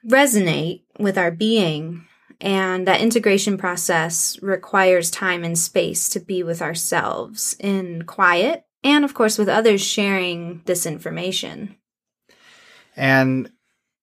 resonate 0.08 0.82
with 0.98 1.16
our 1.16 1.30
being. 1.30 2.06
And 2.40 2.86
that 2.88 3.00
integration 3.00 3.56
process 3.56 4.36
requires 4.42 5.10
time 5.10 5.44
and 5.44 5.56
space 5.56 6.08
to 6.10 6.20
be 6.20 6.42
with 6.42 6.60
ourselves 6.60 7.56
in 7.60 8.02
quiet 8.02 8.64
and, 8.84 9.04
of 9.04 9.14
course, 9.14 9.38
with 9.38 9.48
others 9.48 9.80
sharing 9.80 10.62
this 10.64 10.84
information. 10.84 11.76
And 12.96 13.50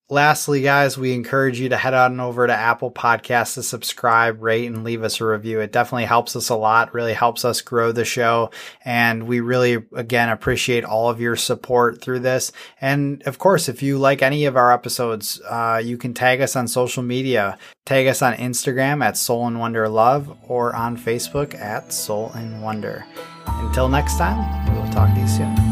lastly, 0.09 0.61
guys, 0.61 0.97
we 0.97 1.13
encourage 1.13 1.59
you 1.59 1.69
to 1.69 1.77
head 1.77 1.93
on 1.93 2.19
over 2.19 2.47
to 2.47 2.53
Apple 2.53 2.91
Podcasts 2.91 3.53
to 3.53 3.63
subscribe, 3.63 4.41
rate, 4.41 4.65
and 4.65 4.83
leave 4.83 5.03
us 5.03 5.21
a 5.21 5.25
review. 5.25 5.59
It 5.59 5.71
definitely 5.71 6.05
helps 6.05 6.35
us 6.35 6.49
a 6.49 6.55
lot, 6.55 6.93
really 6.93 7.13
helps 7.13 7.45
us 7.45 7.61
grow 7.61 7.91
the 7.91 8.05
show. 8.05 8.51
And 8.83 9.27
we 9.27 9.39
really, 9.39 9.85
again, 9.93 10.29
appreciate 10.29 10.83
all 10.83 11.09
of 11.09 11.21
your 11.21 11.35
support 11.35 12.01
through 12.01 12.19
this. 12.19 12.51
And 12.81 13.23
of 13.23 13.37
course, 13.37 13.69
if 13.69 13.83
you 13.83 13.97
like 13.97 14.21
any 14.21 14.45
of 14.45 14.57
our 14.57 14.73
episodes, 14.73 15.39
uh, 15.47 15.81
you 15.83 15.97
can 15.97 16.13
tag 16.13 16.41
us 16.41 16.55
on 16.55 16.67
social 16.67 17.03
media. 17.03 17.57
Tag 17.85 18.07
us 18.07 18.21
on 18.21 18.33
Instagram 18.35 19.03
at 19.03 19.17
Soul 19.17 19.47
in 19.47 19.57
Wonder 19.57 19.89
Love 19.89 20.37
or 20.47 20.75
on 20.75 20.97
Facebook 20.97 21.59
at 21.59 21.91
Soul 21.91 22.31
in 22.35 22.61
Wonder. 22.61 23.05
Until 23.47 23.89
next 23.89 24.17
time, 24.17 24.75
we'll 24.75 24.91
talk 24.91 25.13
to 25.15 25.21
you 25.21 25.27
soon. 25.27 25.68